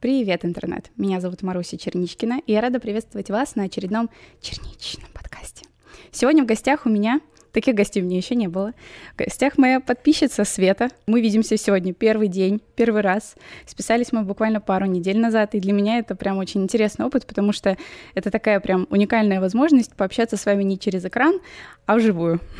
Привет, 0.00 0.46
интернет! 0.46 0.90
Меня 0.96 1.20
зовут 1.20 1.42
Маруся 1.42 1.76
Черничкина, 1.76 2.40
и 2.46 2.52
я 2.52 2.62
рада 2.62 2.80
приветствовать 2.80 3.28
вас 3.28 3.54
на 3.54 3.64
очередном 3.64 4.08
черничном 4.40 5.10
подкасте. 5.12 5.66
Сегодня 6.10 6.42
в 6.42 6.46
гостях 6.46 6.86
у 6.86 6.88
меня 6.88 7.20
Таких 7.52 7.74
гостей 7.74 8.00
у 8.00 8.06
меня 8.06 8.16
еще 8.16 8.34
не 8.34 8.48
было. 8.48 8.72
В 9.14 9.18
гостях 9.18 9.58
моя 9.58 9.80
подписчица 9.80 10.44
Света. 10.44 10.88
Мы 11.06 11.20
видимся 11.20 11.58
сегодня 11.58 11.92
первый 11.92 12.28
день, 12.28 12.62
первый 12.76 13.02
раз. 13.02 13.34
Списались 13.66 14.12
мы 14.12 14.22
буквально 14.22 14.60
пару 14.60 14.86
недель 14.86 15.18
назад, 15.18 15.54
и 15.54 15.60
для 15.60 15.72
меня 15.74 15.98
это 15.98 16.14
прям 16.14 16.38
очень 16.38 16.62
интересный 16.62 17.04
опыт, 17.04 17.26
потому 17.26 17.52
что 17.52 17.76
это 18.14 18.30
такая 18.30 18.60
прям 18.60 18.86
уникальная 18.88 19.40
возможность 19.40 19.94
пообщаться 19.94 20.38
с 20.38 20.46
вами 20.46 20.62
не 20.62 20.78
через 20.78 21.04
экран, 21.04 21.40
а 21.84 21.96
вживую. 21.96 22.40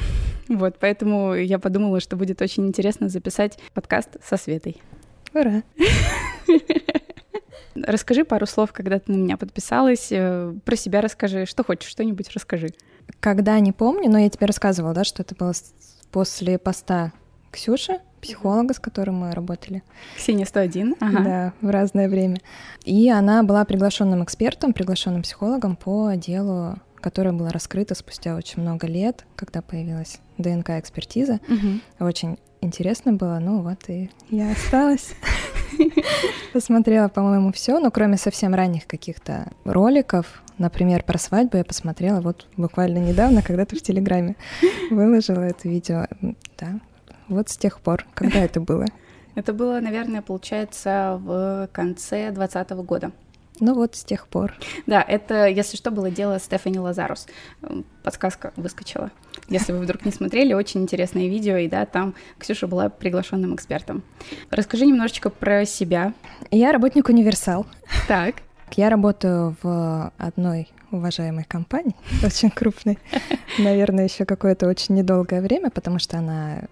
Вот, 0.49 0.79
поэтому 0.81 1.35
я 1.35 1.61
подумала, 1.61 2.01
что 2.01 2.17
будет 2.17 2.43
очень 2.43 2.67
интересно 2.67 3.09
записать 3.09 3.57
подкаст 3.73 4.17
со 4.21 4.37
Светой. 4.37 4.83
Ура! 5.33 5.63
Расскажи 7.75 8.25
пару 8.25 8.47
слов, 8.47 8.73
когда 8.73 8.99
ты 8.99 9.13
на 9.13 9.17
меня 9.17 9.37
подписалась. 9.37 10.09
Э, 10.11 10.55
про 10.65 10.77
себя 10.77 11.01
расскажи. 11.01 11.47
Что 11.47 11.65
хочешь, 11.65 11.91
что-нибудь 11.91 12.31
расскажи. 12.31 12.69
Когда 13.21 13.59
не 13.61 13.73
помню, 13.73 14.11
но 14.11 14.19
я 14.19 14.29
тебе 14.29 14.47
рассказывала, 14.47 14.95
да, 14.95 15.05
что 15.05 15.23
это 15.23 15.35
было 15.35 15.53
после 16.11 16.59
поста 16.59 17.13
Ксюши, 17.51 17.99
психолога, 18.21 18.75
с 18.75 18.79
которым 18.79 19.17
мы 19.17 19.33
работали. 19.33 19.83
Ксения 20.17 20.47
101, 20.47 20.97
ага. 21.01 21.21
Да, 21.21 21.53
в 21.61 21.71
разное 21.71 22.09
время. 22.09 22.39
И 22.85 23.11
она 23.11 23.43
была 23.43 23.65
приглашенным 23.65 24.23
экспертом, 24.23 24.73
приглашенным 24.73 25.23
психологом 25.23 25.77
по 25.77 26.13
делу, 26.15 26.77
которое 27.01 27.33
было 27.33 27.51
раскрыто 27.51 27.95
спустя 27.95 28.37
очень 28.37 28.63
много 28.63 28.87
лет, 28.87 29.25
когда 29.37 29.63
появилась 29.63 30.21
ДНК-экспертиза. 30.39 31.41
Угу. 31.49 32.07
Очень 32.07 32.39
интересно 32.61 33.13
было, 33.13 33.39
ну 33.41 33.63
вот 33.63 33.89
и 33.89 34.11
я 34.31 34.53
осталась. 34.53 35.15
Посмотрела, 36.53 37.09
по-моему, 37.09 37.53
все, 37.53 37.79
но 37.79 37.91
кроме 37.91 38.17
совсем 38.17 38.55
ранних 38.55 38.87
каких-то 38.87 39.51
роликов, 39.65 40.43
например, 40.59 41.03
про 41.03 41.19
свадьбу 41.19 41.57
я 41.57 41.65
посмотрела 41.65 42.21
вот 42.21 42.47
буквально 42.57 42.99
недавно, 42.99 43.43
когда 43.43 43.65
ты 43.65 43.77
в 43.77 43.83
Телеграме 43.83 44.37
выложила 44.91 45.43
это 45.43 45.69
видео. 45.69 46.07
Да, 46.59 46.81
вот 47.29 47.49
с 47.49 47.57
тех 47.57 47.81
пор. 47.81 48.07
Когда 48.15 48.41
это 48.41 48.61
было? 48.61 48.87
Это 49.35 49.53
было, 49.53 49.81
наверное, 49.81 50.23
получается, 50.23 51.19
в 51.23 51.69
конце 51.73 52.31
2020 52.33 52.71
года. 52.85 53.13
Ну 53.61 53.75
вот 53.75 53.95
с 53.95 54.05
тех 54.05 54.27
пор. 54.27 54.55
Да, 54.87 55.03
это, 55.03 55.47
если 55.47 55.77
что, 55.77 55.91
было 55.91 56.11
дело 56.11 56.39
Стефани 56.39 56.79
Лазарус. 56.79 57.27
Подсказка 58.03 58.53
выскочила. 58.57 59.11
Если 59.49 59.73
вы 59.73 59.81
вдруг 59.81 60.05
не 60.05 60.13
смотрели, 60.13 60.55
очень 60.55 60.83
интересное 60.83 61.29
видео, 61.29 61.57
и 61.57 61.69
да, 61.69 61.85
там 61.85 62.15
Ксюша 62.39 62.67
была 62.67 62.89
приглашенным 62.89 63.55
экспертом. 63.55 64.03
Расскажи 64.51 64.87
немножечко 64.87 65.29
про 65.29 65.65
себя. 65.67 66.15
Я 66.51 66.73
работник 66.73 67.09
универсал. 67.09 67.67
Так. 68.09 68.37
Я 68.73 68.89
работаю 68.89 69.57
в 69.63 70.13
одной 70.17 70.69
уважаемой 70.93 71.45
компании, 71.45 71.97
очень 72.25 72.51
крупной, 72.51 72.99
наверное, 73.59 74.05
еще 74.05 74.25
какое-то 74.25 74.69
очень 74.69 74.95
недолгое 74.95 75.41
время, 75.41 75.71
потому 75.71 75.99
что 75.99 76.19
она 76.19 76.63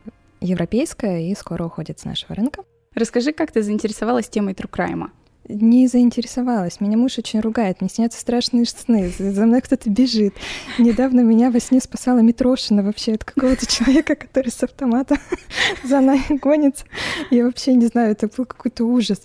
европейская 0.40 1.28
и 1.28 1.34
скоро 1.34 1.64
уходит 1.64 1.98
с 1.98 2.04
нашего 2.04 2.34
рынка. 2.34 2.62
Расскажи, 2.94 3.32
как 3.32 3.52
ты 3.52 3.62
заинтересовалась 3.62 4.28
темой 4.28 4.54
Трукрайма? 4.54 5.12
Не 5.48 5.86
заинтересовалась. 5.86 6.80
Меня 6.80 6.96
муж 6.96 7.18
очень 7.18 7.40
ругает, 7.40 7.80
мне 7.80 7.90
снятся 7.90 8.20
страшные 8.20 8.66
сны, 8.66 9.10
за 9.18 9.46
мной 9.46 9.60
кто-то 9.60 9.88
бежит. 9.90 10.34
Недавно 10.78 11.20
меня 11.20 11.50
во 11.50 11.60
сне 11.60 11.80
спасала 11.80 12.18
Митрошина 12.18 12.82
вообще 12.82 13.14
от 13.14 13.24
какого-то 13.24 13.66
человека, 13.70 14.14
который 14.14 14.50
с 14.50 14.62
автомата 14.62 15.16
за 15.84 16.00
нами 16.00 16.38
гонится. 16.38 16.84
Я 17.30 17.44
вообще 17.44 17.74
не 17.74 17.86
знаю, 17.86 18.12
это 18.12 18.28
был 18.28 18.44
какой-то 18.44 18.84
ужас. 18.84 19.22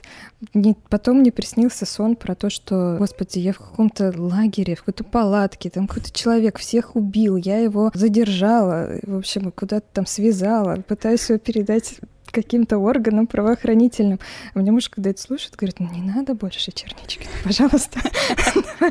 Потом 0.89 1.19
мне 1.19 1.31
приснился 1.31 1.85
сон 1.85 2.15
про 2.15 2.35
то, 2.35 2.49
что, 2.49 2.97
господи, 2.99 3.39
я 3.39 3.53
в 3.53 3.59
каком-то 3.59 4.13
лагере, 4.15 4.75
в 4.75 4.79
какой-то 4.79 5.03
палатке, 5.03 5.69
там 5.69 5.87
какой-то 5.87 6.11
человек 6.11 6.59
всех 6.59 6.95
убил, 6.95 7.35
я 7.37 7.59
его 7.59 7.91
задержала, 7.93 8.89
в 9.03 9.17
общем, 9.17 9.51
куда-то 9.51 9.85
там 9.93 10.05
связала, 10.05 10.77
пытаюсь 10.87 11.29
его 11.29 11.39
передать 11.39 11.99
каким-то 12.33 12.79
органам 12.79 13.27
правоохранительным. 13.27 14.19
А 14.53 14.59
мне 14.59 14.71
муж, 14.71 14.89
когда 14.89 15.11
это 15.11 15.21
слушает, 15.21 15.55
говорит, 15.55 15.79
не 15.79 16.01
надо 16.01 16.33
больше 16.33 16.71
чернички, 16.71 17.27
пожалуйста, 17.43 17.99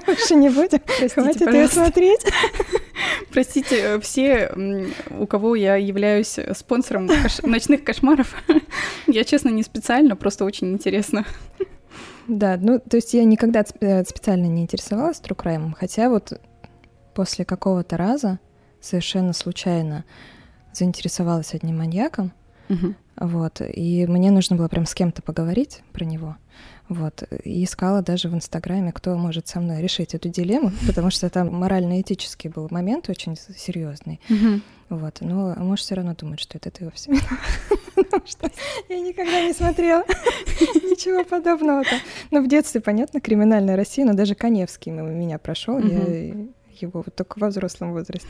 больше 0.06 0.34
не 0.36 0.48
будем, 0.48 0.80
хватит 1.10 1.52
ее 1.52 1.68
смотреть. 1.68 2.24
Простите, 3.32 3.76
э, 3.80 4.00
все, 4.00 4.50
у 5.10 5.26
кого 5.26 5.54
я 5.56 5.76
являюсь 5.76 6.38
спонсором 6.54 7.10
ночных 7.42 7.84
кошмаров, 7.84 8.34
я, 9.06 9.24
честно, 9.24 9.48
не 9.48 9.62
специально, 9.62 10.16
просто 10.16 10.44
очень 10.44 10.72
интересно. 10.72 11.26
Да, 12.28 12.56
ну, 12.60 12.78
то 12.78 12.96
есть 12.96 13.12
я 13.14 13.24
никогда 13.24 13.64
э, 13.80 14.04
специально 14.04 14.46
не 14.46 14.62
интересовалась 14.62 15.18
Трукраймом, 15.18 15.72
хотя 15.72 16.08
вот 16.08 16.40
после 17.14 17.44
какого-то 17.44 17.96
раза 17.96 18.38
совершенно 18.80 19.32
случайно 19.32 20.04
заинтересовалась 20.72 21.54
одним 21.54 21.78
маньяком, 21.78 22.32
угу. 22.68 22.94
Вот. 23.16 23.60
И 23.60 24.06
мне 24.06 24.30
нужно 24.30 24.56
было 24.56 24.68
прям 24.68 24.86
с 24.86 24.94
кем-то 24.94 25.22
поговорить 25.22 25.82
про 25.92 26.04
него. 26.04 26.36
Вот. 26.88 27.24
И 27.44 27.64
искала 27.64 28.02
даже 28.02 28.28
в 28.28 28.34
Инстаграме, 28.34 28.92
кто 28.92 29.16
может 29.16 29.48
со 29.48 29.60
мной 29.60 29.80
решить 29.80 30.14
эту 30.14 30.28
дилемму, 30.28 30.72
потому 30.86 31.10
что 31.10 31.28
там 31.30 31.52
морально-этический 31.52 32.50
был 32.50 32.68
момент 32.70 33.08
очень 33.08 33.36
серьезный. 33.36 34.20
Вот. 34.88 35.18
Но 35.20 35.54
муж 35.56 35.80
все 35.80 35.94
равно 35.94 36.14
думает, 36.14 36.40
что 36.40 36.58
это 36.58 36.70
ты 36.70 36.84
во 36.84 36.90
всем 36.90 37.16
Потому 37.94 38.26
что 38.26 38.50
я 38.88 39.00
никогда 39.00 39.42
не 39.42 39.54
смотрела 39.54 40.02
ничего 40.58 41.24
подобного. 41.24 41.82
Ну, 42.30 42.44
в 42.44 42.48
детстве, 42.48 42.80
понятно, 42.80 43.20
криминальная 43.20 43.76
Россия, 43.76 44.04
но 44.04 44.12
даже 44.12 44.34
Коневский 44.34 44.92
меня 44.92 45.38
прошел. 45.38 45.78
Я 45.78 46.34
его 46.82 47.02
вот 47.06 47.14
только 47.14 47.38
во 47.38 47.48
взрослом 47.48 47.92
возрасте 47.92 48.28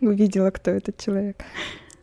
увидела, 0.00 0.50
кто 0.50 0.70
этот 0.70 0.98
человек. 0.98 1.44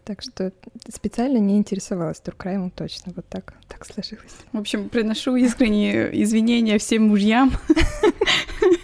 Так 0.05 0.21
что 0.21 0.51
специально 0.89 1.37
не 1.37 1.57
интересовалась 1.57 2.19
Туркраймом 2.19 2.71
точно, 2.71 3.13
вот 3.15 3.25
так, 3.29 3.53
так 3.69 3.85
сложилось. 3.85 4.35
В 4.51 4.57
общем, 4.57 4.89
приношу 4.89 5.35
искренние 5.37 6.23
извинения 6.23 6.77
всем 6.77 7.07
мужьям. 7.07 7.53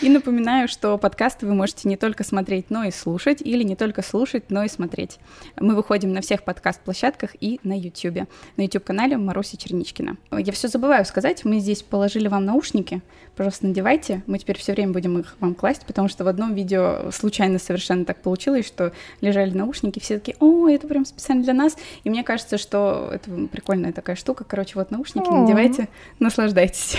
И 0.00 0.08
напоминаю, 0.08 0.68
что 0.68 0.98
подкасты 0.98 1.46
вы 1.46 1.54
можете 1.54 1.88
не 1.88 1.96
только 1.96 2.24
смотреть, 2.24 2.70
но 2.70 2.84
и 2.84 2.90
слушать, 2.90 3.40
или 3.40 3.62
не 3.62 3.76
только 3.76 4.02
слушать, 4.02 4.44
но 4.50 4.64
и 4.64 4.68
смотреть. 4.68 5.18
Мы 5.58 5.74
выходим 5.74 6.12
на 6.12 6.20
всех 6.20 6.44
подкаст-площадках 6.44 7.30
и 7.40 7.60
на 7.62 7.78
YouTube. 7.78 8.28
На 8.56 8.62
YouTube-канале 8.62 9.16
Маруся 9.16 9.56
Черничкина. 9.56 10.16
Я 10.32 10.52
все 10.52 10.68
забываю 10.68 11.04
сказать, 11.04 11.44
мы 11.44 11.58
здесь 11.58 11.82
положили 11.82 12.28
вам 12.28 12.44
наушники. 12.44 13.02
Пожалуйста, 13.36 13.66
надевайте. 13.66 14.22
Мы 14.26 14.38
теперь 14.38 14.58
все 14.58 14.72
время 14.72 14.92
будем 14.92 15.18
их 15.18 15.36
вам 15.40 15.54
класть, 15.54 15.86
потому 15.86 16.08
что 16.08 16.24
в 16.24 16.28
одном 16.28 16.54
видео 16.54 17.10
случайно 17.12 17.58
совершенно 17.58 18.04
так 18.04 18.22
получилось, 18.22 18.66
что 18.66 18.92
лежали 19.20 19.50
наушники, 19.50 19.98
все 19.98 20.18
такие, 20.18 20.36
о, 20.40 20.68
это 20.68 20.86
прям 20.86 21.04
специально 21.04 21.42
для 21.42 21.54
нас. 21.54 21.76
И 22.04 22.10
мне 22.10 22.22
кажется, 22.22 22.58
что 22.58 23.10
это 23.12 23.30
прикольная 23.50 23.92
такая 23.92 24.16
штука. 24.16 24.44
Короче, 24.44 24.72
вот 24.74 24.90
наушники, 24.90 25.28
надевайте, 25.28 25.88
наслаждайтесь. 26.18 26.96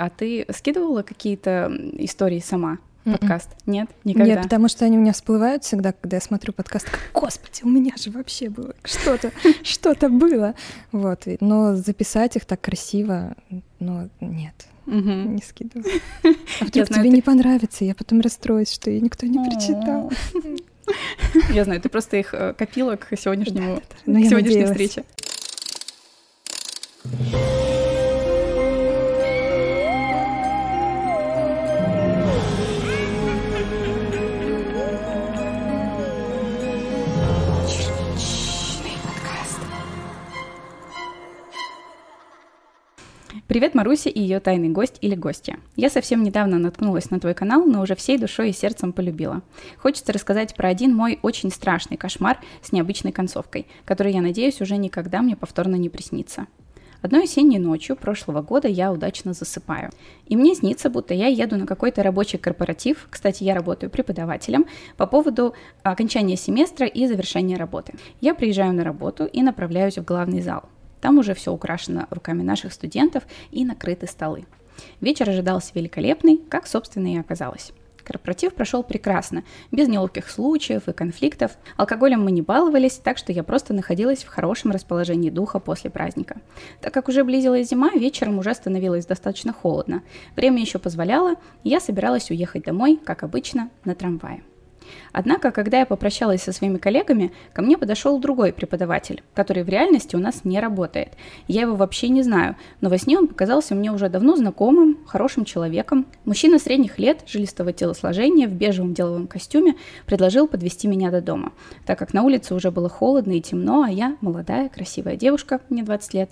А 0.00 0.08
ты 0.08 0.46
скидывала 0.48 1.02
какие-то 1.02 1.70
истории 1.98 2.40
сама? 2.40 2.78
М-м. 3.04 3.18
подкаст? 3.18 3.50
Нет, 3.66 3.90
никогда. 4.04 4.34
Нет, 4.34 4.42
потому 4.44 4.68
что 4.68 4.86
они 4.86 4.96
у 4.96 5.00
меня 5.00 5.12
всплывают 5.12 5.62
всегда, 5.62 5.92
когда 5.92 6.16
я 6.16 6.20
смотрю 6.22 6.54
подкаст. 6.54 6.88
Господи, 7.12 7.60
у 7.64 7.68
меня 7.68 7.92
же 7.98 8.10
вообще 8.10 8.48
было 8.48 8.74
что-то, 8.82 9.30
что-то 9.62 10.08
было. 10.08 10.54
Вот, 10.90 11.24
но 11.40 11.76
записать 11.76 12.36
их 12.36 12.46
так 12.46 12.62
красиво, 12.62 13.36
ну 13.78 14.08
нет, 14.20 14.54
не 14.86 15.42
скидываю. 15.46 16.00
А 16.60 16.64
вдруг 16.64 16.88
тебе 16.88 17.10
не 17.10 17.20
понравится, 17.20 17.84
я 17.84 17.94
потом 17.94 18.22
расстроюсь, 18.22 18.72
что 18.72 18.88
ее 18.88 19.02
никто 19.02 19.26
не 19.26 19.38
прочитал. 19.38 20.10
Я 21.50 21.64
знаю, 21.64 21.80
ты 21.80 21.88
просто 21.88 22.16
их 22.16 22.34
э, 22.34 22.52
копила 22.54 22.96
к 22.96 23.16
сегодняшнему, 23.16 23.76
к 23.76 24.06
сегодняшней 24.06 24.64
встрече. 24.64 25.04
Привет, 43.50 43.74
Маруся 43.74 44.08
и 44.08 44.20
ее 44.20 44.38
тайный 44.38 44.68
гость 44.68 44.98
или 45.00 45.16
гостья. 45.16 45.58
Я 45.74 45.90
совсем 45.90 46.22
недавно 46.22 46.60
наткнулась 46.60 47.10
на 47.10 47.18
твой 47.18 47.34
канал, 47.34 47.64
но 47.64 47.82
уже 47.82 47.96
всей 47.96 48.16
душой 48.16 48.50
и 48.50 48.52
сердцем 48.52 48.92
полюбила. 48.92 49.42
Хочется 49.76 50.12
рассказать 50.12 50.54
про 50.54 50.68
один 50.68 50.94
мой 50.94 51.18
очень 51.22 51.50
страшный 51.50 51.96
кошмар 51.96 52.38
с 52.62 52.70
необычной 52.70 53.10
концовкой, 53.10 53.66
который, 53.84 54.12
я 54.12 54.20
надеюсь, 54.20 54.60
уже 54.60 54.76
никогда 54.76 55.20
мне 55.20 55.34
повторно 55.34 55.74
не 55.74 55.88
приснится. 55.88 56.46
Одной 57.02 57.24
осенней 57.24 57.58
ночью 57.58 57.96
прошлого 57.96 58.40
года 58.40 58.68
я 58.68 58.92
удачно 58.92 59.32
засыпаю. 59.32 59.90
И 60.26 60.36
мне 60.36 60.54
снится, 60.54 60.88
будто 60.88 61.12
я 61.12 61.26
еду 61.26 61.56
на 61.56 61.66
какой-то 61.66 62.04
рабочий 62.04 62.38
корпоратив, 62.38 63.08
кстати, 63.10 63.42
я 63.42 63.56
работаю 63.56 63.90
преподавателем, 63.90 64.66
по 64.96 65.08
поводу 65.08 65.54
окончания 65.82 66.36
семестра 66.36 66.86
и 66.86 67.04
завершения 67.08 67.56
работы. 67.56 67.94
Я 68.20 68.36
приезжаю 68.36 68.72
на 68.74 68.84
работу 68.84 69.24
и 69.24 69.42
направляюсь 69.42 69.98
в 69.98 70.04
главный 70.04 70.40
зал– 70.40 70.68
Там 71.00 71.18
уже 71.18 71.34
все 71.34 71.52
украшено 71.52 72.06
руками 72.10 72.42
наших 72.42 72.72
студентов 72.72 73.24
и 73.50 73.64
накрыты 73.64 74.06
столы. 74.06 74.44
Вечер 75.00 75.28
ожидался 75.28 75.72
великолепный, 75.74 76.38
как, 76.48 76.66
собственно, 76.66 77.14
и 77.14 77.18
оказалось. 77.18 77.72
Корпоратив 78.02 78.54
прошел 78.54 78.82
прекрасно, 78.82 79.44
без 79.70 79.86
неловких 79.86 80.28
случаев 80.28 80.88
и 80.88 80.92
конфликтов. 80.92 81.52
Алкоголем 81.76 82.24
мы 82.24 82.32
не 82.32 82.42
баловались, 82.42 82.96
так 82.96 83.18
что 83.18 83.30
я 83.30 83.44
просто 83.44 83.72
находилась 83.72 84.24
в 84.24 84.28
хорошем 84.28 84.72
расположении 84.72 85.30
духа 85.30 85.60
после 85.60 85.90
праздника. 85.90 86.40
Так 86.80 86.92
как 86.92 87.08
уже 87.08 87.24
близилась 87.24 87.68
зима, 87.68 87.90
вечером 87.94 88.38
уже 88.38 88.54
становилось 88.54 89.06
достаточно 89.06 89.52
холодно. 89.52 90.02
Время 90.34 90.60
еще 90.60 90.78
позволяло, 90.78 91.34
и 91.62 91.68
я 91.68 91.78
собиралась 91.78 92.30
уехать 92.30 92.64
домой, 92.64 92.98
как 93.04 93.22
обычно, 93.22 93.70
на 93.84 93.94
трамвае. 93.94 94.42
Однако, 95.12 95.50
когда 95.50 95.80
я 95.80 95.86
попрощалась 95.86 96.42
со 96.42 96.52
своими 96.52 96.78
коллегами, 96.78 97.32
ко 97.52 97.62
мне 97.62 97.76
подошел 97.76 98.18
другой 98.18 98.52
преподаватель, 98.52 99.22
который 99.34 99.62
в 99.62 99.68
реальности 99.68 100.16
у 100.16 100.18
нас 100.18 100.44
не 100.44 100.60
работает. 100.60 101.12
Я 101.48 101.62
его 101.62 101.74
вообще 101.74 102.08
не 102.08 102.22
знаю, 102.22 102.56
но 102.80 102.88
во 102.88 102.98
сне 102.98 103.18
он 103.18 103.28
показался 103.28 103.74
мне 103.74 103.92
уже 103.92 104.08
давно 104.08 104.36
знакомым, 104.36 104.98
хорошим 105.06 105.44
человеком. 105.44 106.06
Мужчина 106.24 106.58
средних 106.58 106.98
лет, 106.98 107.22
жилистого 107.26 107.72
телосложения, 107.72 108.48
в 108.48 108.52
бежевом 108.52 108.94
деловом 108.94 109.26
костюме, 109.26 109.74
предложил 110.06 110.46
подвести 110.46 110.88
меня 110.88 111.10
до 111.10 111.20
дома, 111.20 111.52
так 111.86 111.98
как 111.98 112.14
на 112.14 112.22
улице 112.22 112.54
уже 112.54 112.70
было 112.70 112.88
холодно 112.88 113.32
и 113.32 113.40
темно, 113.40 113.82
а 113.82 113.90
я 113.90 114.16
молодая, 114.20 114.68
красивая 114.68 115.16
девушка, 115.16 115.60
мне 115.68 115.82
20 115.82 116.14
лет. 116.14 116.30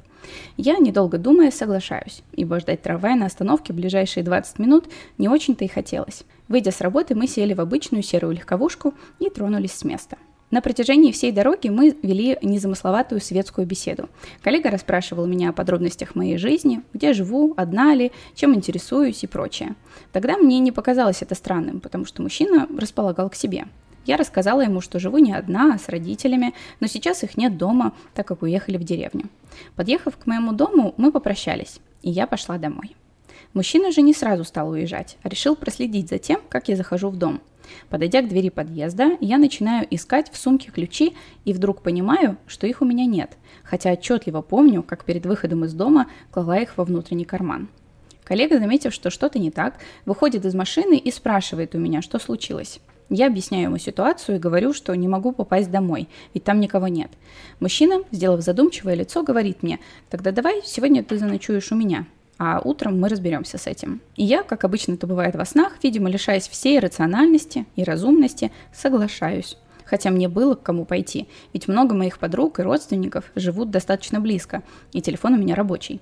Я, 0.57 0.79
недолго 0.79 1.19
думая, 1.19 1.51
соглашаюсь, 1.51 2.23
ибо 2.33 2.61
ждать 2.61 2.83
трамвая 2.83 3.15
на 3.15 3.27
остановке 3.27 3.73
ближайшие 3.73 4.25
20 4.25 4.59
минут 4.59 4.87
не 5.17 5.29
очень-то 5.29 5.65
и 5.65 5.69
хотелось. 5.69 6.25
Выйдя 6.49 6.71
с 6.71 6.81
работы, 6.81 7.15
мы 7.15 7.27
сели 7.27 7.55
в 7.55 7.61
обычную 7.61 8.03
серую 8.03 8.35
легковушку 8.35 8.95
и 9.19 9.29
тронулись 9.29 9.73
с 9.73 9.85
места. 9.85 10.17
На 10.51 10.63
протяжении 10.63 11.13
всей 11.13 11.31
дороги 11.31 11.69
мы 11.69 11.95
вели 12.03 12.39
незамысловатую 12.41 13.21
светскую 13.21 13.67
беседу. 13.67 14.09
Коллега 14.43 14.71
расспрашивал 14.71 15.27
меня 15.27 15.51
о 15.51 15.53
подробностях 15.53 16.15
моей 16.15 16.39
жизни, 16.39 16.81
где 16.95 17.13
живу, 17.13 17.53
одна 17.59 17.95
ли, 17.95 18.13
чем 18.35 18.55
интересуюсь 18.55 19.23
и 19.23 19.27
прочее. 19.27 19.75
Тогда 20.11 20.39
мне 20.39 20.59
не 20.59 20.73
показалось 20.73 21.21
это 21.21 21.35
странным, 21.35 21.81
потому 21.81 22.07
что 22.07 22.23
мужчина 22.23 22.67
располагал 22.79 23.29
к 23.29 23.35
себе. 23.35 23.67
Я 24.07 24.17
рассказала 24.17 24.63
ему, 24.63 24.81
что 24.81 24.99
живу 24.99 25.19
не 25.19 25.35
одна, 25.35 25.75
а 25.75 25.79
с 25.79 25.91
родителями, 25.91 26.55
но 26.81 26.87
сейчас 26.87 27.23
их 27.25 27.37
нет 27.37 27.59
дома, 27.59 27.93
так 28.15 28.27
как 28.27 28.41
уехали 28.41 28.79
в 28.79 28.85
деревню. 28.85 29.25
Подъехав 29.77 30.17
к 30.17 30.25
моему 30.25 30.53
дому, 30.53 30.95
мы 30.97 31.13
попрощались, 31.13 31.79
и 32.01 32.09
я 32.09 32.27
пошла 32.27 32.57
домой. 32.57 32.97
Мужчина 33.55 33.91
же 33.93 34.03
не 34.03 34.13
сразу 34.13 34.45
стал 34.45 34.71
уезжать, 34.71 35.17
а 35.23 35.29
решил 35.29 35.57
проследить 35.57 36.09
за 36.09 36.19
тем, 36.19 36.41
как 36.49 36.69
я 36.69 36.77
захожу 36.77 37.09
в 37.09 37.17
дом. 37.17 37.41
Подойдя 37.89 38.23
к 38.23 38.29
двери 38.29 38.51
подъезда, 38.51 39.17
я 39.21 39.39
начинаю 39.39 39.87
искать 39.91 40.31
в 40.31 40.39
сумке 40.39 40.71
ключи 40.71 41.15
и 41.45 41.53
вдруг 41.53 41.83
понимаю, 41.83 42.37
что 42.47 42.67
их 42.67 42.83
у 42.83 42.85
меня 42.85 43.07
нет, 43.07 43.37
хотя 43.63 43.93
отчетливо 43.93 44.43
помню, 44.43 44.83
как 44.83 45.05
перед 45.05 45.27
выходом 45.27 45.65
из 45.65 45.75
дома 45.75 46.07
клала 46.31 46.59
их 46.59 46.77
во 46.77 46.85
внутренний 46.85 47.25
карман. 47.25 47.69
Коллега, 48.25 48.59
заметив, 48.59 48.93
что 48.93 49.11
что-то 49.11 49.39
не 49.39 49.51
так, 49.51 49.79
выходит 50.05 50.45
из 50.45 50.55
машины 50.55 50.99
и 50.99 51.11
спрашивает 51.11 51.75
у 51.75 51.79
меня, 51.79 52.03
что 52.03 52.19
случилось. 52.19 52.81
Я 53.11 53.27
объясняю 53.27 53.65
ему 53.65 53.79
ситуацию 53.79 54.37
и 54.37 54.41
говорю, 54.41 54.75
что 54.75 54.95
не 54.95 55.09
могу 55.09 55.33
попасть 55.33 55.71
домой, 55.71 56.09
ведь 56.35 56.45
там 56.45 56.61
никого 56.61 56.89
нет. 56.89 57.11
Мужчина, 57.59 58.05
сделав 58.11 58.43
задумчивое 58.43 58.95
лицо, 58.95 59.23
говорит 59.23 59.63
мне, 59.63 59.79
тогда 60.11 60.31
давай 60.31 60.61
сегодня 60.63 61.03
ты 61.03 61.17
заночуешь 61.17 61.73
у 61.73 61.75
меня 61.75 62.07
а 62.39 62.61
утром 62.65 62.99
мы 62.99 63.09
разберемся 63.09 63.59
с 63.59 63.67
этим. 63.67 64.01
И 64.17 64.25
я, 64.25 64.43
как 64.43 64.65
обычно 64.65 64.93
это 64.93 65.07
бывает 65.07 65.35
во 65.35 65.45
снах, 65.45 65.75
видимо, 65.83 66.09
лишаясь 66.09 66.49
всей 66.49 66.79
рациональности 66.79 67.67
и 67.77 67.83
разумности, 67.83 68.53
соглашаюсь. 68.73 69.59
Хотя 69.85 70.11
мне 70.11 70.29
было 70.29 70.55
к 70.55 70.63
кому 70.63 70.85
пойти, 70.85 71.29
ведь 71.53 71.67
много 71.67 71.95
моих 71.95 72.19
подруг 72.19 72.59
и 72.59 72.63
родственников 72.63 73.25
живут 73.35 73.71
достаточно 73.71 74.21
близко, 74.21 74.63
и 74.93 75.03
телефон 75.03 75.35
у 75.35 75.39
меня 75.39 75.55
рабочий. 75.55 76.01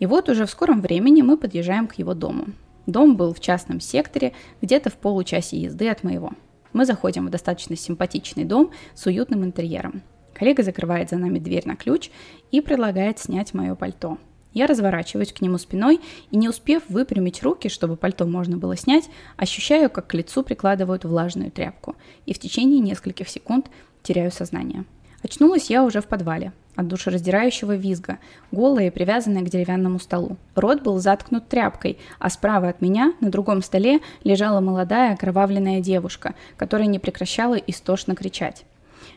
И 0.00 0.06
вот 0.06 0.28
уже 0.28 0.46
в 0.46 0.50
скором 0.50 0.80
времени 0.80 1.22
мы 1.22 1.36
подъезжаем 1.36 1.86
к 1.86 1.94
его 1.94 2.12
дому. 2.12 2.46
Дом 2.86 3.16
был 3.16 3.32
в 3.32 3.40
частном 3.40 3.80
секторе, 3.80 4.32
где-то 4.60 4.90
в 4.90 4.96
получасе 4.96 5.58
езды 5.58 5.88
от 5.88 6.02
моего. 6.02 6.32
Мы 6.72 6.84
заходим 6.84 7.26
в 7.26 7.30
достаточно 7.30 7.76
симпатичный 7.76 8.44
дом 8.44 8.72
с 8.94 9.06
уютным 9.06 9.44
интерьером. 9.44 10.02
Коллега 10.34 10.62
закрывает 10.62 11.10
за 11.10 11.16
нами 11.16 11.38
дверь 11.38 11.66
на 11.66 11.76
ключ 11.76 12.10
и 12.50 12.60
предлагает 12.60 13.18
снять 13.18 13.54
мое 13.54 13.74
пальто– 13.76 14.18
я 14.52 14.66
разворачиваюсь 14.66 15.32
к 15.32 15.40
нему 15.40 15.58
спиной 15.58 16.00
и, 16.30 16.36
не 16.36 16.48
успев 16.48 16.82
выпрямить 16.88 17.42
руки, 17.42 17.68
чтобы 17.68 17.96
пальто 17.96 18.26
можно 18.26 18.56
было 18.56 18.76
снять, 18.76 19.08
ощущаю, 19.36 19.90
как 19.90 20.08
к 20.08 20.14
лицу 20.14 20.42
прикладывают 20.42 21.04
влажную 21.04 21.50
тряпку, 21.50 21.96
и 22.26 22.34
в 22.34 22.38
течение 22.38 22.80
нескольких 22.80 23.28
секунд 23.28 23.70
теряю 24.02 24.32
сознание. 24.32 24.84
Очнулась 25.22 25.68
я 25.68 25.84
уже 25.84 26.00
в 26.00 26.06
подвале, 26.06 26.52
от 26.76 26.88
душераздирающего 26.88 27.76
визга, 27.76 28.18
голая 28.52 28.86
и 28.86 28.90
привязанная 28.90 29.42
к 29.42 29.50
деревянному 29.50 29.98
столу. 29.98 30.38
Рот 30.54 30.82
был 30.82 30.98
заткнут 30.98 31.48
тряпкой, 31.48 31.98
а 32.18 32.30
справа 32.30 32.68
от 32.68 32.80
меня, 32.80 33.12
на 33.20 33.30
другом 33.30 33.62
столе, 33.62 34.00
лежала 34.24 34.60
молодая 34.60 35.12
окровавленная 35.12 35.80
девушка, 35.80 36.34
которая 36.56 36.86
не 36.86 36.98
прекращала 36.98 37.56
истошно 37.56 38.14
кричать. 38.14 38.64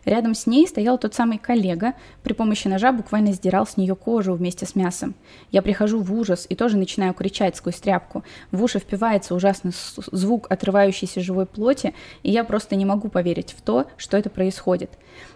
Рядом 0.06 0.36
с 0.36 0.48
ней 0.48 0.68
стоял 0.68 0.98
тот 0.98 1.14
самый 1.14 1.38
коллега, 1.38 1.94
при 2.24 2.34
помощи 2.34 2.68
ножа 2.68 2.92
буквально 2.92 3.32
сдирал 3.32 3.66
с 3.66 3.78
нее 3.78 3.96
кожу 3.96 4.34
вместе 4.34 4.66
с 4.66 4.76
мясом. 4.76 5.16
Я 5.52 5.62
прихожу 5.62 6.02
в 6.02 6.14
ужас 6.14 6.46
и 6.50 6.56
тоже 6.56 6.78
начинаю 6.78 7.14
кричать 7.14 7.56
сквозь 7.56 7.80
тряпку. 7.80 8.24
В 8.52 8.64
уши 8.64 8.80
впивается 8.80 9.34
ужасный 9.36 9.72
звук 10.12 10.48
отрывающейся 10.50 11.22
живой 11.22 11.46
плоти, 11.46 11.94
и 12.22 12.32
я 12.32 12.44
просто 12.44 12.76
не 12.76 12.86
могу 12.86 13.10
поверить 13.10 13.56
в 13.58 13.62
то, 13.62 13.86
что 13.98 14.18
это 14.18 14.30
происходит. 14.30 14.92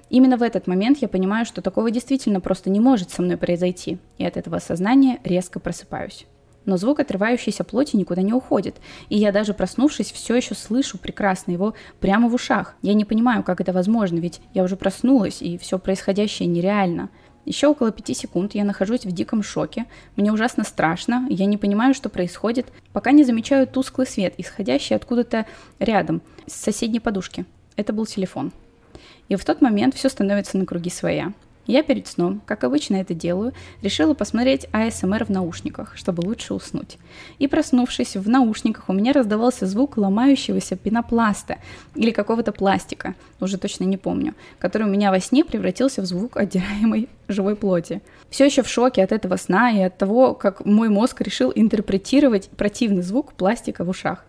Именно 0.10 0.38
в 0.38 0.44
этот 0.44 0.68
момент 0.68 1.00
я 1.02 1.08
понимаю, 1.08 1.46
что 1.46 1.62
такого 1.62 1.92
действительно 1.92 2.42
просто 2.42 2.70
не 2.70 2.80
может 2.80 3.12
со 3.12 3.22
мной 3.22 3.38
произойти, 3.38 3.98
и 4.18 4.26
от 4.26 4.38
этого 4.38 4.60
сознания 4.60 5.20
резко 5.24 5.60
просыпаюсь 5.60 6.26
но 6.68 6.78
звук 6.78 7.00
отрывающейся 7.00 7.64
плоти 7.64 7.96
никуда 7.96 8.22
не 8.22 8.34
уходит. 8.34 8.76
И 9.10 9.18
я 9.18 9.32
даже 9.32 9.56
проснувшись, 9.56 10.12
все 10.12 10.36
еще 10.36 10.54
слышу 10.54 11.00
прекрасно 11.00 11.52
его 11.52 11.74
прямо 12.00 12.30
в 12.30 12.36
ушах. 12.36 12.76
Я 12.84 12.94
не 12.94 13.06
понимаю, 13.06 13.42
как 13.42 13.60
это 13.60 13.74
возможно, 13.74 14.20
ведь 14.20 14.42
я 14.54 14.64
уже 14.64 14.76
проснулась, 14.76 15.42
и 15.42 15.58
все 15.58 15.80
происходящее 15.80 16.48
нереально. 16.48 17.10
Еще 17.46 17.68
около 17.68 17.94
пяти 17.94 18.14
секунд 18.14 18.56
я 18.56 18.66
нахожусь 18.66 19.06
в 19.06 19.12
диком 19.14 19.42
шоке, 19.42 19.86
мне 20.18 20.34
ужасно 20.34 20.66
страшно, 20.66 21.26
я 21.30 21.46
не 21.46 21.56
понимаю, 21.56 21.94
что 21.94 22.10
происходит, 22.10 22.68
пока 22.92 23.12
не 23.12 23.24
замечаю 23.24 23.66
тусклый 23.66 24.06
свет, 24.06 24.34
исходящий 24.38 24.98
откуда-то 24.98 25.46
рядом, 25.80 26.22
с 26.46 26.54
соседней 26.54 27.00
подушки. 27.00 27.46
Это 27.78 27.94
был 27.94 28.06
телефон. 28.06 28.52
И 29.30 29.36
в 29.38 29.46
тот 29.46 29.62
момент 29.62 29.96
все 29.96 30.10
становится 30.10 30.58
на 30.58 30.66
круги 30.66 30.90
своя. 30.90 31.32
Я 31.68 31.84
перед 31.84 32.08
сном, 32.08 32.42
как 32.46 32.64
обычно 32.64 32.96
это 32.96 33.14
делаю, 33.14 33.54
решила 33.82 34.14
посмотреть 34.14 34.68
АСМР 34.72 35.26
в 35.26 35.30
наушниках, 35.30 35.98
чтобы 35.98 36.22
лучше 36.22 36.54
уснуть. 36.54 36.98
И 37.40 37.48
проснувшись 37.48 38.16
в 38.16 38.30
наушниках, 38.30 38.88
у 38.88 38.94
меня 38.94 39.12
раздавался 39.12 39.68
звук 39.68 39.98
ломающегося 39.98 40.78
пенопласта 40.78 41.58
или 41.94 42.12
какого-то 42.12 42.54
пластика, 42.54 43.16
уже 43.42 43.58
точно 43.58 43.84
не 43.84 43.98
помню, 43.98 44.34
который 44.60 44.88
у 44.88 44.90
меня 44.90 45.12
во 45.12 45.20
сне 45.20 45.44
превратился 45.44 46.02
в 46.02 46.06
звук 46.06 46.38
отдираемой 46.38 47.10
живой 47.28 47.58
плоти. 47.58 48.02
Все 48.30 48.46
еще 48.46 48.64
в 48.64 48.70
шоке 48.70 49.04
от 49.04 49.12
этого 49.12 49.36
сна 49.36 49.70
и 49.72 49.82
от 49.82 49.98
того, 49.98 50.34
как 50.36 50.66
мой 50.66 50.88
мозг 50.88 51.20
решил 51.20 51.52
интерпретировать 51.54 52.50
противный 52.50 53.02
звук 53.02 53.34
пластика 53.34 53.84
в 53.84 53.90
ушах. 53.90 54.24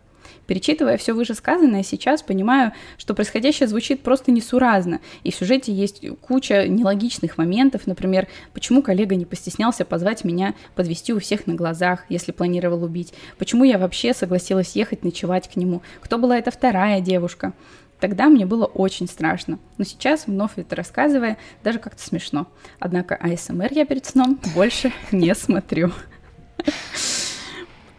Перечитывая 0.48 0.96
все 0.96 1.12
вышесказанное, 1.12 1.82
сейчас 1.82 2.22
понимаю, 2.22 2.72
что 2.96 3.14
происходящее 3.14 3.68
звучит 3.68 4.02
просто 4.02 4.32
несуразно, 4.32 5.00
и 5.22 5.30
в 5.30 5.34
сюжете 5.34 5.74
есть 5.74 6.02
куча 6.22 6.66
нелогичных 6.66 7.36
моментов, 7.36 7.86
например, 7.86 8.28
почему 8.54 8.82
коллега 8.82 9.14
не 9.14 9.26
постеснялся 9.26 9.84
позвать 9.84 10.24
меня 10.24 10.54
подвести 10.74 11.12
у 11.12 11.20
всех 11.20 11.46
на 11.46 11.54
глазах, 11.54 12.06
если 12.08 12.32
планировал 12.32 12.82
убить, 12.82 13.12
почему 13.36 13.64
я 13.64 13.76
вообще 13.76 14.14
согласилась 14.14 14.74
ехать 14.74 15.04
ночевать 15.04 15.50
к 15.52 15.56
нему, 15.56 15.82
кто 16.00 16.16
была 16.16 16.38
эта 16.38 16.50
вторая 16.50 17.02
девушка. 17.02 17.52
Тогда 18.00 18.30
мне 18.30 18.46
было 18.46 18.64
очень 18.64 19.06
страшно, 19.06 19.58
но 19.76 19.84
сейчас, 19.84 20.28
вновь 20.28 20.52
это 20.56 20.74
рассказывая, 20.76 21.36
даже 21.62 21.78
как-то 21.78 22.02
смешно. 22.02 22.46
Однако 22.78 23.16
АСМР 23.16 23.68
я 23.72 23.84
перед 23.84 24.06
сном 24.06 24.40
больше 24.54 24.92
не 25.12 25.34
смотрю. 25.34 25.92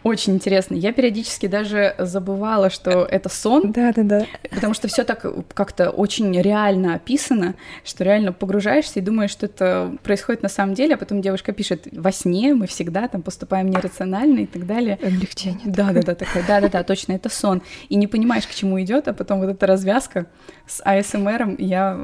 Очень 0.02 0.34
интересно. 0.34 0.74
Я 0.74 0.92
периодически 0.92 1.46
даже 1.46 1.94
забывала, 1.98 2.70
что 2.70 3.04
это 3.04 3.28
сон. 3.28 3.72
Да, 3.72 3.92
да, 3.92 4.02
да. 4.02 4.26
Потому 4.50 4.72
что 4.72 4.88
все 4.88 5.04
так 5.04 5.26
как-то 5.54 5.90
очень 5.90 6.40
реально 6.40 6.94
описано, 6.94 7.54
что 7.84 8.04
реально 8.04 8.32
погружаешься 8.32 8.98
и 8.98 9.02
думаешь, 9.02 9.30
что 9.30 9.46
это 9.46 9.96
происходит 10.02 10.42
на 10.42 10.48
самом 10.48 10.74
деле, 10.74 10.94
а 10.94 10.96
потом 10.96 11.20
девушка 11.20 11.52
пишет: 11.52 11.86
во 11.92 12.12
сне 12.12 12.54
мы 12.54 12.66
всегда 12.66 13.08
там 13.08 13.20
поступаем 13.22 13.68
нерационально 13.68 14.40
и 14.40 14.46
так 14.46 14.66
далее. 14.66 14.98
Облегчение. 15.02 15.60
Да, 15.66 15.92
да, 15.92 16.00
да, 16.02 16.14
такая, 16.14 16.44
да, 16.46 16.60
да, 16.60 16.68
да, 16.68 16.82
точно, 16.82 17.12
это 17.12 17.28
сон. 17.28 17.60
И 17.90 17.96
не 17.96 18.06
понимаешь, 18.06 18.46
к 18.46 18.54
чему 18.54 18.80
идет, 18.80 19.06
а 19.08 19.12
потом 19.12 19.40
вот 19.40 19.50
эта 19.50 19.66
развязка 19.66 20.26
с 20.66 20.80
АСМРом. 20.82 21.56
Я 21.58 21.98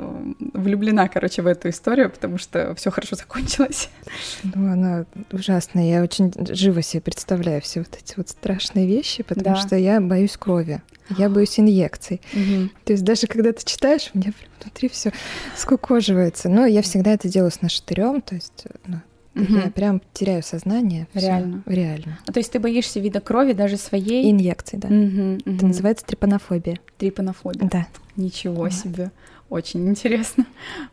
влюблена, 0.53 1.09
короче, 1.09 1.41
в 1.41 1.47
эту 1.47 1.71
историю, 1.71 2.11
потому 2.11 2.37
что 2.37 2.75
все 2.75 2.91
хорошо 2.91 3.17
закончилось. 3.17 3.89
Ну, 4.43 4.73
она 4.73 5.07
ужасная. 5.33 5.85
Я 5.85 6.03
очень 6.03 6.33
живо 6.55 6.83
себе 6.83 7.01
представляю 7.01 7.63
все 7.63 7.86
вот 7.91 7.99
эти 8.03 8.15
вот 8.17 8.29
страшные 8.29 8.87
вещи, 8.87 9.23
потому 9.23 9.57
да. 9.57 9.57
что 9.57 9.77
я 9.77 10.01
боюсь 10.01 10.37
крови. 10.37 10.83
Я 11.17 11.29
боюсь 11.31 11.59
инъекций. 11.59 12.21
Угу. 12.33 12.71
То 12.85 12.93
есть 12.93 13.05
даже 13.05 13.27
когда 13.27 13.53
ты 13.53 13.65
читаешь, 13.65 14.11
у 14.15 14.19
меня 14.19 14.33
внутри 14.61 14.89
все 14.89 15.13
скукоживается. 15.57 16.49
Но 16.49 16.67
я 16.67 16.83
всегда 16.83 17.13
это 17.13 17.29
делаю 17.29 17.51
с 17.51 17.63
нашатырем, 17.63 18.21
то 18.21 18.35
есть 18.35 18.65
ну, 18.87 19.01
Мгм. 19.35 19.57
Я 19.65 19.71
прям 19.71 20.01
теряю 20.15 20.43
сознание. 20.43 21.07
всё. 21.15 21.27
Реально? 21.27 21.63
Реально. 21.67 22.19
А 22.27 22.33
то 22.33 22.41
есть 22.41 22.51
ты 22.53 22.59
боишься 22.59 23.01
вида 23.01 23.21
крови 23.21 23.53
даже 23.53 23.77
своей? 23.77 24.31
Инъекции, 24.31 24.79
да. 24.79 24.89
Мгм, 24.89 25.35
Это 25.45 25.51
мгм. 25.51 25.69
называется 25.69 26.07
трепанофобия. 26.07 26.79
Трипанофобия. 26.97 27.69
Да. 27.69 27.87
Ничего 28.17 28.65
Да. 28.65 28.71
себе. 28.71 29.11
Очень 29.49 29.89
интересно. 29.89 30.45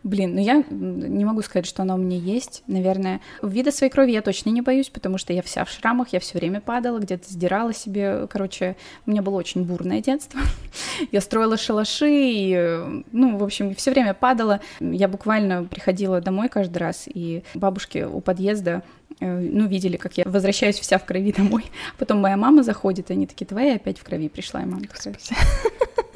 Блин, 0.04 0.36
ну 0.36 0.42
я 0.42 0.64
не 0.70 1.26
могу 1.26 1.42
сказать, 1.42 1.66
что 1.66 1.82
она 1.82 1.96
у 1.96 1.98
меня 1.98 2.18
есть. 2.18 2.64
Наверное, 2.68 3.20
вида 3.42 3.72
своей 3.72 3.92
крови 3.92 4.12
я 4.12 4.22
точно 4.22 4.52
не 4.52 4.62
боюсь, 4.62 4.90
потому 4.90 5.18
что 5.18 5.34
я 5.34 5.42
вся 5.42 5.66
в 5.66 5.70
шрамах, 5.70 6.10
я 6.10 6.20
все 6.20 6.38
время 6.38 6.62
падала, 6.62 7.00
где-то 7.00 7.28
сдирала 7.32 7.74
себе. 7.74 8.28
Короче, 8.28 8.76
у 9.08 9.12
меня 9.12 9.24
было 9.24 9.36
очень 9.38 9.64
бурное 9.64 10.02
детство. 10.02 10.40
Я 11.12 11.22
строила 11.22 11.58
шалаши, 11.58 12.10
и, 12.10 13.04
ну, 13.12 13.38
в 13.38 13.44
общем, 13.44 13.74
все 13.76 13.92
время 13.92 14.14
падала. 14.14 14.62
Я 14.80 15.08
буквально 15.08 15.64
приходила 15.64 16.22
домой 16.22 16.50
каждый 16.50 16.78
раз, 16.78 17.06
и 17.12 17.44
бабушки 17.56 18.04
у 18.04 18.22
подъезда 18.22 18.84
э, 19.20 19.40
ну, 19.40 19.66
видели, 19.68 19.98
как 19.98 20.18
я 20.18 20.26
возвращаюсь 20.26 20.80
вся 20.80 21.00
в 21.00 21.06
крови 21.06 21.32
домой. 21.32 21.66
Потом 21.98 22.20
моя 22.20 22.38
мама 22.38 22.64
заходит, 22.64 23.10
и 23.10 23.14
они 23.14 23.26
такие, 23.26 23.46
твоя 23.46 23.76
опять 23.76 24.00
в 24.00 24.04
крови 24.04 24.30
пришла, 24.30 24.62
и 24.62 24.66
мама 24.66 24.84
такая, 24.84 25.16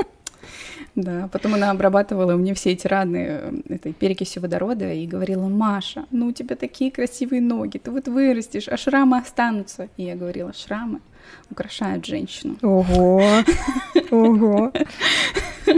да, 0.97 1.29
потом 1.31 1.53
она 1.53 1.69
обрабатывала 1.69 2.35
мне 2.35 2.55
все 2.55 2.71
эти 2.71 2.87
раны 2.87 3.27
э, 3.29 3.51
этой 3.69 3.93
перекисью 3.93 4.41
водорода 4.41 4.91
и 4.91 5.05
говорила, 5.05 5.47
Маша, 5.47 6.05
ну 6.09 6.27
у 6.27 6.31
тебя 6.31 6.55
такие 6.55 6.91
красивые 6.91 7.39
ноги, 7.39 7.77
ты 7.77 7.91
вот 7.91 8.07
вырастешь, 8.07 8.67
а 8.67 8.77
шрамы 8.77 9.19
останутся. 9.19 9.89
И 9.95 10.03
я 10.03 10.15
говорила, 10.15 10.53
шрамы 10.53 10.99
украшают 11.49 12.05
женщину. 12.05 12.57
Ого, 12.61 13.21
ого. 14.11 14.71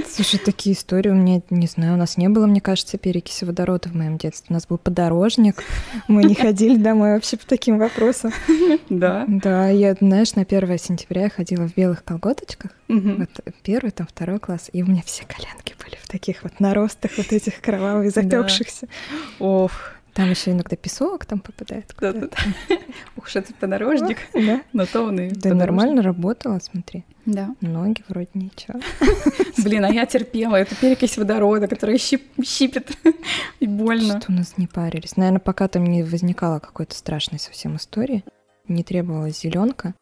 Слушай, 0.08 0.39
такие 0.39 0.75
истории 0.75 1.10
у 1.10 1.15
меня, 1.15 1.41
не 1.50 1.68
знаю, 1.68 1.94
у 1.94 1.98
нас 1.98 2.18
не 2.18 2.29
было, 2.29 2.46
мне 2.46 2.62
кажется, 2.62 2.98
перекиси 2.98 3.46
водорода 3.46 3.89
в 3.89 3.96
моем 3.96 4.18
детстве. 4.18 4.48
У 4.50 4.53
нас 4.53 4.68
был 4.68 4.77
подорожник, 4.77 5.63
мы 6.08 6.24
не 6.24 6.36
ходили 6.36 6.75
домой 6.75 7.13
вообще 7.13 7.38
по 7.38 7.46
таким 7.48 7.77
вопросам. 7.79 8.32
Да. 8.89 9.25
Да, 9.27 9.70
я, 9.70 9.96
знаешь, 10.00 10.36
на 10.36 10.44
1 10.44 10.77
сентября 10.77 11.24
я 11.24 11.29
ходила 11.29 11.68
в 11.68 11.75
белых 11.75 12.03
колготочках, 12.03 12.72
вот 12.88 13.29
первый, 13.63 13.91
там 13.91 14.08
второй 14.08 14.39
класс, 14.39 14.70
и 14.74 14.84
у 14.84 14.88
меня 14.88 15.01
все 15.06 15.24
коленки 15.25 15.75
были 15.84 15.96
в 16.01 16.08
таких 16.08 16.44
вот 16.44 16.60
наростах 16.60 17.12
вот 17.18 17.32
этих 17.32 17.62
кровавых 17.62 18.12
запекшихся. 18.12 18.88
Ох, 19.39 19.72
Там 20.19 20.31
еще 20.31 20.51
иногда 20.51 20.75
песок 20.75 21.25
там 21.25 21.39
попадает. 21.39 21.95
да, 21.97 22.11
да, 22.11 22.27
да. 22.27 22.77
Ух, 23.15 23.29
что 23.29 23.39
это 23.39 23.53
подорожник, 23.53 24.17
Да. 24.33 24.61
но 24.73 24.85
то 24.85 25.03
он 25.03 25.17
и 25.17 25.29
Да 25.29 25.53
нормально 25.53 26.01
работала, 26.01 26.59
смотри. 26.59 27.05
Да. 27.25 27.55
Ноги 27.61 28.03
вроде 28.09 28.27
ничего. 28.33 28.81
Блин, 29.63 29.85
а 29.85 29.89
я 29.89 30.05
терпела 30.05 30.57
эту 30.57 30.75
перекись 30.75 31.17
водорода, 31.17 31.69
которая 31.69 31.97
щип- 31.97 32.43
щипет 32.43 32.91
и 33.61 33.65
больно. 33.65 34.19
Что 34.19 34.33
у 34.33 34.35
нас 34.35 34.57
не 34.57 34.67
парились. 34.67 35.15
Наверное, 35.15 35.39
пока 35.39 35.69
там 35.69 35.85
не 35.85 36.03
возникало 36.03 36.59
какой-то 36.59 36.95
страшной 36.95 37.39
совсем 37.39 37.77
истории, 37.77 38.25
не 38.67 38.83
требовалась 38.83 39.39
зеленка. 39.39 39.93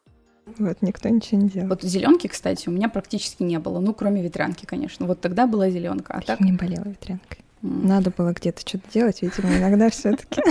Вот, 0.58 0.82
никто 0.82 1.10
ничего 1.10 1.42
не 1.42 1.50
делал. 1.50 1.68
Вот 1.68 1.84
зеленки, 1.84 2.26
кстати, 2.26 2.70
у 2.70 2.72
меня 2.72 2.90
практически 2.90 3.44
не 3.44 3.60
было, 3.60 3.80
ну, 3.82 3.94
кроме 3.94 4.24
ветрянки, 4.24 4.66
конечно. 4.66 5.06
Вот 5.06 5.22
тогда 5.22 5.46
была 5.46 5.70
зеленка, 5.70 6.14
а 6.14 6.22
так... 6.22 6.40
не 6.40 6.54
болела 6.54 6.86
ветрянкой. 6.86 7.44
Надо 7.62 8.12
было 8.12 8.34
где-то 8.34 8.62
что-то 8.62 8.92
делать, 8.94 9.22
видимо, 9.22 9.58
иногда 9.58 9.90
все-таки. 9.92 10.42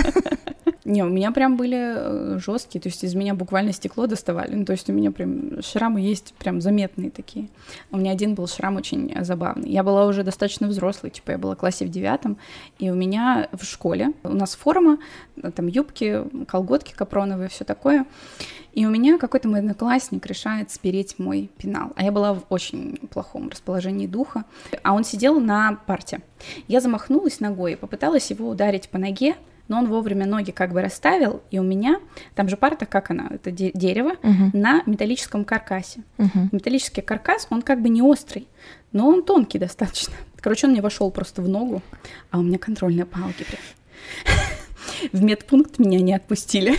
Не, 0.83 1.03
у 1.03 1.09
меня 1.09 1.31
прям 1.31 1.57
были 1.57 2.37
жесткие, 2.39 2.81
то 2.81 2.87
есть 2.87 3.03
из 3.03 3.13
меня 3.13 3.33
буквально 3.33 3.73
стекло 3.73 4.07
доставали. 4.07 4.55
Ну, 4.55 4.65
то 4.65 4.71
есть 4.71 4.89
у 4.89 4.93
меня 4.93 5.11
прям 5.11 5.61
шрамы 5.61 5.99
есть 6.01 6.33
прям 6.39 6.61
заметные 6.61 7.11
такие. 7.11 7.49
У 7.91 7.97
меня 7.97 8.11
один 8.11 8.35
был 8.35 8.47
шрам 8.47 8.75
очень 8.77 9.13
забавный. 9.23 9.69
Я 9.69 9.83
была 9.83 10.05
уже 10.05 10.23
достаточно 10.23 10.67
взрослой, 10.67 11.09
типа 11.09 11.31
я 11.31 11.37
была 11.37 11.55
в 11.55 11.59
классе 11.59 11.85
в 11.85 11.89
девятом, 11.89 12.37
и 12.79 12.89
у 12.89 12.95
меня 12.95 13.49
в 13.51 13.63
школе, 13.65 14.13
у 14.23 14.29
нас 14.33 14.55
форма, 14.55 14.97
там 15.55 15.67
юбки, 15.67 16.23
колготки 16.47 16.93
капроновые, 16.93 17.49
все 17.49 17.65
такое. 17.65 18.05
И 18.77 18.85
у 18.85 18.91
меня 18.91 19.17
какой-то 19.17 19.47
мой 19.49 19.57
одноклассник 19.61 20.23
решает 20.27 20.69
спереть 20.69 21.17
мой 21.17 21.49
пенал. 21.57 21.93
А 21.95 22.03
я 22.03 22.11
была 22.11 22.35
в 22.35 22.43
очень 22.49 22.97
плохом 23.11 23.49
расположении 23.49 24.05
духа. 24.05 24.43
А 24.83 24.93
он 24.93 25.03
сидел 25.03 25.39
на 25.39 25.79
парте. 25.87 26.21
Я 26.67 26.79
замахнулась 26.79 27.39
ногой 27.39 27.73
и 27.73 27.75
попыталась 27.75 28.29
его 28.29 28.47
ударить 28.47 28.89
по 28.89 28.99
ноге, 28.99 29.35
но 29.67 29.79
он 29.79 29.87
вовремя 29.87 30.27
ноги 30.27 30.51
как 30.51 30.73
бы 30.73 30.81
расставил, 30.83 31.41
и 31.49 31.57
у 31.57 31.63
меня, 31.63 31.99
там 32.35 32.49
же 32.49 32.55
парта, 32.55 32.85
как 32.85 33.09
она, 33.09 33.25
это 33.31 33.49
де- 33.49 33.71
дерево, 33.73 34.11
Мгм, 34.21 34.51
на 34.53 34.83
металлическом 34.85 35.43
каркасе. 35.43 36.01
мгм. 36.19 36.49
Металлический 36.51 37.01
каркас, 37.01 37.47
он 37.49 37.63
как 37.63 37.81
бы 37.81 37.89
не 37.89 38.03
острый, 38.03 38.47
но 38.91 39.07
он 39.09 39.23
тонкий 39.23 39.57
достаточно. 39.67 40.13
Короче, 40.39 40.67
он 40.67 40.73
мне 40.73 40.81
вошел 40.83 41.09
просто 41.09 41.41
в 41.41 41.49
ногу, 41.49 41.81
а 42.29 42.37
у 42.37 42.43
меня 42.43 42.59
контрольные 42.59 43.05
палки 43.07 43.43
прям. 43.43 43.61
В 45.11 45.23
медпункт 45.23 45.79
меня 45.79 45.99
не 45.99 46.13
отпустили. 46.13 46.75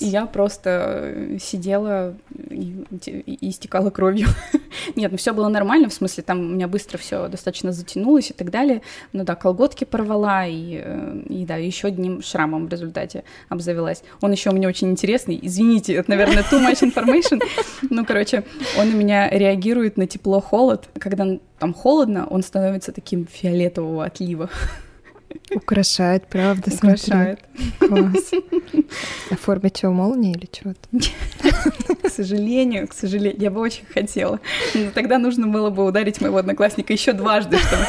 И 0.00 0.06
я 0.06 0.26
просто 0.26 1.00
э, 1.02 1.38
сидела 1.40 2.14
и, 2.50 2.84
и 3.06 3.50
истекала 3.50 3.90
кровью. 3.90 4.28
Нет, 4.96 5.12
ну 5.12 5.18
все 5.18 5.32
было 5.32 5.48
нормально, 5.48 5.88
в 5.88 5.94
смысле, 5.94 6.22
там 6.22 6.40
у 6.40 6.54
меня 6.54 6.68
быстро 6.68 6.98
все 6.98 7.28
достаточно 7.28 7.72
затянулось 7.72 8.30
и 8.30 8.34
так 8.34 8.50
далее. 8.50 8.82
Ну 9.12 9.24
да, 9.24 9.34
колготки 9.34 9.84
порвала, 9.84 10.46
и, 10.46 10.80
э, 10.82 11.22
и 11.28 11.44
да, 11.44 11.56
еще 11.56 11.88
одним 11.88 12.22
шрамом 12.22 12.66
в 12.66 12.68
результате 12.70 13.24
обзавелась. 13.48 14.02
Он 14.20 14.32
еще 14.32 14.50
у 14.50 14.54
меня 14.54 14.68
очень 14.68 14.90
интересный. 14.90 15.38
Извините, 15.40 15.94
это, 15.94 16.10
наверное, 16.10 16.42
too 16.42 16.60
much 16.60 16.82
information. 16.82 17.40
Ну, 17.90 18.04
короче, 18.04 18.44
он 18.78 18.88
у 18.88 18.96
меня 18.96 19.28
реагирует 19.30 19.96
на 19.96 20.06
тепло-холод. 20.06 20.88
Когда 20.98 21.26
там 21.58 21.74
холодно, 21.74 22.26
он 22.26 22.42
становится 22.42 22.92
таким 22.92 23.26
фиолетового 23.26 24.04
отлива. 24.04 24.50
Украшает, 25.54 26.26
правда, 26.26 26.70
смотри. 26.70 27.12
Украшает. 27.12 27.40
Класс. 27.78 28.30
А 29.30 29.36
в 29.36 29.40
форме 29.40 29.70
чего, 29.70 29.92
молнии 29.92 30.32
или 30.32 30.46
чего-то? 30.50 30.88
К 32.02 32.10
сожалению, 32.10 32.86
к 32.86 32.92
сожалению, 32.92 33.40
я 33.40 33.50
бы 33.50 33.60
очень 33.60 33.84
хотела. 33.86 34.40
Но 34.74 34.90
тогда 34.90 35.18
нужно 35.18 35.46
было 35.46 35.70
бы 35.70 35.84
ударить 35.84 36.20
моего 36.20 36.38
одноклассника 36.38 36.92
еще 36.92 37.12
дважды, 37.12 37.58
чтобы 37.58 37.84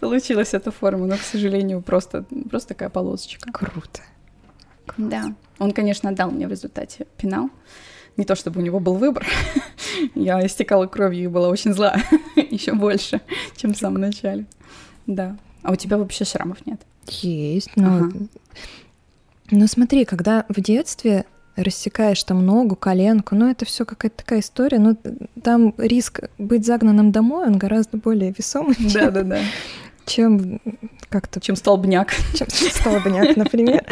получилась 0.00 0.54
эта 0.54 0.70
форма. 0.70 1.06
Но, 1.06 1.16
к 1.16 1.20
сожалению, 1.20 1.82
просто, 1.82 2.24
просто 2.48 2.68
такая 2.70 2.88
полосочка. 2.88 3.50
Круто. 3.52 4.00
Да. 4.96 5.34
Он, 5.58 5.72
конечно, 5.72 6.12
дал 6.14 6.30
мне 6.30 6.46
в 6.46 6.50
результате 6.50 7.06
пенал. 7.16 7.50
Не 8.16 8.24
то 8.24 8.34
чтобы 8.34 8.60
у 8.60 8.64
него 8.64 8.80
был 8.80 8.94
выбор. 8.94 9.26
Я 10.14 10.44
истекала 10.44 10.86
кровью 10.86 11.24
и 11.24 11.28
была 11.28 11.48
очень 11.48 11.72
зла. 11.72 11.96
Еще 12.36 12.74
больше, 12.74 13.20
чем 13.56 13.74
в 13.74 13.76
самом 13.76 14.00
начале. 14.00 14.46
Да. 15.06 15.36
А 15.62 15.72
у 15.72 15.76
тебя 15.76 15.98
вообще 15.98 16.24
шрамов 16.24 16.64
нет? 16.66 16.80
Есть, 17.06 17.70
но... 17.76 17.96
Ага. 17.96 18.12
Ну 19.50 19.66
смотри, 19.66 20.04
когда 20.04 20.44
в 20.48 20.60
детстве 20.60 21.24
рассекаешь 21.56 22.22
там 22.22 22.44
ногу, 22.46 22.76
коленку, 22.76 23.34
ну 23.34 23.50
это 23.50 23.64
все 23.64 23.84
какая-то 23.84 24.18
такая 24.18 24.40
история, 24.40 24.78
но 24.78 24.96
там 25.42 25.74
риск 25.76 26.20
быть 26.38 26.64
загнанным 26.64 27.10
домой, 27.12 27.46
он 27.46 27.58
гораздо 27.58 27.96
более 27.96 28.32
весомый, 28.36 28.76
чем, 28.76 28.92
Да-да-да. 28.92 29.40
чем 30.06 30.60
как-то 31.08 31.40
Чем 31.40 31.56
столбняк. 31.56 32.12
чем 32.34 32.48
столбняк, 32.48 33.36
например. 33.36 33.84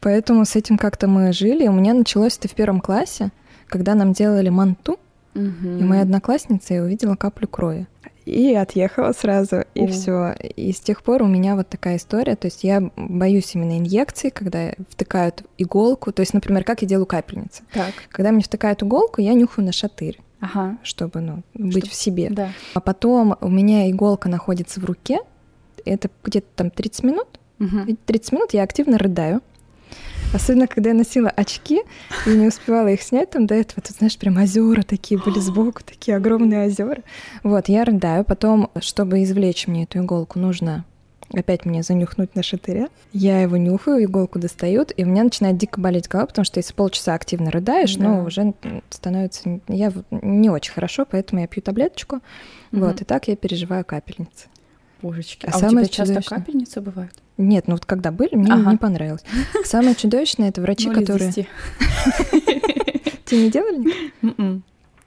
Поэтому 0.00 0.44
с 0.44 0.54
этим 0.54 0.76
как-то 0.78 1.08
мы 1.08 1.32
жили. 1.32 1.66
У 1.66 1.72
меня 1.72 1.94
началось 1.94 2.36
это 2.38 2.48
в 2.48 2.54
первом 2.54 2.80
классе, 2.80 3.30
когда 3.66 3.94
нам 3.94 4.12
делали 4.12 4.48
манту, 4.50 5.00
и 5.34 5.38
моя 5.40 6.02
одноклассница 6.02 6.74
я 6.74 6.82
увидела 6.82 7.14
каплю 7.14 7.46
крови. 7.48 7.86
И 8.28 8.54
отъехала 8.54 9.12
сразу, 9.12 9.64
и 9.74 9.84
О. 9.84 9.88
все. 9.88 10.34
И 10.54 10.70
с 10.72 10.80
тех 10.80 11.02
пор 11.02 11.22
у 11.22 11.26
меня 11.26 11.56
вот 11.56 11.68
такая 11.70 11.96
история. 11.96 12.36
То 12.36 12.48
есть 12.48 12.62
я 12.62 12.90
боюсь 12.94 13.54
именно 13.54 13.78
инъекций, 13.78 14.30
когда 14.30 14.72
втыкают 14.90 15.44
иголку. 15.56 16.12
То 16.12 16.20
есть, 16.20 16.34
например, 16.34 16.62
как 16.62 16.82
я 16.82 16.88
делаю 16.88 17.06
капельницы. 17.06 17.62
Так. 17.72 17.94
Когда 18.10 18.30
мне 18.30 18.42
втыкают 18.42 18.82
иголку, 18.82 19.22
я 19.22 19.32
нюхаю 19.32 19.64
на 19.64 19.72
шатырь, 19.72 20.20
Ага. 20.40 20.76
чтобы 20.82 21.20
ну, 21.20 21.42
быть 21.54 21.86
Чтоб- 21.86 21.90
в 21.90 21.94
себе. 21.94 22.28
Да. 22.28 22.50
А 22.74 22.80
потом 22.80 23.34
у 23.40 23.48
меня 23.48 23.88
иголка 23.90 24.28
находится 24.28 24.78
в 24.78 24.84
руке. 24.84 25.20
Это 25.86 26.10
где-то 26.22 26.48
там 26.54 26.70
30 26.70 27.04
минут. 27.04 27.28
И 27.86 27.96
30 28.04 28.32
минут 28.32 28.52
я 28.52 28.62
активно 28.62 28.98
рыдаю. 28.98 29.40
Особенно, 30.34 30.66
когда 30.66 30.90
я 30.90 30.94
носила 30.94 31.30
очки 31.30 31.80
и 32.26 32.30
не 32.30 32.46
успевала 32.48 32.88
их 32.88 33.02
снять 33.02 33.30
там 33.30 33.46
до 33.46 33.54
этого. 33.54 33.80
Тут, 33.82 33.96
знаешь, 33.96 34.18
прям 34.18 34.36
озера 34.36 34.82
такие 34.82 35.18
были 35.20 35.38
сбоку, 35.40 35.82
такие 35.84 36.16
огромные 36.16 36.66
озера. 36.66 37.02
Вот, 37.42 37.68
я 37.68 37.84
рыдаю. 37.84 38.24
Потом, 38.24 38.70
чтобы 38.80 39.22
извлечь 39.22 39.66
мне 39.66 39.84
эту 39.84 40.00
иголку, 40.00 40.38
нужно 40.38 40.84
опять 41.32 41.64
мне 41.66 41.82
занюхнуть 41.82 42.34
на 42.34 42.42
шатыре. 42.42 42.88
Я 43.12 43.40
его 43.42 43.56
нюхаю, 43.56 44.04
иголку 44.04 44.38
достают, 44.38 44.92
и 44.96 45.04
у 45.04 45.06
меня 45.06 45.24
начинает 45.24 45.56
дико 45.58 45.78
болеть 45.80 46.08
голова, 46.08 46.26
потому 46.26 46.44
что 46.44 46.58
если 46.58 46.72
полчаса 46.74 47.14
активно 47.14 47.50
рыдаешь, 47.50 47.96
Да. 47.96 48.04
ну, 48.08 48.24
уже 48.24 48.54
становится... 48.90 49.60
Я 49.68 49.92
не 50.10 50.48
очень 50.50 50.72
хорошо, 50.72 51.06
поэтому 51.10 51.40
я 51.42 51.46
пью 51.46 51.62
таблеточку. 51.62 52.20
Вот, 52.72 52.94
Мгм. 52.94 53.02
и 53.02 53.04
так 53.04 53.28
я 53.28 53.36
переживаю 53.36 53.84
капельницы. 53.84 54.46
Божечки. 55.02 55.46
А 55.46 55.50
А, 55.52 55.56
у 55.56 55.60
самое 55.60 55.86
тебя 55.86 55.94
часто 55.96 56.14
чудовищное- 56.14 56.38
капельницы 56.40 56.80
бывают? 56.80 57.12
Нет, 57.36 57.68
ну 57.68 57.74
вот 57.74 57.84
когда 57.86 58.10
были, 58.10 58.34
мне 58.34 58.52
Ага. 58.52 58.72
не 58.72 58.76
понравилось. 58.78 59.22
Самое 59.64 59.94
чудовищное 59.94 60.48
это 60.48 60.60
врачи, 60.60 60.88
из 60.88 60.94
которые. 60.94 61.32
Тебе 63.24 63.44
не 63.44 63.50
делали? 63.50 63.84
Мгм. 64.22 64.62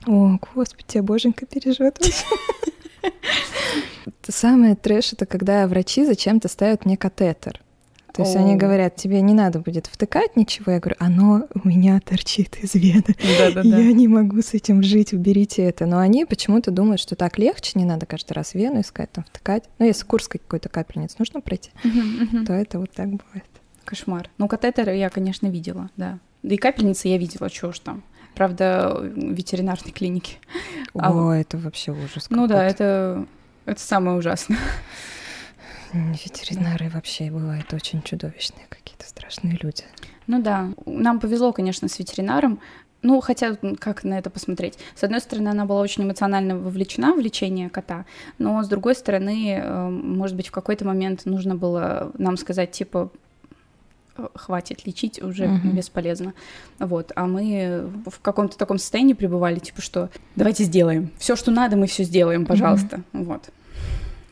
О, 0.07 0.39
господи, 0.55 0.83
тебя 0.87 1.03
боженька 1.03 1.45
переживет. 1.45 1.99
Самое 4.27 4.75
трэш 4.75 5.13
это 5.13 5.25
когда 5.25 5.67
врачи 5.67 6.05
зачем-то 6.05 6.47
ставят 6.47 6.85
мне 6.85 6.95
катетер. 6.97 7.59
То 8.13 8.23
есть 8.23 8.35
они 8.35 8.55
говорят, 8.55 8.95
тебе 8.95 9.21
не 9.21 9.33
надо 9.33 9.59
будет 9.59 9.87
втыкать 9.87 10.35
ничего. 10.35 10.73
Я 10.73 10.79
говорю, 10.79 10.97
оно 10.99 11.47
у 11.53 11.67
меня 11.67 11.99
торчит 11.99 12.57
из 12.61 12.75
вены. 12.75 13.15
Да-да-да. 13.39 13.77
Я 13.77 13.93
не 13.93 14.07
могу 14.07 14.41
с 14.41 14.53
этим 14.53 14.83
жить, 14.83 15.13
уберите 15.13 15.63
это. 15.63 15.85
Но 15.85 15.99
они 15.99 16.25
почему-то 16.25 16.71
думают, 16.71 16.99
что 16.99 17.15
так 17.15 17.37
легче, 17.37 17.79
не 17.79 17.85
надо 17.85 18.05
каждый 18.05 18.33
раз 18.33 18.53
вену 18.53 18.81
искать, 18.81 19.11
там 19.11 19.23
втыкать. 19.23 19.63
Ну, 19.79 19.85
если 19.85 20.05
курс 20.05 20.27
какой-то 20.27 20.69
капельниц 20.69 21.17
нужно 21.19 21.41
пройти, 21.41 21.71
то 22.45 22.53
это 22.53 22.79
вот 22.79 22.91
так 22.91 23.07
бывает. 23.07 23.45
Кошмар. 23.85 24.29
Ну, 24.37 24.47
катетер 24.47 24.89
я, 24.89 25.09
конечно, 25.09 25.47
видела, 25.47 25.89
да. 25.97 26.19
Да 26.43 26.55
и 26.55 26.57
капельницы 26.57 27.07
я 27.07 27.17
видела, 27.17 27.49
что 27.49 27.69
уж 27.69 27.79
там. 27.79 28.03
Правда, 28.35 28.97
в 28.97 29.33
ветеринарной 29.33 29.91
клинике. 29.91 30.37
О, 30.93 31.31
а, 31.31 31.37
это 31.37 31.57
вообще 31.57 31.91
ужас. 31.91 32.27
Ну 32.29 32.47
да, 32.47 32.65
это, 32.65 33.25
это 33.65 33.79
самое 33.79 34.17
ужасное. 34.17 34.57
Ветеринары 35.93 36.89
вообще 36.89 37.29
бывают 37.29 37.73
очень 37.73 38.01
чудовищные, 38.01 38.65
какие-то 38.69 39.07
страшные 39.07 39.57
люди. 39.61 39.83
Ну 40.27 40.41
да, 40.41 40.69
нам 40.85 41.19
повезло, 41.19 41.51
конечно, 41.51 41.87
с 41.87 41.99
ветеринаром. 41.99 42.59
Ну, 43.01 43.19
хотя, 43.19 43.57
как 43.79 44.03
на 44.03 44.19
это 44.19 44.29
посмотреть? 44.29 44.77
С 44.95 45.03
одной 45.03 45.21
стороны, 45.21 45.49
она 45.49 45.65
была 45.65 45.81
очень 45.81 46.03
эмоционально 46.03 46.57
вовлечена 46.57 47.13
в 47.13 47.19
лечение 47.19 47.69
кота, 47.69 48.05
но 48.37 48.61
с 48.63 48.67
другой 48.67 48.93
стороны, 48.95 49.59
э, 49.59 49.89
может 49.89 50.35
быть, 50.35 50.47
в 50.47 50.51
какой-то 50.51 50.85
момент 50.85 51.25
нужно 51.25 51.55
было 51.55 52.11
нам 52.19 52.37
сказать, 52.37 52.71
типа, 52.71 53.11
«Э, 54.17 54.27
хватит 54.35 54.85
лечить, 54.85 55.21
уже 55.21 55.45
угу. 55.47 55.69
бесполезно. 55.69 56.33
Вот, 56.77 57.11
а 57.15 57.25
мы 57.25 57.89
в 58.05 58.19
каком-то 58.19 58.55
таком 58.55 58.77
состоянии 58.77 59.13
пребывали, 59.13 59.57
типа, 59.57 59.81
что 59.81 60.09
давайте 60.35 60.63
сделаем. 60.63 61.09
Все, 61.17 61.35
что 61.35 61.49
надо, 61.49 61.77
мы 61.77 61.87
все 61.87 62.03
сделаем, 62.03 62.45
пожалуйста. 62.45 63.01
Угу. 63.13 63.23
Вот. 63.23 63.49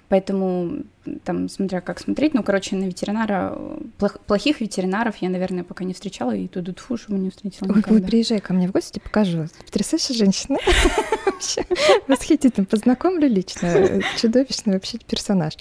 Поэтому 0.10 0.84
там, 1.24 1.50
смотря 1.50 1.82
как 1.82 2.00
смотреть, 2.00 2.34
ну, 2.34 2.44
короче, 2.44 2.76
на 2.76 2.86
ветеринара, 2.86 3.58
плох, 3.98 4.20
плохих 4.22 4.60
ветеринаров 4.60 5.18
я, 5.18 5.30
наверное, 5.30 5.64
пока 5.64 5.84
не 5.84 5.94
встречала, 5.94 6.36
и 6.36 6.48
тут 6.48 6.80
фу, 6.80 6.98
чтобы 6.98 7.20
не 7.20 7.30
встретила 7.30 7.68
никогда. 7.68 7.96
Ой, 7.96 8.02
приезжай 8.02 8.40
ко 8.40 8.54
мне 8.54 8.68
в 8.68 8.72
гости, 8.72 9.00
покажу. 9.00 9.48
Потрясающая 9.66 10.16
женщина. 10.16 10.58
Вообще 11.26 11.64
восхитительно. 12.08 12.66
Познакомлю 12.66 13.28
лично. 13.28 14.02
Чудовищный 14.18 14.74
вообще 14.74 14.98
персонаж. 14.98 15.54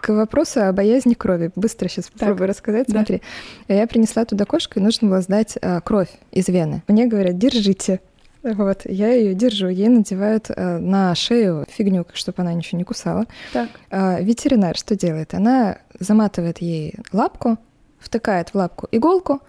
К 0.00 0.10
вопросу 0.10 0.62
о 0.62 0.72
боязни 0.72 1.14
крови. 1.14 1.50
Быстро 1.56 1.88
сейчас 1.88 2.08
попробую 2.08 2.48
рассказать. 2.48 2.88
Смотри, 2.90 3.22
я 3.68 3.86
принесла 3.86 4.24
туда 4.24 4.44
кошку, 4.44 4.78
и 4.78 4.82
нужно 4.82 5.08
было 5.08 5.20
сдать 5.20 5.58
а, 5.60 5.80
кровь 5.80 6.10
из 6.30 6.48
вены. 6.48 6.82
Мне 6.86 7.06
говорят, 7.06 7.36
держите. 7.38 8.00
Вот, 8.42 8.82
я 8.84 9.12
ее 9.12 9.34
держу, 9.34 9.68
ей 9.68 9.88
надевают 9.88 10.48
э, 10.48 10.78
на 10.78 11.14
шею 11.14 11.66
фигню, 11.68 12.06
чтобы 12.12 12.42
она 12.42 12.52
ничего 12.54 12.78
не 12.78 12.84
кусала. 12.84 13.26
Так. 13.52 13.68
А, 13.90 14.20
ветеринар 14.20 14.76
что 14.76 14.96
делает? 14.96 15.34
Она 15.34 15.78
заматывает 15.98 16.58
ей 16.58 16.94
лапку, 17.12 17.58
втыкает 17.98 18.50
в 18.50 18.54
лапку 18.54 18.86
иголку 18.92 19.40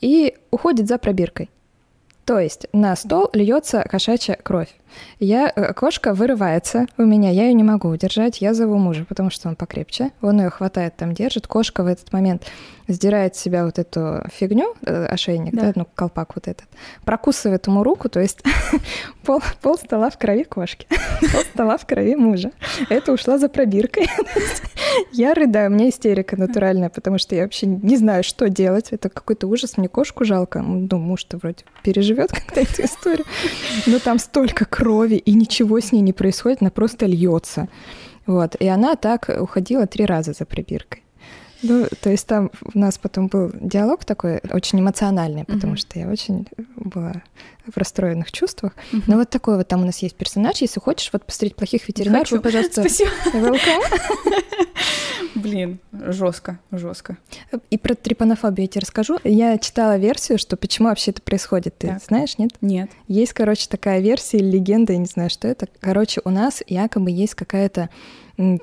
и 0.00 0.34
уходит 0.50 0.88
за 0.88 0.98
пробиркой. 0.98 1.50
То 2.28 2.38
есть 2.38 2.66
на 2.74 2.94
стол 2.94 3.30
льется 3.32 3.82
кошачья 3.90 4.36
кровь. 4.36 4.68
Я, 5.18 5.50
э, 5.54 5.72
кошка 5.72 6.12
вырывается 6.12 6.84
у 6.98 7.02
меня, 7.04 7.30
я 7.30 7.46
ее 7.46 7.54
не 7.54 7.64
могу 7.64 7.88
удержать, 7.88 8.42
я 8.42 8.52
зову 8.52 8.76
мужа, 8.76 9.06
потому 9.08 9.30
что 9.30 9.48
он 9.48 9.56
покрепче. 9.56 10.10
Он 10.20 10.38
ее 10.38 10.50
хватает, 10.50 10.94
там 10.96 11.14
держит. 11.14 11.46
Кошка 11.46 11.82
в 11.82 11.86
этот 11.86 12.12
момент 12.12 12.42
сдирает 12.88 13.36
с 13.36 13.40
себя 13.40 13.64
вот 13.64 13.78
эту 13.78 14.22
фигню, 14.32 14.74
э, 14.84 15.06
ошейник, 15.06 15.54
да. 15.54 15.66
да, 15.66 15.72
ну, 15.76 15.86
колпак 15.94 16.34
вот 16.34 16.48
этот, 16.48 16.66
прокусывает 17.04 17.66
ему 17.66 17.84
руку, 17.84 18.08
то 18.08 18.20
есть 18.20 18.40
пол, 19.24 19.40
пол 19.60 19.76
стола 19.76 20.10
в 20.10 20.18
крови 20.18 20.44
кошки, 20.44 20.86
пол 21.32 21.42
стола 21.52 21.76
в 21.76 21.86
крови 21.86 22.16
мужа. 22.16 22.50
Это 22.88 23.12
ушла 23.12 23.38
за 23.38 23.48
пробиркой. 23.48 24.08
я 25.12 25.34
рыдаю, 25.34 25.70
у 25.70 25.74
меня 25.74 25.88
истерика 25.88 26.36
натуральная, 26.36 26.88
потому 26.88 27.18
что 27.18 27.34
я 27.34 27.42
вообще 27.42 27.66
не 27.66 27.96
знаю, 27.96 28.24
что 28.24 28.48
делать. 28.48 28.88
Это 28.90 29.08
какой-то 29.08 29.46
ужас, 29.46 29.76
мне 29.76 29.88
кошку 29.88 30.24
жалко. 30.24 30.60
Ну, 30.62 30.98
муж-то 30.98 31.36
вроде 31.36 31.64
переживет 31.82 32.32
как-то 32.32 32.60
эту 32.60 32.82
историю. 32.84 33.26
Но 33.86 33.98
там 33.98 34.18
столько 34.18 34.64
крови, 34.64 35.16
и 35.16 35.34
ничего 35.34 35.80
с 35.80 35.92
ней 35.92 36.00
не 36.00 36.12
происходит, 36.12 36.62
она 36.62 36.70
просто 36.70 37.06
льется. 37.06 37.68
Вот. 38.26 38.56
И 38.60 38.66
она 38.66 38.96
так 38.96 39.30
уходила 39.40 39.86
три 39.86 40.04
раза 40.04 40.32
за 40.32 40.44
пробиркой. 40.44 41.02
Ну, 41.62 41.86
то 42.00 42.10
есть 42.10 42.26
там 42.26 42.50
у 42.74 42.78
нас 42.78 42.98
потом 42.98 43.26
был 43.26 43.50
диалог 43.60 44.04
такой 44.04 44.40
очень 44.52 44.80
эмоциональный, 44.80 45.44
потому 45.44 45.74
uh-huh. 45.74 45.78
что 45.78 45.98
я 45.98 46.08
очень 46.08 46.46
была 46.76 47.22
в 47.66 47.76
расстроенных 47.76 48.30
чувствах. 48.32 48.74
Uh-huh. 48.92 49.02
Но 49.06 49.16
вот 49.16 49.30
такой 49.30 49.56
вот 49.56 49.68
там 49.68 49.82
у 49.82 49.84
нас 49.84 49.98
есть 49.98 50.14
персонаж. 50.14 50.58
Если 50.58 50.80
хочешь 50.80 51.10
вот 51.12 51.24
посмотреть 51.24 51.56
плохих 51.56 51.86
ветеринаров, 51.88 52.28
Хочу. 52.28 52.42
пожалуйста, 52.42 52.82
Спасибо. 52.82 53.10
Блин, 55.34 55.78
жестко, 55.92 56.58
жестко. 56.70 57.16
И 57.70 57.78
про 57.78 57.94
трипанофобию 57.94 58.64
я 58.64 58.68
тебе 58.68 58.80
расскажу. 58.80 59.18
Я 59.24 59.58
читала 59.58 59.96
версию, 59.96 60.38
что 60.38 60.56
почему 60.56 60.88
вообще 60.88 61.10
это 61.10 61.22
происходит. 61.22 61.76
Ты 61.78 61.88
так. 61.88 62.04
знаешь, 62.04 62.38
нет? 62.38 62.52
Нет. 62.60 62.90
Есть, 63.06 63.34
короче, 63.34 63.68
такая 63.68 64.00
версия 64.00 64.38
легенда, 64.38 64.94
я 64.94 64.98
не 64.98 65.06
знаю, 65.06 65.30
что 65.30 65.46
это. 65.46 65.68
Короче, 65.80 66.20
у 66.24 66.30
нас 66.30 66.62
якобы 66.66 67.10
есть 67.10 67.34
какая-то 67.34 67.90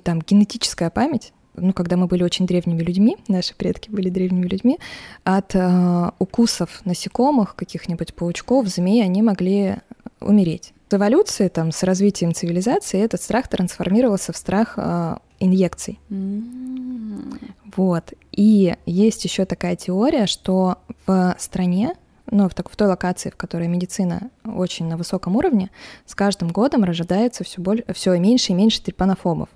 там 0.04 0.22
генетическая 0.22 0.90
память, 0.90 1.34
ну, 1.58 1.74
когда 1.74 1.98
мы 1.98 2.08
были 2.08 2.24
очень 2.24 2.46
древними 2.46 2.82
людьми, 2.82 3.18
наши 3.28 3.56
предки 3.56 3.90
были 3.90 4.10
древними 4.10 4.48
людьми, 4.48 4.80
от 5.24 5.56
э, 5.56 6.12
укусов 6.20 6.82
насекомых, 6.86 7.56
каких-нибудь 7.56 8.14
паучков, 8.14 8.68
змей, 8.68 9.04
они 9.04 9.22
могли 9.22 9.78
умереть. 10.20 10.74
С 10.90 10.94
эволюцией, 10.94 11.50
там, 11.50 11.72
с 11.72 11.84
развитием 11.84 12.34
цивилизации 12.34 13.02
этот 13.02 13.22
страх 13.22 13.48
трансформировался 13.48 14.34
в 14.34 14.38
страх 14.38 14.76
э, 14.78 15.16
инъекций. 15.40 16.00
Mm. 16.10 17.40
Вот. 17.76 18.14
И 18.32 18.76
есть 18.86 19.24
еще 19.26 19.46
такая 19.46 19.76
теория, 19.76 20.28
что 20.28 20.78
в 21.06 21.36
стране 21.40 21.96
ну, 22.32 22.50
в, 22.50 22.54
так, 22.54 22.70
в 22.70 22.76
той 22.76 22.88
локации, 22.88 23.30
в 23.30 23.36
которой 23.36 23.68
медицина 23.68 24.30
очень 24.44 24.88
на 24.88 24.98
высоком 24.98 25.36
уровне, 25.36 25.70
с 26.06 26.16
каждым 26.16 26.50
годом 26.50 26.84
рождается 26.84 27.44
все, 27.44 27.62
боль, 27.62 27.84
все 27.94 28.18
меньше 28.18 28.52
и 28.52 28.56
меньше 28.56 28.82
трепанофобов. 28.82 29.50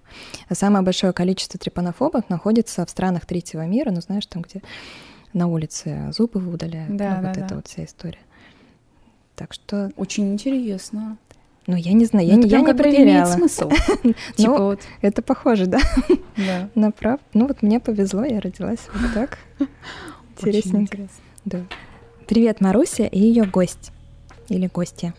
А 0.47 0.55
самое 0.55 0.83
большое 0.83 1.13
количество 1.13 1.59
трепанофобов 1.59 2.29
находится 2.29 2.85
в 2.85 2.89
странах 2.89 3.25
третьего 3.25 3.65
мира, 3.65 3.91
ну, 3.91 4.01
знаешь, 4.01 4.25
там, 4.27 4.43
где 4.43 4.61
на 5.33 5.47
улице 5.47 6.11
зубы 6.11 6.45
удаляют, 6.47 6.95
да, 6.95 7.17
ну, 7.17 7.21
да, 7.21 7.27
вот 7.27 7.37
да. 7.37 7.45
эта 7.45 7.55
вот 7.55 7.67
вся 7.67 7.85
история. 7.85 8.19
Так 9.35 9.53
что... 9.53 9.91
Очень 9.95 10.33
интересно. 10.33 11.17
Ну, 11.67 11.75
я 11.75 11.93
не 11.93 12.05
знаю, 12.05 12.27
я, 12.27 12.35
ну, 12.35 12.45
я 12.45 12.61
не 12.61 12.73
проверяла. 12.73 13.25
смысл. 13.25 13.69
типа 14.35 14.57
ну, 14.57 14.57
вот. 14.57 14.79
Это 15.01 15.21
похоже, 15.21 15.67
да? 15.67 15.79
Да. 16.35 16.69
На 16.73 16.91
прав. 16.91 17.19
Ну, 17.33 17.47
вот 17.47 17.61
мне 17.61 17.79
повезло, 17.79 18.23
я 18.23 18.39
родилась 18.39 18.79
вот 18.93 19.13
так. 19.13 19.37
Интересненько. 20.37 21.07
Да. 21.45 21.61
Привет, 22.29 22.61
Маруся 22.61 23.05
и 23.05 23.17
ее 23.19 23.43
гость 23.43 23.91
или 24.49 24.67
гостья. 24.67 25.15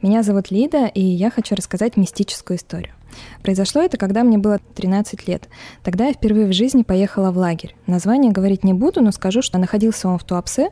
Меня 0.00 0.22
зовут 0.22 0.50
Лида, 0.50 0.86
и 0.86 1.02
я 1.02 1.30
хочу 1.30 1.54
рассказать 1.54 1.98
мистическую 1.98 2.56
историю. 2.56 2.94
Произошло 3.42 3.82
это, 3.82 3.98
когда 3.98 4.24
мне 4.24 4.38
было 4.38 4.58
13 4.74 5.28
лет. 5.28 5.50
Тогда 5.82 6.06
я 6.06 6.14
впервые 6.14 6.46
в 6.46 6.54
жизни 6.54 6.82
поехала 6.82 7.32
в 7.32 7.36
лагерь. 7.36 7.76
Название 7.86 8.32
говорить 8.32 8.64
не 8.64 8.72
буду, 8.72 9.02
но 9.02 9.12
скажу, 9.12 9.42
что 9.42 9.58
находился 9.58 10.08
он 10.08 10.16
в 10.16 10.24
Туапсе, 10.24 10.70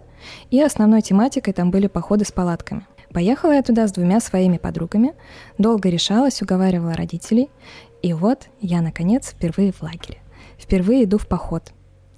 и 0.50 0.62
основной 0.62 1.02
тематикой 1.02 1.52
там 1.52 1.70
были 1.70 1.88
походы 1.88 2.24
с 2.24 2.32
палатками. 2.32 2.86
Поехала 3.12 3.52
я 3.52 3.62
туда 3.62 3.86
с 3.86 3.92
двумя 3.92 4.20
своими 4.20 4.56
подругами, 4.56 5.12
долго 5.58 5.90
решалась, 5.90 6.40
уговаривала 6.40 6.94
родителей, 6.94 7.50
и 8.00 8.14
вот 8.14 8.48
я, 8.62 8.80
наконец, 8.80 9.32
впервые 9.32 9.72
в 9.72 9.82
лагере. 9.82 10.22
Впервые 10.58 11.04
иду 11.04 11.18
в 11.18 11.28
поход. 11.28 11.74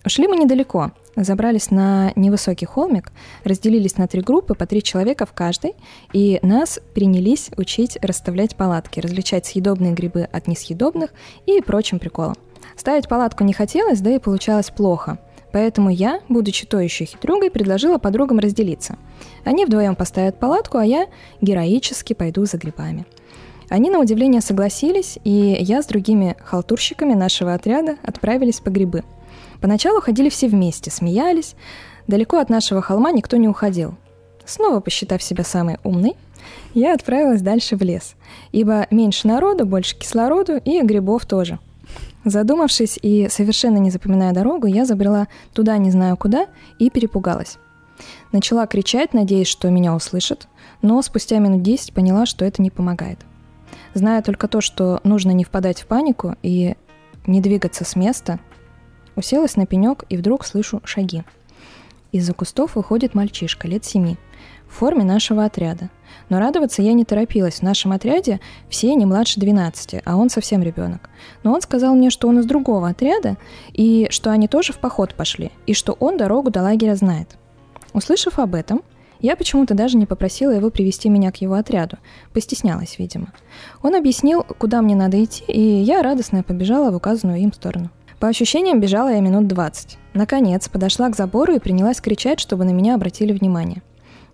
Ушли 0.06 0.28
мы 0.28 0.36
недалеко, 0.36 0.90
забрались 1.16 1.70
на 1.70 2.12
невысокий 2.14 2.66
холмик, 2.66 3.10
разделились 3.42 3.96
на 3.96 4.06
три 4.06 4.20
группы, 4.20 4.54
по 4.54 4.66
три 4.66 4.82
человека 4.82 5.24
в 5.24 5.32
каждой, 5.32 5.72
и 6.12 6.38
нас 6.42 6.78
принялись 6.92 7.48
учить 7.56 7.96
расставлять 8.02 8.54
палатки, 8.54 9.00
различать 9.00 9.46
съедобные 9.46 9.94
грибы 9.94 10.28
от 10.30 10.46
несъедобных 10.46 11.14
и 11.46 11.62
прочим 11.62 11.98
приколам. 11.98 12.36
Ставить 12.76 13.08
палатку 13.08 13.44
не 13.44 13.54
хотелось, 13.54 14.00
да 14.00 14.10
и 14.10 14.18
получалось 14.18 14.68
плохо. 14.68 15.18
Поэтому 15.52 15.88
я, 15.88 16.20
будучи 16.28 16.66
той 16.66 16.84
еще 16.84 17.06
хитрюгой, 17.06 17.50
предложила 17.50 17.96
подругам 17.96 18.40
разделиться. 18.40 18.98
Они 19.44 19.64
вдвоем 19.64 19.96
поставят 19.96 20.38
палатку, 20.38 20.76
а 20.76 20.84
я 20.84 21.06
героически 21.40 22.12
пойду 22.12 22.44
за 22.44 22.58
грибами. 22.58 23.06
Они, 23.70 23.88
на 23.88 24.00
удивление, 24.00 24.42
согласились, 24.42 25.18
и 25.24 25.56
я 25.60 25.80
с 25.80 25.86
другими 25.86 26.36
халтурщиками 26.44 27.14
нашего 27.14 27.54
отряда 27.54 27.96
отправились 28.02 28.60
по 28.60 28.68
грибы– 28.68 29.02
Поначалу 29.60 30.00
ходили 30.00 30.28
все 30.28 30.48
вместе, 30.48 30.90
смеялись. 30.90 31.54
Далеко 32.06 32.38
от 32.38 32.50
нашего 32.50 32.82
холма 32.82 33.12
никто 33.12 33.36
не 33.36 33.48
уходил. 33.48 33.94
Снова 34.44 34.80
посчитав 34.80 35.22
себя 35.22 35.44
самой 35.44 35.78
умной, 35.84 36.16
я 36.74 36.92
отправилась 36.94 37.40
дальше 37.40 37.76
в 37.76 37.82
лес, 37.82 38.14
ибо 38.52 38.86
меньше 38.90 39.26
народу, 39.26 39.64
больше 39.64 39.96
кислороду 39.96 40.56
и 40.56 40.82
грибов 40.82 41.24
тоже. 41.24 41.58
Задумавшись 42.24 42.98
и 43.00 43.28
совершенно 43.30 43.78
не 43.78 43.90
запоминая 43.90 44.32
дорогу, 44.32 44.66
я 44.66 44.84
забрела 44.84 45.28
туда 45.52 45.76
не 45.76 45.90
знаю 45.90 46.16
куда 46.16 46.46
и 46.78 46.90
перепугалась. 46.90 47.58
Начала 48.32 48.66
кричать, 48.66 49.14
надеясь, 49.14 49.46
что 49.46 49.70
меня 49.70 49.94
услышат, 49.94 50.48
но 50.82 51.00
спустя 51.02 51.38
минут 51.38 51.62
десять 51.62 51.92
поняла, 51.92 52.26
что 52.26 52.44
это 52.44 52.60
не 52.62 52.70
помогает. 52.70 53.20
Зная 53.92 54.22
только 54.22 54.48
то, 54.48 54.60
что 54.60 55.00
нужно 55.04 55.30
не 55.30 55.44
впадать 55.44 55.80
в 55.82 55.86
панику 55.86 56.34
и 56.42 56.74
не 57.26 57.40
двигаться 57.40 57.84
с 57.84 57.94
места, 57.94 58.40
Уселась 59.16 59.56
на 59.56 59.66
пенек 59.66 60.04
и 60.08 60.16
вдруг 60.16 60.44
слышу 60.44 60.80
шаги. 60.84 61.24
Из-за 62.12 62.32
кустов 62.32 62.76
выходит 62.76 63.14
мальчишка 63.14 63.66
лет 63.66 63.84
семи 63.84 64.16
в 64.68 64.74
форме 64.76 65.04
нашего 65.04 65.44
отряда. 65.44 65.90
Но 66.28 66.38
радоваться 66.38 66.82
я 66.82 66.92
не 66.92 67.04
торопилась. 67.04 67.56
В 67.56 67.62
нашем 67.62 67.92
отряде 67.92 68.40
все 68.68 68.94
не 68.94 69.06
младше 69.06 69.40
12, 69.40 70.02
а 70.04 70.16
он 70.16 70.30
совсем 70.30 70.62
ребенок. 70.62 71.10
Но 71.42 71.52
он 71.52 71.60
сказал 71.60 71.94
мне, 71.94 72.10
что 72.10 72.28
он 72.28 72.40
из 72.40 72.46
другого 72.46 72.88
отряда, 72.88 73.36
и 73.72 74.06
что 74.10 74.30
они 74.30 74.48
тоже 74.48 74.72
в 74.72 74.78
поход 74.78 75.14
пошли, 75.14 75.50
и 75.66 75.74
что 75.74 75.92
он 75.94 76.16
дорогу 76.16 76.50
до 76.50 76.62
лагеря 76.62 76.94
знает. 76.96 77.36
Услышав 77.92 78.38
об 78.38 78.54
этом, 78.54 78.82
я 79.20 79.36
почему-то 79.36 79.74
даже 79.74 79.96
не 79.96 80.06
попросила 80.06 80.50
его 80.50 80.70
привести 80.70 81.08
меня 81.08 81.32
к 81.32 81.36
его 81.36 81.54
отряду. 81.54 81.98
Постеснялась, 82.32 82.98
видимо. 82.98 83.32
Он 83.82 83.94
объяснил, 83.94 84.42
куда 84.42 84.82
мне 84.82 84.94
надо 84.94 85.22
идти, 85.22 85.44
и 85.46 85.60
я 85.60 86.02
радостно 86.02 86.42
побежала 86.42 86.90
в 86.90 86.96
указанную 86.96 87.40
им 87.40 87.52
сторону. 87.52 87.90
По 88.24 88.28
ощущениям, 88.28 88.80
бежала 88.80 89.12
я 89.12 89.20
минут 89.20 89.48
20. 89.48 89.98
Наконец, 90.14 90.70
подошла 90.70 91.10
к 91.10 91.14
забору 91.14 91.56
и 91.56 91.58
принялась 91.58 92.00
кричать, 92.00 92.40
чтобы 92.40 92.64
на 92.64 92.70
меня 92.70 92.94
обратили 92.94 93.34
внимание. 93.34 93.82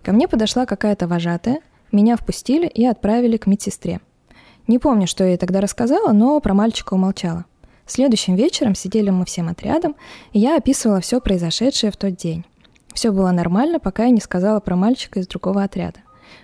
Ко 0.01 0.13
мне 0.13 0.29
подошла 0.29 0.65
какая-то 0.65 1.09
вожатая, 1.09 1.59
меня 1.91 2.15
впустили 2.15 2.67
и 2.67 2.85
отправили 2.85 3.35
к 3.35 3.47
медсестре. 3.47 3.99
Не 4.65 4.79
помню, 4.79 5.07
что 5.07 5.25
я 5.25 5.31
ей 5.31 5.37
тогда 5.37 5.59
рассказала, 5.59 6.13
но 6.13 6.39
про 6.39 6.53
мальчика 6.53 6.93
умолчала. 6.93 7.43
Следующим 7.85 8.35
вечером 8.35 8.75
сидели 8.75 9.09
мы 9.09 9.25
всем 9.25 9.49
отрядом, 9.49 9.97
и 10.31 10.39
я 10.39 10.55
описывала 10.55 11.01
все 11.01 11.19
произошедшее 11.19 11.91
в 11.91 11.97
тот 11.97 12.15
день. 12.15 12.45
Все 12.93 13.11
было 13.11 13.31
нормально, 13.31 13.81
пока 13.81 14.05
я 14.05 14.11
не 14.11 14.21
сказала 14.21 14.61
про 14.61 14.77
мальчика 14.77 15.19
из 15.19 15.27
другого 15.27 15.63
отряда. 15.63 15.99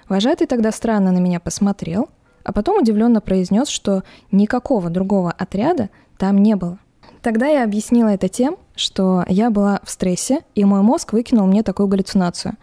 Вожатый 0.10 0.48
тогда 0.48 0.74
странно 0.74 1.14
на 1.14 1.20
меня 1.20 1.40
посмотрел, 1.40 2.10
а 2.44 2.52
потом 2.52 2.80
удивленно 2.80 3.22
произнес, 3.22 3.70
что 3.70 4.04
никакого 4.34 4.90
другого 4.90 5.32
отряда 5.32 5.90
там 6.18 6.40
не 6.40 6.58
было. 6.58 6.80
Тогда 7.28 7.48
я 7.48 7.66
объяснила 7.66 8.08
это 8.08 8.30
тем, 8.30 8.56
что 8.78 9.26
я 9.28 9.50
была 9.50 9.82
в 9.84 9.90
стрессе, 9.90 10.46
и 10.56 10.64
мой 10.64 10.82
мозг 10.82 11.12
выкинул 11.12 11.46
мне 11.46 11.62
такую 11.62 11.90
галлюцинацию. 11.90 12.54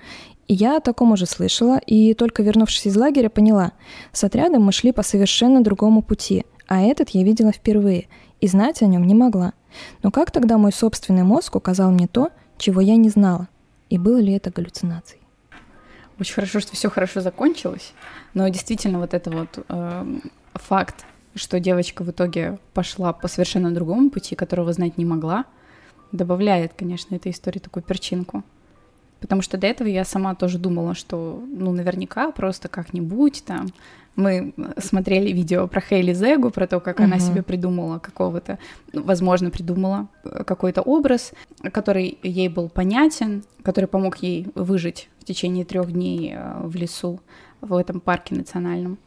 И 0.49 0.55
я 0.55 0.79
о 0.79 0.81
таком 0.81 1.13
уже 1.13 1.27
слышала, 1.27 1.77
и 1.77 2.15
только 2.15 2.43
вернувшись 2.43 2.87
из 2.87 2.97
лагеря, 2.97 3.29
поняла, 3.29 3.73
с 4.13 4.25
отрядом 4.25 4.63
мы 4.63 4.73
шли 4.73 4.93
по 4.93 5.03
совершенно 5.03 5.63
другому 5.63 6.01
пути, 6.01 6.47
а 6.67 6.81
этот 6.81 7.11
я 7.11 7.25
видела 7.25 7.53
впервые, 7.53 8.09
и 8.41 8.49
знать 8.49 8.81
о 8.81 8.87
нем 8.87 9.07
не 9.07 9.15
могла. 9.15 9.53
Но 10.03 10.11
как 10.11 10.31
тогда 10.31 10.57
мой 10.57 10.73
собственный 10.73 11.25
мозг 11.25 11.57
указал 11.57 11.91
мне 11.91 12.07
то, 12.07 12.31
чего 12.57 12.81
я 12.81 12.97
не 12.97 13.11
знала? 13.11 13.49
И 13.91 13.99
было 13.99 14.17
ли 14.17 14.33
это 14.33 14.51
галлюцинацией? 14.51 15.21
Очень 16.19 16.37
хорошо, 16.37 16.61
что 16.61 16.75
все 16.75 16.89
хорошо 16.89 17.21
закончилось, 17.21 17.93
но 18.33 18.49
действительно 18.49 18.99
вот 18.99 19.13
это 19.13 19.31
вот 19.31 19.63
э, 19.69 20.07
факт, 20.55 21.05
что 21.35 21.61
девочка 21.61 22.03
в 22.05 22.11
итоге 22.11 22.59
пошла 22.73 23.13
по 23.13 23.29
совершенно 23.29 23.73
другому 23.73 24.11
пути, 24.11 24.35
которого 24.35 24.73
знать 24.73 24.99
не 24.99 25.05
могла, 25.05 25.45
добавляет, 26.13 26.73
конечно, 26.75 27.15
этой 27.15 27.33
истории 27.33 27.59
такую 27.59 27.83
перчинку. 27.83 28.45
Потому 29.21 29.41
что 29.41 29.57
до 29.57 29.67
этого 29.67 29.89
я 29.89 30.05
сама 30.05 30.35
тоже 30.35 30.59
думала, 30.59 30.95
что, 30.95 31.43
ну, 31.49 31.73
наверняка 31.73 32.31
просто 32.31 32.69
как-нибудь 32.69 33.43
там. 33.47 33.69
Мы 34.17 34.53
смотрели 34.79 35.33
видео 35.33 35.67
про 35.67 35.81
Хейли 35.81 36.13
Зегу, 36.13 36.51
про 36.51 36.67
то, 36.67 36.79
как 36.79 36.97
угу. 36.97 37.05
она 37.05 37.19
себе 37.19 37.43
придумала 37.43 37.99
какого-то, 37.99 38.59
ну, 38.93 39.03
возможно, 39.03 39.51
придумала 39.51 40.09
какой-то 40.47 40.83
образ, 40.83 41.33
который 41.73 42.19
ей 42.23 42.49
был 42.49 42.69
понятен, 42.69 43.45
который 43.63 43.87
помог 43.87 44.19
ей 44.19 44.47
выжить 44.55 45.09
в 45.21 45.25
течение 45.25 45.65
трех 45.65 45.91
дней 45.91 46.35
э, 46.37 46.61
в 46.61 46.77
лесу 46.77 47.19
в 47.63 47.75
этом 47.75 48.01
парке 48.01 48.35
национальном. 48.35 48.99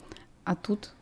А 0.44 0.56
тут 0.56 0.94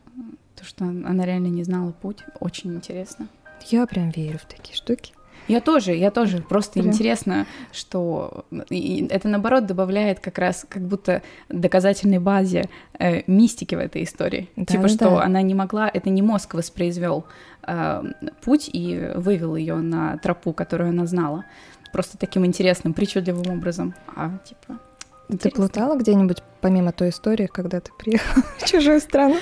то, 0.56 0.64
что 0.64 0.84
она 0.84 1.24
реально 1.24 1.48
не 1.48 1.64
знала 1.64 1.92
путь, 1.92 2.18
очень 2.40 2.74
интересно. 2.74 3.28
Я 3.66 3.86
прям 3.86 4.10
верю 4.10 4.38
в 4.38 4.44
такие 4.44 4.76
штуки. 4.76 5.12
Я 5.48 5.60
тоже, 5.60 5.94
я 5.94 6.10
тоже. 6.10 6.42
Просто 6.42 6.74
Прям. 6.74 6.88
интересно, 6.88 7.46
что 7.72 8.44
и 8.68 9.06
это 9.10 9.28
наоборот 9.28 9.66
добавляет 9.66 10.18
как 10.20 10.38
раз 10.38 10.66
как 10.68 10.82
будто 10.82 11.22
доказательной 11.48 12.18
базе 12.18 12.68
э, 12.98 13.22
мистики 13.26 13.74
в 13.74 13.78
этой 13.78 14.02
истории. 14.02 14.48
Да, 14.56 14.64
типа, 14.64 14.82
да, 14.82 14.88
что 14.88 15.10
да. 15.10 15.22
она 15.22 15.42
не 15.42 15.54
могла, 15.54 15.88
это 15.88 16.10
не 16.10 16.22
мозг 16.22 16.54
воспроизвел 16.54 17.26
э, 17.66 18.02
путь 18.42 18.68
и 18.72 19.12
вывел 19.14 19.54
ее 19.56 19.76
на 19.76 20.18
тропу, 20.18 20.52
которую 20.52 20.90
она 20.90 21.06
знала. 21.06 21.44
Просто 21.92 22.18
таким 22.18 22.44
интересным, 22.44 22.92
причудливым 22.92 23.58
образом. 23.58 23.94
А 24.16 24.32
типа. 24.44 24.80
Интересно. 25.28 25.50
Ты 25.50 25.56
плутала 25.56 25.96
где-нибудь, 25.96 26.42
помимо 26.66 26.90
той 26.90 27.10
истории, 27.10 27.46
когда 27.46 27.78
ты 27.78 27.92
приехала 27.96 28.42
в 28.58 28.68
чужую 28.68 29.00
страну? 29.00 29.36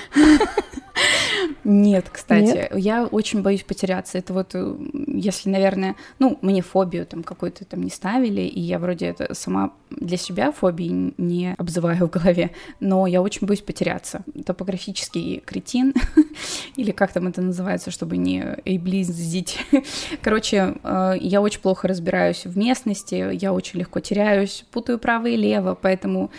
Нет, 1.63 2.05
кстати, 2.11 2.45
Нет? 2.45 2.75
я 2.75 3.05
очень 3.05 3.41
боюсь 3.41 3.63
потеряться. 3.63 4.17
Это 4.17 4.33
вот, 4.33 4.51
э, 4.53 4.75
если, 5.07 5.49
наверное, 5.49 5.95
ну, 6.19 6.37
мне 6.41 6.61
фобию 6.61 7.05
там 7.05 7.23
какую-то 7.23 7.65
там 7.65 7.81
не 7.81 7.89
ставили, 7.89 8.41
и 8.41 8.59
я 8.59 8.77
вроде 8.77 9.07
это 9.07 9.33
сама 9.33 9.73
для 9.89 10.17
себя 10.17 10.51
фобии 10.51 11.13
не 11.17 11.55
обзываю 11.57 12.07
в 12.07 12.09
голове, 12.11 12.51
но 12.79 13.07
я 13.07 13.21
очень 13.21 13.47
боюсь 13.47 13.61
потеряться. 13.61 14.23
Топографический 14.45 15.41
кретин, 15.45 15.93
или 16.75 16.91
как 16.91 17.11
там 17.13 17.27
это 17.27 17.41
называется, 17.41 17.89
чтобы 17.89 18.17
не 18.17 18.57
эйблиздить. 18.63 19.57
Короче, 20.21 20.75
э, 20.83 21.13
я 21.19 21.41
очень 21.41 21.61
плохо 21.61 21.87
разбираюсь 21.87 22.45
в 22.45 22.57
местности, 22.57 23.27
я 23.33 23.53
очень 23.53 23.79
легко 23.79 23.99
теряюсь, 23.99 24.65
путаю 24.71 24.99
право 24.99 25.25
и 25.25 25.35
лево, 25.35 25.77
поэтому 25.79 26.29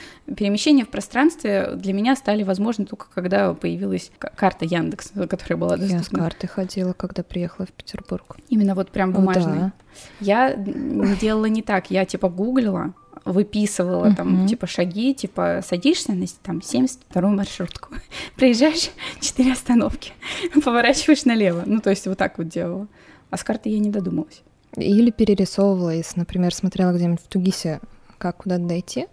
перемещения 0.76 0.84
в 0.84 0.88
пространстве 0.88 1.70
для 1.76 1.92
меня 1.92 2.16
стали 2.16 2.42
возможны 2.42 2.84
только 2.84 3.06
когда 3.14 3.54
появилась 3.54 4.10
карта 4.18 4.64
Яндекс, 4.64 5.12
которая 5.28 5.58
была 5.58 5.76
доступна. 5.76 5.96
Я 5.96 6.02
с 6.02 6.08
картой 6.08 6.48
ходила, 6.48 6.92
когда 6.92 7.22
приехала 7.22 7.66
в 7.66 7.72
Петербург. 7.72 8.36
Именно 8.48 8.74
вот 8.74 8.90
прям 8.90 9.12
бумажной. 9.12 9.58
Да. 9.58 9.72
Я 10.20 10.54
делала 10.54 11.46
не 11.46 11.62
так, 11.62 11.90
я 11.90 12.04
типа 12.04 12.28
гуглила, 12.28 12.94
выписывала 13.24 14.14
там 14.14 14.46
типа 14.46 14.66
шаги, 14.66 15.14
типа 15.14 15.62
садишься 15.66 16.12
на 16.12 16.26
там 16.42 16.58
72-ю 16.58 17.28
маршрутку, 17.28 17.94
приезжаешь 18.36 18.90
4 19.20 19.52
остановки, 19.52 20.12
поворачиваешь 20.64 21.24
налево. 21.24 21.62
Ну, 21.66 21.80
то 21.80 21.90
есть 21.90 22.06
вот 22.06 22.18
так 22.18 22.38
вот 22.38 22.48
делала. 22.48 22.86
А 23.30 23.36
с 23.36 23.42
карты 23.42 23.70
я 23.70 23.78
не 23.78 23.90
додумалась. 23.90 24.42
Или 24.76 25.10
перерисовывала, 25.10 25.90
если, 25.90 26.20
например, 26.20 26.54
смотрела 26.54 26.92
где-нибудь 26.92 27.22
в 27.22 27.28
Тугисе, 27.28 27.80
как 28.18 28.36
куда-то 28.38 28.64
дойти, 28.64 29.06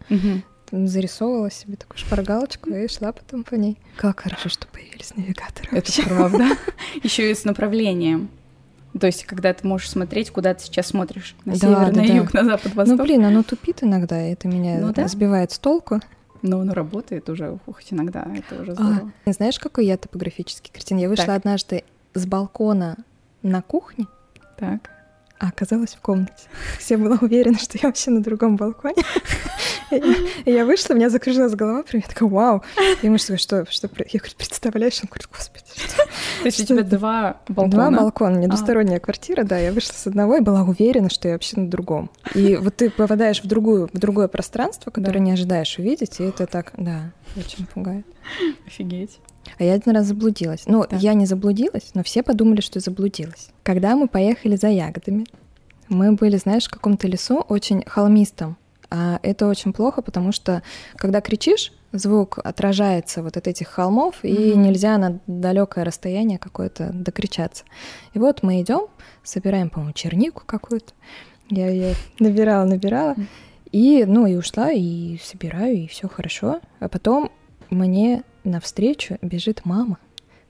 зарисовывала 0.73 1.51
себе 1.51 1.75
такую 1.75 1.99
шпаргалочку 1.99 2.69
и 2.71 2.87
шла 2.87 3.11
потом 3.11 3.43
по 3.43 3.55
ней. 3.55 3.77
Как 3.95 4.21
хорошо, 4.21 4.49
что 4.49 4.67
появились 4.67 5.15
навигаторы. 5.15 5.69
Это 5.71 5.91
вообще. 5.91 6.03
правда. 6.03 6.45
Еще 7.03 7.31
и 7.31 7.35
с 7.35 7.45
направлением. 7.45 8.29
То 8.99 9.07
есть, 9.07 9.25
когда 9.25 9.53
ты 9.53 9.67
можешь 9.67 9.89
смотреть, 9.89 10.31
куда 10.31 10.53
ты 10.53 10.63
сейчас 10.63 10.87
смотришь. 10.87 11.35
На 11.45 11.53
да, 11.53 11.59
север, 11.59 11.91
да, 11.93 12.01
на 12.01 12.07
да. 12.07 12.13
юг, 12.13 12.33
на 12.33 12.43
запад, 12.43 12.75
восток. 12.75 12.97
Ну, 12.97 13.03
блин, 13.03 13.25
оно 13.25 13.43
тупит 13.43 13.83
иногда, 13.83 14.27
и 14.27 14.33
это 14.33 14.47
меня 14.47 14.79
ну, 14.79 14.93
да? 14.93 15.07
сбивает 15.07 15.51
с 15.51 15.59
толку. 15.59 15.99
Но 16.41 16.59
оно 16.59 16.73
работает 16.73 17.29
уже, 17.29 17.57
хоть 17.65 17.87
иногда, 17.91 18.27
это 18.35 18.61
уже 18.61 18.71
а, 18.73 18.75
здорово. 18.75 19.11
А, 19.25 19.31
знаешь, 19.31 19.59
какой 19.59 19.85
я 19.85 19.97
топографический 19.97 20.71
картин? 20.71 20.97
Я 20.97 21.07
вышла 21.07 21.27
так. 21.27 21.37
однажды 21.37 21.83
с 22.13 22.25
балкона 22.25 22.97
на 23.41 23.61
кухне. 23.61 24.07
Так 24.57 24.89
а 25.43 25.49
оказалась 25.49 25.93
в 25.93 25.99
комнате. 25.99 26.47
Все 26.79 26.95
была 26.95 27.17
уверена, 27.19 27.57
что 27.57 27.77
я 27.77 27.89
вообще 27.89 28.11
на 28.11 28.23
другом 28.23 28.55
балконе. 28.55 29.03
Я 30.45 30.65
вышла, 30.65 30.93
у 30.93 30.97
меня 30.97 31.09
закружилась 31.09 31.53
голова, 31.53 31.83
прям 31.83 32.01
я 32.05 32.09
такая, 32.09 32.29
вау. 32.29 32.63
И 33.01 33.09
муж 33.09 33.23
такой, 33.23 33.37
что, 33.37 33.65
что, 33.69 33.89
я 33.97 34.19
говорю, 34.19 34.35
представляешь? 34.37 34.99
Он 35.01 35.09
говорит, 35.09 35.27
господи? 35.31 35.65
То 36.41 36.45
есть 36.45 36.59
у 36.59 36.65
тебя 36.65 36.83
два 36.83 37.37
балкона? 37.47 37.71
Два 37.71 37.91
балкона, 37.91 38.37
не 38.37 38.47
двусторонняя 38.47 38.99
квартира, 38.99 39.43
да. 39.43 39.57
Я 39.57 39.71
вышла 39.71 39.93
с 39.93 40.07
одного 40.07 40.37
и 40.37 40.41
была 40.41 40.63
уверена, 40.63 41.09
что 41.09 41.27
я 41.27 41.35
вообще 41.35 41.59
на 41.59 41.69
другом. 41.69 42.09
И 42.35 42.55
вот 42.55 42.75
ты 42.75 42.89
попадаешь 42.89 43.41
в, 43.41 43.47
другую, 43.47 43.89
в 43.91 43.97
другое 43.97 44.27
пространство, 44.27 44.91
которое 44.91 45.19
не 45.19 45.31
ожидаешь 45.31 45.77
увидеть, 45.77 46.19
и 46.19 46.23
это 46.23 46.47
так, 46.47 46.73
да, 46.77 47.11
очень 47.35 47.65
пугает. 47.65 48.05
Офигеть. 48.65 49.19
А 49.57 49.63
я 49.63 49.73
один 49.73 49.93
раз 49.93 50.07
заблудилась. 50.07 50.63
Ну, 50.65 50.85
да. 50.89 50.97
я 50.97 51.13
не 51.13 51.25
заблудилась, 51.25 51.91
но 51.93 52.03
все 52.03 52.23
подумали, 52.23 52.61
что 52.61 52.79
заблудилась. 52.79 53.49
Когда 53.63 53.95
мы 53.95 54.07
поехали 54.07 54.55
за 54.55 54.69
ягодами, 54.69 55.25
мы 55.89 56.13
были, 56.13 56.37
знаешь, 56.37 56.65
в 56.65 56.71
каком-то 56.71 57.07
лесу 57.07 57.39
очень 57.39 57.83
холмистом. 57.85 58.57
А 58.95 59.19
это 59.23 59.47
очень 59.47 59.73
плохо, 59.73 60.03
потому 60.03 60.31
что 60.31 60.61
когда 60.97 61.19
кричишь, 61.19 61.73
звук 61.93 62.37
отражается 62.37 63.23
вот 63.23 63.37
от 63.37 63.47
этих 63.47 63.67
холмов, 63.67 64.19
и 64.21 64.31
mm-hmm. 64.31 64.55
нельзя 64.55 64.99
на 64.99 65.19
далекое 65.25 65.83
расстояние 65.83 66.37
какое-то 66.37 66.91
докричаться. 66.93 67.63
И 68.13 68.19
вот 68.19 68.43
мы 68.43 68.61
идем, 68.61 68.85
собираем, 69.23 69.71
по-моему, 69.71 69.93
чернику 69.93 70.43
какую-то. 70.45 70.93
Я 71.49 71.69
ее 71.69 71.95
набирала, 72.19 72.65
набирала. 72.65 73.15
И, 73.71 74.05
ну, 74.07 74.27
и 74.27 74.35
ушла, 74.35 74.71
и 74.71 75.17
собираю, 75.23 75.75
и 75.75 75.87
все 75.87 76.07
хорошо. 76.07 76.61
А 76.79 76.87
потом 76.87 77.31
мне 77.71 78.21
навстречу 78.43 79.17
бежит 79.23 79.61
мама, 79.65 79.97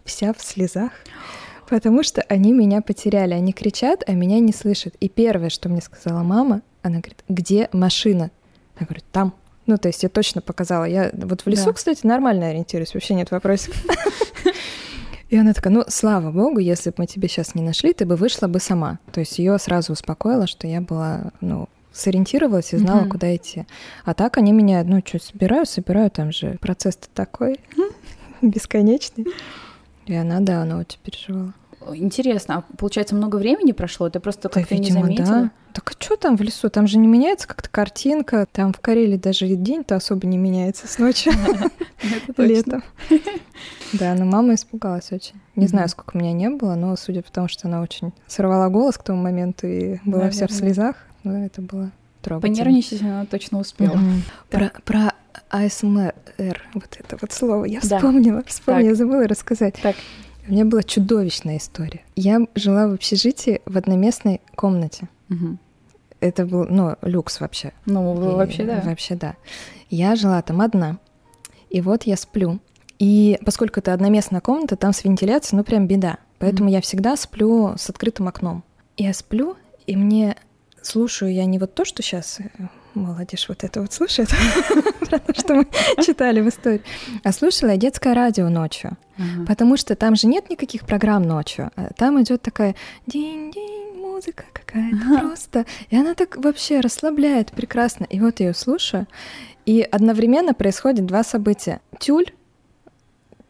вся 0.03 0.33
в 0.33 0.41
слезах, 0.41 0.91
потому 1.69 2.03
что 2.03 2.21
они 2.23 2.51
меня 2.51 2.81
потеряли. 2.81 3.35
Они 3.35 3.53
кричат, 3.53 4.03
а 4.05 4.11
меня 4.11 4.41
не 4.41 4.51
слышат. 4.51 4.95
И 4.99 5.07
первое, 5.07 5.47
что 5.47 5.69
мне 5.69 5.79
сказала 5.79 6.23
мама, 6.23 6.61
она 6.83 6.99
говорит, 6.99 7.23
где 7.27 7.69
машина? 7.73 8.29
Я 8.79 8.85
говорю, 8.85 9.01
там. 9.11 9.33
Ну, 9.65 9.77
то 9.77 9.87
есть 9.87 10.03
я 10.03 10.09
точно 10.09 10.41
показала. 10.41 10.83
Я 10.83 11.09
вот 11.13 11.41
в 11.41 11.47
лесу, 11.47 11.67
да. 11.67 11.73
кстати, 11.73 12.05
нормально 12.05 12.49
ориентируюсь, 12.49 12.93
вообще 12.93 13.15
нет 13.15 13.31
вопросов. 13.31 13.73
И 15.29 15.37
она 15.37 15.53
такая, 15.53 15.73
ну, 15.73 15.83
слава 15.87 16.31
богу, 16.31 16.59
если 16.59 16.91
бы 16.91 16.97
мы 16.99 17.07
тебе 17.07 17.27
сейчас 17.27 17.55
не 17.55 17.63
нашли, 17.63 17.93
ты 17.93 18.05
бы 18.05 18.15
вышла 18.17 18.47
бы 18.47 18.59
сама. 18.59 18.99
То 19.11 19.21
есть 19.21 19.39
ее 19.39 19.57
сразу 19.57 19.93
успокоило, 19.93 20.45
что 20.45 20.67
я 20.67 20.79
была, 20.79 21.31
ну, 21.41 21.69
сориентировалась 21.91 22.73
и 22.73 22.77
знала, 22.77 23.05
mm-hmm. 23.05 23.09
куда 23.09 23.35
идти. 23.35 23.65
А 24.03 24.13
так 24.13 24.37
они 24.37 24.51
меня, 24.51 24.83
ну, 24.83 25.01
что, 25.03 25.19
собираю, 25.19 25.65
собираю, 25.65 26.11
там 26.11 26.31
же 26.31 26.57
процесс-то 26.59 27.07
такой 27.13 27.59
бесконечный. 28.41 29.25
И 30.05 30.13
она, 30.13 30.39
да, 30.41 30.61
она 30.61 30.77
очень 30.77 30.99
переживала. 31.01 31.53
Интересно, 31.93 32.57
а 32.57 32.75
получается, 32.77 33.15
много 33.15 33.37
времени 33.37 33.71
прошло? 33.71 34.09
Ты 34.09 34.19
просто 34.19 34.49
как-то 34.49 34.75
не 34.75 34.91
заметила? 34.91 35.27
Да. 35.27 35.51
Так 35.73 35.91
а 35.91 35.93
что 36.03 36.15
там 36.17 36.37
в 36.37 36.41
лесу? 36.41 36.69
Там 36.69 36.85
же 36.87 36.97
не 36.97 37.07
меняется 37.07 37.47
как-то 37.47 37.69
картинка. 37.69 38.47
Там 38.51 38.73
в 38.73 38.79
Карелии 38.79 39.17
даже 39.17 39.47
день-то 39.47 39.95
особо 39.95 40.27
не 40.27 40.37
меняется 40.37 40.87
с 40.87 40.97
ночи. 40.99 41.31
Летом. 42.37 42.83
Да, 43.93 44.15
но 44.15 44.25
мама 44.25 44.55
испугалась 44.55 45.11
очень. 45.11 45.35
Не 45.55 45.67
знаю, 45.67 45.87
сколько 45.87 46.17
меня 46.17 46.33
не 46.33 46.49
было, 46.49 46.73
но 46.73 46.95
судя 46.95 47.21
по 47.21 47.31
тому, 47.31 47.47
что 47.47 47.67
она 47.67 47.79
очень 47.79 48.11
сорвала 48.25 48.67
голос 48.69 48.97
к 48.97 49.03
тому 49.03 49.21
моменту 49.21 49.67
и 49.67 49.99
была 50.03 50.31
вся 50.31 50.47
в 50.47 50.51
слезах, 50.51 50.95
ну, 51.23 51.45
это 51.45 51.61
было 51.61 51.91
трогательно. 52.23 52.55
Понервничать 52.55 53.03
она 53.03 53.25
точно 53.27 53.59
успела. 53.59 53.99
Про, 54.49 54.71
про 54.83 55.13
АСМР, 55.49 56.13
вот 56.73 56.97
это 56.99 57.17
вот 57.21 57.31
слово, 57.31 57.65
я 57.65 57.81
вспомнила, 57.81 58.43
вспомнила, 58.47 58.95
забыла 58.95 59.27
рассказать. 59.27 59.75
Так. 59.83 59.95
У 60.47 60.51
меня 60.51 60.65
была 60.65 60.83
чудовищная 60.83 61.57
история. 61.57 62.01
Я 62.15 62.45
жила 62.55 62.87
в 62.87 62.93
общежитии 62.93 63.61
в 63.65 63.77
одноместной 63.77 64.41
комнате. 64.55 65.07
Угу. 65.29 65.57
Это 66.19 66.45
был, 66.45 66.65
ну, 66.69 66.95
люкс 67.01 67.39
вообще. 67.39 67.71
Ну, 67.85 68.13
и, 68.15 68.35
вообще 68.35 68.63
да. 68.63 68.81
Вообще 68.85 69.15
да. 69.15 69.35
Я 69.89 70.15
жила 70.15 70.41
там 70.41 70.61
одна. 70.61 70.99
И 71.69 71.81
вот 71.81 72.03
я 72.03 72.17
сплю. 72.17 72.59
И 72.99 73.39
поскольку 73.45 73.79
это 73.79 73.93
одноместная 73.93 74.41
комната, 74.41 74.75
там 74.75 74.93
с 74.93 75.03
вентиляцией, 75.03 75.57
ну, 75.57 75.63
прям 75.63 75.87
беда. 75.87 76.17
Поэтому 76.39 76.69
mm 76.69 76.73
я 76.73 76.81
всегда 76.81 77.15
сплю 77.15 77.75
с 77.77 77.89
открытым 77.89 78.27
окном. 78.27 78.63
Я 78.97 79.13
сплю, 79.13 79.55
и 79.87 79.95
мне 79.95 80.35
слушаю 80.81 81.33
я 81.33 81.45
не 81.45 81.57
вот 81.57 81.73
то, 81.73 81.85
что 81.85 82.03
сейчас 82.03 82.39
э, 82.39 82.67
молодежь 82.95 83.47
вот 83.49 83.63
это 83.63 83.81
вот 83.81 83.93
слушает, 83.93 84.29
про 84.99 85.19
то, 85.19 85.33
что 85.33 85.55
мы 85.55 85.67
читали 86.03 86.41
в 86.41 86.49
истории. 86.49 86.81
А 87.23 87.31
слушала 87.31 87.71
я 87.71 87.77
детское 87.77 88.13
радио 88.13 88.49
ночью, 88.49 88.97
потому 89.47 89.77
что 89.77 89.95
там 89.95 90.15
же 90.15 90.27
нет 90.27 90.49
никаких 90.49 90.85
программ 90.85 91.23
ночью. 91.23 91.71
А 91.75 91.93
там 91.93 92.21
идет 92.21 92.41
такая 92.41 92.75
день-день, 93.07 93.95
музыка 93.95 94.45
какая-то 94.53 95.19
просто. 95.19 95.65
И 95.89 95.97
она 95.97 96.13
так 96.13 96.37
вообще 96.37 96.79
расслабляет 96.79 97.51
прекрасно. 97.51 98.05
И 98.05 98.19
вот 98.19 98.39
я 98.39 98.47
ее 98.47 98.53
слушаю, 98.53 99.07
и 99.65 99.81
одновременно 99.81 100.53
происходит 100.53 101.05
два 101.05 101.23
события. 101.23 101.81
Тюль 101.99 102.31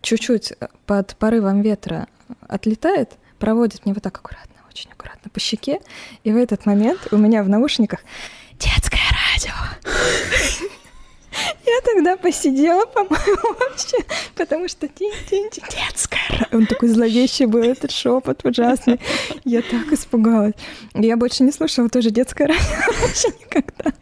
чуть-чуть 0.01 0.53
под 0.85 1.15
порывом 1.15 1.61
ветра 1.61 2.07
отлетает, 2.47 3.13
проводит 3.39 3.85
мне 3.85 3.93
вот 3.93 4.03
так 4.03 4.17
аккуратно, 4.17 4.55
очень 4.69 4.91
аккуратно 4.91 5.31
по 5.31 5.39
щеке, 5.39 5.79
и 6.23 6.31
в 6.31 6.37
этот 6.37 6.65
момент 6.65 7.07
у 7.11 7.17
меня 7.17 7.43
в 7.43 7.49
наушниках 7.49 8.01
детское 8.59 8.92
радио. 9.43 9.53
Я 11.65 11.81
тогда 11.83 12.15
посидела, 12.15 12.85
по-моему, 12.85 13.55
вообще, 13.59 13.97
потому 14.35 14.67
что 14.67 14.87
детское 14.87 16.19
радио. 16.29 16.57
Он 16.57 16.67
такой 16.67 16.89
зловещий 16.89 17.45
был, 17.45 17.61
этот 17.63 17.91
шепот 17.91 18.45
ужасный. 18.45 18.99
Я 19.43 19.61
так 19.61 19.91
испугалась. 19.91 20.53
Я 20.93 21.17
больше 21.17 21.43
не 21.43 21.51
слушала 21.51 21.89
тоже 21.89 22.11
детское 22.11 22.47
радио 22.47 23.01
вообще 23.01 23.29
никогда. 23.29 23.93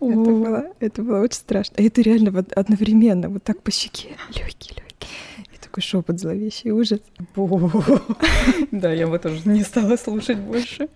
Это 0.00 0.16
было, 0.16 0.66
это 0.80 1.02
было 1.02 1.20
очень 1.20 1.38
страшно. 1.38 1.76
И 1.76 1.86
это 1.86 2.02
реально 2.02 2.32
вот 2.32 2.52
одновременно, 2.52 3.28
вот 3.28 3.44
так 3.44 3.62
по 3.62 3.70
щеке. 3.70 4.16
Легкий, 4.30 4.74
легкий. 4.74 5.08
И 5.54 5.58
такой 5.60 5.82
шепот 5.82 6.18
зловещий, 6.18 6.72
ужас. 6.72 7.00
Да, 8.72 8.92
я 8.92 9.06
бы 9.06 9.18
тоже 9.20 9.42
не 9.44 9.62
стала 9.62 9.96
слушать 9.96 10.38
больше. 10.38 10.88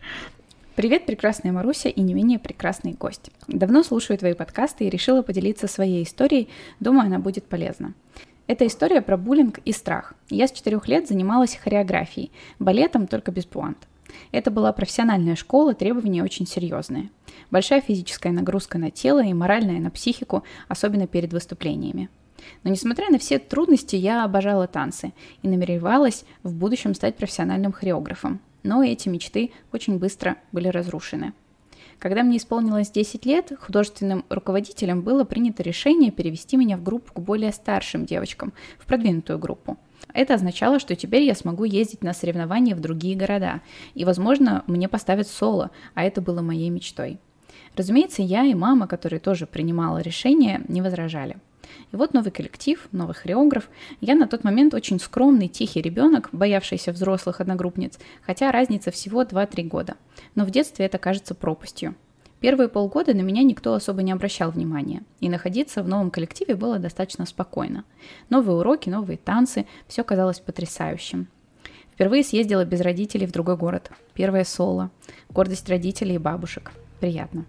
Привет, 0.77 1.07
прекрасная 1.07 1.53
Маруся 1.53 1.89
и 1.89 2.03
не 2.03 2.13
менее 2.13 2.39
прекрасный 2.39 2.93
гость. 2.93 3.31
Давно 3.49 3.83
слушаю 3.83 4.19
твои 4.19 4.35
подкасты 4.35 4.85
и 4.85 4.91
решила 4.91 5.23
поделиться 5.23 5.69
своей 5.69 6.05
историей, 6.05 6.51
думаю, 6.81 7.07
она 7.07 7.19
будет 7.19 7.47
полезна. 7.47 7.95
Это 8.47 8.67
история 8.67 9.01
про 9.01 9.17
буллинг 9.17 9.61
и 9.65 9.73
страх. 9.73 10.13
Я 10.29 10.47
с 10.47 10.53
четырех 10.53 10.87
лет 10.87 11.09
занималась 11.09 11.57
хореографией, 11.57 12.31
балетом 12.59 13.07
только 13.07 13.33
без 13.33 13.47
пуант. 13.47 13.89
Это 14.33 14.51
была 14.51 14.71
профессиональная 14.75 15.35
школа, 15.35 15.73
требования 15.73 16.23
очень 16.23 16.47
серьезные. 16.47 17.09
Большая 17.51 17.81
физическая 17.81 18.35
нагрузка 18.35 18.77
на 18.77 18.91
тело 18.91 19.25
и 19.25 19.33
моральная 19.33 19.81
на 19.81 19.91
психику, 19.91 20.43
особенно 20.69 21.07
перед 21.07 21.33
выступлениями. 21.33 22.11
Но 22.65 22.71
несмотря 22.71 23.09
на 23.09 23.19
все 23.19 23.39
трудности, 23.39 23.97
я 23.97 24.25
обожала 24.25 24.67
танцы 24.67 25.15
и 25.41 25.49
намеревалась 25.49 26.27
в 26.43 26.53
будущем 26.53 26.95
стать 26.95 27.17
профессиональным 27.17 27.73
хореографом 27.73 28.41
но 28.67 28.83
эти 28.83 29.09
мечты 29.09 29.53
очень 29.73 29.99
быстро 29.99 30.37
были 30.53 30.69
разрушены. 30.69 31.33
Когда 31.99 32.23
мне 32.23 32.37
исполнилось 32.37 32.91
10 32.91 33.25
лет, 33.25 33.53
художественным 33.59 34.25
руководителем 34.29 35.03
было 35.03 35.25
принято 35.25 35.63
решение 35.63 36.11
перевести 36.11 36.57
меня 36.57 36.77
в 36.77 36.83
группу 36.83 37.15
к 37.15 37.21
более 37.21 37.53
старшим 37.53 38.05
девочкам, 38.05 38.53
в 38.79 38.85
продвинутую 38.87 39.39
группу. 39.39 39.79
Это 40.13 40.35
означало, 40.35 40.79
что 40.79 40.95
теперь 40.95 41.23
я 41.23 41.35
смогу 41.35 41.65
ездить 41.65 42.03
на 42.03 42.13
соревнования 42.13 42.75
в 42.75 42.81
другие 42.81 43.17
города, 43.17 43.63
и, 43.95 44.05
возможно, 44.05 44.63
мне 44.67 44.89
поставят 44.89 45.27
соло, 45.27 45.71
а 45.95 46.05
это 46.05 46.21
было 46.21 46.43
моей 46.43 46.69
мечтой. 46.69 47.19
Разумеется, 47.77 48.23
я 48.23 48.45
и 48.45 48.55
мама, 48.55 48.87
которая 48.87 49.21
тоже 49.21 49.47
принимала 49.47 49.99
решение, 49.99 50.63
не 50.69 50.83
возражали. 50.83 51.39
И 51.93 51.97
вот 51.97 52.15
новый 52.15 52.31
коллектив, 52.31 52.89
новый 52.93 53.15
хореограф. 53.15 53.69
Я 54.01 54.15
на 54.15 54.27
тот 54.27 54.45
момент 54.45 54.75
очень 54.75 55.01
скромный, 55.01 55.49
тихий 55.49 55.81
ребенок, 55.81 56.29
боявшийся 56.33 56.93
взрослых 56.93 57.41
одногруппниц, 57.41 57.99
хотя 58.25 58.53
разница 58.53 58.91
всего 58.91 59.23
2-3 59.23 59.65
года. 59.65 59.97
Но 60.35 60.45
в 60.45 60.51
детстве 60.51 60.87
это 60.87 60.99
кажется 60.99 61.35
пропастью. 61.35 61.95
Первые 62.41 62.69
полгода 62.69 63.15
на 63.15 63.23
меня 63.23 63.43
никто 63.43 63.75
особо 63.75 64.03
не 64.03 64.13
обращал 64.13 64.51
внимания, 64.51 65.03
и 65.21 65.29
находиться 65.29 65.83
в 65.83 65.89
новом 65.89 66.11
коллективе 66.11 66.55
было 66.55 66.79
достаточно 66.79 67.25
спокойно. 67.25 67.85
Новые 68.29 68.59
уроки, 68.59 68.91
новые 68.91 69.17
танцы, 69.17 69.67
все 69.89 70.05
казалось 70.05 70.41
потрясающим. 70.41 71.29
Впервые 71.93 72.23
съездила 72.23 72.65
без 72.67 72.83
родителей 72.83 73.27
в 73.27 73.33
другой 73.33 73.57
город. 73.57 73.91
Первое 74.13 74.45
соло. 74.45 74.91
Гордость 75.31 75.69
родителей 75.71 76.17
и 76.17 76.19
бабушек. 76.19 76.73
Приятно. 77.01 77.47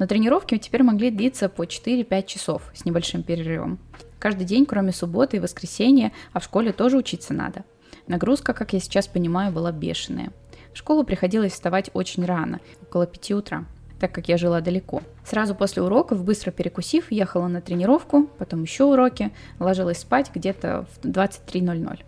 Но 0.00 0.06
тренировки 0.06 0.56
теперь 0.56 0.82
могли 0.82 1.10
длиться 1.10 1.50
по 1.50 1.64
4-5 1.64 2.26
часов 2.26 2.62
с 2.74 2.86
небольшим 2.86 3.22
перерывом. 3.22 3.78
Каждый 4.18 4.46
день, 4.46 4.64
кроме 4.64 4.92
субботы 4.92 5.36
и 5.36 5.40
воскресенья, 5.40 6.10
а 6.32 6.40
в 6.40 6.44
школе 6.44 6.72
тоже 6.72 6.96
учиться 6.96 7.34
надо. 7.34 7.64
Нагрузка, 8.06 8.54
как 8.54 8.72
я 8.72 8.80
сейчас 8.80 9.06
понимаю, 9.08 9.52
была 9.52 9.72
бешеная. 9.72 10.32
В 10.72 10.78
школу 10.78 11.04
приходилось 11.04 11.52
вставать 11.52 11.90
очень 11.92 12.24
рано, 12.24 12.60
около 12.80 13.06
5 13.06 13.32
утра, 13.32 13.66
так 14.00 14.10
как 14.10 14.28
я 14.28 14.38
жила 14.38 14.62
далеко. 14.62 15.02
Сразу 15.22 15.54
после 15.54 15.82
уроков, 15.82 16.24
быстро 16.24 16.50
перекусив, 16.50 17.12
ехала 17.12 17.48
на 17.48 17.60
тренировку, 17.60 18.26
потом 18.38 18.62
еще 18.62 18.84
уроки, 18.84 19.32
ложилась 19.58 19.98
спать 19.98 20.30
где-то 20.34 20.86
в 20.94 21.04
23.00. 21.04 22.00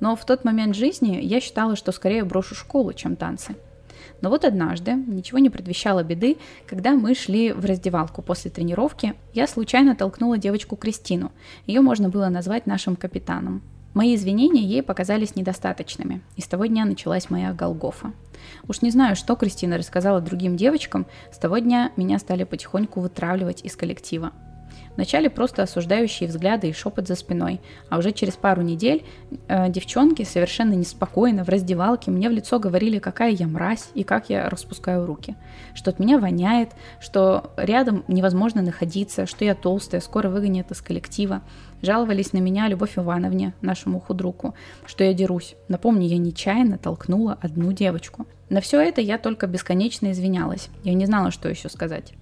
Но 0.00 0.16
в 0.16 0.26
тот 0.26 0.42
момент 0.42 0.74
жизни 0.74 1.20
я 1.22 1.40
считала, 1.40 1.76
что 1.76 1.92
скорее 1.92 2.24
брошу 2.24 2.56
школу, 2.56 2.92
чем 2.92 3.14
танцы– 3.14 3.54
но 4.20 4.30
вот 4.30 4.44
однажды, 4.44 4.94
ничего 4.94 5.38
не 5.38 5.50
предвещало 5.50 6.02
беды, 6.02 6.38
когда 6.66 6.94
мы 6.94 7.14
шли 7.14 7.52
в 7.52 7.64
раздевалку 7.64 8.22
после 8.22 8.50
тренировки, 8.50 9.14
я 9.34 9.46
случайно 9.46 9.94
толкнула 9.94 10.38
девочку 10.38 10.76
Кристину. 10.76 11.32
Ее 11.66 11.80
можно 11.80 12.08
было 12.08 12.28
назвать 12.28 12.66
нашим 12.66 12.96
капитаном. 12.96 13.62
Мои 13.94 14.14
извинения 14.14 14.62
ей 14.62 14.82
показались 14.82 15.36
недостаточными, 15.36 16.20
и 16.36 16.42
с 16.42 16.46
того 16.46 16.66
дня 16.66 16.84
началась 16.84 17.30
моя 17.30 17.54
Голгофа. 17.54 18.12
Уж 18.68 18.82
не 18.82 18.90
знаю, 18.90 19.16
что 19.16 19.36
Кристина 19.36 19.78
рассказала 19.78 20.20
другим 20.20 20.56
девочкам, 20.56 21.06
с 21.32 21.38
того 21.38 21.58
дня 21.58 21.92
меня 21.96 22.18
стали 22.18 22.44
потихоньку 22.44 23.00
вытравливать 23.00 23.64
из 23.64 23.74
коллектива. 23.74 24.32
Вначале 24.96 25.28
просто 25.30 25.62
осуждающие 25.62 26.28
взгляды 26.28 26.68
и 26.68 26.72
шепот 26.72 27.06
за 27.06 27.14
спиной, 27.14 27.60
а 27.90 27.98
уже 27.98 28.12
через 28.12 28.34
пару 28.34 28.62
недель 28.62 29.04
э, 29.48 29.68
девчонки 29.68 30.24
совершенно 30.24 30.72
неспокойно 30.72 31.44
в 31.44 31.48
раздевалке 31.48 32.10
мне 32.10 32.28
в 32.28 32.32
лицо 32.32 32.58
говорили, 32.58 32.98
какая 32.98 33.30
я 33.30 33.46
мразь 33.46 33.90
и 33.94 34.04
как 34.04 34.30
я 34.30 34.48
распускаю 34.48 35.06
руки, 35.06 35.36
что 35.74 35.90
от 35.90 35.98
меня 35.98 36.18
воняет, 36.18 36.70
что 37.00 37.52
рядом 37.56 38.04
невозможно 38.08 38.62
находиться, 38.62 39.26
что 39.26 39.44
я 39.44 39.54
толстая, 39.54 40.00
скоро 40.00 40.28
выгонят 40.28 40.70
из 40.70 40.80
коллектива. 40.80 41.42
Жаловались 41.82 42.32
на 42.32 42.38
меня 42.38 42.68
Любовь 42.68 42.96
Ивановне, 42.96 43.52
нашему 43.60 44.00
худруку, 44.00 44.54
что 44.86 45.04
я 45.04 45.12
дерусь. 45.12 45.56
Напомню, 45.68 46.06
я 46.06 46.16
нечаянно 46.16 46.78
толкнула 46.78 47.38
одну 47.42 47.72
девочку. 47.72 48.26
На 48.48 48.60
все 48.60 48.80
это 48.80 49.02
я 49.02 49.18
только 49.18 49.46
бесконечно 49.46 50.10
извинялась. 50.10 50.68
Я 50.84 50.94
не 50.94 51.04
знала, 51.04 51.30
что 51.30 51.48
еще 51.48 51.68
сказать. 51.68 52.14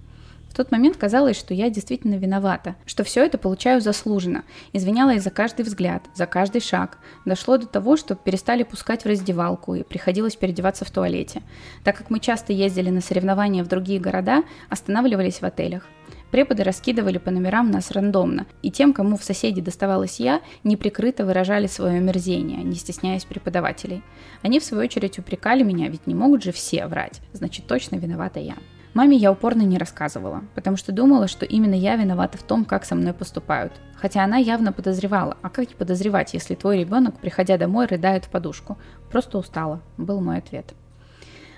В 0.55 0.57
тот 0.57 0.71
момент 0.71 0.95
казалось, 0.95 1.37
что 1.37 1.53
я 1.53 1.69
действительно 1.69 2.15
виновата, 2.15 2.77
что 2.85 3.03
все 3.03 3.25
это 3.25 3.37
получаю 3.37 3.81
заслуженно. 3.81 4.45
Извинялась 4.71 5.21
за 5.21 5.29
каждый 5.29 5.63
взгляд, 5.65 6.03
за 6.13 6.27
каждый 6.27 6.61
шаг. 6.61 6.97
Дошло 7.25 7.57
до 7.57 7.67
того, 7.67 7.97
что 7.97 8.15
перестали 8.15 8.63
пускать 8.63 9.03
в 9.03 9.05
раздевалку 9.05 9.75
и 9.75 9.83
приходилось 9.83 10.37
переодеваться 10.37 10.85
в 10.85 10.91
туалете. 10.91 11.41
Так 11.83 11.97
как 11.97 12.09
мы 12.09 12.21
часто 12.21 12.53
ездили 12.53 12.89
на 12.89 13.01
соревнования 13.01 13.65
в 13.65 13.67
другие 13.67 13.99
города, 13.99 14.43
останавливались 14.69 15.41
в 15.41 15.43
отелях. 15.43 15.83
Преподы 16.31 16.63
раскидывали 16.63 17.17
по 17.17 17.31
номерам 17.31 17.69
нас 17.69 17.91
рандомно, 17.91 18.45
и 18.61 18.71
тем, 18.71 18.93
кому 18.93 19.17
в 19.17 19.25
соседи 19.25 19.59
доставалась 19.59 20.21
я, 20.21 20.39
неприкрыто 20.63 21.25
выражали 21.25 21.67
свое 21.67 21.97
омерзение, 21.97 22.63
не 22.63 22.75
стесняясь 22.75 23.25
преподавателей. 23.25 24.03
Они, 24.41 24.61
в 24.61 24.63
свою 24.63 24.85
очередь, 24.85 25.19
упрекали 25.19 25.63
меня, 25.63 25.89
ведь 25.89 26.07
не 26.07 26.15
могут 26.15 26.43
же 26.43 26.53
все 26.53 26.87
врать, 26.87 27.19
значит, 27.33 27.67
точно 27.67 27.97
виновата 27.97 28.39
я. 28.39 28.55
Маме 28.95 29.17
я 29.17 29.29
упорно 29.29 29.63
не 29.63 29.77
рассказывала, 29.77 30.45
потому 30.55 30.77
что 30.77 30.93
думала, 30.93 31.27
что 31.27 31.45
именно 31.45 31.73
я 31.73 31.97
виновата 31.97 32.37
в 32.37 32.43
том, 32.43 32.63
как 32.63 32.85
со 32.85 32.95
мной 32.95 33.11
поступают. 33.11 33.73
Хотя 33.97 34.23
она 34.23 34.37
явно 34.37 34.71
подозревала. 34.71 35.35
А 35.41 35.49
как 35.49 35.67
не 35.67 35.75
подозревать, 35.75 36.33
если 36.33 36.55
твой 36.55 36.79
ребенок, 36.79 37.19
приходя 37.19 37.57
домой, 37.57 37.87
рыдает 37.87 38.23
в 38.23 38.29
подушку? 38.29 38.77
Просто 39.11 39.37
устала, 39.37 39.81
был 39.97 40.21
мой 40.21 40.37
ответ. 40.37 40.73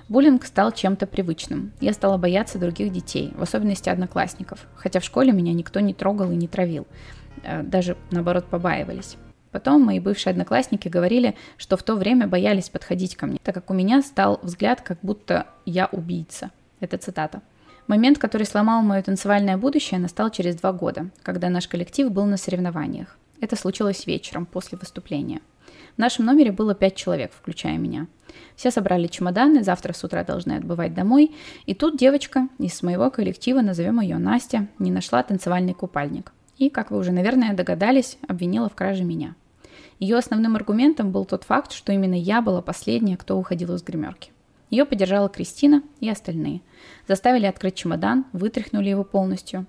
Буллинг 0.09 0.45
стал 0.45 0.71
чем-то 0.71 1.05
привычным. 1.05 1.73
Я 1.79 1.93
стала 1.93 2.17
бояться 2.17 2.57
других 2.57 2.91
детей, 2.91 3.31
в 3.37 3.43
особенности 3.43 3.89
одноклассников, 3.89 4.65
хотя 4.73 4.99
в 4.99 5.03
школе 5.03 5.31
меня 5.31 5.53
никто 5.53 5.79
не 5.79 5.93
трогал 5.93 6.31
и 6.31 6.35
не 6.35 6.47
травил. 6.47 6.87
Э, 7.43 7.61
даже, 7.61 7.97
наоборот, 8.09 8.45
побаивались. 8.45 9.15
Потом 9.51 9.83
мои 9.83 9.99
бывшие 9.99 10.31
одноклассники 10.31 10.87
говорили, 10.87 11.35
что 11.55 11.77
в 11.77 11.83
то 11.83 11.95
время 11.95 12.25
боялись 12.25 12.69
подходить 12.69 13.15
ко 13.15 13.27
мне, 13.27 13.37
так 13.43 13.53
как 13.53 13.69
у 13.69 13.75
меня 13.75 14.01
стал 14.01 14.39
взгляд, 14.41 14.81
как 14.81 14.97
будто 15.03 15.45
я 15.65 15.85
убийца. 15.91 16.49
Это 16.79 16.97
цитата. 16.97 17.41
Момент, 17.87 18.17
который 18.17 18.45
сломал 18.45 18.81
мое 18.81 19.01
танцевальное 19.01 19.57
будущее, 19.57 19.99
настал 19.99 20.29
через 20.29 20.55
два 20.55 20.73
года, 20.73 21.09
когда 21.23 21.49
наш 21.49 21.67
коллектив 21.67 22.11
был 22.11 22.25
на 22.25 22.37
соревнованиях. 22.37 23.17
Это 23.39 23.55
случилось 23.55 24.05
вечером 24.07 24.45
после 24.45 24.77
выступления. 24.77 25.41
В 25.95 25.99
нашем 25.99 26.25
номере 26.25 26.51
было 26.51 26.75
пять 26.75 26.95
человек, 26.95 27.31
включая 27.33 27.77
меня. 27.77 28.07
Все 28.55 28.71
собрали 28.71 29.07
чемоданы, 29.07 29.63
завтра 29.63 29.93
с 29.93 30.03
утра 30.03 30.23
должны 30.23 30.53
отбывать 30.53 30.93
домой. 30.93 31.35
И 31.65 31.73
тут 31.73 31.97
девочка 31.97 32.49
из 32.59 32.83
моего 32.83 33.09
коллектива, 33.09 33.61
назовем 33.61 33.99
ее 34.01 34.17
Настя, 34.17 34.67
не 34.79 34.91
нашла 34.91 35.23
танцевальный 35.23 35.73
купальник. 35.73 36.33
И, 36.57 36.69
как 36.69 36.91
вы 36.91 36.97
уже, 36.97 37.11
наверное, 37.11 37.53
догадались, 37.53 38.17
обвинила 38.27 38.69
в 38.69 38.75
краже 38.75 39.03
меня. 39.03 39.35
Ее 39.99 40.17
основным 40.17 40.55
аргументом 40.55 41.11
был 41.11 41.25
тот 41.25 41.43
факт, 41.43 41.71
что 41.71 41.91
именно 41.91 42.15
я 42.15 42.41
была 42.41 42.61
последняя, 42.61 43.17
кто 43.17 43.37
уходил 43.37 43.73
из 43.73 43.81
гримерки. 43.81 44.31
Ее 44.69 44.85
поддержала 44.85 45.29
Кристина 45.29 45.83
и 45.99 46.09
остальные. 46.09 46.61
Заставили 47.07 47.45
открыть 47.45 47.75
чемодан, 47.75 48.25
вытряхнули 48.33 48.89
его 48.89 49.03
полностью. 49.03 49.65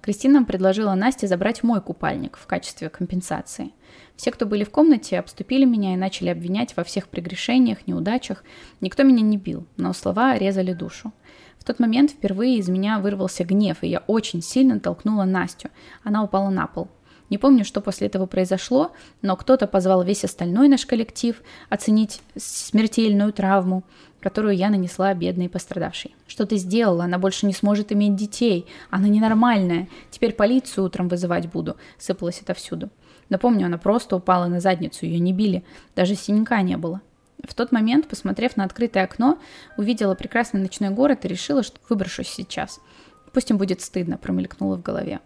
Кристина 0.00 0.44
предложила 0.44 0.94
Насте 0.94 1.26
забрать 1.26 1.64
мой 1.64 1.80
купальник 1.80 2.36
в 2.36 2.46
качестве 2.46 2.88
компенсации. 2.88 3.72
Все, 4.14 4.30
кто 4.30 4.46
были 4.46 4.62
в 4.62 4.70
комнате, 4.70 5.18
обступили 5.18 5.64
меня 5.64 5.94
и 5.94 5.96
начали 5.96 6.28
обвинять 6.28 6.76
во 6.76 6.84
всех 6.84 7.08
прегрешениях, 7.08 7.88
неудачах. 7.88 8.44
Никто 8.80 9.02
меня 9.02 9.22
не 9.22 9.36
бил, 9.36 9.66
но 9.76 9.92
слова 9.92 10.38
резали 10.38 10.72
душу. 10.72 11.12
В 11.58 11.64
тот 11.64 11.80
момент 11.80 12.12
впервые 12.12 12.58
из 12.58 12.68
меня 12.68 13.00
вырвался 13.00 13.42
гнев, 13.42 13.78
и 13.82 13.88
я 13.88 13.98
очень 14.06 14.42
сильно 14.42 14.78
толкнула 14.78 15.24
Настю. 15.24 15.70
Она 16.04 16.22
упала 16.22 16.50
на 16.50 16.68
пол. 16.68 16.88
Не 17.28 17.38
помню, 17.38 17.64
что 17.64 17.80
после 17.80 18.06
этого 18.06 18.26
произошло, 18.26 18.92
но 19.22 19.36
кто-то 19.36 19.66
позвал 19.66 20.04
весь 20.04 20.24
остальной 20.24 20.68
наш 20.68 20.86
коллектив 20.86 21.42
оценить 21.68 22.20
смертельную 22.36 23.32
травму 23.32 23.82
которую 24.26 24.56
я 24.56 24.70
нанесла 24.70 25.14
бедной 25.14 25.48
пострадавшей. 25.48 26.16
Что 26.26 26.46
ты 26.46 26.56
сделала? 26.56 27.04
Она 27.04 27.16
больше 27.16 27.46
не 27.46 27.52
сможет 27.52 27.92
иметь 27.92 28.16
детей. 28.16 28.66
Она 28.90 29.06
ненормальная. 29.06 29.86
Теперь 30.10 30.32
полицию 30.32 30.82
утром 30.82 31.06
вызывать 31.06 31.48
буду. 31.48 31.76
Сыпалось 31.96 32.40
это 32.42 32.52
всюду. 32.52 32.90
Напомню, 33.28 33.66
она 33.66 33.78
просто 33.78 34.16
упала 34.16 34.46
на 34.46 34.58
задницу, 34.58 35.06
ее 35.06 35.20
не 35.20 35.32
били. 35.32 35.64
Даже 35.94 36.16
синяка 36.16 36.60
не 36.62 36.76
было. 36.76 37.02
В 37.44 37.54
тот 37.54 37.70
момент, 37.70 38.08
посмотрев 38.08 38.56
на 38.56 38.64
открытое 38.64 39.04
окно, 39.04 39.38
увидела 39.76 40.16
прекрасный 40.16 40.60
ночной 40.60 40.90
город 40.90 41.24
и 41.24 41.28
решила, 41.28 41.62
что 41.62 41.78
выброшусь 41.88 42.28
сейчас. 42.28 42.80
Пусть 43.32 43.52
им 43.52 43.58
будет 43.58 43.80
стыдно, 43.80 44.18
промелькнуло 44.18 44.76
в 44.76 44.82
голове. 44.82 45.20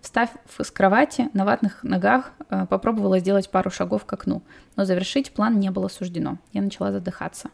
Встав 0.00 0.30
с 0.60 0.70
кровати, 0.70 1.28
на 1.32 1.44
ватных 1.44 1.82
ногах 1.82 2.30
э, 2.50 2.66
попробовала 2.66 3.18
сделать 3.18 3.50
пару 3.50 3.72
шагов 3.72 4.04
к 4.04 4.12
окну, 4.12 4.44
но 4.76 4.84
завершить 4.84 5.32
план 5.32 5.58
не 5.58 5.72
было 5.72 5.88
суждено. 5.88 6.38
Я 6.52 6.62
начала 6.62 6.92
задыхаться. 6.92 7.50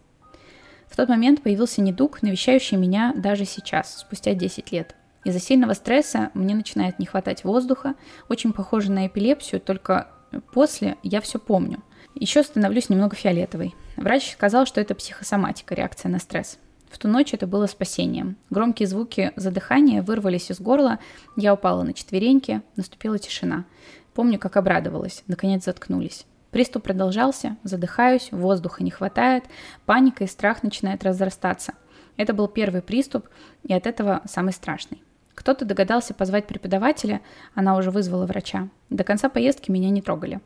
В 0.90 0.96
тот 0.96 1.08
момент 1.08 1.40
появился 1.42 1.80
недуг, 1.80 2.20
навещающий 2.20 2.76
меня 2.76 3.14
даже 3.16 3.44
сейчас, 3.44 4.00
спустя 4.00 4.34
10 4.34 4.72
лет. 4.72 4.96
Из-за 5.24 5.38
сильного 5.38 5.74
стресса 5.74 6.30
мне 6.34 6.54
начинает 6.54 6.98
не 6.98 7.06
хватать 7.06 7.44
воздуха, 7.44 7.94
очень 8.28 8.52
похоже 8.52 8.90
на 8.90 9.06
эпилепсию, 9.06 9.60
только 9.60 10.08
после 10.52 10.96
я 11.02 11.20
все 11.20 11.38
помню. 11.38 11.82
Еще 12.14 12.42
становлюсь 12.42 12.88
немного 12.88 13.14
фиолетовой. 13.14 13.74
Врач 13.96 14.32
сказал, 14.32 14.66
что 14.66 14.80
это 14.80 14.94
психосоматика, 14.94 15.74
реакция 15.74 16.10
на 16.10 16.18
стресс. 16.18 16.58
В 16.90 16.98
ту 16.98 17.06
ночь 17.06 17.32
это 17.34 17.46
было 17.46 17.66
спасением. 17.66 18.36
Громкие 18.50 18.88
звуки 18.88 19.32
задыхания 19.36 20.02
вырвались 20.02 20.50
из 20.50 20.60
горла, 20.60 20.98
я 21.36 21.54
упала 21.54 21.84
на 21.84 21.92
четвереньки, 21.92 22.62
наступила 22.74 23.18
тишина. 23.18 23.64
Помню, 24.12 24.40
как 24.40 24.56
обрадовалась, 24.56 25.22
наконец 25.28 25.64
заткнулись. 25.64 26.26
Приступ 26.50 26.82
продолжался, 26.82 27.56
задыхаюсь, 27.62 28.30
воздуха 28.32 28.82
не 28.82 28.90
хватает, 28.90 29.44
паника 29.86 30.24
и 30.24 30.26
страх 30.26 30.62
начинают 30.62 31.04
разрастаться. 31.04 31.74
Это 32.16 32.34
был 32.34 32.48
первый 32.48 32.82
приступ, 32.82 33.28
и 33.62 33.72
от 33.72 33.86
этого 33.86 34.20
самый 34.24 34.52
страшный. 34.52 35.02
Кто-то 35.34 35.64
догадался 35.64 36.12
позвать 36.12 36.46
преподавателя, 36.46 37.20
она 37.54 37.76
уже 37.76 37.90
вызвала 37.90 38.26
врача. 38.26 38.68
До 38.90 39.04
конца 39.04 39.28
поездки 39.28 39.70
меня 39.70 39.90
не 39.90 40.02
трогали. 40.02 40.40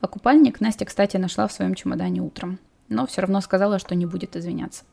А 0.00 0.08
купальник 0.08 0.60
Настя, 0.60 0.84
кстати, 0.84 1.16
нашла 1.16 1.48
в 1.48 1.52
своем 1.52 1.74
чемодане 1.74 2.20
утром. 2.20 2.58
Но 2.88 3.06
все 3.06 3.22
равно 3.22 3.40
сказала, 3.40 3.78
что 3.78 3.94
не 3.94 4.06
будет 4.06 4.36
извиняться. 4.36 4.84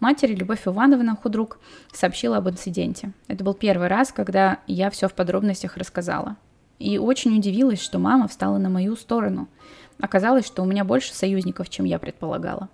Матери 0.00 0.34
Любовь 0.34 0.66
Ивановна, 0.66 1.16
худрук, 1.16 1.58
сообщила 1.92 2.36
об 2.36 2.48
инциденте. 2.48 3.12
Это 3.26 3.42
был 3.42 3.54
первый 3.54 3.88
раз, 3.88 4.12
когда 4.12 4.58
я 4.66 4.90
все 4.90 5.08
в 5.08 5.14
подробностях 5.14 5.76
рассказала. 5.76 6.36
И 6.78 6.98
очень 6.98 7.36
удивилась, 7.38 7.80
что 7.80 7.98
мама 7.98 8.28
встала 8.28 8.58
на 8.58 8.68
мою 8.68 8.96
сторону– 8.96 9.48
Оказалось, 10.00 10.46
что 10.46 10.62
у 10.62 10.66
меня 10.66 10.84
больше 10.84 11.14
союзников, 11.14 11.68
чем 11.68 11.86
я 11.86 11.98
предполагала. 11.98 12.68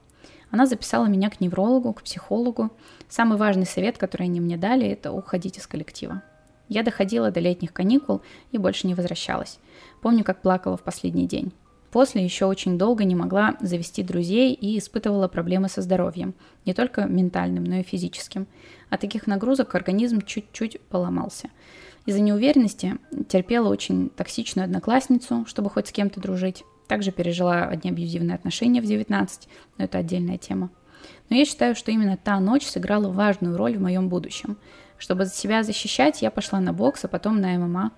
Она 0.50 0.66
записала 0.66 1.06
меня 1.06 1.30
к 1.30 1.40
неврологу, 1.40 1.92
к 1.92 2.02
психологу. 2.02 2.70
Самый 3.08 3.38
важный 3.38 3.66
совет, 3.66 3.98
который 3.98 4.24
они 4.24 4.40
мне 4.40 4.56
дали, 4.56 4.86
это 4.88 5.12
уходить 5.12 5.58
из 5.58 5.66
коллектива. 5.66 6.22
Я 6.68 6.82
доходила 6.82 7.30
до 7.30 7.40
летних 7.40 7.72
каникул 7.72 8.22
и 8.52 8.58
больше 8.58 8.86
не 8.86 8.94
возвращалась. 8.94 9.58
Помню, 10.00 10.24
как 10.24 10.42
плакала 10.42 10.76
в 10.76 10.82
последний 10.82 11.26
день. 11.26 11.52
После 11.90 12.22
еще 12.22 12.46
очень 12.46 12.78
долго 12.78 13.02
не 13.02 13.16
могла 13.16 13.56
завести 13.60 14.04
друзей 14.04 14.54
и 14.54 14.78
испытывала 14.78 15.26
проблемы 15.26 15.68
со 15.68 15.82
здоровьем, 15.82 16.34
не 16.64 16.72
только 16.72 17.06
ментальным, 17.06 17.64
но 17.64 17.76
и 17.76 17.82
физическим. 17.82 18.46
От 18.90 19.00
таких 19.00 19.26
нагрузок 19.26 19.74
организм 19.74 20.20
чуть-чуть 20.20 20.80
поломался. 20.82 21.50
Из-за 22.06 22.20
неуверенности 22.20 22.96
терпела 23.28 23.68
очень 23.68 24.08
токсичную 24.10 24.64
одноклассницу, 24.64 25.44
чтобы 25.46 25.68
хоть 25.70 25.88
с 25.88 25.92
кем-то 25.92 26.20
дружить. 26.20 26.64
Также 26.90 27.12
пережила 27.12 27.66
одни 27.66 27.88
абьюзивные 27.88 28.34
отношения 28.34 28.80
в 28.80 28.84
19, 28.84 29.48
но 29.78 29.84
это 29.84 29.98
отдельная 29.98 30.38
тема. 30.38 30.70
Но 31.28 31.36
я 31.36 31.44
считаю, 31.44 31.76
что 31.76 31.92
именно 31.92 32.16
та 32.16 32.40
ночь 32.40 32.66
сыграла 32.66 33.08
важную 33.08 33.56
роль 33.56 33.76
в 33.76 33.80
моем 33.80 34.08
будущем. 34.08 34.56
Чтобы 34.98 35.26
себя 35.26 35.62
защищать, 35.62 36.20
я 36.20 36.32
пошла 36.32 36.58
на 36.58 36.72
бокс, 36.72 37.04
а 37.04 37.08
потом 37.08 37.40
на 37.40 37.56
ММА. 37.56 37.92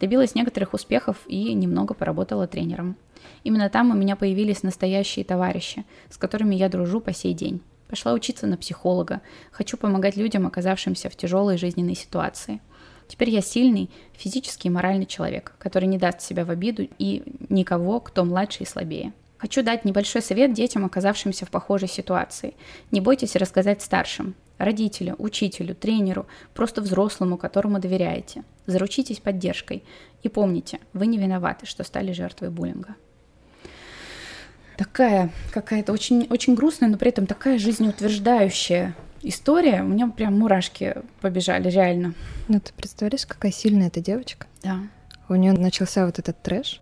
Добилась 0.00 0.34
некоторых 0.34 0.72
успехов 0.72 1.18
и 1.26 1.52
немного 1.52 1.92
поработала 1.92 2.46
тренером. 2.46 2.96
Именно 3.44 3.68
там 3.68 3.90
у 3.90 3.94
меня 3.94 4.16
появились 4.16 4.62
настоящие 4.62 5.26
товарищи, 5.26 5.84
с 6.08 6.16
которыми 6.16 6.54
я 6.54 6.70
дружу 6.70 7.02
по 7.02 7.12
сей 7.12 7.34
день. 7.34 7.60
Пошла 7.86 8.14
учиться 8.14 8.46
на 8.46 8.56
психолога. 8.56 9.20
Хочу 9.50 9.76
помогать 9.76 10.16
людям, 10.16 10.46
оказавшимся 10.46 11.10
в 11.10 11.16
тяжелой 11.16 11.58
жизненной 11.58 11.94
ситуации. 11.94 12.62
Теперь 13.08 13.30
я 13.30 13.40
сильный 13.40 13.90
физический 14.12 14.68
и 14.68 14.70
моральный 14.70 15.06
человек, 15.06 15.54
который 15.58 15.86
не 15.86 15.98
даст 15.98 16.20
себя 16.20 16.44
в 16.44 16.50
обиду 16.50 16.86
и 16.98 17.22
никого, 17.48 18.00
кто 18.00 18.24
младше 18.24 18.62
и 18.62 18.66
слабее. 18.66 19.12
Хочу 19.38 19.62
дать 19.62 19.84
небольшой 19.84 20.20
совет 20.20 20.52
детям, 20.52 20.84
оказавшимся 20.84 21.46
в 21.46 21.50
похожей 21.50 21.88
ситуации. 21.88 22.54
Не 22.90 23.00
бойтесь 23.00 23.36
рассказать 23.36 23.82
старшим, 23.82 24.34
родителю, 24.58 25.14
учителю, 25.18 25.74
тренеру, 25.76 26.26
просто 26.54 26.82
взрослому, 26.82 27.38
которому 27.38 27.78
доверяете. 27.78 28.42
Заручитесь 28.66 29.20
поддержкой. 29.20 29.84
И 30.22 30.28
помните, 30.28 30.80
вы 30.92 31.06
не 31.06 31.18
виноваты, 31.18 31.66
что 31.66 31.84
стали 31.84 32.12
жертвой 32.12 32.50
буллинга. 32.50 32.96
Такая 34.76 35.32
какая-то 35.52 35.92
очень, 35.92 36.26
очень 36.30 36.54
грустная, 36.54 36.88
но 36.88 36.98
при 36.98 37.08
этом 37.08 37.26
такая 37.26 37.58
жизнеутверждающая 37.58 38.94
история, 39.22 39.82
у 39.82 39.86
меня 39.86 40.08
прям 40.08 40.38
мурашки 40.38 40.96
побежали, 41.20 41.68
реально. 41.68 42.14
Ну, 42.48 42.60
ты 42.60 42.72
представляешь, 42.72 43.26
какая 43.26 43.52
сильная 43.52 43.88
эта 43.88 44.00
девочка? 44.00 44.46
Да. 44.62 44.80
У 45.28 45.34
нее 45.34 45.52
начался 45.52 46.06
вот 46.06 46.18
этот 46.18 46.42
трэш, 46.42 46.80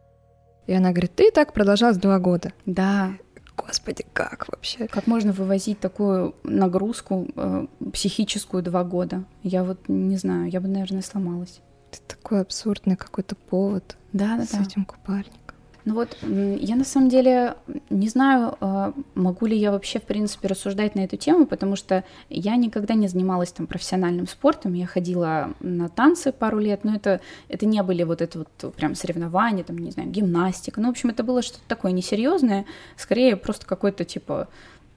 и 0.66 0.72
она 0.72 0.90
говорит, 0.90 1.14
ты 1.14 1.28
и 1.28 1.30
так 1.30 1.52
продолжалась 1.52 1.96
два 1.96 2.18
года. 2.18 2.52
Да. 2.64 3.12
Господи, 3.56 4.04
как 4.12 4.46
вообще? 4.48 4.86
Как 4.86 5.06
можно 5.06 5.32
вывозить 5.32 5.80
такую 5.80 6.34
нагрузку 6.44 7.26
э, 7.34 7.66
психическую 7.92 8.62
два 8.62 8.84
года? 8.84 9.24
Я 9.42 9.64
вот 9.64 9.88
не 9.88 10.16
знаю, 10.16 10.50
я 10.50 10.60
бы, 10.60 10.68
наверное, 10.68 11.02
сломалась. 11.02 11.60
Это 11.90 12.16
такой 12.16 12.42
абсурдный 12.42 12.96
какой-то 12.96 13.34
повод 13.34 13.96
да, 14.12 14.36
да, 14.36 14.44
с 14.44 14.50
да. 14.50 14.62
этим 14.62 14.84
купальником. 14.84 15.45
Ну 15.86 15.94
вот, 15.94 16.18
я 16.20 16.74
на 16.74 16.84
самом 16.84 17.08
деле 17.08 17.54
не 17.90 18.08
знаю, 18.08 18.56
а, 18.58 18.92
могу 19.14 19.46
ли 19.46 19.56
я 19.56 19.70
вообще, 19.70 20.00
в 20.00 20.02
принципе, 20.02 20.48
рассуждать 20.48 20.96
на 20.96 21.04
эту 21.04 21.16
тему, 21.16 21.46
потому 21.46 21.76
что 21.76 22.02
я 22.28 22.56
никогда 22.56 22.94
не 22.94 23.06
занималась 23.06 23.52
там 23.52 23.68
профессиональным 23.68 24.26
спортом, 24.26 24.74
я 24.74 24.84
ходила 24.84 25.54
на 25.60 25.88
танцы 25.88 26.32
пару 26.32 26.58
лет, 26.58 26.82
но 26.82 26.96
это, 26.96 27.20
это 27.46 27.66
не 27.66 27.80
были 27.84 28.02
вот 28.02 28.20
это 28.20 28.40
вот 28.40 28.74
прям 28.74 28.96
соревнования, 28.96 29.62
там, 29.62 29.78
не 29.78 29.92
знаю, 29.92 30.10
гимнастика, 30.10 30.80
ну, 30.80 30.88
в 30.88 30.90
общем, 30.90 31.10
это 31.10 31.22
было 31.22 31.40
что-то 31.40 31.62
такое 31.68 31.92
несерьезное, 31.92 32.66
скорее 32.96 33.36
просто 33.36 33.64
какой-то 33.64 34.04
типа 34.04 34.48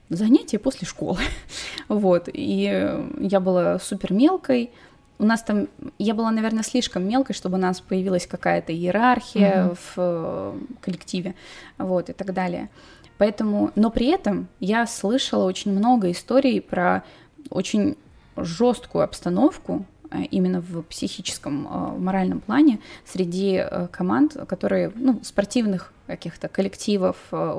занятие 0.10 0.58
после 0.58 0.88
школы, 0.88 1.20
вот, 1.88 2.30
и 2.34 2.98
я 3.20 3.40
была 3.40 3.78
супер 3.78 4.12
мелкой, 4.12 4.72
у 5.20 5.26
нас 5.26 5.44
там, 5.44 5.68
я 5.98 6.14
была, 6.14 6.32
наверное, 6.32 6.64
слишком 6.64 7.08
мелкой, 7.08 7.36
чтобы 7.36 7.58
у 7.58 7.62
нас 7.62 7.82
появилась 7.82 8.26
какая-то 8.26 8.74
иерархия 8.74 9.66
mm-hmm. 9.66 9.78
в 9.78 9.94
э, 9.98 10.60
коллективе, 10.82 11.36
вот, 11.78 12.10
и 12.10 12.14
так 12.14 12.34
далее. 12.34 12.70
Поэтому, 13.18 13.72
но 13.76 13.92
при 13.92 14.08
этом 14.08 14.48
я 14.62 14.88
слышала 14.88 15.44
очень 15.46 15.72
много 15.72 16.10
историй 16.10 16.62
про 16.62 17.04
очень 17.50 17.98
жесткую 18.38 19.04
обстановку 19.04 19.86
Э, 20.12 20.24
именно 20.24 20.60
в 20.60 20.82
психическом, 20.84 21.68
э, 21.68 22.00
моральном 22.00 22.40
плане 22.40 22.80
среди 23.06 23.64
команд, 23.92 24.36
которые, 24.48 24.92
ну, 24.96 25.20
спортивных 25.24 25.94
каких-то 26.08 26.48
коллективов, 26.48 27.18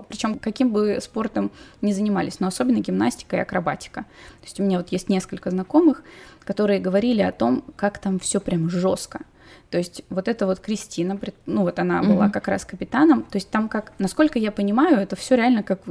причем 0.08 0.36
каким 0.40 0.72
бы 0.72 0.98
спортом 1.00 1.52
ни 1.82 1.92
занимались, 1.92 2.40
но 2.40 2.48
особенно 2.48 2.78
гимнастика 2.78 3.36
и 3.36 3.38
акробатика. 3.38 4.00
То 4.40 4.46
есть 4.46 4.58
у 4.58 4.64
меня 4.64 4.78
вот 4.78 4.88
есть 4.88 5.08
несколько 5.08 5.50
знакомых, 5.50 6.02
которые 6.50 6.80
говорили 6.80 7.22
о 7.22 7.30
том, 7.30 7.62
как 7.76 7.98
там 7.98 8.18
все 8.18 8.40
прям 8.40 8.68
жестко. 8.68 9.20
То 9.70 9.78
есть 9.78 10.02
вот 10.10 10.26
эта 10.26 10.46
вот 10.46 10.58
Кристина, 10.58 11.16
ну 11.46 11.62
вот 11.62 11.78
она 11.78 12.00
mm-hmm. 12.00 12.12
была 12.12 12.28
как 12.28 12.48
раз 12.48 12.64
капитаном, 12.64 13.22
то 13.22 13.36
есть 13.36 13.50
там 13.50 13.68
как, 13.68 13.92
насколько 14.00 14.36
я 14.36 14.50
понимаю, 14.50 14.96
это 14.96 15.14
все 15.14 15.36
реально 15.36 15.62
как, 15.62 15.82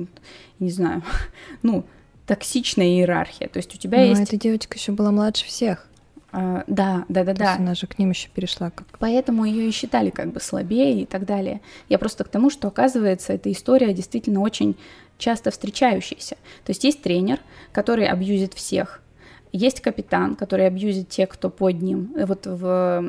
не 0.59 0.69
знаю, 0.69 1.01
ну, 1.61 1.85
токсичная 2.27 2.87
иерархия. 2.87 3.47
То 3.47 3.55
есть 3.55 3.73
у 3.73 3.77
тебя 3.77 3.99
Но 3.99 4.03
есть... 4.03 4.21
эта 4.21 4.35
девочка 4.35 4.77
еще 4.77 4.91
была 4.91 5.11
младше 5.11 5.45
всех. 5.45 5.87
Uh, 6.33 6.65
да, 6.67 7.05
да, 7.07 7.23
да, 7.23 7.33
да. 7.33 7.55
Она 7.55 7.73
же 7.73 7.87
к 7.87 7.97
ним 7.97 8.09
еще 8.09 8.27
перешла. 8.27 8.69
Как... 8.69 8.85
Поэтому 8.99 9.45
ее 9.45 9.69
и 9.69 9.71
считали 9.71 10.09
как 10.09 10.33
бы 10.33 10.41
слабее 10.41 11.03
и 11.03 11.05
так 11.05 11.25
далее. 11.25 11.61
Я 11.87 11.99
просто 11.99 12.25
к 12.25 12.27
тому, 12.27 12.49
что 12.49 12.67
оказывается, 12.67 13.31
эта 13.31 13.49
история 13.49 13.93
действительно 13.93 14.41
очень 14.41 14.75
часто 15.17 15.51
встречающаяся. 15.51 16.35
То 16.65 16.71
есть 16.71 16.83
есть 16.83 17.01
тренер, 17.01 17.39
который 17.71 18.07
абьюзит 18.07 18.53
всех, 18.53 19.01
есть 19.51 19.81
капитан, 19.81 20.35
который 20.35 20.67
абьюзит 20.67 21.09
тех, 21.09 21.29
кто 21.29 21.49
под 21.49 21.81
ним. 21.81 22.13
Вот 22.15 22.45
в 22.45 23.03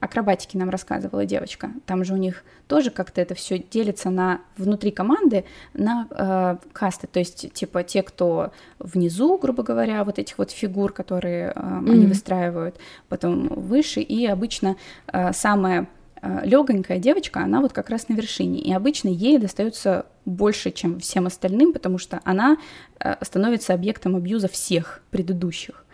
акробатики 0.00 0.56
нам 0.56 0.70
рассказывала 0.70 1.24
девочка. 1.24 1.70
Там 1.86 2.04
же 2.04 2.14
у 2.14 2.16
них 2.16 2.44
тоже 2.68 2.90
как-то 2.90 3.20
это 3.20 3.34
все 3.34 3.58
делится 3.58 4.10
на 4.10 4.40
внутри 4.56 4.90
команды 4.90 5.44
на 5.74 6.06
э, 6.10 6.56
касты, 6.72 7.06
то 7.06 7.18
есть 7.18 7.52
типа 7.52 7.82
те, 7.82 8.02
кто 8.02 8.52
внизу, 8.78 9.38
грубо 9.38 9.62
говоря, 9.62 10.04
вот 10.04 10.18
этих 10.18 10.38
вот 10.38 10.50
фигур, 10.50 10.92
которые 10.92 11.52
э, 11.54 11.58
mm-hmm. 11.58 11.90
они 11.90 12.06
выстраивают, 12.06 12.76
потом 13.08 13.48
выше 13.48 14.00
и 14.00 14.26
обычно 14.26 14.76
э, 15.12 15.32
самая 15.32 15.88
э, 16.20 16.40
легонькая 16.44 16.98
девочка, 16.98 17.40
она 17.40 17.60
вот 17.60 17.72
как 17.72 17.88
раз 17.90 18.08
на 18.08 18.14
вершине, 18.14 18.60
и 18.60 18.72
обычно 18.72 19.08
ей 19.08 19.38
достается 19.38 20.06
больше, 20.24 20.72
чем 20.72 20.98
всем 20.98 21.26
остальным, 21.26 21.72
потому 21.72 21.98
что 21.98 22.20
она 22.24 22.58
э, 23.00 23.14
становится 23.22 23.74
объектом 23.74 24.16
абьюза 24.16 24.48
всех 24.48 25.02
предыдущих. 25.10 25.85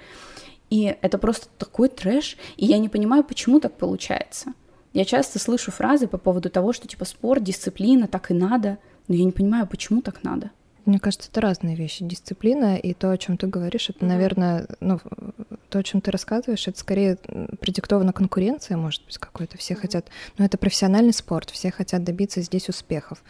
И 0.72 0.96
это 1.02 1.18
просто 1.18 1.48
такой 1.58 1.90
трэш, 1.90 2.38
и 2.56 2.64
я 2.64 2.78
не 2.78 2.88
понимаю, 2.88 3.24
почему 3.24 3.60
так 3.60 3.74
получается. 3.74 4.54
Я 4.94 5.04
часто 5.04 5.38
слышу 5.38 5.70
фразы 5.70 6.08
по 6.08 6.16
поводу 6.16 6.48
того, 6.48 6.72
что 6.72 6.88
типа 6.88 7.04
спорт, 7.04 7.44
дисциплина, 7.44 8.08
так 8.08 8.30
и 8.30 8.34
надо, 8.34 8.78
но 9.06 9.14
я 9.14 9.24
не 9.24 9.32
понимаю, 9.32 9.66
почему 9.66 10.00
так 10.00 10.24
надо. 10.24 10.50
Мне 10.86 10.98
кажется, 10.98 11.28
это 11.30 11.42
разные 11.42 11.76
вещи. 11.76 12.04
Дисциплина 12.04 12.78
и 12.78 12.94
то, 12.94 13.10
о 13.10 13.18
чем 13.18 13.36
ты 13.36 13.48
говоришь, 13.48 13.90
это, 13.90 14.06
наверное, 14.06 14.66
ну, 14.80 14.98
то, 15.68 15.78
о 15.78 15.82
чем 15.82 16.00
ты 16.00 16.10
рассказываешь, 16.10 16.66
это 16.66 16.78
скорее 16.78 17.18
предиктована 17.60 18.14
конкуренция, 18.14 18.78
может 18.78 19.04
быть, 19.04 19.18
какой-то. 19.18 19.58
Все 19.58 19.74
хотят, 19.74 20.06
ну, 20.38 20.46
это 20.46 20.56
профессиональный 20.56 21.12
спорт, 21.12 21.50
все 21.50 21.70
хотят 21.70 22.02
добиться 22.02 22.40
здесь 22.40 22.70
успехов. 22.70 23.22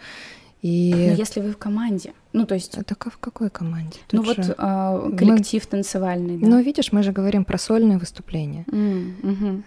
И... 0.63 0.95
Но 0.95 1.15
если 1.15 1.41
вы 1.41 1.53
в 1.53 1.59
команде, 1.59 2.15
ну 2.33 2.47
то 2.47 2.55
есть... 2.55 2.77
Это 2.79 2.95
в 2.95 3.19
какой 3.19 3.51
команде? 3.51 3.99
Тут 4.07 4.21
ну 4.21 4.25
же... 4.25 4.35
вот 4.43 4.55
а, 4.59 5.11
коллектив 5.11 5.63
мы... 5.65 5.71
танцевальный. 5.71 6.39
Да. 6.39 6.47
Ну 6.47 6.63
видишь, 6.63 6.93
мы 6.93 7.03
же 7.03 7.11
говорим 7.11 7.45
про 7.45 7.59
сольные 7.59 7.99
выступления. 7.99 8.65
Mm, 8.69 9.33
угу. 9.33 9.63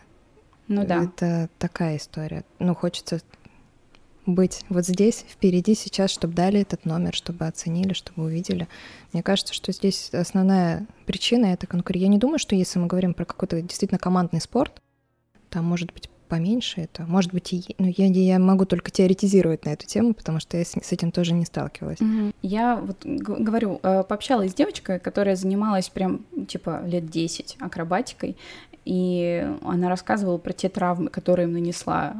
Ну 0.69 0.85
да. 0.85 1.03
Это 1.03 1.49
такая 1.59 1.97
история. 1.97 2.45
Ну 2.59 2.73
хочется 2.73 3.19
быть 4.25 4.65
вот 4.69 4.85
здесь, 4.85 5.25
впереди 5.27 5.75
сейчас, 5.75 6.11
чтобы 6.11 6.33
дали 6.33 6.61
этот 6.61 6.85
номер, 6.85 7.13
чтобы 7.13 7.45
оценили, 7.45 7.93
чтобы 7.93 8.23
увидели. 8.23 8.67
Мне 9.13 9.21
кажется, 9.21 9.53
что 9.53 9.71
здесь 9.71 10.09
основная 10.13 10.87
причина— 11.05 11.45
это 11.47 11.67
конкуренция. 11.67 12.05
Я 12.05 12.11
не 12.11 12.17
думаю, 12.17 12.39
что 12.39 12.55
если 12.55 12.79
мы 12.79 12.87
говорим 12.87 13.13
про 13.13 13.25
какой-то 13.25 13.61
действительно 13.61 13.99
командный 13.99 14.41
спорт, 14.41 14.81
там 15.49 15.65
может 15.65 15.93
быть 15.93 16.09
поменьше 16.27 16.81
это. 16.81 17.03
Может 17.03 17.33
быть, 17.33 17.53
и, 17.53 17.63
ну, 17.77 17.91
я, 17.95 18.07
я 18.07 18.39
могу 18.39 18.65
только 18.65 18.91
теоретизировать 18.91 19.65
на 19.65 19.69
эту 19.69 19.85
тему, 19.85 20.13
потому 20.13 20.39
что 20.39 20.57
я 20.57 20.65
с, 20.65 20.71
с 20.71 20.91
этим 20.91 21.11
тоже 21.11 21.33
не 21.33 21.45
сталкивалась. 21.45 22.01
Угу. 22.01 22.33
Я 22.41 22.75
вот 22.77 23.05
говорю, 23.05 23.79
э, 23.83 24.03
пообщалась 24.07 24.51
с 24.51 24.53
девочкой, 24.53 24.99
которая 24.99 25.35
занималась 25.35 25.89
прям 25.89 26.25
типа 26.47 26.81
лет 26.85 27.09
10 27.09 27.57
акробатикой, 27.59 28.37
и 28.85 29.47
она 29.63 29.89
рассказывала 29.89 30.37
про 30.37 30.53
те 30.53 30.69
травмы, 30.69 31.09
которые 31.09 31.47
им 31.47 31.53
нанесла 31.53 32.15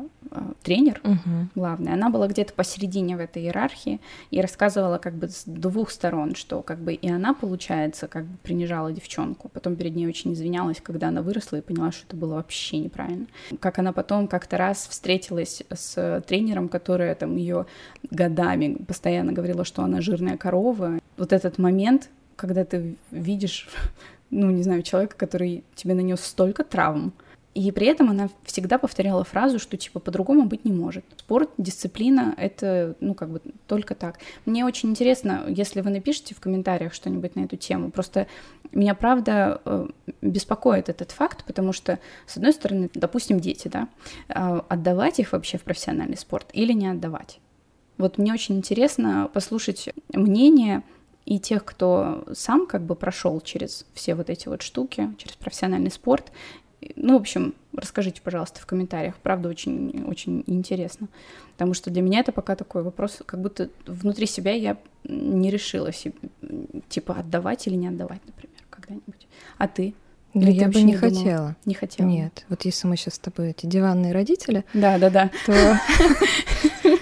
тренер 0.64 1.02
угу. 1.04 1.48
главная. 1.56 1.94
Она 1.94 2.10
была 2.10 2.28
где-то 2.28 2.54
посередине 2.54 3.18
в 3.18 3.20
этой 3.20 3.44
иерархии 3.44 4.00
и 4.32 4.42
рассказывала 4.42 4.98
как 4.98 5.14
бы 5.14 5.28
с 5.28 5.44
двух 5.46 5.92
сторон, 5.92 6.36
что 6.36 6.62
как 6.62 6.80
бы 6.80 6.94
и 6.94 7.10
она, 7.10 7.34
получается, 7.34 8.08
как 8.08 8.26
бы 8.26 8.38
принижала 8.44 8.92
девчонку. 8.92 9.50
Потом 9.50 9.76
перед 9.76 9.96
ней 9.96 10.08
очень 10.08 10.34
извинялась, 10.34 10.82
когда 10.82 11.10
она 11.10 11.22
выросла 11.22 11.58
и 11.58 11.62
поняла, 11.62 11.92
что 11.92 12.06
это 12.08 12.16
было 12.16 12.36
вообще 12.36 12.78
неправильно. 12.78 13.28
Как 13.60 13.80
она 13.80 13.94
потом 13.94 14.28
как-то 14.28 14.58
раз 14.58 14.88
встретилась 14.88 15.64
с 15.70 16.24
тренером, 16.28 16.70
которая 16.70 17.16
там 17.16 17.36
ее 17.36 17.66
годами 18.10 18.76
постоянно 18.88 19.32
говорила, 19.32 19.66
что 19.66 19.84
она 19.84 20.02
жирная 20.02 20.38
корова. 20.38 21.00
Вот 21.18 21.34
этот 21.34 21.58
момент, 21.58 22.10
когда 22.36 22.66
ты 22.66 22.96
видишь 23.12 23.68
ну, 24.30 24.52
не 24.52 24.64
знаю, 24.64 24.84
человека, 24.84 25.16
который 25.18 25.64
тебе 25.76 25.94
нанес 25.94 26.20
столько 26.20 26.64
травм. 26.64 27.14
И 27.56 27.72
при 27.72 27.88
этом 27.88 28.10
она 28.10 28.30
всегда 28.43 28.78
повторяла 28.78 29.24
фразу, 29.24 29.60
что 29.60 29.78
типа 29.78 30.01
по-другому 30.01 30.43
быть 30.43 30.66
не 30.66 30.74
может. 30.74 31.06
Спорт, 31.16 31.49
дисциплина— 31.58 32.36
это, 32.38 32.97
ну, 32.99 33.14
как 33.14 33.30
бы 33.30 33.41
только 33.66 33.95
так. 33.95 34.20
Мне 34.45 34.66
очень 34.66 34.89
интересно, 34.89 35.45
если 35.47 35.80
вы 35.80 35.89
напишите 35.89 36.36
в 36.36 36.41
комментариях 36.41 36.93
что-нибудь 36.93 37.38
на 37.38 37.45
эту 37.45 37.56
тему. 37.56 37.91
Просто 37.91 38.28
меня, 38.74 38.93
правда, 38.93 39.62
э, 39.64 39.88
беспокоит 40.22 40.89
этот 40.89 41.12
факт, 41.12 41.45
потому 41.45 41.72
что, 41.72 41.99
с 42.28 42.36
одной 42.36 42.51
стороны, 42.51 42.89
допустим, 42.93 43.39
дети, 43.39 43.70
да, 43.70 43.88
э, 44.28 44.62
отдавать 44.68 45.20
их 45.20 45.32
вообще 45.32 45.58
в 45.58 45.64
профессиональный 45.64 46.18
спорт 46.18 46.49
или 46.51 46.74
не 46.74 46.89
отдавать. 46.89 47.39
Вот 47.97 48.18
мне 48.18 48.34
очень 48.34 48.58
интересно 48.58 49.30
послушать 49.34 49.89
мнение 50.12 50.84
и 51.26 51.39
тех, 51.39 51.66
кто 51.66 52.26
сам 52.34 52.68
как 52.68 52.86
бы 52.86 52.95
прошел 52.95 53.41
через 53.41 53.86
все 53.93 54.14
вот 54.14 54.30
эти 54.30 54.47
вот 54.47 54.62
штуки, 54.62 55.10
через 55.18 55.36
профессиональный 55.36 55.91
спорт. 55.91 56.32
Ну, 56.96 57.18
в 57.18 57.22
общем, 57.22 57.54
расскажите, 57.74 58.22
пожалуйста, 58.22 58.62
в 58.62 58.66
комментариях. 58.66 59.16
Правда, 59.18 59.50
очень, 59.50 60.06
очень 60.08 60.44
интересно. 60.48 61.08
Потому 61.54 61.74
что 61.74 61.90
для 61.90 62.02
меня 62.02 62.20
это 62.20 62.32
пока 62.32 62.56
такой 62.56 62.84
вопрос, 62.84 63.22
как 63.26 63.42
будто 63.42 63.70
внутри 63.86 64.26
себя 64.26 64.52
я 64.52 64.78
не 65.04 65.50
решилась, 65.50 66.06
типа, 66.90 67.16
отдавать 67.16 67.68
или 67.68 67.76
не 67.76 67.88
отдавать, 67.88 68.22
например, 68.26 68.60
когда-нибудь. 68.70 69.28
А 69.58 69.68
ты? 69.68 69.94
Ну, 70.34 70.42
или 70.42 70.52
я 70.52 70.68
бы 70.68 70.76
не, 70.82 70.84
не 70.84 70.94
хотела. 70.96 71.56
Не 71.66 71.74
хотела. 71.74 72.08
Нет. 72.08 72.46
Вот 72.50 72.66
если 72.66 72.88
мы 72.88 72.98
сейчас 72.98 73.16
с 73.16 73.20
тобой 73.20 73.52
эти 73.52 73.66
диванные 73.66 74.12
родители, 74.12 74.66
да, 74.74 74.98
да, 74.98 75.10
да, 75.10 75.32
то 75.46 75.80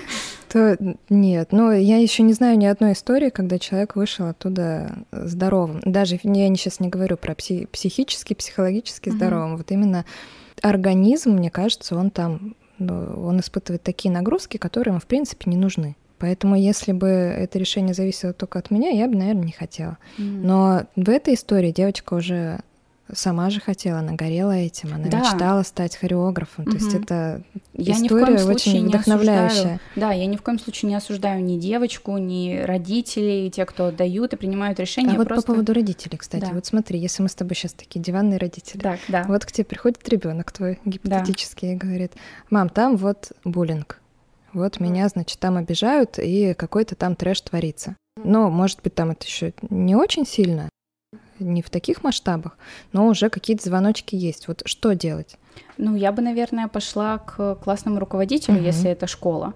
то 0.53 0.77
нет. 1.09 1.51
Но 1.51 1.73
я 1.73 1.97
еще 1.97 2.21
не 2.21 2.33
знаю 2.33 2.59
ни 2.59 2.65
одной 2.65 2.93
истории, 2.93 3.29
когда 3.29 3.57
человек 3.57 3.95
вышел 3.95 4.27
оттуда 4.27 4.99
здоровым. 5.11 5.81
Даже 5.83 6.19
я 6.21 6.55
сейчас 6.55 6.79
не 6.79 6.89
говорю 6.89 7.17
про 7.17 7.33
пси- 7.33 7.67
психически, 7.67 8.35
психологически 8.35 9.09
угу. 9.09 9.17
здоровым. 9.17 9.57
Вот 9.57 9.71
именно 9.71 10.05
организм, 10.61 11.31
мне 11.31 11.49
кажется, 11.49 11.95
он 11.95 12.11
там, 12.11 12.55
ну, 12.77 13.25
он 13.25 13.39
испытывает 13.39 13.81
такие 13.81 14.13
нагрузки, 14.13 14.57
которые 14.57 14.91
ему, 14.91 14.99
в 14.99 15.07
принципе, 15.07 15.49
не 15.49 15.57
нужны. 15.57 15.95
Поэтому, 16.19 16.55
если 16.55 16.91
бы 16.91 17.07
это 17.07 17.57
решение 17.57 17.95
зависело 17.95 18.31
только 18.31 18.59
от 18.59 18.69
меня, 18.69 18.91
я 18.91 19.07
бы, 19.07 19.15
наверное, 19.15 19.45
не 19.45 19.51
хотела. 19.51 19.97
Mm. 20.19 20.41
Но 20.43 20.83
в 20.95 21.09
этой 21.09 21.33
истории 21.33 21.71
девочка 21.71 22.13
уже 22.13 22.59
сама 23.15 23.49
же 23.49 23.59
хотела, 23.59 23.99
она 23.99 24.13
горела 24.13 24.51
этим, 24.51 24.93
она 24.93 25.07
да. 25.07 25.19
мечтала 25.19 25.63
стать 25.63 25.95
хореографом. 25.95 26.65
Угу. 26.65 26.71
То 26.71 26.77
есть 26.77 26.93
это 26.93 27.41
я 27.73 27.93
история 27.93 28.43
очень 28.43 28.87
вдохновляющая. 28.87 29.47
Осуждаю, 29.47 29.79
да, 29.95 30.11
я 30.11 30.25
ни 30.25 30.35
в 30.35 30.41
коем 30.41 30.59
случае 30.59 30.89
не 30.89 30.95
осуждаю 30.95 31.43
ни 31.43 31.57
девочку, 31.57 32.17
ни 32.17 32.57
родителей, 32.57 33.49
те, 33.49 33.65
кто 33.65 33.87
отдают 33.87 34.33
и 34.33 34.35
принимают 34.35 34.79
решения. 34.79 35.13
А 35.13 35.17
вот 35.17 35.27
просто... 35.27 35.47
по 35.47 35.53
поводу 35.53 35.73
родителей, 35.73 36.17
кстати, 36.17 36.45
да. 36.45 36.51
вот 36.51 36.65
смотри, 36.65 36.99
если 36.99 37.23
мы 37.23 37.29
с 37.29 37.35
тобой 37.35 37.55
сейчас 37.55 37.73
такие 37.73 38.01
диванные 38.01 38.37
родители, 38.37 38.79
так, 38.79 38.99
да. 39.07 39.23
вот 39.27 39.45
к 39.45 39.51
тебе 39.51 39.65
приходит 39.65 40.07
ребенок 40.09 40.51
твой 40.51 40.79
гипотетический 40.85 41.69
да. 41.69 41.73
и 41.73 41.77
говорит, 41.77 42.13
мам, 42.49 42.69
там 42.69 42.97
вот 42.97 43.31
буллинг, 43.43 43.99
Вот 44.53 44.79
меня, 44.79 45.07
значит, 45.07 45.39
там 45.39 45.57
обижают, 45.57 46.19
и 46.19 46.53
какой-то 46.53 46.95
там 46.95 47.15
трэш 47.15 47.41
творится. 47.41 47.95
Но, 48.23 48.49
может 48.49 48.81
быть, 48.83 48.93
там 48.93 49.11
это 49.11 49.25
еще 49.25 49.53
не 49.69 49.95
очень 49.95 50.25
сильно, 50.25 50.69
не 51.39 51.61
в 51.61 51.69
таких 51.69 52.03
масштабах, 52.03 52.57
но 52.91 53.07
уже 53.07 53.29
какие-то 53.29 53.63
звоночки 53.63 54.15
есть. 54.15 54.47
Вот 54.47 54.61
что 54.65 54.93
делать? 54.93 55.37
Ну, 55.77 55.95
я 55.95 56.11
бы, 56.11 56.21
наверное, 56.21 56.67
пошла 56.67 57.19
к 57.19 57.55
классному 57.55 57.99
руководителю, 57.99 58.57
угу. 58.57 58.65
если 58.65 58.89
это 58.89 59.07
школа. 59.07 59.53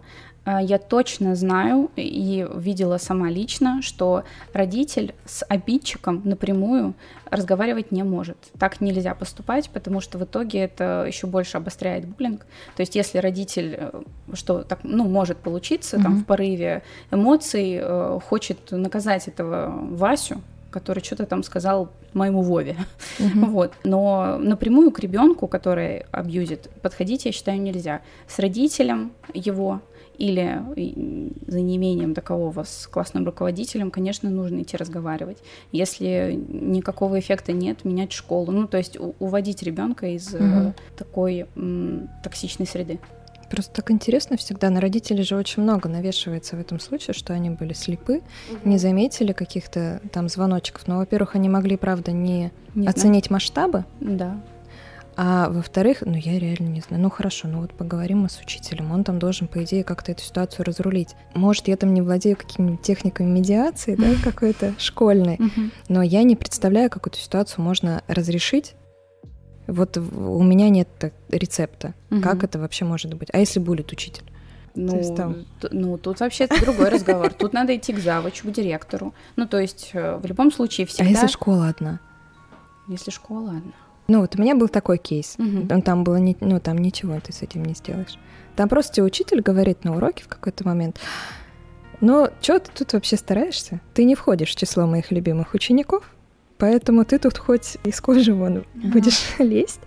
А, 0.47 0.61
я 0.61 0.77
точно 0.77 1.35
знаю 1.35 1.91
и 1.97 2.47
видела 2.55 2.97
сама 2.97 3.29
лично, 3.29 3.81
что 3.81 4.23
родитель 4.53 5.13
с 5.25 5.43
обидчиком 5.43 6.21
напрямую 6.23 6.93
разговаривать 7.29 7.91
не 7.91 8.03
может. 8.03 8.37
Так 8.57 8.79
нельзя 8.79 9.13
поступать, 9.13 9.69
потому 9.69 9.99
что 9.99 10.17
в 10.17 10.23
итоге 10.23 10.59
это 10.59 11.03
еще 11.05 11.27
больше 11.27 11.57
обостряет 11.57 12.07
буллинг. 12.07 12.45
То 12.77 12.81
есть 12.81 12.95
если 12.95 13.17
родитель, 13.17 13.75
э, 13.77 14.01
что 14.35 14.63
так, 14.63 14.79
ну, 14.83 15.03
может 15.03 15.37
получиться, 15.37 15.97
mm 15.97 16.03
там 16.03 16.15
в 16.15 16.25
порыве 16.25 16.83
эмоций 17.11 17.79
э, 17.81 18.19
хочет 18.23 18.71
наказать 18.71 19.27
этого 19.27 19.77
Васю, 19.91 20.41
который 20.69 21.03
что-то 21.03 21.25
там 21.25 21.43
сказал 21.43 21.89
моему 22.13 22.41
Вове. 22.41 22.75
Uh-huh. 23.19 23.45
Вот. 23.47 23.73
Но 23.83 24.37
напрямую 24.39 24.91
к 24.91 24.99
ребенку, 24.99 25.47
который 25.47 26.05
абьюзит, 26.11 26.69
подходить, 26.81 27.25
я 27.25 27.31
считаю, 27.31 27.61
нельзя. 27.61 28.01
С 28.27 28.39
родителем 28.39 29.11
его 29.33 29.81
или 30.17 30.63
за 31.47 31.61
неимением 31.61 32.13
такового 32.13 32.63
с 32.63 32.87
классным 32.87 33.25
руководителем, 33.25 33.91
конечно, 33.91 34.29
нужно 34.29 34.61
идти 34.61 34.75
разговаривать. 34.75 35.37
Если 35.71 36.39
никакого 36.49 37.19
эффекта 37.19 37.53
нет, 37.53 37.85
менять 37.85 38.11
школу. 38.13 38.51
Ну, 38.51 38.67
то 38.67 38.77
есть 38.77 38.97
уводить 39.19 39.61
ребенка 39.63 40.07
из 40.07 40.33
угу. 40.33 40.73
такой 40.97 41.45
м, 41.55 42.09
токсичной 42.23 42.65
среды. 42.65 42.99
Просто 43.49 43.73
так 43.73 43.91
интересно 43.91 44.37
всегда. 44.37 44.69
На 44.69 44.81
родителей 44.81 45.23
же 45.23 45.35
очень 45.35 45.63
много 45.63 45.87
навешивается 45.89 46.55
в 46.55 46.59
этом 46.59 46.79
случае, 46.79 47.13
что 47.13 47.33
они 47.33 47.49
были 47.49 47.73
слепы, 47.73 48.21
угу. 48.51 48.69
не 48.69 48.77
заметили 48.77 49.31
каких-то 49.31 50.01
там 50.11 50.29
звоночков. 50.29 50.87
Но, 50.87 50.97
во-первых, 50.97 51.35
они 51.35 51.49
могли, 51.49 51.77
правда, 51.77 52.11
не, 52.11 52.51
не 52.75 52.87
оценить 52.87 53.29
масштабы. 53.29 53.85
Да. 53.99 54.41
А 55.19 55.49
во-вторых, 55.49 56.03
ну 56.05 56.13
я 56.15 56.37
реально 56.37 56.67
не 56.67 56.81
знаю. 56.81 57.01
Ну 57.01 57.09
хорошо, 57.09 57.47
ну 57.47 57.61
вот 57.61 57.73
поговорим 57.73 58.19
мы 58.19 58.29
с 58.29 58.39
учителем. 58.39 58.91
Он 58.91 59.03
там 59.03 59.17
должен, 59.17 59.47
по 59.47 59.63
идее, 59.63 59.83
как-то 59.83 60.11
эту 60.11 60.21
ситуацию 60.21 60.63
разрулить. 60.63 61.15
Может, 61.33 61.67
я 61.67 61.75
там 61.75 61.95
не 61.95 62.03
владею 62.03 62.37
какими-нибудь 62.37 62.83
техниками 62.83 63.27
медиации, 63.27 63.95
да, 63.95 64.09
какой-то 64.23 64.75
школьной, 64.77 65.39
но 65.89 66.03
я 66.03 66.21
не 66.21 66.35
представляю, 66.35 66.91
как 66.91 67.07
эту 67.07 67.17
ситуацию 67.17 67.63
можно 67.63 68.03
разрешить. 68.07 68.75
Вот 69.67 69.97
у 69.97 70.43
меня 70.43 70.69
нет 70.69 70.87
рецепта. 71.29 71.93
Как 72.23 72.43
это 72.43 72.59
вообще 72.59 72.85
может 72.85 73.13
быть? 73.13 73.29
А 73.33 73.39
если 73.39 73.59
будет 73.59 73.91
учитель? 73.91 74.23
Ну, 74.79 74.95
есть, 74.95 75.15
там... 75.15 75.45
ну, 75.71 75.97
тут 75.97 76.19
вообще 76.19 76.47
другой 76.61 76.89
разговор. 76.89 77.33
Тут 77.33 77.51
надо 77.51 77.75
идти 77.75 77.93
к 77.93 77.99
завучу, 77.99 78.47
к 78.47 78.51
директору. 78.51 79.15
Ну, 79.35 79.47
то 79.47 79.59
есть, 79.59 79.89
э, 79.93 80.17
в 80.17 80.25
любом 80.27 80.51
случае 80.51 80.85
всегда... 80.85 81.05
А 81.05 81.07
если 81.09 81.25
школа 81.25 81.67
одна? 81.69 81.99
Если 82.87 83.09
школа 83.09 83.49
одна. 83.57 83.71
Ну, 84.07 84.21
вот 84.21 84.35
у 84.35 84.41
меня 84.41 84.55
был 84.55 84.67
такой 84.67 84.99
кейс. 84.99 85.35
Угу. 85.39 85.81
Там 85.81 86.03
было, 86.03 86.17
не, 86.17 86.37
ну, 86.41 86.59
там 86.59 86.77
ничего 86.77 87.19
ты 87.19 87.33
с 87.33 87.41
этим 87.41 87.65
не 87.65 87.73
сделаешь. 87.73 88.19
Там 88.55 88.69
просто 88.69 88.93
тебе 88.93 89.05
учитель 89.07 89.41
говорит 89.41 89.83
на 89.83 89.95
уроке 89.95 90.23
в 90.23 90.27
какой-то 90.27 90.63
момент, 90.63 90.99
ну, 91.99 92.29
что 92.41 92.59
ты 92.59 92.71
тут 92.71 92.93
вообще 92.93 93.17
стараешься? 93.17 93.81
Ты 93.95 94.03
не 94.03 94.13
входишь 94.13 94.51
в 94.51 94.55
число 94.55 94.85
моих 94.85 95.11
любимых 95.11 95.55
учеников, 95.55 96.13
поэтому 96.57 97.05
ты 97.05 97.19
тут 97.19 97.37
хоть 97.37 97.77
из 97.83 97.99
кожи 98.01 98.33
вон 98.33 98.57
ага. 98.57 98.87
будешь 98.93 99.21
лезть, 99.39 99.79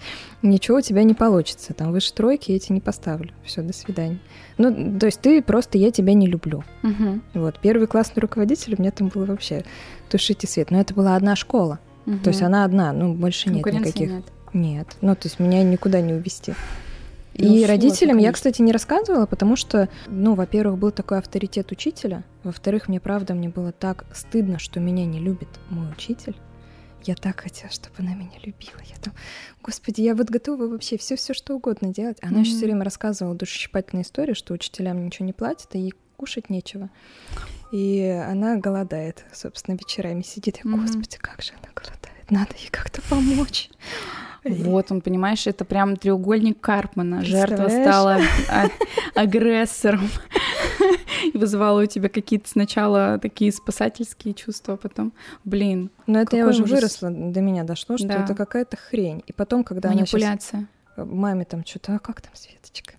ничего 0.43 0.79
у 0.79 0.81
тебя 0.81 1.03
не 1.03 1.15
получится. 1.15 1.75
Там 1.75 1.93
выше 1.93 2.13
тройки 2.13 2.53
я 2.53 2.59
тебе 2.59 2.77
не 2.77 2.81
поставлю. 2.81 3.33
Все, 3.45 3.63
до 3.63 3.73
свидания. 3.73 4.19
Ну, 4.59 4.99
то 4.99 5.07
есть 5.07 5.21
ты 5.21 5.43
просто, 5.43 5.79
я 5.79 5.91
тебя 5.91 6.15
не 6.15 6.27
люблю. 6.27 6.65
Угу. 6.83 7.21
Вот, 7.35 7.59
первый 7.61 7.87
классный 7.87 8.21
руководитель, 8.21 8.75
у 8.77 8.81
меня 8.81 8.91
там 8.91 9.09
было 9.09 9.27
вообще 9.27 9.65
тушите 10.09 10.47
свет. 10.47 10.71
Но 10.71 10.81
это 10.81 10.95
была 10.95 11.17
одна 11.17 11.37
школа. 11.37 11.79
Угу. 12.07 12.19
То 12.25 12.31
есть 12.31 12.43
она 12.43 12.65
одна, 12.65 12.93
ну 12.93 13.15
больше 13.15 13.51
нет 13.51 13.65
никаких. 13.65 14.11
Нет. 14.11 14.25
нет. 14.53 14.97
Ну, 15.01 15.15
то 15.15 15.27
есть 15.29 15.39
меня 15.39 15.63
никуда 15.63 16.01
не 16.01 16.15
увести. 16.15 16.55
Ну, 17.39 17.55
и 17.55 17.65
родителям 17.65 18.19
я, 18.19 18.33
кстати, 18.33 18.61
не 18.61 18.73
рассказывала, 18.73 19.27
потому 19.27 19.57
что, 19.57 19.89
ну, 20.09 20.35
во-первых, 20.35 20.79
был 20.79 20.91
такой 20.91 21.19
авторитет 21.19 21.73
учителя, 21.73 22.25
во-вторых, 22.43 22.89
мне 22.89 23.01
правда, 23.01 23.35
мне 23.35 23.49
было 23.49 23.73
так 23.73 24.05
стыдно, 24.13 24.59
что 24.59 24.81
меня 24.81 25.07
не 25.07 25.21
любит 25.21 25.49
мой 25.71 25.91
учитель. 25.91 26.37
Я 27.05 27.15
так 27.15 27.41
хотела, 27.41 27.71
чтобы 27.73 27.95
она 27.99 28.15
меня 28.15 28.39
любила. 28.43 28.81
Я 28.87 28.97
там, 29.01 29.15
господи, 29.63 30.01
я 30.03 30.15
вот 30.15 30.29
готова 30.29 30.67
вообще 30.67 30.99
все, 30.99 31.17
все 31.17 31.35
что 31.35 31.55
угодно 31.55 31.93
делать. 31.93 32.19
Она 32.23 32.39
mm-hmm. 32.39 32.41
еще 32.41 32.57
все 32.57 32.67
время 32.67 32.85
рассказывала 32.85 33.35
душесчипательные 33.35 34.03
истории, 34.03 34.35
что 34.35 34.55
учителям 34.55 35.05
ничего 35.05 35.27
не 35.27 35.33
платят, 35.33 35.75
и 35.75 35.79
ей 35.79 35.95
кушать 36.17 36.51
нечего. 36.51 36.91
И 37.73 38.03
она 38.03 38.57
голодает, 38.57 39.25
собственно, 39.33 39.77
вечерами 39.77 40.23
сидит. 40.23 40.61
Я, 40.63 40.71
господи, 40.71 41.17
как 41.19 41.41
же 41.43 41.53
она 41.53 41.73
голодает, 41.75 42.31
надо 42.31 42.55
ей 42.59 42.69
как-то 42.71 43.01
помочь. 43.09 43.71
Вот 44.45 44.91
он, 44.91 45.01
понимаешь, 45.01 45.47
это 45.47 45.65
прям 45.65 45.97
треугольник 45.97 46.61
Карпмана. 46.61 47.23
Жертва 47.25 47.69
стала 47.69 48.21
агрессором 49.15 50.09
и 51.33 51.37
вызывала 51.39 51.83
у 51.83 51.87
тебя 51.87 52.09
какие-то 52.09 52.49
сначала 52.49 53.19
такие 53.19 53.53
спасательские 53.53 54.35
чувства, 54.35 54.75
а 54.75 54.77
потом, 54.77 55.13
блин. 55.45 55.91
Но 56.07 56.21
это 56.21 56.37
я 56.37 56.47
уже 56.47 56.63
ужас. 56.63 56.75
выросла, 56.75 57.11
до 57.11 57.41
меня 57.41 57.65
дошло, 57.65 57.97
что 57.97 58.09
да. 58.09 58.25
это 58.25 58.35
какая-то 58.35 58.77
хрень. 58.77 59.23
И 59.27 59.33
потом, 59.33 59.65
когда 59.65 59.91
Манипуляция. 59.91 60.59
она 60.59 60.67
сейчас 60.97 61.09
маме 61.09 61.45
там 61.45 61.65
что-то, 61.65 61.97
а 61.97 61.99
как 61.99 62.21
там 62.21 62.33
Светочка? 62.35 62.95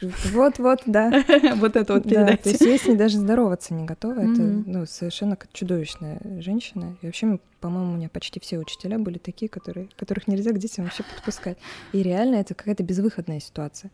Вот-вот, 0.00 0.82
да. 0.86 1.10
Вот 1.56 1.76
это 1.76 1.94
вот 1.94 2.04
передайте. 2.04 2.42
То 2.42 2.48
есть 2.50 2.60
я 2.60 2.78
с 2.78 2.86
ней 2.86 2.96
даже 2.96 3.18
здороваться 3.18 3.74
не 3.74 3.84
готова. 3.84 4.20
Это 4.20 4.42
ну, 4.42 4.86
совершенно 4.86 5.38
чудовищная 5.52 6.20
женщина. 6.40 6.96
И 7.00 7.06
вообще, 7.06 7.38
по-моему, 7.60 7.92
у 7.92 7.96
меня 7.96 8.08
почти 8.08 8.40
все 8.40 8.58
учителя 8.58 8.98
были 8.98 9.18
такие, 9.18 9.48
которые, 9.48 9.88
которых 9.96 10.28
нельзя 10.28 10.52
к 10.52 10.58
детям 10.58 10.84
вообще 10.84 11.02
подпускать. 11.02 11.58
И 11.92 12.02
реально 12.02 12.36
это 12.36 12.54
какая-то 12.54 12.82
безвыходная 12.82 13.40
ситуация. 13.40 13.90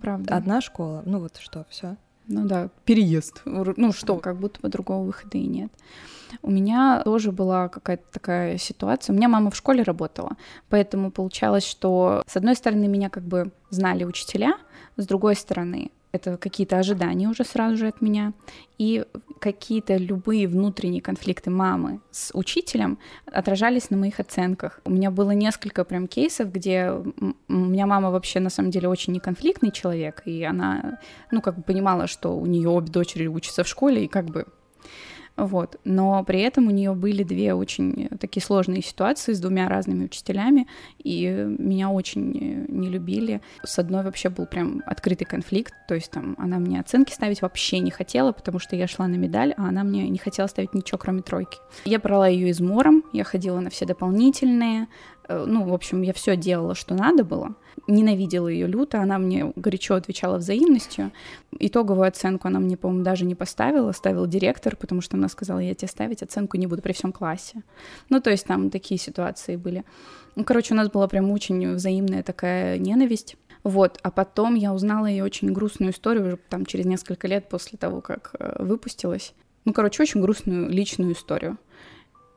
Правда. 0.00 0.36
Одна 0.36 0.60
школа, 0.60 1.02
ну 1.04 1.20
вот 1.20 1.36
что, 1.36 1.66
все. 1.68 1.96
Ну 2.28 2.46
да, 2.46 2.70
переезд. 2.84 3.42
Ну 3.44 3.92
что, 3.92 4.16
как 4.18 4.38
будто 4.38 4.60
бы 4.60 4.68
другого 4.68 5.04
выхода 5.04 5.38
и 5.38 5.46
нет. 5.46 5.70
У 6.42 6.50
меня 6.50 7.02
тоже 7.04 7.30
была 7.30 7.68
какая-то 7.68 8.04
такая 8.12 8.58
ситуация. 8.58 9.14
У 9.14 9.16
меня 9.16 9.28
мама 9.28 9.50
в 9.50 9.56
школе 9.56 9.82
работала, 9.82 10.32
поэтому 10.68 11.12
получалось, 11.12 11.64
что 11.64 12.22
с 12.26 12.36
одной 12.36 12.56
стороны 12.56 12.88
меня 12.88 13.10
как 13.10 13.22
бы 13.22 13.52
знали 13.70 14.02
учителя, 14.04 14.56
с 14.96 15.06
другой 15.06 15.36
стороны, 15.36 15.90
это 16.12 16.38
какие-то 16.38 16.78
ожидания 16.78 17.28
уже 17.28 17.44
сразу 17.44 17.76
же 17.76 17.88
от 17.88 18.00
меня, 18.00 18.32
и 18.78 19.04
какие-то 19.38 19.96
любые 19.96 20.48
внутренние 20.48 21.02
конфликты 21.02 21.50
мамы 21.50 22.00
с 22.10 22.30
учителем 22.32 22.98
отражались 23.26 23.90
на 23.90 23.96
моих 23.98 24.18
оценках. 24.18 24.80
У 24.84 24.90
меня 24.90 25.10
было 25.10 25.32
несколько 25.32 25.84
прям 25.84 26.08
кейсов, 26.08 26.50
где 26.50 26.90
у 26.90 27.52
меня 27.52 27.86
мама 27.86 28.10
вообще 28.10 28.40
на 28.40 28.50
самом 28.50 28.70
деле 28.70 28.88
очень 28.88 29.12
неконфликтный 29.12 29.70
человек, 29.70 30.22
и 30.24 30.42
она, 30.42 30.98
ну, 31.30 31.42
как 31.42 31.56
бы 31.56 31.62
понимала, 31.62 32.06
что 32.06 32.36
у 32.36 32.46
нее 32.46 32.68
обе 32.70 32.90
дочери 32.90 33.26
учатся 33.26 33.62
в 33.62 33.68
школе, 33.68 34.04
и 34.04 34.08
как 34.08 34.26
бы 34.26 34.46
вот. 35.36 35.78
Но 35.84 36.22
при 36.24 36.40
этом 36.40 36.66
у 36.66 36.70
нее 36.70 36.94
были 36.94 37.22
две 37.22 37.54
очень 37.54 38.08
такие 38.20 38.42
сложные 38.42 38.82
ситуации 38.82 39.32
с 39.32 39.40
двумя 39.40 39.68
разными 39.68 40.04
учителями, 40.04 40.66
и 40.98 41.26
меня 41.26 41.90
очень 41.90 42.66
не 42.68 42.88
любили. 42.88 43.42
С 43.62 43.78
одной 43.78 44.02
вообще 44.02 44.28
был 44.28 44.46
прям 44.46 44.82
открытый 44.86 45.26
конфликт, 45.26 45.74
то 45.88 45.94
есть 45.94 46.10
там 46.10 46.34
она 46.38 46.58
мне 46.58 46.80
оценки 46.80 47.12
ставить 47.12 47.42
вообще 47.42 47.80
не 47.80 47.90
хотела, 47.90 48.32
потому 48.32 48.58
что 48.58 48.76
я 48.76 48.86
шла 48.86 49.06
на 49.06 49.16
медаль, 49.16 49.52
а 49.56 49.68
она 49.68 49.84
мне 49.84 50.08
не 50.08 50.18
хотела 50.18 50.46
ставить 50.46 50.74
ничего, 50.74 50.98
кроме 50.98 51.22
тройки. 51.22 51.58
Я 51.84 51.98
брала 51.98 52.28
ее 52.28 52.50
измором, 52.50 53.04
я 53.12 53.24
ходила 53.24 53.60
на 53.60 53.70
все 53.70 53.84
дополнительные, 53.84 54.88
Э, 55.15 55.15
ну, 55.28 55.64
в 55.64 55.74
общем, 55.74 56.02
я 56.02 56.12
все 56.12 56.36
делала, 56.36 56.74
что 56.74 56.94
надо 56.94 57.24
было. 57.24 57.54
Ненавидела 57.86 58.48
ее 58.48 58.66
люто, 58.66 59.00
она 59.00 59.18
мне 59.18 59.52
горячо 59.56 59.94
отвечала 59.94 60.38
взаимностью. 60.38 61.12
Итоговую 61.58 62.08
оценку 62.08 62.48
она 62.48 62.60
мне, 62.60 62.76
по-моему, 62.76 63.04
даже 63.04 63.24
не 63.24 63.34
поставила, 63.34 63.92
ставил 63.92 64.26
директор, 64.26 64.76
потому 64.76 65.00
что 65.00 65.16
она 65.16 65.28
сказала, 65.28 65.58
я 65.58 65.74
тебе 65.74 65.88
ставить 65.88 66.22
оценку 66.22 66.56
не 66.56 66.66
буду 66.66 66.82
при 66.82 66.92
всем 66.92 67.12
классе. 67.12 67.62
Ну, 68.08 68.20
то 68.20 68.30
есть 68.30 68.46
там 68.46 68.70
такие 68.70 68.98
ситуации 68.98 69.56
были. 69.56 69.84
Ну, 70.36 70.44
короче, 70.44 70.74
у 70.74 70.76
нас 70.76 70.90
была 70.90 71.08
прям 71.08 71.30
очень 71.30 71.74
взаимная 71.74 72.22
такая 72.22 72.78
ненависть. 72.78 73.36
Вот, 73.62 73.98
а 74.02 74.12
потом 74.12 74.54
я 74.54 74.72
узнала 74.72 75.06
ее 75.06 75.24
очень 75.24 75.52
грустную 75.52 75.92
историю 75.92 76.24
уже 76.24 76.38
там 76.48 76.66
через 76.66 76.86
несколько 76.86 77.26
лет 77.26 77.48
после 77.48 77.76
того, 77.76 78.00
как 78.00 78.30
э, 78.38 78.62
выпустилась. 78.62 79.34
Ну, 79.64 79.72
короче, 79.72 80.02
очень 80.02 80.22
грустную 80.22 80.70
личную 80.70 81.14
историю. 81.14 81.58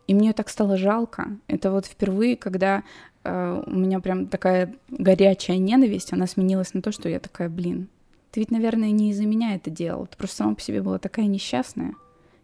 И 0.10 0.14
мне 0.16 0.34
так 0.34 0.49
стало 0.49 0.76
жалко. 0.76 1.38
Это 1.47 1.70
вот 1.70 1.86
впервые, 1.86 2.36
когда 2.36 2.84
э, 3.24 3.64
у 3.64 3.76
меня 3.76 3.99
прям 3.99 4.26
такая 4.26 4.74
горячая 4.89 5.60
ненависть, 5.60 6.14
она 6.14 6.26
сменилась 6.26 6.74
на 6.74 6.82
то, 6.82 6.91
что 6.91 7.07
я 7.07 7.20
такая, 7.20 7.47
блин, 7.47 7.89
ты 8.32 8.39
ведь, 8.39 8.49
наверное, 8.49 8.89
не 8.89 9.12
из-за 9.12 9.28
меня 9.28 9.53
это 9.53 9.70
делал. 9.70 10.07
Ты 10.07 10.18
просто 10.18 10.38
сама 10.38 10.55
по 10.55 10.62
себе 10.62 10.82
была 10.82 10.97
такая 10.97 11.28
несчастная. 11.28 11.93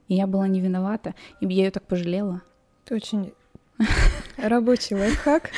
И 0.07 0.13
я 0.13 0.27
была 0.27 0.47
не 0.47 0.61
виновата. 0.61 1.15
И 1.41 1.47
я 1.47 1.65
ее 1.65 1.71
так 1.71 1.87
пожалела. 1.87 2.43
Ты 2.83 2.93
очень 2.93 3.33
рабочий 4.37 4.95
лайфхак. 4.95 5.49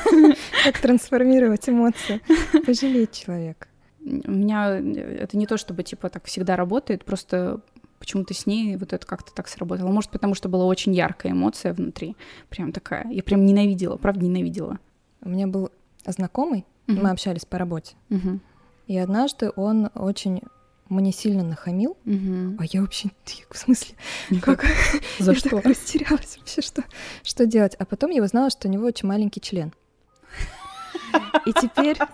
Как 0.64 0.78
трансформировать 0.78 1.68
эмоции. 1.68 2.20
Пожалеть 2.64 3.10
человека. 3.10 3.66
У 4.04 4.30
меня 4.30 4.78
это 4.78 5.36
не 5.36 5.48
то, 5.48 5.56
чтобы 5.56 5.82
типа 5.82 6.10
так 6.10 6.26
всегда 6.26 6.54
работает, 6.54 7.04
просто 7.04 7.60
почему-то 7.98 8.34
с 8.34 8.46
ней 8.46 8.76
вот 8.76 8.92
это 8.92 9.06
как-то 9.06 9.32
так 9.32 9.48
сработало. 9.48 9.90
Может, 9.90 10.10
потому 10.10 10.34
что 10.34 10.48
была 10.48 10.64
очень 10.64 10.94
яркая 10.94 11.32
эмоция 11.32 11.72
внутри. 11.72 12.16
Прям 12.48 12.72
такая. 12.72 13.08
Я 13.10 13.22
прям 13.22 13.44
ненавидела, 13.44 13.96
правда, 13.96 14.24
ненавидела. 14.24 14.78
У 15.22 15.28
меня 15.28 15.46
был 15.46 15.70
знакомый, 16.06 16.64
угу. 16.88 17.00
мы 17.00 17.10
общались 17.10 17.44
по 17.44 17.58
работе. 17.58 17.94
Угу. 18.10 18.40
И 18.86 18.98
однажды 18.98 19.50
он 19.56 19.90
очень 19.94 20.42
мне 20.88 21.10
сильно 21.12 21.42
нахамил, 21.42 21.96
угу. 22.04 22.56
а 22.58 22.64
я 22.70 22.80
вообще 22.80 23.10
в 23.50 23.58
смысле, 23.58 23.96
как 24.40 24.64
за 25.18 25.32
я 25.32 25.38
что 25.38 25.50
так 25.50 25.64
растерялась 25.64 26.38
вообще, 26.38 26.62
что 26.62 26.84
что 27.24 27.44
делать. 27.46 27.74
А 27.78 27.84
потом 27.84 28.10
я 28.10 28.22
узнала, 28.22 28.50
что 28.50 28.68
у 28.68 28.70
него 28.70 28.86
очень 28.86 29.08
маленький 29.08 29.40
член. 29.40 29.72
И 31.44 31.52
теперь 31.52 31.98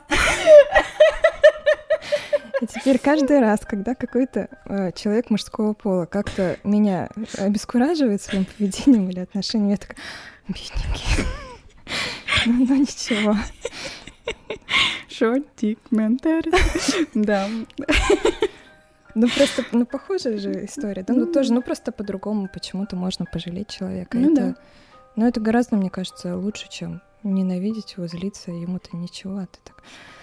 и 2.63 2.67
теперь 2.67 2.99
каждый 2.99 3.41
раз, 3.41 3.61
когда 3.67 3.97
какой-то 3.97 4.49
э, 4.67 4.93
человек 4.93 5.31
мужского 5.31 5.73
пола 5.73 6.07
как-то 6.07 6.59
меня 6.63 7.09
обескураживает 7.37 8.23
своим 8.23 8.45
поведением 8.45 9.11
или 9.11 9.19
отношением, 9.19 9.71
я 9.71 9.77
такая, 9.77 9.97
бедненький. 10.47 11.25
Ну, 12.47 12.67
ну 12.67 12.77
ничего. 12.77 13.37
Dick 15.61 15.79
mentality. 15.91 17.09
Да. 17.15 17.49
Ну 19.15 19.29
просто, 19.29 19.65
ну 19.73 19.85
похожая 19.85 20.39
же 20.39 20.65
история, 20.65 21.03
да, 21.03 21.13
ну 21.13 21.27
тоже, 21.27 21.53
ну 21.53 21.63
просто 21.63 21.93
по-другому 21.93 22.49
почему-то 22.53 22.97
можно 22.97 23.27
пожалеть 23.27 23.69
человека. 23.69 24.17
Ну 24.17 24.35
да. 24.35 24.57
Ну 25.17 25.27
это 25.27 25.41
гораздо, 25.41 25.77
мне 25.77 25.91
кажется, 25.91 26.37
лучше, 26.37 26.71
чем 26.71 27.03
ненавидеть 27.23 27.95
его, 27.97 28.07
злиться, 28.07 28.51
ему-то 28.51 28.97
ничего, 28.97 29.39
а 29.39 29.47
ты 29.47 29.59
так... 29.65 29.83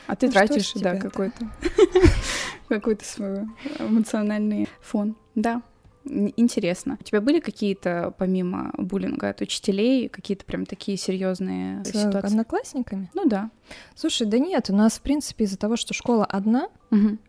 А 0.10 0.16
ты 0.16 0.26
Ну, 0.28 0.32
тратишь, 0.34 0.74
да, 0.74 0.80
тебе, 0.80 0.93
да. 0.93 0.99
какой-то 1.10 1.47
какой-то 2.68 3.05
свой 3.05 3.45
эмоциональный 3.80 4.68
фон. 4.82 5.16
Да, 5.36 5.62
интересно. 6.05 6.97
У 6.99 7.03
тебя 7.03 7.22
были 7.22 7.39
какие-то, 7.39 8.14
помимо 8.18 8.72
буллинга 8.78 9.30
от 9.30 9.41
учителей, 9.41 10.10
какие-то 10.10 10.45
прям 10.45 10.66
такие 10.66 10.97
серьезные 10.97 11.84
С 11.84 11.89
ситуации? 11.89 12.28
одноклассниками? 12.28 13.12
Ну 13.14 13.26
да. 13.26 13.51
Слушай, 13.95 14.28
да 14.28 14.39
нет, 14.39 14.70
у 14.70 14.76
нас, 14.76 14.93
в 14.93 15.01
принципе, 15.01 15.43
из-за 15.45 15.57
того, 15.57 15.76
что 15.76 15.93
школа 15.93 16.26
одна, 16.26 16.70
м, 16.91 17.20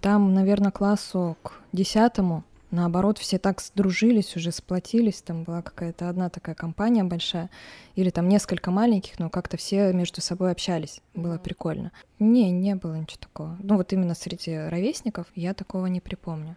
там, 0.00 0.34
наверное, 0.34 0.70
классу 0.72 1.36
к 1.42 1.52
десятому, 1.72 2.44
наоборот, 2.74 3.18
все 3.18 3.38
так 3.38 3.60
сдружились, 3.60 4.36
уже 4.36 4.52
сплотились, 4.52 5.22
там 5.22 5.44
была 5.44 5.62
какая-то 5.62 6.08
одна 6.08 6.28
такая 6.28 6.54
компания 6.54 7.04
большая, 7.04 7.50
или 7.94 8.10
там 8.10 8.28
несколько 8.28 8.70
маленьких, 8.70 9.18
но 9.18 9.30
как-то 9.30 9.56
все 9.56 9.92
между 9.92 10.20
собой 10.20 10.50
общались, 10.50 11.00
было 11.14 11.38
прикольно. 11.38 11.92
Не, 12.18 12.50
не 12.50 12.74
было 12.74 12.94
ничего 12.94 13.18
такого. 13.20 13.56
Ну 13.62 13.76
вот 13.76 13.92
именно 13.92 14.14
среди 14.14 14.56
ровесников 14.56 15.26
я 15.34 15.54
такого 15.54 15.86
не 15.86 16.00
припомню. 16.00 16.56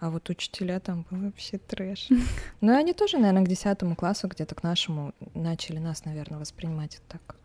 А 0.00 0.10
вот 0.10 0.28
учителя 0.30 0.80
там 0.80 1.06
был 1.08 1.26
вообще 1.26 1.58
трэш. 1.58 2.08
Ну 2.60 2.72
и 2.72 2.76
они 2.76 2.92
тоже, 2.92 3.18
наверное, 3.18 3.44
к 3.44 3.48
десятому 3.48 3.94
классу, 3.94 4.26
где-то 4.28 4.54
к 4.56 4.62
нашему, 4.64 5.12
начали 5.34 5.78
нас, 5.78 6.04
наверное, 6.04 6.40
воспринимать 6.40 7.00
так, 7.08 7.36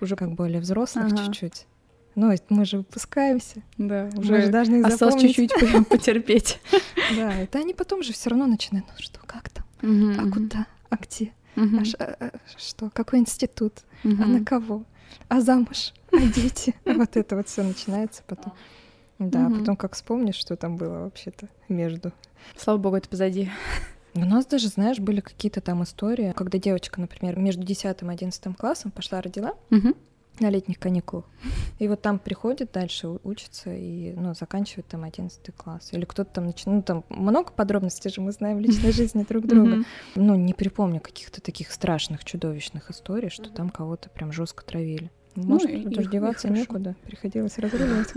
Уже 0.00 0.14
как 0.16 0.32
более 0.32 0.60
взрослых 0.60 1.06
Ага. 1.06 1.24
чуть-чуть. 1.24 1.66
Ну, 2.14 2.34
мы 2.50 2.64
же 2.64 2.78
выпускаемся. 2.78 3.62
Да, 3.78 4.10
Мы 4.14 4.22
же 4.24 4.34
уже 4.38 4.48
должны 4.50 4.76
их 4.76 4.86
осталось 4.86 5.20
чуть-чуть 5.22 5.52
потерпеть. 5.88 6.60
Да, 7.16 7.32
это 7.34 7.58
они 7.58 7.74
потом 7.74 8.02
же 8.02 8.12
все 8.12 8.30
равно 8.30 8.46
начинают, 8.46 8.86
ну 8.88 8.94
что, 8.98 9.20
как 9.26 9.48
там, 9.50 9.64
а 9.82 10.30
куда, 10.30 10.66
а 10.90 10.96
где, 10.96 11.32
а 11.56 11.60
а- 11.98 12.16
а 12.20 12.30
что, 12.58 12.90
какой 12.90 13.18
институт, 13.20 13.74
а 14.04 14.08
на 14.08 14.44
кого, 14.44 14.84
а 15.28 15.40
замуж, 15.40 15.92
а 16.12 16.18
дети. 16.18 16.74
Вот 16.84 17.16
это 17.16 17.36
вот 17.36 17.48
все 17.48 17.62
начинается 17.62 18.22
потом. 18.26 18.52
Да, 19.18 19.46
а 19.46 19.50
потом 19.50 19.76
как 19.76 19.94
вспомнишь, 19.94 20.34
что 20.36 20.56
там 20.56 20.76
было 20.76 21.04
вообще-то 21.04 21.48
между. 21.68 22.12
Слава 22.56 22.78
богу, 22.78 22.96
это 22.96 23.08
позади. 23.08 23.50
У 24.14 24.20
нас 24.24 24.44
даже, 24.46 24.68
знаешь, 24.68 24.98
были 24.98 25.20
какие-то 25.20 25.60
там 25.62 25.82
истории, 25.84 26.32
когда 26.36 26.58
девочка, 26.58 27.00
например, 27.00 27.38
между 27.38 27.62
10 27.62 27.84
и 28.02 28.06
11 28.06 28.56
классом 28.58 28.90
пошла 28.90 29.22
родила 29.22 29.54
Мгм. 29.70 29.94
На 30.40 30.50
летних 30.50 30.78
каникулах. 30.78 31.24
И 31.78 31.88
вот 31.88 32.00
там 32.02 32.18
приходит 32.18 32.72
дальше, 32.72 33.08
учится 33.22 33.72
и, 33.74 34.12
ну, 34.14 34.34
заканчивает 34.34 34.86
там 34.86 35.04
11 35.04 35.54
класс. 35.56 35.90
Или 35.92 36.04
кто-то 36.04 36.32
там 36.32 36.46
начинает... 36.46 36.76
Ну, 36.76 36.82
там 36.82 37.04
много 37.08 37.52
подробностей 37.52 38.10
же 38.10 38.20
мы 38.20 38.32
знаем 38.32 38.58
в 38.58 38.60
личной 38.60 38.92
жизни 38.92 39.24
друг 39.28 39.46
друга. 39.46 39.84
Ну, 40.14 40.34
не 40.36 40.54
припомню 40.54 41.00
каких-то 41.00 41.40
таких 41.40 41.70
страшных, 41.72 42.24
чудовищных 42.24 42.90
историй, 42.90 43.30
что 43.30 43.50
там 43.50 43.70
кого-то 43.70 44.08
прям 44.10 44.32
жестко 44.32 44.64
травили. 44.64 45.10
Ну, 45.34 45.44
Может, 45.44 45.70
тут 45.84 45.98
и- 45.98 46.08
деваться 46.08 46.48
некуда. 46.48 46.94
Приходилось 47.06 47.58
разруливать. 47.58 48.12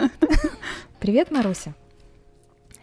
Привет, 1.00 1.32
Маруся. 1.32 1.74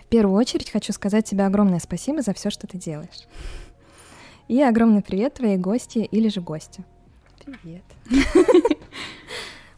В 0.00 0.06
первую 0.08 0.36
очередь 0.36 0.70
хочу 0.70 0.92
сказать 0.92 1.24
тебе 1.24 1.44
огромное 1.46 1.78
спасибо 1.80 2.22
за 2.22 2.34
все, 2.34 2.50
что 2.50 2.66
ты 2.66 2.78
делаешь. 2.78 3.26
И 4.48 4.60
огромный 4.62 5.02
привет 5.02 5.34
твоей 5.34 5.56
гости 5.56 5.98
или 5.98 6.28
же 6.28 6.40
гостю. 6.40 6.84
Привет. 7.44 7.82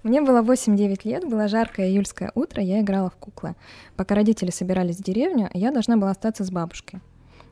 Мне 0.04 0.20
было 0.20 0.42
8-9 0.42 1.00
лет, 1.04 1.24
было 1.24 1.48
жаркое 1.48 1.88
июльское 1.88 2.30
утро, 2.34 2.62
я 2.62 2.82
играла 2.82 3.08
в 3.08 3.16
куклы. 3.16 3.56
Пока 3.96 4.14
родители 4.14 4.50
собирались 4.50 4.98
в 4.98 5.02
деревню, 5.02 5.48
я 5.54 5.72
должна 5.72 5.96
была 5.96 6.10
остаться 6.10 6.44
с 6.44 6.50
бабушкой. 6.50 7.00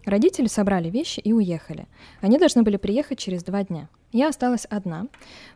Родители 0.05 0.49
собрали 0.49 0.91
вещи 0.91 1.19
и 1.21 1.33
уехали. 1.33 1.87
Они 2.21 2.39
должны 2.39 2.63
были 2.63 2.77
приехать 2.77 3.19
через 3.19 3.43
два 3.43 3.65
дня. 3.65 3.89
Я 4.13 4.29
осталась 4.29 4.67
одна. 4.67 5.07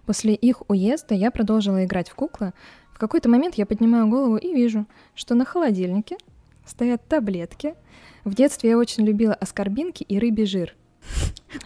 После 0.06 0.34
их 0.34 0.62
уезда 0.70 1.14
я 1.14 1.30
продолжила 1.30 1.84
играть 1.84 2.08
в 2.08 2.14
куклы. 2.14 2.54
В 2.90 2.98
какой-то 2.98 3.28
момент 3.28 3.56
я 3.56 3.66
поднимаю 3.66 4.08
голову 4.08 4.38
и 4.38 4.54
вижу, 4.54 4.86
что 5.14 5.34
на 5.34 5.44
холодильнике 5.44 6.16
стоят 6.64 7.06
таблетки. 7.06 7.74
В 8.24 8.34
детстве 8.34 8.70
я 8.70 8.78
очень 8.78 9.04
любила 9.04 9.34
аскорбинки 9.34 10.02
и 10.02 10.18
рыбий 10.18 10.46
жир. 10.46 10.74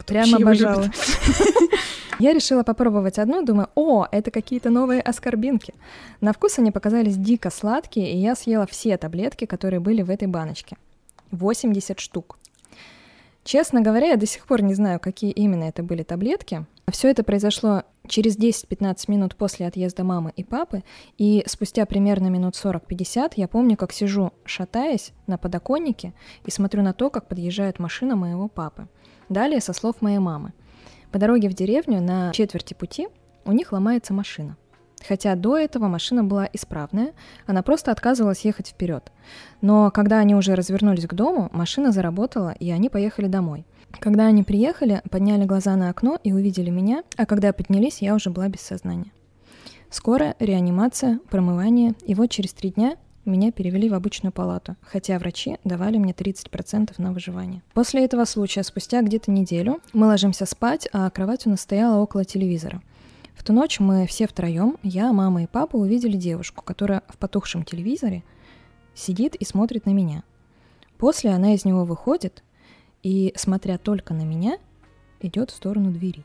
Прямо 0.07 0.39
вообще 0.39 0.65
его 0.65 0.73
обожала. 0.73 0.91
Я 2.21 2.35
решила 2.35 2.63
попробовать 2.65 3.19
одну, 3.19 3.43
думаю, 3.43 3.71
о, 3.75 4.07
это 4.13 4.31
какие-то 4.31 4.69
новые 4.69 5.01
аскорбинки. 5.01 5.73
На 6.21 6.35
вкус 6.35 6.59
они 6.59 6.71
показались 6.71 7.17
дико 7.17 7.49
сладкие, 7.49 8.13
и 8.13 8.19
я 8.19 8.35
съела 8.35 8.67
все 8.67 8.99
таблетки, 8.99 9.47
которые 9.47 9.81
были 9.81 10.03
в 10.03 10.11
этой 10.11 10.29
баночке. 10.29 10.77
80 11.31 11.99
штук. 11.99 12.39
Честно 13.43 13.81
говоря, 13.81 14.09
я 14.09 14.17
до 14.19 14.27
сих 14.27 14.47
пор 14.47 14.61
не 14.61 14.75
знаю, 14.75 15.01
какие 15.01 15.31
именно 15.31 15.65
это 15.65 15.83
были 15.83 16.03
таблетки. 16.03 16.67
Все 16.91 17.09
это 17.09 17.25
произошло 17.25 17.85
через 18.07 18.37
10-15 18.37 19.05
минут 19.09 19.35
после 19.35 19.67
отъезда 19.67 20.05
мамы 20.05 20.35
и 20.37 20.45
папы, 20.45 20.83
и 21.17 21.43
спустя 21.47 21.87
примерно 21.87 22.27
минут 22.27 22.55
40-50 22.55 23.33
я 23.37 23.49
помню, 23.49 23.79
как 23.79 23.93
сижу, 23.93 24.33
шатаясь 24.45 25.13
на 25.27 25.39
подоконнике, 25.39 26.13
и 26.45 26.51
смотрю 26.51 26.83
на 26.83 26.93
то, 26.93 27.09
как 27.09 27.29
подъезжает 27.29 27.79
машина 27.79 28.15
моего 28.15 28.47
папы. 28.47 28.89
Далее 29.31 29.63
со 29.63 29.73
слов 29.73 30.03
моей 30.03 30.19
мамы. 30.19 30.53
По 31.13 31.19
дороге 31.19 31.49
в 31.49 31.55
деревню 31.55 32.01
на 32.01 32.33
четверти 32.33 32.75
пути 32.75 33.09
у 33.45 33.53
них 33.53 33.73
ломается 33.73 34.15
машина. 34.15 34.57
Хотя 35.07 35.35
до 35.35 35.57
этого 35.57 35.89
машина 35.89 36.23
была 36.23 36.49
исправная, 36.53 37.13
она 37.47 37.63
просто 37.63 37.91
отказывалась 37.91 38.45
ехать 38.45 38.69
вперед. 38.69 39.11
Но 39.61 39.91
когда 39.91 40.19
они 40.19 40.35
уже 40.35 40.55
развернулись 40.55 41.07
к 41.07 41.15
дому, 41.15 41.49
машина 41.53 41.91
заработала, 41.91 42.51
и 42.51 42.71
они 42.71 42.91
поехали 42.91 43.27
домой. 43.27 43.65
Когда 43.99 44.27
они 44.27 44.43
приехали, 44.43 45.03
подняли 45.11 45.47
глаза 45.47 45.75
на 45.75 45.89
окно 45.91 46.19
и 46.23 46.33
увидели 46.33 46.71
меня, 46.71 47.03
а 47.17 47.27
когда 47.27 47.53
поднялись, 47.53 48.03
я 48.03 48.15
уже 48.15 48.31
была 48.31 48.49
без 48.49 48.61
сознания. 48.61 49.13
Скоро 49.89 50.37
реанимация, 50.39 51.19
промывание, 51.31 51.95
и 52.07 52.15
вот 52.15 52.31
через 52.31 52.53
три 52.53 52.71
дня 52.71 52.97
меня 53.25 53.53
перевели 53.53 53.89
в 53.89 53.95
обычную 53.95 54.33
палату, 54.33 54.77
хотя 54.83 55.19
врачи 55.19 55.59
давали 55.65 55.99
мне 55.99 56.13
30% 56.13 56.95
на 56.99 57.13
выживание. 57.13 57.63
После 57.75 58.05
этого 58.05 58.25
случая, 58.25 58.63
спустя 58.63 59.03
где-то 59.03 59.31
неделю, 59.31 59.81
мы 59.93 60.07
ложимся 60.07 60.47
спать, 60.47 60.89
а 60.93 61.09
кровать 61.11 61.47
у 61.47 61.51
нас 61.51 61.61
стояла 61.61 62.01
около 62.01 62.25
телевизора. 62.25 62.83
В 63.35 63.45
ту 63.45 63.53
ночь 63.53 63.81
мы 63.81 64.07
все 64.07 64.27
втроем, 64.27 64.77
я, 64.83 65.13
мама 65.13 65.45
и 65.45 65.47
папа, 65.47 65.77
увидели 65.77 66.17
девушку, 66.17 66.63
которая 66.63 67.03
в 67.09 67.17
потухшем 67.17 67.65
телевизоре 67.65 68.23
сидит 68.95 69.35
и 69.35 69.45
смотрит 69.45 69.87
на 69.87 69.91
меня. 69.91 70.25
После 70.99 71.31
она 71.31 71.55
из 71.55 71.65
него 71.65 71.85
выходит 71.85 72.43
и, 73.03 73.33
смотря 73.37 73.79
только 73.79 74.13
на 74.13 74.23
меня, 74.23 74.59
идет 75.21 75.51
в 75.51 75.55
сторону 75.55 75.91
двери. 75.91 76.25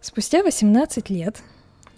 Спустя 0.00 0.42
18 0.42 1.10
лет 1.10 1.42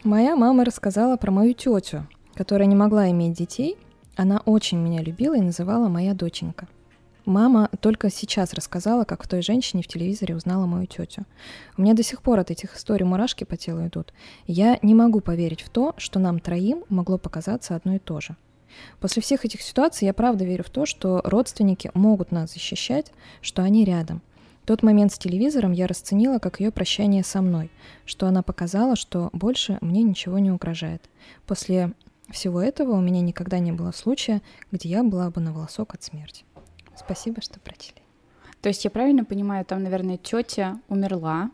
моя 0.05 0.37
мама 0.37 0.64
рассказала 0.64 1.16
про 1.16 1.33
мою 1.33 1.55
тетю, 1.55 2.07
которая 2.35 2.66
не 2.66 2.76
могла 2.76 3.11
иметь 3.11 3.37
детей. 3.37 3.76
Она 4.16 4.43
очень 4.45 4.78
меня 4.78 5.03
любила 5.03 5.37
и 5.37 5.41
называла 5.41 5.89
моя 5.89 6.14
доченька. 6.14 6.68
Мама 7.24 7.70
только 7.80 8.11
сейчас 8.11 8.53
рассказала, 8.53 9.05
как 9.05 9.24
в 9.24 9.28
той 9.28 9.41
женщине 9.41 9.82
в 9.82 9.87
телевизоре 9.87 10.37
узнала 10.37 10.66
мою 10.66 10.87
тетю. 10.87 11.24
У 11.78 11.82
меня 11.82 11.95
до 11.95 12.03
сих 12.03 12.20
пор 12.20 12.39
от 12.39 12.51
этих 12.51 12.76
историй 12.76 13.07
мурашки 13.07 13.45
по 13.45 13.57
телу 13.57 13.87
идут. 13.87 14.12
Я 14.47 14.78
не 14.82 14.95
могу 14.95 15.20
поверить 15.20 15.62
в 15.62 15.70
то, 15.70 15.95
что 15.97 16.18
нам 16.18 16.39
троим 16.39 16.85
могло 16.91 17.16
показаться 17.16 17.76
одно 17.76 17.95
и 17.95 17.99
то 17.99 18.20
же. 18.20 18.37
После 19.01 19.22
всех 19.22 19.47
этих 19.47 19.62
ситуаций 19.62 20.05
я 20.05 20.12
правда 20.12 20.45
верю 20.45 20.64
в 20.64 20.70
то, 20.70 20.85
что 20.85 21.22
родственники 21.24 21.91
могут 21.95 22.30
нас 22.30 22.53
защищать, 22.53 23.11
что 23.41 23.62
они 23.62 23.85
рядом. 23.85 24.20
Тот 24.66 24.82
момент 24.82 25.12
с 25.12 25.18
телевизором 25.18 25.72
я 25.72 25.87
расценила 25.87 26.39
как 26.39 26.61
ее 26.61 26.70
прощание 26.70 27.22
со 27.22 27.41
мной, 27.43 27.70
что 28.05 28.26
она 28.26 28.43
показала, 28.43 28.97
что 28.97 29.30
больше 29.32 29.78
мне 29.80 30.03
ничего 30.03 30.39
не 30.39 30.51
угрожает. 30.51 31.03
После 31.47 31.93
всего 32.31 32.61
этого 32.62 32.93
у 32.93 33.01
меня 33.01 33.20
никогда 33.20 33.59
не 33.59 33.72
было 33.72 33.93
случая, 33.93 34.43
где 34.72 34.89
я 34.89 35.03
была 35.03 35.31
бы 35.31 35.41
на 35.41 35.53
волосок 35.53 35.95
от 35.95 36.03
смерти. 36.03 36.45
Спасибо, 36.97 37.41
что 37.43 37.61
прочли. 37.61 37.97
То 38.61 38.68
есть 38.68 38.85
я 38.85 38.91
правильно 38.91 39.25
понимаю, 39.25 39.64
там, 39.64 39.83
наверное, 39.83 40.16
тетя 40.16 40.81
умерла, 40.89 41.51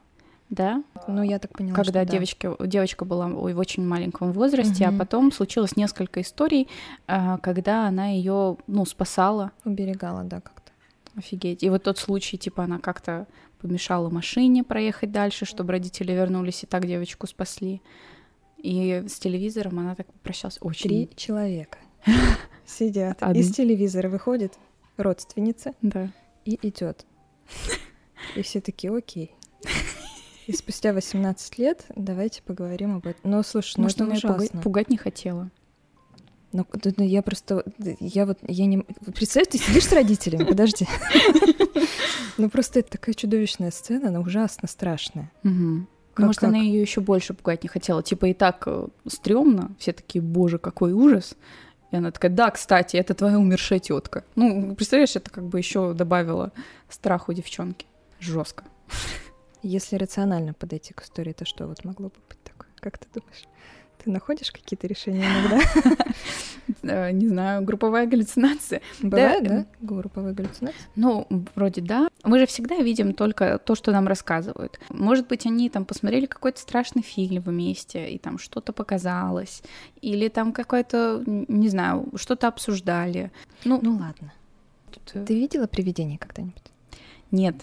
да? 0.49 0.83
Ну, 1.09 1.23
я 1.23 1.39
так 1.39 1.53
поняла, 1.53 1.75
Когда 1.75 2.03
что 2.03 2.07
да. 2.07 2.12
девочка, 2.12 2.57
девочка 2.61 3.05
была 3.05 3.29
в 3.29 3.59
очень 3.59 3.87
маленьком 3.87 4.33
возрасте, 4.33 4.87
Мгм. 4.87 4.97
а 4.97 4.99
потом 4.99 5.33
случилось 5.33 5.77
несколько 5.77 6.21
историй, 6.21 6.68
а, 7.07 7.39
когда 7.39 7.87
она 7.89 8.09
ее, 8.09 8.57
ну, 8.66 8.85
спасала. 8.85 9.53
Уберегала, 9.64 10.23
да, 10.25 10.41
как-то. 10.41 10.73
Офигеть. 11.16 11.62
И 11.62 11.71
вот 11.71 11.85
тот 11.85 11.99
случай, 11.99 12.37
типа, 12.37 12.64
она 12.64 12.79
как-то 12.79 13.27
помешала 13.61 14.09
машине 14.09 14.64
проехать 14.64 15.12
дальше, 15.12 15.45
чтобы 15.45 15.73
родители 15.73 16.12
вернулись 16.12 16.62
и 16.62 16.66
так 16.66 16.87
девочку 16.87 17.27
спасли. 17.27 17.83
И 18.63 19.05
с 19.09 19.19
телевизором 19.19 19.79
она 19.79 19.95
так 19.95 20.07
попрощалась 20.13 20.59
очень. 20.61 20.89
Три 20.89 21.11
человека 21.17 21.79
сидят. 22.67 23.23
Из 23.35 23.55
телевизора 23.55 24.09
выходит 24.09 24.55
родственница 24.97 25.75
Да. 25.83 26.11
и 26.45 26.59
идет. 26.63 27.07
И 28.37 28.43
все 28.43 28.61
такие, 28.61 28.95
окей. 28.95 29.35
И 30.47 30.53
спустя 30.53 30.93
18 30.93 31.59
лет 31.59 31.85
давайте 31.95 32.43
поговорим 32.43 32.97
об 32.97 33.07
этом. 33.07 33.31
Ну, 33.31 33.43
слушай, 33.43 33.75
ну 33.77 33.85
Может, 33.85 34.01
это 34.01 34.13
ужасно. 34.13 34.61
пугать 34.63 34.91
не 34.91 34.97
хотела. 34.97 35.51
Ну, 36.53 36.67
ну, 36.97 37.05
я 37.05 37.23
просто, 37.23 37.65
я 38.01 38.27
вот, 38.27 38.39
я 38.49 38.67
не... 38.67 38.79
Представь, 39.15 39.47
ты 39.49 39.59
сидишь 39.59 39.87
с 39.87 39.93
родителями, 39.93 40.45
подожди. 40.45 40.87
Ну, 42.39 42.49
просто 42.49 42.81
это 42.81 42.93
такая 42.93 43.15
чудовищная 43.15 43.71
сцена, 43.71 44.09
она 44.09 44.21
ужасно 44.21 44.67
страшная. 44.67 45.31
Как- 46.21 46.27
Может, 46.29 46.45
она 46.45 46.55
как? 46.55 46.62
ее 46.62 46.81
еще 46.81 47.01
больше 47.01 47.35
пугать 47.35 47.62
не 47.62 47.68
хотела. 47.68 48.03
Типа 48.03 48.27
и 48.27 48.35
так 48.35 48.62
э, 48.66 48.87
стрёмно, 49.07 49.75
все 49.79 49.93
такие, 49.93 50.23
боже, 50.23 50.59
какой 50.59 50.93
ужас. 50.93 51.35
И 51.91 51.97
она 51.97 52.11
такая, 52.12 52.31
да, 52.31 52.51
кстати, 52.51 52.97
это 52.97 53.14
твоя 53.14 53.39
умершая 53.39 53.81
тетка. 53.81 54.25
Ну, 54.37 54.75
представляешь, 54.77 55.16
это 55.16 55.31
как 55.31 55.45
бы 55.45 55.59
еще 55.59 55.93
добавило 55.93 56.53
страху 56.89 57.33
девчонки. 57.33 57.87
Жестко. 58.21 58.64
Если 59.62 59.97
рационально 59.97 60.55
подойти 60.55 60.95
к 60.95 61.03
истории, 61.03 61.33
то 61.33 61.45
что 61.45 61.66
вот 61.66 61.85
могло 61.85 62.09
бы 62.09 62.14
быть 62.29 62.43
такое? 62.45 62.68
Как 62.81 62.97
ты 62.99 63.07
думаешь? 63.12 63.45
Ты 64.03 64.11
находишь 64.11 64.53
какие-то 64.53 64.87
решения 64.87 65.27
иногда? 65.27 65.61
Э, 66.83 67.11
Не 67.13 67.29
знаю, 67.29 67.63
групповая 67.63 68.07
галлюцинация. 68.07 68.81
Бывает, 69.03 69.43
э, 69.45 69.49
да? 69.49 69.67
Групповые 69.81 70.35
галлюцинации? 70.35 70.79
Ну, 70.97 71.27
вроде 71.55 71.81
да. 71.81 72.09
Мы 72.25 72.39
же 72.39 72.47
всегда 72.47 72.77
видим 72.77 73.13
только 73.15 73.59
то, 73.59 73.75
что 73.75 73.93
нам 73.93 74.07
рассказывают. 74.09 74.79
Может 74.91 75.29
быть, 75.29 75.47
они 75.47 75.69
там 75.71 75.85
посмотрели 75.85 76.27
какой-то 76.27 76.61
страшный 76.61 77.03
фильм 77.03 77.43
вместе, 77.43 78.11
и 78.11 78.19
там 78.19 78.39
что-то 78.39 78.73
показалось, 78.73 79.63
или 80.01 80.29
там 80.29 80.53
какое-то, 80.53 81.23
не 81.27 81.69
знаю, 81.69 82.09
что-то 82.17 82.49
обсуждали. 82.49 83.31
Ну, 83.65 83.79
Ну 83.83 83.93
ладно. 83.93 84.33
тут, 84.91 85.03
э, 85.15 85.25
Ты 85.25 85.35
видела 85.35 85.67
привидение 85.67 86.19
когда-нибудь? 86.19 86.70
Нет, 87.31 87.55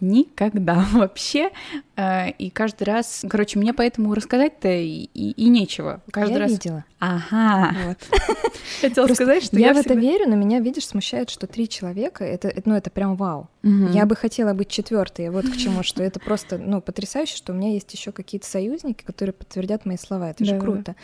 никогда 0.00 0.86
вообще. 0.92 1.50
Э, 1.96 2.30
И 2.38 2.48
каждый 2.50 2.84
раз, 2.84 3.22
короче, 3.28 3.58
мне 3.58 3.74
поэтому 3.74 4.14
рассказать-то 4.14 4.68
и, 4.68 5.10
и- 5.12 5.32
и 5.32 5.48
нечего. 5.50 6.00
Каждый 6.10 6.32
Я 6.34 6.38
раз. 6.38 6.50
видела. 6.52 6.84
Ага. 7.00 7.74
Вот. 7.86 7.98
Хотела 8.80 9.06
Просто 9.06 9.24
сказать, 9.24 9.44
что 9.44 9.58
я, 9.58 9.68
я, 9.68 9.74
в 9.74 9.76
это 9.78 9.90
всегда- 9.90 10.00
верю, 10.00 10.28
но 10.30 10.36
меня, 10.36 10.60
видишь, 10.60 10.86
смущает, 10.86 11.28
что 11.28 11.46
три 11.46 11.68
человека, 11.68 12.24
это, 12.24 12.50
ну, 12.64 12.74
это 12.76 12.88
прям 12.90 13.14
вау. 13.16 13.48
Мгм. 13.62 13.90
Я 13.92 14.06
бы 14.06 14.16
хотела 14.16 14.54
быть 14.54 14.68
четвертой, 14.68 15.28
вот 15.28 15.44
к 15.46 15.56
чему, 15.58 15.82
что 15.82 16.02
это 16.02 16.18
просто, 16.18 16.56
ну, 16.56 16.80
потрясающе, 16.80 17.36
что 17.36 17.52
у 17.52 17.56
меня 17.56 17.72
есть 17.72 17.92
еще 17.92 18.10
какие-то 18.10 18.46
союзники, 18.46 19.02
которые 19.04 19.34
подтвердят 19.34 19.84
мои 19.84 19.98
слова. 19.98 20.30
Это 20.30 20.44
же 20.46 20.52
Да-да-да. 20.52 20.72
круто. 20.72 20.96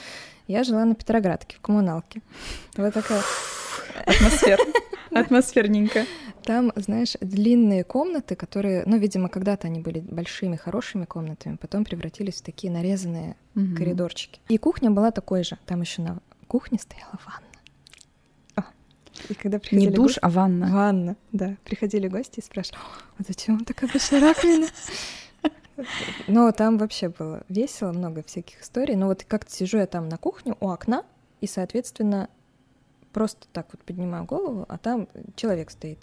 Я 0.49 0.65
жила 0.65 0.85
на 0.87 0.95
Петроградке, 0.95 1.57
в 1.57 1.61
коммуналке. 1.61 2.23
Вот 2.79 2.95
такая. 2.95 3.21
Атмосфер. 4.07 4.59
Атмосферненько. 5.13 6.05
Там, 6.47 6.73
знаешь, 6.77 7.15
длинные 7.21 7.83
комнаты, 7.83 8.37
которые, 8.37 8.85
ну, 8.87 8.97
видимо, 8.99 9.29
когда-то 9.29 9.67
они 9.67 9.81
были 9.81 9.99
большими, 9.99 10.55
хорошими 10.57 11.05
комнатами, 11.05 11.57
потом 11.57 11.85
превратились 11.85 12.37
в 12.41 12.43
такие 12.43 12.73
нарезанные 12.73 13.35
Мгм. 13.55 13.77
коридорчики. 13.77 14.41
И 14.49 14.57
кухня 14.57 14.91
была 14.93 15.11
такой 15.11 15.43
же. 15.43 15.59
Там 15.67 15.81
еще 15.81 16.03
на 16.03 16.19
кухне 16.47 16.79
стояла 16.79 17.19
ванна. 17.27 17.43
И 19.31 19.35
когда 19.35 19.59
приходили 19.59 19.89
Не 19.89 19.95
душ, 19.95 20.13
гости- 20.13 20.19
а 20.23 20.29
ванна. 20.31 20.67
Ванна, 20.73 21.17
да. 21.33 21.57
Приходили 21.65 22.07
гости 22.07 22.39
и 22.39 22.43
спрашивали, 22.43 22.79
а 23.19 23.23
зачем 23.27 23.65
такая 23.65 23.91
большая 23.91 24.21
раковина? 24.21 24.69
Но 26.29 26.53
там 26.53 26.79
вообще 26.79 27.09
было 27.09 27.43
весело, 27.49 27.93
много 27.93 28.23
всяких 28.23 28.61
историй. 28.63 28.95
Но 28.95 29.07
вот 29.07 29.25
как-то 29.25 29.51
сижу 29.53 29.79
я 29.79 29.87
там 29.87 30.09
на 30.09 30.17
кухне 30.19 30.55
у 30.61 30.69
окна, 30.69 31.03
и, 31.41 31.47
соответственно, 31.47 32.29
просто 33.17 33.47
так 33.51 33.67
вот 33.73 33.81
поднимаю 33.83 34.25
голову, 34.27 34.67
а 34.69 34.77
там 34.77 35.09
человек 35.37 35.71
стоит. 35.71 35.99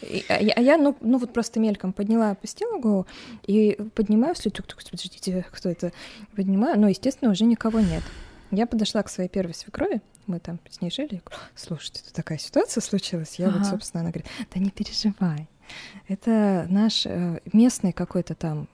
И- 0.00 0.24
а 0.28 0.40
я, 0.40 0.52
а 0.54 0.60
я, 0.60 0.76
ну, 0.78 0.96
ну 1.00 1.18
вот 1.18 1.32
просто 1.32 1.58
мельком 1.58 1.92
подняла, 1.92 2.30
опустила 2.30 2.78
голову 2.78 3.08
и 3.48 3.76
поднимаю 3.96 4.34
вслед, 4.36 4.54
тук, 4.54 4.66
тук, 4.66 4.78
подождите, 4.88 5.44
кто 5.52 5.68
это? 5.68 5.90
Поднимаю, 6.36 6.78
но, 6.78 6.88
естественно, 6.88 7.32
уже 7.32 7.44
никого 7.44 7.80
нет. 7.80 8.04
Я 8.52 8.66
подошла 8.68 9.02
к 9.02 9.08
своей 9.10 9.28
первой 9.28 9.54
свекрови, 9.54 10.00
мы 10.28 10.38
там 10.38 10.60
с 10.70 10.80
ней 10.80 10.90
жили, 10.92 11.14
я 11.14 11.20
говорю, 11.24 11.42
слушайте, 11.56 12.02
тут 12.04 12.12
такая 12.12 12.38
ситуация 12.38 12.80
случилась. 12.80 13.34
Я 13.40 13.46
вот, 13.50 13.62
Ага. 13.62 13.70
собственно, 13.70 14.02
она 14.02 14.10
говорит, 14.10 14.30
да 14.54 14.60
не 14.60 14.70
переживай, 14.70 15.48
это 16.06 16.66
наш 16.70 17.06
э, 17.06 17.40
местный 17.52 17.92
какой-то 17.92 18.36
там 18.36 18.68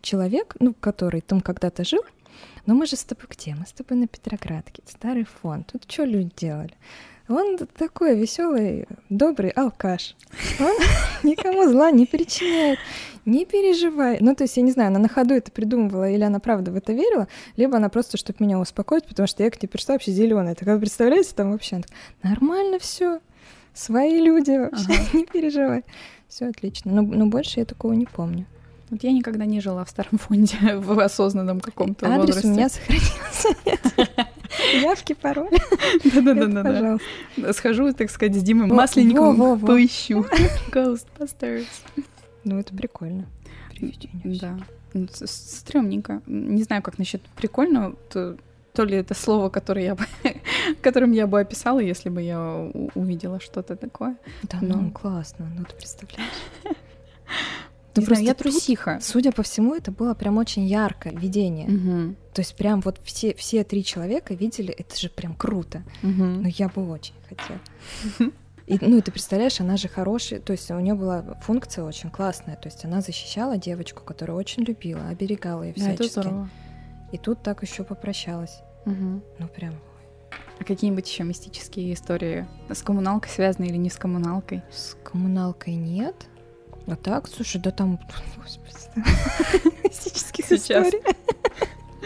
человек, 0.00 0.56
ну, 0.60 0.72
который 0.72 1.20
там 1.20 1.42
когда-то 1.42 1.84
жил, 1.84 2.02
но 2.66 2.74
мы 2.74 2.86
же 2.86 2.96
с 2.96 3.04
тобой 3.04 3.26
где? 3.30 3.54
Мы 3.54 3.66
с 3.66 3.72
тобой 3.72 3.98
на 3.98 4.06
Петроградке, 4.06 4.82
старый 4.86 5.24
фонд. 5.24 5.68
Тут 5.72 5.90
что 5.90 6.04
люди 6.04 6.32
делали? 6.36 6.74
Он 7.28 7.58
такой 7.58 8.16
веселый, 8.16 8.86
добрый 9.08 9.50
алкаш. 9.50 10.14
Он 10.60 10.74
никому 11.28 11.68
зла 11.68 11.90
не 11.90 12.06
причиняет. 12.06 12.78
Не 13.24 13.44
переживай. 13.44 14.18
Ну, 14.20 14.36
то 14.36 14.44
есть, 14.44 14.56
я 14.56 14.62
не 14.62 14.70
знаю, 14.70 14.88
она 14.88 15.00
на 15.00 15.08
ходу 15.08 15.34
это 15.34 15.50
придумывала, 15.50 16.08
или 16.08 16.22
она 16.22 16.38
правда 16.38 16.70
в 16.70 16.76
это 16.76 16.92
верила, 16.92 17.26
либо 17.56 17.76
она 17.76 17.88
просто, 17.88 18.16
чтобы 18.16 18.44
меня 18.44 18.60
успокоить, 18.60 19.04
потому 19.04 19.26
что 19.26 19.42
я 19.42 19.50
к 19.50 19.60
ней 19.60 19.68
пришла 19.68 19.94
вообще 19.94 20.12
зеленая. 20.12 20.54
Так 20.54 20.68
вы 20.68 20.78
представляете, 20.78 21.32
там 21.34 21.50
вообще 21.50 21.80
нормально 22.22 22.78
все, 22.78 23.18
свои 23.74 24.20
люди 24.20 24.52
вообще, 24.52 24.96
не 25.12 25.26
переживай. 25.26 25.82
Все 26.28 26.46
отлично. 26.46 26.92
Но, 26.92 27.02
но 27.02 27.26
больше 27.26 27.58
я 27.58 27.66
такого 27.66 27.92
не 27.94 28.06
помню. 28.06 28.46
Вот 28.90 29.02
я 29.02 29.10
никогда 29.12 29.44
не 29.46 29.60
жила 29.60 29.84
в 29.84 29.90
старом 29.90 30.18
фонде 30.18 30.56
в 30.76 30.98
осознанном 31.00 31.60
каком-то 31.60 32.06
Адрес 32.06 32.36
возрасте. 32.36 32.48
у 32.48 32.52
меня 32.52 32.68
сохранился. 32.68 34.28
Явки, 34.80 35.12
пароль. 35.14 35.50
Да-да-да. 36.04 36.62
Пожалуйста. 36.62 37.52
Схожу, 37.52 37.92
так 37.92 38.10
сказать, 38.10 38.36
с 38.36 38.42
Димой 38.42 38.68
Масленниковым, 38.68 39.58
поищу. 39.60 40.24
Ghostbusters. 40.72 41.66
Ну, 42.44 42.58
это 42.60 42.74
прикольно. 42.74 43.26
Да. 44.24 44.56
Ну, 44.94 45.08
с- 45.12 45.26
с- 45.26 45.58
Стрёмненько. 45.58 46.22
Не 46.26 46.62
знаю, 46.62 46.80
как 46.82 46.98
насчет 46.98 47.20
прикольно. 47.36 47.94
То, 48.08 48.36
то 48.72 48.84
ли 48.84 48.96
это 48.96 49.14
слово, 49.14 49.48
которое 49.50 49.84
я 49.84 49.94
бы, 49.96 50.04
которым 50.80 51.12
я 51.12 51.26
бы 51.26 51.40
описала, 51.40 51.80
если 51.80 52.08
бы 52.08 52.22
я 52.22 52.70
увидела 52.94 53.40
что-то 53.40 53.74
такое. 53.76 54.16
Да, 54.44 54.58
ну, 54.60 54.90
классно. 54.92 55.50
Ну, 55.58 55.64
ты 55.64 55.74
представляешь? 55.74 56.30
Не 58.00 58.06
Да 58.06 58.14
знаю, 58.14 58.24
я 58.26 58.34
просто 58.34 58.44
тут, 58.44 58.52
трусиха. 58.60 58.98
Судя 59.00 59.32
по 59.32 59.42
всему, 59.42 59.74
это 59.74 59.90
было 59.92 60.14
прям 60.14 60.38
очень 60.38 60.64
яркое 60.66 61.12
видение. 61.12 61.68
Мгм. 61.68 62.16
То 62.34 62.40
есть 62.42 62.54
прям 62.56 62.80
вот 62.80 63.00
все, 63.04 63.34
все 63.34 63.64
три 63.64 63.84
человека 63.84 64.34
видели, 64.34 64.72
это 64.72 64.96
же 64.98 65.08
прям 65.08 65.34
круто. 65.34 65.82
Мгм. 66.02 66.42
Ну, 66.42 66.48
я 66.48 66.68
бы 66.68 66.88
очень 66.90 67.14
хотела. 67.28 67.60
И, 68.66 68.78
ну, 68.80 69.00
ты 69.00 69.12
представляешь, 69.12 69.60
она 69.60 69.76
же 69.76 69.86
хорошая, 69.88 70.40
то 70.40 70.52
есть 70.52 70.68
у 70.72 70.80
нее 70.80 70.94
была 70.94 71.22
функция 71.42 71.84
очень 71.84 72.10
классная, 72.10 72.56
то 72.56 72.66
есть 72.66 72.84
она 72.84 73.00
защищала 73.00 73.56
девочку, 73.56 74.02
которую 74.02 74.36
очень 74.36 74.64
любила, 74.64 75.06
оберегала 75.08 75.62
ее 75.62 75.72
Да, 75.76 75.90
это 75.92 76.02
всячески. 76.02 76.34
и 77.12 77.18
тут 77.18 77.42
так 77.44 77.62
еще 77.62 77.84
попрощалась. 77.84 78.58
Мгм. 78.84 79.22
Ну, 79.38 79.46
прям 79.48 79.74
А 80.58 80.64
какие-нибудь 80.64 81.08
еще 81.08 81.22
мистические 81.22 81.94
истории 81.94 82.46
с 82.68 82.82
коммуналкой 82.82 83.30
связаны 83.30 83.66
или 83.66 83.76
не 83.76 83.88
с 83.90 83.96
коммуналкой? 83.96 84.62
С 84.72 84.96
коммуналкой 85.04 85.74
нет. 85.76 86.26
А 86.86 86.96
так, 86.96 87.28
слушай, 87.28 87.60
да 87.60 87.70
там... 87.70 87.98
Мистических 89.84 90.52
историй. 90.52 91.02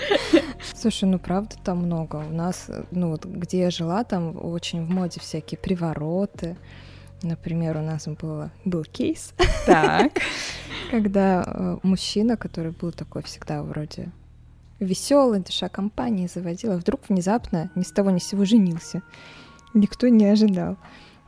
Слушай, 0.75 1.05
ну 1.05 1.19
правда 1.19 1.57
там 1.63 1.79
много. 1.79 2.17
У 2.17 2.33
нас, 2.33 2.71
ну 2.91 3.11
вот 3.11 3.25
где 3.25 3.61
я 3.61 3.71
жила, 3.71 4.05
там 4.05 4.37
очень 4.43 4.85
в 4.85 4.91
моде 4.91 5.21
всякие 5.21 5.59
привороты. 5.59 6.57
Например, 7.23 7.77
у 7.77 7.83
нас 7.83 8.07
было, 8.07 8.51
был 8.65 8.85
кейс, 8.85 9.35
Так. 9.67 10.13
когда 10.91 11.45
э, 11.47 11.77
мужчина, 11.83 12.39
который 12.39 12.73
был 12.73 12.93
такой 12.93 13.23
всегда 13.23 13.63
вроде 13.63 14.11
веселый, 14.79 15.41
душа 15.41 15.69
компании 15.69 16.27
заводила, 16.27 16.77
вдруг 16.77 17.03
внезапно 17.11 17.71
ни 17.75 17.83
с 17.83 17.93
того 17.93 18.11
ни 18.11 18.21
с 18.21 18.25
сего 18.25 18.47
женился. 18.47 19.03
Никто 19.75 20.09
не 20.09 20.25
ожидал. 20.25 20.79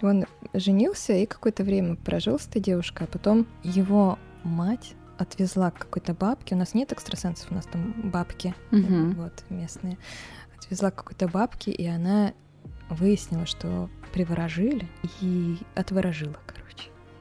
Он 0.02 0.26
женился 0.52 1.12
и 1.12 1.26
какое-то 1.26 1.64
время 1.64 1.96
прожил 1.96 2.38
с 2.38 2.46
этой 2.46 2.60
девушкой, 2.60 3.04
а 3.04 3.06
потом 3.06 3.46
его 3.62 4.18
мать 4.42 4.94
отвезла 5.18 5.70
к 5.70 5.78
какой-то 5.78 6.14
бабке. 6.14 6.54
У 6.54 6.58
нас 6.58 6.74
нет 6.74 6.92
экстрасенсов, 6.92 7.50
у 7.50 7.54
нас 7.54 7.66
там 7.66 7.92
бабки 8.10 8.54
Мгм. 8.70 9.12
вот 9.12 9.44
местные. 9.50 9.96
отвезла 10.58 10.90
к 10.90 10.96
какой-то 10.96 11.28
бабке, 11.28 11.70
и 11.70 11.86
она 11.86 12.32
выяснила, 12.90 13.46
что 13.46 13.88
приворожили 14.12 14.88
и 15.20 15.56
отворожила, 15.74 16.36
короче. 16.46 16.51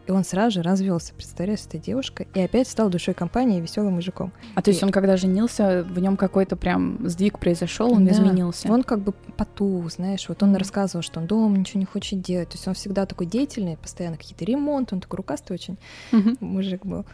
И 0.08 0.12
он 0.12 0.24
сразу 0.24 0.56
же 0.56 0.62
развелся, 0.64 1.14
представляешь, 1.14 1.60
с 1.62 1.68
этой 1.68 1.80
девушкой, 1.80 2.28
и 2.34 2.40
опять 2.42 2.68
стал 2.68 2.90
душой 2.90 3.14
компании 3.14 3.60
и 3.60 3.62
веселым 3.62 3.94
мужиком. 3.94 4.34
А 4.56 4.62
то 4.62 4.72
есть 4.72 4.82
И- 4.82 4.86
он 4.86 4.92
когда 4.92 5.16
женился, 5.16 5.84
в 5.84 6.00
нем 6.00 6.18
какой-то 6.18 6.56
прям 6.56 7.08
сдвиг 7.08 7.38
произошел, 7.40 7.94
он 7.94 8.06
Да. 8.06 8.12
изменился. 8.12 8.72
Он 8.72 8.82
как 8.84 9.00
бы 9.02 9.12
потух, 9.38 9.92
знаешь, 9.92 10.28
вот 10.28 10.42
он 10.42 10.50
Мгм. 10.50 10.58
рассказывал, 10.58 11.04
что 11.04 11.20
он 11.20 11.28
дома 11.28 11.56
ничего 11.58 11.80
не 11.80 11.86
хочет 11.86 12.20
делать. 12.22 12.50
То 12.50 12.56
есть 12.56 12.68
он 12.68 12.74
всегда 12.74 13.06
такой 13.06 13.28
деятельный, 13.28 13.78
постоянно 13.78 14.18
какие-то 14.18 14.44
ремонты, 14.44 14.96
он 14.96 15.02
такой 15.02 15.18
рукастый 15.18 15.54
очень 15.54 15.78
Мгм. 16.12 16.38
мужик 16.40 16.84
был. 16.86 17.06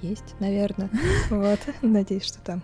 Есть, 0.00 0.34
наверное. 0.40 0.90
Вот. 1.30 1.58
Надеюсь, 1.82 2.24
что 2.24 2.38
там 2.40 2.62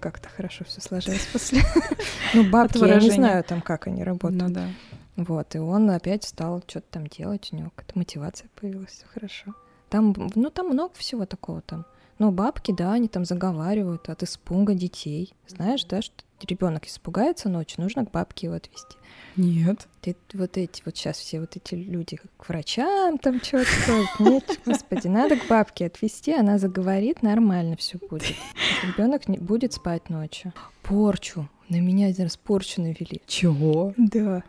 как-то 0.00 0.28
хорошо 0.28 0.64
все 0.64 0.80
сложилось 0.80 1.26
после. 1.32 1.60
Ну, 2.34 2.44
бабки, 2.48 2.78
я 2.78 2.98
не 3.00 3.10
знаю 3.10 3.44
там, 3.44 3.60
как 3.60 3.86
они 3.88 4.02
работают. 4.04 4.42
Ну 4.42 4.48
да. 4.50 4.68
Вот, 5.16 5.54
и 5.54 5.58
он 5.58 5.90
опять 5.90 6.24
стал 6.24 6.62
что-то 6.66 6.86
там 6.90 7.06
делать, 7.06 7.50
у 7.52 7.56
него 7.56 7.70
какая-то 7.74 7.98
мотивация 7.98 8.48
появилась, 8.58 8.92
все 8.92 9.06
хорошо. 9.06 9.54
Там, 9.90 10.14
ну, 10.34 10.50
там 10.50 10.68
много 10.68 10.94
всего 10.94 11.26
такого 11.26 11.60
там. 11.60 11.84
Ну, 12.18 12.30
бабки, 12.30 12.72
да, 12.72 12.92
они 12.92 13.08
там 13.08 13.24
заговаривают 13.24 14.08
от 14.08 14.22
испуга 14.22 14.74
детей. 14.74 15.34
Знаешь, 15.48 15.84
да, 15.84 16.00
что 16.02 16.14
ребенок 16.46 16.86
испугается 16.86 17.48
ночью, 17.48 17.82
нужно 17.82 18.06
к 18.06 18.10
бабке 18.10 18.46
его 18.46 18.56
отвезти. 18.56 18.96
Нет. 19.36 19.88
Ты 20.00 20.16
вот 20.34 20.56
эти 20.56 20.82
вот 20.84 20.96
сейчас 20.96 21.18
все 21.18 21.40
вот 21.40 21.56
эти 21.56 21.74
люди 21.74 22.18
к 22.36 22.48
врачам 22.48 23.18
там 23.18 23.42
что-то. 23.42 24.06
Нет, 24.18 24.60
господи, 24.64 25.08
надо 25.08 25.36
к 25.36 25.46
бабке 25.48 25.86
отвезти, 25.86 26.32
она 26.32 26.58
заговорит, 26.58 27.22
нормально 27.22 27.76
все 27.76 27.98
будет. 27.98 28.36
Ребенок 28.82 29.28
не 29.28 29.38
будет 29.38 29.72
спать 29.72 30.08
ночью. 30.08 30.52
Порчу. 30.82 31.48
На 31.68 31.80
меня 31.80 32.08
один 32.08 32.24
раз 32.24 32.36
порчу 32.36 32.82
навели. 32.82 33.22
Чего? 33.26 33.94
Да. 33.96 34.42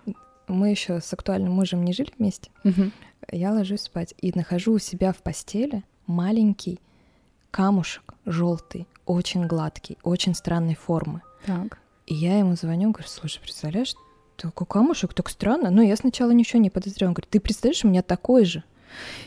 Мы 0.48 0.70
еще 0.70 1.00
с 1.00 1.14
актуальным 1.14 1.54
мужем 1.54 1.84
не 1.84 1.94
жили 1.94 2.12
вместе. 2.18 2.52
Я 3.32 3.52
ложусь 3.52 3.82
спать 3.82 4.14
и 4.20 4.32
нахожу 4.36 4.74
у 4.74 4.80
себя 4.80 5.14
в 5.14 5.18
постели 5.18 5.84
маленький 6.08 6.80
камушек 7.52 8.14
желтый, 8.26 8.88
очень 9.06 9.48
гладкий, 9.48 9.98
очень 10.04 10.36
странной 10.36 10.76
формы. 10.76 11.22
Так. 11.46 11.80
И 12.06 12.16
я 12.16 12.40
ему 12.40 12.56
звоню, 12.56 12.92
говорю, 12.92 13.08
слушай, 13.08 13.40
представляешь, 13.40 13.96
такой 14.36 14.68
камушек, 14.68 15.14
так 15.14 15.30
странно. 15.30 15.70
Ну, 15.70 15.82
я 15.82 15.96
сначала 15.96 16.32
ничего 16.32 16.60
не 16.60 16.70
подозревала. 16.70 17.12
Он 17.12 17.14
говорит, 17.14 17.30
ты 17.30 17.40
представляешь, 17.40 17.86
у 17.86 17.88
меня 17.88 18.02
такой 18.02 18.46
же. 18.46 18.64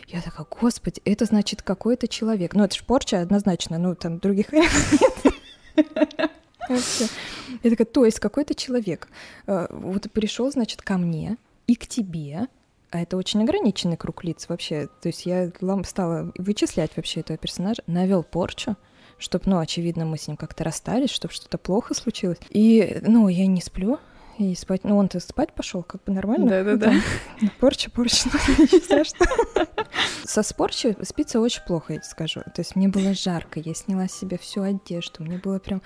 Я 0.08 0.20
такая, 0.20 0.46
господи, 0.60 1.00
это 1.04 1.24
значит 1.24 1.62
какой-то 1.62 2.06
человек. 2.08 2.54
Ну, 2.54 2.64
это 2.64 2.76
ж 2.76 2.84
порча 2.84 3.20
однозначно, 3.20 3.78
ну, 3.78 3.94
там 3.94 4.18
других 4.18 4.52
вариантов 4.52 5.00
нет. 5.00 6.30
Я 6.68 7.70
такая, 7.70 7.86
то 7.86 8.04
есть 8.04 8.20
какой-то 8.20 8.54
человек 8.54 9.08
э, 9.46 9.66
вот 9.70 10.10
пришел, 10.12 10.50
значит, 10.50 10.82
ко 10.82 10.98
мне 10.98 11.36
и 11.66 11.74
к 11.74 11.86
тебе, 11.86 12.48
а 12.90 13.00
это 13.00 13.16
очень 13.16 13.42
ограниченный 13.42 13.96
круг 13.96 14.24
лиц 14.24 14.46
вообще. 14.48 14.88
То 15.00 15.08
есть 15.08 15.26
я 15.26 15.50
стала 15.84 16.32
вычислять 16.36 16.92
вообще 16.96 17.20
этого 17.20 17.36
персонажа, 17.38 17.82
навел 17.86 18.22
порчу, 18.22 18.76
чтобы, 19.18 19.44
ну, 19.46 19.58
очевидно, 19.58 20.04
мы 20.04 20.18
с 20.18 20.28
ним 20.28 20.36
как-то 20.36 20.64
расстались, 20.64 21.10
чтобы 21.10 21.34
что-то 21.34 21.58
плохо 21.58 21.94
случилось. 21.94 22.38
И, 22.50 23.00
ну, 23.02 23.28
я 23.28 23.46
не 23.46 23.60
сплю, 23.60 23.98
и 24.38 24.54
спать, 24.54 24.84
ну, 24.84 24.96
он-то 24.96 25.18
спать 25.20 25.52
пошел, 25.54 25.82
как 25.82 26.04
бы 26.04 26.12
нормально. 26.12 26.48
Да-да-да. 26.48 26.92
Ну, 27.40 27.48
Порча, 27.58 27.90
порча, 27.90 28.28
ну, 28.32 28.66
страшного. 28.66 29.30
Со 30.24 30.42
спорчи 30.42 30.96
спится 31.02 31.40
очень 31.40 31.62
плохо, 31.62 31.94
я 31.94 32.00
тебе 32.00 32.08
скажу. 32.08 32.40
То 32.42 32.60
есть 32.60 32.76
мне 32.76 32.88
было 32.88 33.14
жарко, 33.14 33.60
я 33.60 33.74
сняла 33.74 34.08
себе 34.08 34.36
всю 34.36 34.62
одежду, 34.62 35.24
мне 35.24 35.38
было 35.38 35.58
прям 35.58 35.80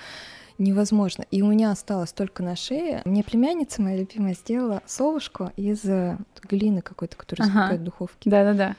невозможно. 0.61 1.25
И 1.31 1.43
у 1.43 1.47
меня 1.47 1.71
осталось 1.73 2.13
только 2.13 2.43
на 2.43 2.55
шее. 2.55 3.03
Мне 3.05 3.25
племянница 3.25 3.83
моя 3.83 3.99
любимая 3.99 4.35
сделала 4.35 4.83
совушку 4.87 5.51
из 5.57 5.85
э, 5.85 6.17
глины 6.43 6.83
какой-то, 6.83 7.17
которую 7.17 7.47
Ага. 7.49 7.53
запекают 7.59 7.81
в 7.81 7.85
духовке. 7.85 8.31
Да-да-да. 8.31 8.77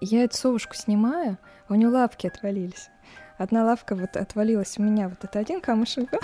Я 0.00 0.24
эту 0.24 0.36
совушку 0.36 0.74
снимаю, 0.74 1.38
у 1.68 1.74
нее 1.74 1.88
лапки 1.88 2.26
отвалились. 2.26 2.88
Одна 3.38 3.64
лапка 3.64 3.94
вот 3.94 4.16
отвалилась 4.16 4.78
у 4.78 4.82
меня, 4.82 5.08
вот 5.08 5.18
это 5.22 5.38
один 5.38 5.60
камушек 5.60 6.10
был, 6.10 6.18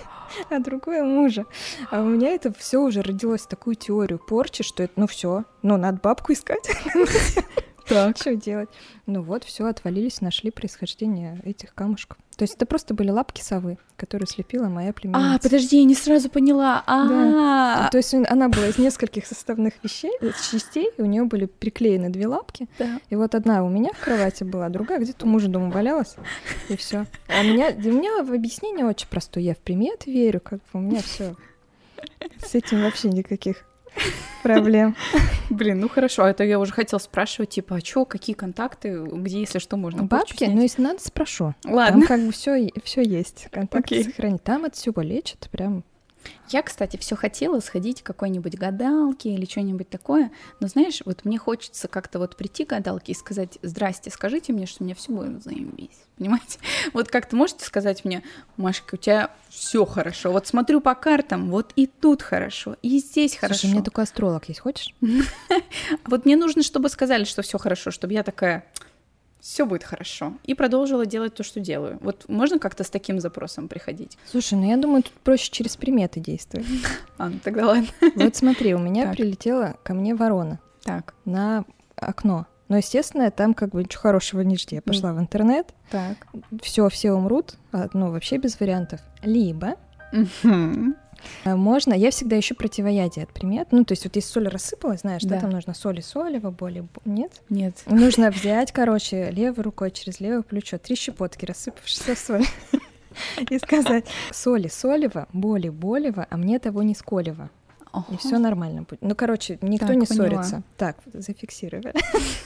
а 0.50 0.58
другой 0.60 1.00
у 1.00 1.06
мужа. 1.06 1.46
А 1.90 2.02
у 2.02 2.04
меня 2.04 2.30
это 2.30 2.52
все 2.52 2.78
уже 2.78 3.00
родилось 3.02 3.46
такую 3.46 3.74
теорию 3.76 4.18
порчи, 4.18 4.62
что 4.62 4.82
это, 4.82 4.92
ну 4.96 5.06
все, 5.06 5.44
ну 5.62 5.76
надо 5.78 5.98
бабку 6.02 6.32
искать. 6.32 6.70
Так. 7.88 8.16
Что 8.16 8.34
делать? 8.36 8.68
Ну 9.06 9.22
вот, 9.22 9.44
все, 9.44 9.66
отвалились, 9.66 10.20
нашли 10.20 10.50
происхождение 10.50 11.40
этих 11.44 11.74
камушков. 11.74 12.18
То 12.36 12.42
есть 12.44 12.54
это 12.54 12.66
просто 12.66 12.94
были 12.94 13.10
лапки 13.10 13.40
совы, 13.40 13.78
которые 13.96 14.28
слепила 14.28 14.68
моя 14.68 14.92
племянница. 14.92 15.34
А, 15.34 15.38
подожди, 15.40 15.78
я 15.78 15.84
не 15.84 15.94
сразу 15.96 16.30
поняла. 16.30 16.84
А, 16.86 17.88
То 17.90 17.96
есть 17.98 18.14
он- 18.14 18.26
она 18.28 18.48
была 18.48 18.68
из 18.68 18.78
нескольких 18.78 19.26
составных 19.26 19.74
вещей, 19.82 20.12
частей, 20.52 20.88
и 20.96 21.02
у 21.02 21.06
нее 21.06 21.24
были 21.24 21.46
приклеены 21.46 22.10
две 22.10 22.28
лапки. 22.28 22.68
да. 22.78 23.00
И 23.10 23.16
вот 23.16 23.34
одна 23.34 23.64
у 23.64 23.68
меня 23.68 23.90
в 23.92 23.98
кровати 24.04 24.44
была, 24.44 24.68
другая 24.68 25.00
где-то 25.00 25.26
у 25.26 25.28
мужа 25.28 25.48
дома 25.48 25.70
валялась, 25.70 26.14
и 26.68 26.76
все. 26.76 27.06
А 27.26 27.42
меня, 27.42 27.72
для 27.72 27.90
меня 27.90 28.22
в 28.22 28.32
объяснение 28.32 28.86
очень 28.86 29.08
простое. 29.08 29.42
Я 29.42 29.54
в 29.54 29.58
примет 29.58 30.06
верю, 30.06 30.40
как 30.40 30.58
бы 30.60 30.64
у 30.74 30.78
меня 30.78 31.00
все. 31.02 31.34
С 32.44 32.54
этим 32.54 32.82
вообще 32.82 33.08
никаких 33.08 33.64
проблем. 34.42 34.96
Блин, 35.50 35.80
ну 35.80 35.88
хорошо, 35.88 36.24
а 36.24 36.30
это 36.30 36.44
я 36.44 36.58
уже 36.58 36.72
хотела 36.72 36.98
спрашивать, 36.98 37.50
типа, 37.50 37.76
а 37.76 37.80
чё, 37.80 38.04
какие 38.04 38.34
контакты, 38.34 39.02
где, 39.04 39.40
если 39.40 39.58
что, 39.58 39.76
можно 39.76 40.04
Бабки, 40.04 40.44
ну 40.44 40.62
если 40.62 40.82
надо, 40.82 41.00
спрошу. 41.02 41.54
Ладно. 41.64 42.00
Там 42.00 42.02
как 42.02 42.20
бы 42.26 42.32
все 42.32 42.70
все 42.84 43.02
есть. 43.02 43.48
Контакты 43.50 44.04
сохранить. 44.04 44.42
Там 44.42 44.64
от 44.64 44.74
всего 44.74 45.02
лечат 45.02 45.48
прям. 45.50 45.84
Я, 46.48 46.62
кстати, 46.62 46.96
все 46.96 47.14
хотела 47.14 47.60
сходить 47.60 48.02
к 48.02 48.06
какой-нибудь 48.06 48.56
гадалке 48.56 49.30
или 49.30 49.44
что-нибудь 49.44 49.88
такое, 49.88 50.30
но 50.60 50.68
знаешь, 50.68 51.02
вот 51.04 51.24
мне 51.24 51.38
хочется 51.38 51.88
как-то 51.88 52.18
вот 52.18 52.36
прийти 52.36 52.64
к 52.64 52.70
гадалке 52.70 53.12
и 53.12 53.14
сказать, 53.14 53.58
здрасте, 53.62 54.10
скажите 54.10 54.52
мне, 54.52 54.66
что 54.66 54.82
у 54.82 54.86
меня 54.86 54.94
все 54.94 55.12
будет 55.12 55.42
заебись, 55.42 55.90
понимаете? 56.16 56.58
Вот 56.92 57.08
как-то 57.08 57.36
можете 57.36 57.64
сказать 57.64 58.04
мне, 58.04 58.22
Машка, 58.56 58.94
у 58.94 58.98
тебя 58.98 59.30
все 59.48 59.84
хорошо, 59.84 60.32
вот 60.32 60.46
смотрю 60.46 60.80
по 60.80 60.94
картам, 60.94 61.50
вот 61.50 61.72
и 61.76 61.86
тут 61.86 62.22
хорошо, 62.22 62.76
и 62.82 62.98
здесь 62.98 63.36
хорошо. 63.36 63.60
Слушай, 63.60 63.70
у 63.70 63.74
меня 63.74 63.84
такой 63.84 64.04
астролог 64.04 64.48
есть, 64.48 64.60
хочешь? 64.60 64.94
Вот 66.04 66.24
мне 66.24 66.36
нужно, 66.36 66.62
чтобы 66.62 66.88
сказали, 66.88 67.24
что 67.24 67.42
все 67.42 67.58
хорошо, 67.58 67.90
чтобы 67.90 68.12
я 68.14 68.22
такая, 68.22 68.64
все 69.48 69.64
будет 69.64 69.82
хорошо, 69.82 70.34
и 70.44 70.52
продолжила 70.52 71.06
делать 71.06 71.34
то, 71.34 71.42
что 71.42 71.58
делаю. 71.58 71.98
Вот 72.02 72.28
можно 72.28 72.58
как-то 72.58 72.84
с 72.84 72.90
таким 72.90 73.18
запросом 73.18 73.66
приходить? 73.66 74.18
Слушай, 74.26 74.54
ну 74.58 74.68
я 74.68 74.76
думаю, 74.76 75.02
тут 75.02 75.12
проще 75.14 75.50
через 75.50 75.74
приметы 75.76 76.20
действовать. 76.20 76.66
А, 77.16 77.30
ну 77.30 77.38
тогда 77.42 77.66
ладно. 77.66 77.88
Вот 78.14 78.36
смотри, 78.36 78.74
у 78.74 78.78
меня 78.78 79.04
Так. 79.06 79.16
прилетела 79.16 79.76
ко 79.82 79.94
мне 79.94 80.14
ворона 80.14 80.60
Так, 80.84 81.14
на 81.24 81.64
окно. 81.96 82.46
Но, 82.68 82.76
естественно, 82.76 83.30
там 83.30 83.54
как 83.54 83.70
бы 83.70 83.82
ничего 83.82 84.02
хорошего 84.02 84.42
не 84.42 84.56
жди. 84.58 84.76
Я 84.76 84.82
пошла 84.82 85.14
в 85.14 85.18
интернет, 85.18 85.74
так. 85.90 86.18
все, 86.62 86.88
все 86.90 87.12
умрут, 87.12 87.54
а, 87.72 87.88
ну, 87.94 88.10
вообще 88.12 88.36
без 88.36 88.60
вариантов. 88.60 89.00
Либо 89.22 89.76
Мгм. 90.12 90.94
А, 91.44 91.56
можно, 91.56 91.92
я 91.94 92.10
всегда 92.10 92.38
ищу 92.38 92.54
противоядие 92.54 93.24
от 93.24 93.32
примет. 93.32 93.68
Ну, 93.70 93.84
то 93.84 93.92
есть 93.92 94.04
вот 94.04 94.16
если 94.16 94.28
соль 94.30 94.48
рассыпалась, 94.48 95.00
знаешь, 95.00 95.22
да, 95.22 95.40
там 95.40 95.50
нужно 95.50 95.74
соли 95.74 96.00
солево, 96.00 96.50
боли, 96.50 96.80
бо- 96.80 97.02
нет? 97.04 97.32
Нет. 97.48 97.82
Нужно 97.86 98.30
взять, 98.30 98.72
короче, 98.72 99.30
левой 99.30 99.62
рукой 99.64 99.90
через 99.90 100.20
левое 100.20 100.42
плечо 100.42 100.78
три 100.78 100.96
щепотки 100.96 101.44
рассыпавшейся 101.44 102.14
соли 102.16 102.44
и 103.50 103.58
сказать 103.58 104.06
соли 104.32 104.68
солево, 104.68 105.28
боли 105.32 105.68
болево, 105.68 106.26
а 106.28 106.36
мне 106.36 106.58
того 106.58 106.82
не 106.82 106.94
сколево. 106.94 107.50
И 108.12 108.16
все 108.18 108.38
нормально 108.38 108.82
будет. 108.82 109.00
Ну, 109.02 109.14
короче, 109.16 109.58
никто 109.62 109.88
Так, 109.88 109.96
не 109.96 110.06
поняла. 110.06 110.28
ссорится. 110.44 110.62
Так, 110.76 110.96
зафиксировали. 111.12 111.94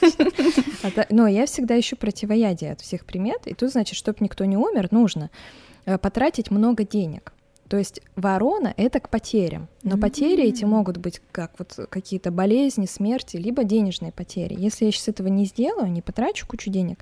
А 0.83 1.05
Но 1.09 1.27
я 1.27 1.45
всегда 1.45 1.79
ищу 1.79 1.95
противоядие 1.95 2.71
от 2.73 2.81
всех 2.81 3.05
примет. 3.05 3.45
И 3.47 3.53
тут, 3.53 3.71
значит, 3.71 3.95
чтобы 3.95 4.17
никто 4.21 4.45
не 4.45 4.57
умер, 4.57 4.87
нужно 4.91 5.29
э, 5.85 5.97
потратить 5.97 6.49
много 6.51 6.83
денег. 6.85 7.33
То 7.73 7.79
есть 7.79 8.01
ворона— 8.15 8.71
это 8.77 8.99
к 8.99 9.09
потерям. 9.09 9.67
Но 9.81 9.97
потери 9.97 10.43
эти 10.43 10.63
могут 10.63 10.97
быть 10.97 11.19
как 11.31 11.53
вот 11.57 11.87
какие-то 11.89 12.29
болезни, 12.29 12.85
смерти, 12.85 13.37
либо 13.37 13.63
денежные 13.63 14.11
потери. 14.11 14.55
Если 14.55 14.85
я 14.85 14.91
сейчас 14.91 15.07
этого 15.07 15.27
не 15.27 15.45
сделаю, 15.45 15.91
не 15.91 16.03
потрачу 16.03 16.45
кучу 16.45 16.69
денег, 16.69 16.99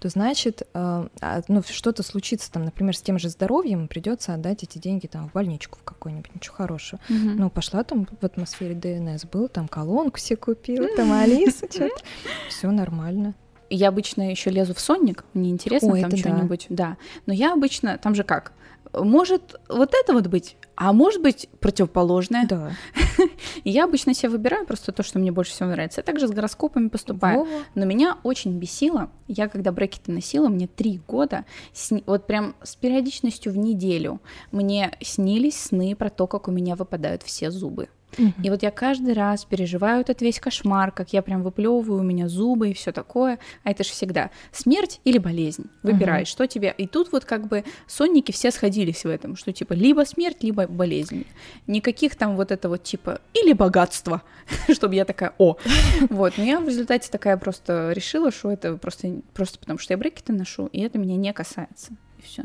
то 0.00 0.08
значит, 0.08 0.62
э, 0.62 0.66
а, 0.74 1.40
ну, 1.46 1.62
что-то 1.62 2.02
случится 2.02 2.50
там, 2.50 2.64
например, 2.64 2.96
с 2.96 3.00
тем 3.00 3.20
же 3.20 3.28
здоровьем, 3.28 3.86
придется 3.86 4.34
отдать 4.34 4.64
эти 4.64 4.78
деньги 4.78 5.06
там 5.06 5.28
в 5.28 5.34
больничку 5.34 5.78
в 5.78 5.84
какую-нибудь, 5.84 6.34
ничего 6.34 6.56
хорошего. 6.56 7.00
Мгм. 7.08 7.36
Ну, 7.36 7.48
пошла 7.48 7.84
там 7.84 8.08
в 8.20 8.24
атмосфере 8.24 8.74
ДНС, 8.74 9.24
был 9.24 9.46
там 9.46 9.68
колонку 9.68 10.16
все 10.16 10.34
купила, 10.34 10.88
там 10.96 11.12
Алиса, 11.12 11.68
что-то. 11.70 12.02
Все 12.48 12.72
нормально. 12.72 13.36
Я 13.70 13.86
обычно 13.86 14.32
еще 14.32 14.50
лезу 14.50 14.74
в 14.74 14.80
сонник, 14.80 15.24
мне 15.32 15.50
интересно 15.50 15.92
Ой, 15.92 16.00
там 16.00 16.10
это 16.10 16.16
да. 16.20 16.28
что-нибудь, 16.28 16.66
да. 16.70 16.96
Но 17.26 17.32
я 17.32 17.52
обычно, 17.52 17.98
там 17.98 18.16
же 18.16 18.24
как, 18.24 18.52
может 18.92 19.60
вот 19.68 19.92
это 19.94 20.12
вот 20.12 20.26
быть, 20.26 20.56
а 20.76 20.92
может 20.92 21.22
быть 21.22 21.48
противоположное. 21.60 22.46
Да. 22.46 22.72
Я 23.64 23.84
обычно 23.84 24.14
себе 24.14 24.30
выбираю 24.30 24.66
просто 24.66 24.92
то, 24.92 25.02
что 25.02 25.18
мне 25.18 25.32
больше 25.32 25.52
всего 25.52 25.68
нравится. 25.68 26.00
Я 26.00 26.04
также 26.04 26.28
с 26.28 26.30
гороскопами 26.30 26.88
поступаю. 26.88 27.40
Во-во. 27.40 27.62
Но 27.74 27.84
меня 27.84 28.18
очень 28.22 28.58
бесило, 28.58 29.10
я 29.26 29.48
когда 29.48 29.72
брекеты 29.72 30.12
носила, 30.12 30.48
мне 30.48 30.66
три 30.66 31.00
года, 31.06 31.44
сни- 31.72 32.04
вот 32.06 32.26
прям 32.26 32.54
с 32.62 32.76
периодичностью 32.76 33.52
в 33.52 33.58
неделю, 33.58 34.20
мне 34.52 34.96
снились 35.00 35.60
сны 35.60 35.94
про 35.96 36.10
то, 36.10 36.26
как 36.26 36.48
у 36.48 36.50
меня 36.50 36.76
выпадают 36.76 37.22
все 37.22 37.50
зубы. 37.50 37.88
И 38.16 38.50
вот 38.50 38.62
я 38.62 38.70
каждый 38.70 39.12
раз 39.12 39.44
переживаю 39.44 40.00
этот 40.00 40.22
весь 40.22 40.40
кошмар, 40.40 40.90
как 40.92 41.12
я 41.12 41.22
прям 41.22 41.42
выплевываю, 41.42 42.00
у 42.00 42.02
меня 42.02 42.28
зубы 42.28 42.70
и 42.70 42.74
все 42.74 42.90
такое. 42.90 43.38
А 43.64 43.70
это 43.70 43.84
же 43.84 43.90
всегда 43.90 44.30
смерть 44.50 45.00
или 45.04 45.18
болезнь. 45.18 45.66
Выбирай, 45.82 46.24
что 46.24 46.46
тебе. 46.46 46.74
И 46.76 46.86
тут 46.86 47.12
вот 47.12 47.24
как 47.24 47.46
бы 47.46 47.64
сонники 47.86 48.32
все 48.32 48.50
сходились 48.50 49.04
в 49.04 49.08
этом, 49.08 49.36
что 49.36 49.52
типа 49.52 49.74
либо 49.74 50.04
смерть, 50.04 50.42
либо 50.42 50.66
болезнь. 50.66 51.26
Никаких 51.66 52.16
там 52.16 52.36
вот 52.36 52.50
это 52.50 52.68
вот 52.68 52.82
типа 52.82 53.20
или 53.34 53.52
богатство, 53.52 54.22
чтобы 54.72 54.94
я 54.94 55.04
такая, 55.04 55.34
о. 55.38 55.56
Вот, 56.10 56.34
но 56.38 56.44
я 56.44 56.60
в 56.60 56.66
результате 56.68 57.10
такая 57.10 57.36
просто 57.36 57.92
решила, 57.92 58.30
что 58.30 58.50
это 58.50 58.76
просто, 58.76 59.20
просто 59.34 59.58
потому, 59.58 59.78
что 59.78 59.92
я 59.92 59.98
брекеты 59.98 60.32
ношу, 60.32 60.66
и 60.66 60.80
это 60.80 60.98
меня 60.98 61.16
не 61.16 61.32
касается. 61.32 61.92
И 62.18 62.22
все. 62.22 62.44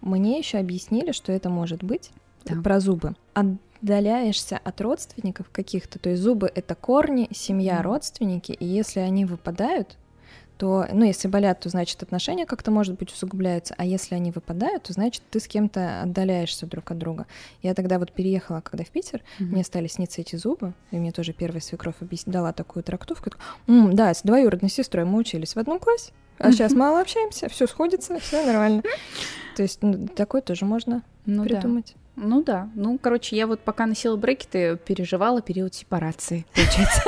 Мне 0.00 0.38
еще 0.38 0.58
объяснили, 0.58 1.12
что 1.12 1.32
это 1.32 1.50
может 1.50 1.82
быть 1.82 2.10
Да. 2.44 2.60
про 2.62 2.80
зубы. 2.80 3.14
Отдаляешься 3.82 4.58
от 4.62 4.80
родственников 4.80 5.46
каких-то, 5.50 5.98
то 5.98 6.10
есть 6.10 6.22
зубы 6.22 6.50
это 6.54 6.74
корни, 6.74 7.28
семья, 7.32 7.82
родственники, 7.82 8.52
и 8.52 8.64
если 8.66 9.00
они 9.00 9.24
выпадают, 9.24 9.96
то, 10.58 10.86
ну, 10.92 11.06
если 11.06 11.26
болят, 11.26 11.60
то 11.60 11.70
значит 11.70 12.02
отношения 12.02 12.44
как-то, 12.44 12.70
может 12.70 12.98
быть, 12.98 13.10
усугубляются, 13.10 13.74
а 13.78 13.86
если 13.86 14.14
они 14.14 14.30
выпадают, 14.30 14.82
то 14.82 14.92
значит 14.92 15.22
ты 15.30 15.40
с 15.40 15.46
кем-то 15.48 16.02
отдаляешься 16.02 16.66
друг 16.66 16.90
от 16.90 16.98
друга. 16.98 17.26
Я 17.62 17.72
тогда 17.72 17.98
вот 17.98 18.12
переехала, 18.12 18.60
когда 18.60 18.84
в 18.84 18.88
Питер, 18.90 19.22
мне 19.38 19.64
стали 19.64 19.86
сниться 19.86 20.20
эти 20.20 20.36
зубы, 20.36 20.74
и 20.90 20.98
мне 20.98 21.12
тоже 21.12 21.32
первая 21.32 21.62
свекровь 21.62 21.94
объяс- 22.00 22.24
дала 22.26 22.52
такую 22.52 22.82
трактовку. 22.82 23.30
такая, 23.30 23.42
«М, 23.68 23.96
да, 23.96 24.12
с 24.12 24.20
двоюродной 24.20 24.68
сестрой 24.68 25.06
мы 25.06 25.18
учились 25.20 25.54
в 25.54 25.58
одном 25.58 25.78
классе, 25.78 26.12
а 26.38 26.52
сейчас 26.52 26.74
мало 26.74 27.00
общаемся, 27.00 27.48
все 27.48 27.66
сходится, 27.66 28.18
все 28.20 28.44
нормально. 28.44 28.82
То 29.56 29.62
есть 29.62 29.82
ну, 29.82 30.08
такое 30.08 30.42
тоже 30.42 30.66
можно 30.66 31.02
Ну 31.24 31.44
да. 31.44 31.60
Ну 32.22 32.42
да. 32.42 32.68
Ну, 32.74 32.98
короче, 32.98 33.34
я 33.36 33.46
вот 33.46 33.60
пока 33.60 33.86
носила 33.86 34.16
брекеты, 34.16 34.76
переживала 34.84 35.40
период 35.40 35.74
сепарации, 35.74 36.44
получается. 36.54 37.02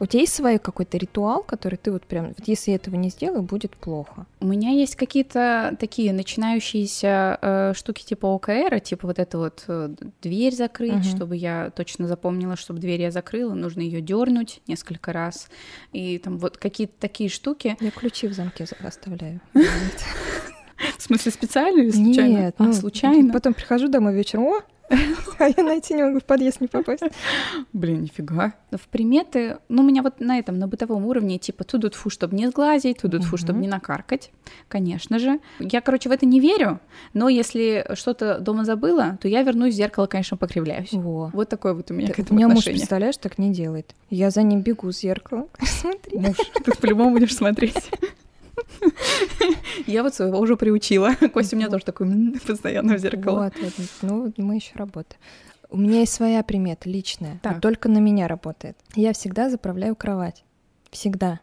У 0.00 0.06
тебя 0.06 0.20
есть 0.22 0.34
свой 0.34 0.58
какой-то 0.58 0.98
ритуал, 0.98 1.44
который 1.44 1.76
ты 1.76 1.92
вот 1.92 2.02
прям, 2.04 2.28
вот 2.28 2.46
если 2.46 2.74
этого 2.74 2.96
не 2.96 3.08
сделаю, 3.08 3.42
будет 3.42 3.76
плохо. 3.76 4.26
У 4.40 4.46
меня 4.46 4.70
есть 4.70 4.96
какие-то 4.96 5.76
такие 5.78 6.12
начинающиеся 6.12 7.38
э, 7.40 7.72
штуки 7.76 8.04
типа 8.04 8.26
ОКР, 8.26 8.80
типа 8.80 9.06
вот 9.06 9.18
это 9.20 9.38
вот 9.38 9.64
э, 9.68 9.94
дверь 10.20 10.54
закрыть, 10.54 10.92
Мгм. 10.92 11.02
чтобы 11.04 11.36
я 11.36 11.70
точно 11.70 12.08
запомнила, 12.08 12.56
чтобы 12.56 12.80
дверь 12.80 13.00
я 13.00 13.10
закрыла, 13.12 13.54
нужно 13.54 13.80
ее 13.80 14.00
дернуть 14.00 14.60
несколько 14.66 15.12
раз. 15.12 15.48
И 15.92 16.18
там 16.18 16.36
вот 16.38 16.58
какие-то 16.58 16.94
такие 16.98 17.30
штуки. 17.30 17.76
Я 17.80 17.90
ключи 17.92 18.26
в 18.26 18.32
замке 18.32 18.66
за- 18.66 18.76
оставляю. 18.86 19.40
В 20.98 21.02
смысле, 21.02 21.32
специально 21.32 21.80
или 21.80 21.90
случайно? 21.90 22.38
Нет, 22.38 22.54
а, 22.58 22.64
ну, 22.64 22.72
случайно? 22.72 23.32
Потом 23.32 23.54
прихожу 23.54 23.88
домой 23.88 24.14
вечером, 24.14 24.44
о, 24.44 24.60
а 25.38 25.48
я 25.48 25.62
найти 25.62 25.94
не 25.94 26.02
могу, 26.02 26.20
в 26.20 26.24
подъезд 26.24 26.60
не 26.60 26.68
попасть. 26.68 27.02
Блин, 27.72 28.02
нифига. 28.02 28.54
В 28.70 28.88
приметы, 28.88 29.58
ну, 29.68 29.82
у 29.82 29.86
меня 29.86 30.02
вот 30.02 30.20
на 30.20 30.38
этом, 30.38 30.58
на 30.58 30.66
бытовом 30.66 31.06
уровне, 31.06 31.38
типа, 31.38 31.64
туда 31.64 31.90
фу, 31.90 32.10
чтобы 32.10 32.36
не 32.36 32.48
сглазить, 32.48 32.98
туда 32.98 33.20
фу, 33.20 33.36
чтобы 33.36 33.60
не 33.60 33.68
накаркать, 33.68 34.30
конечно 34.68 35.18
же. 35.18 35.40
Я, 35.58 35.80
короче, 35.80 36.08
в 36.08 36.12
это 36.12 36.26
не 36.26 36.40
верю, 36.40 36.80
но 37.14 37.28
если 37.28 37.86
что-то 37.94 38.38
дома 38.38 38.64
забыла, 38.64 39.18
то 39.20 39.28
я 39.28 39.42
вернусь 39.42 39.74
в 39.74 39.76
зеркало, 39.76 40.06
конечно, 40.06 40.36
покривляюсь. 40.36 40.92
Во. 40.92 41.30
Вот 41.32 41.48
такое 41.48 41.74
вот 41.74 41.90
у 41.90 41.94
меня 41.94 42.08
Да, 42.08 42.14
к 42.14 42.18
У 42.18 42.22
этому 42.22 42.38
меня 42.38 42.48
муж, 42.48 42.64
представляешь, 42.64 43.16
так 43.16 43.38
не 43.38 43.52
делает. 43.52 43.94
Я 44.10 44.30
за 44.30 44.42
ним 44.42 44.60
бегу 44.60 44.92
с 44.92 45.00
зеркала. 45.00 45.48
Смотри. 45.62 46.18
Муж, 46.18 46.36
ты 46.64 46.72
по-любому 46.72 47.12
будешь 47.12 47.34
смотреть. 47.34 47.90
Я 49.86 50.02
вот 50.02 50.14
своего 50.14 50.38
уже 50.38 50.56
приучила. 50.56 51.10
Костя 51.32 51.56
у 51.56 51.58
меня 51.58 51.68
тоже 51.68 51.84
такой 51.84 52.08
постоянно 52.46 52.94
в 52.94 52.98
зеркало. 52.98 53.52
Вот, 53.62 53.72
вот, 53.78 53.88
ну, 54.02 54.32
мы 54.36 54.56
еще 54.56 54.72
работаем. 54.74 55.20
У 55.70 55.78
меня 55.78 56.00
есть 56.00 56.12
своя 56.12 56.42
примета 56.42 56.88
личная, 56.90 57.40
Так. 57.42 57.60
только 57.62 57.88
на 57.88 57.98
меня 57.98 58.28
работает. 58.28 58.76
Я 58.94 59.14
всегда 59.14 59.48
заправляю 59.48 59.96
кровать. 59.96 60.44
Всегда. 60.90 61.40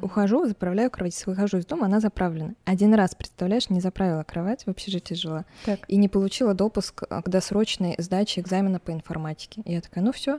Ухожу, 0.00 0.46
заправляю 0.46 0.90
кровать. 0.90 1.14
Если 1.14 1.28
выхожу 1.30 1.58
из 1.58 1.66
дома, 1.66 1.86
она 1.86 2.00
заправлена. 2.00 2.54
Один 2.64 2.94
раз, 2.94 3.14
представляешь, 3.14 3.70
не 3.70 3.80
заправила 3.80 4.24
кровать, 4.24 4.64
в 4.64 4.68
общежитии 4.68 5.14
жила. 5.14 5.44
Так. 5.64 5.80
И 5.88 5.96
не 5.96 6.08
получила 6.08 6.54
допуск 6.54 7.02
к 7.08 7.28
досрочной 7.28 7.94
сдаче 7.98 8.40
экзамена 8.42 8.78
по 8.78 8.90
информатике. 8.90 9.62
И 9.64 9.72
я 9.72 9.80
такая, 9.80 10.04
ну 10.04 10.12
все, 10.12 10.38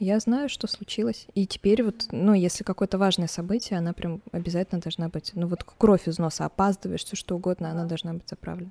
я 0.00 0.18
знаю, 0.18 0.48
что 0.48 0.66
случилось. 0.66 1.26
И 1.34 1.46
теперь 1.46 1.82
вот, 1.84 2.06
ну, 2.10 2.32
если 2.32 2.64
какое-то 2.64 2.98
важное 2.98 3.28
событие, 3.28 3.78
она 3.78 3.92
прям 3.92 4.22
обязательно 4.32 4.80
должна 4.80 5.08
быть, 5.08 5.32
ну 5.34 5.46
вот 5.46 5.62
кровь 5.62 6.08
из 6.08 6.18
носа, 6.18 6.46
опаздываешь, 6.46 7.04
все 7.04 7.16
что 7.16 7.36
угодно, 7.36 7.70
она 7.70 7.84
должна 7.84 8.14
быть 8.14 8.28
заправлена. 8.28 8.70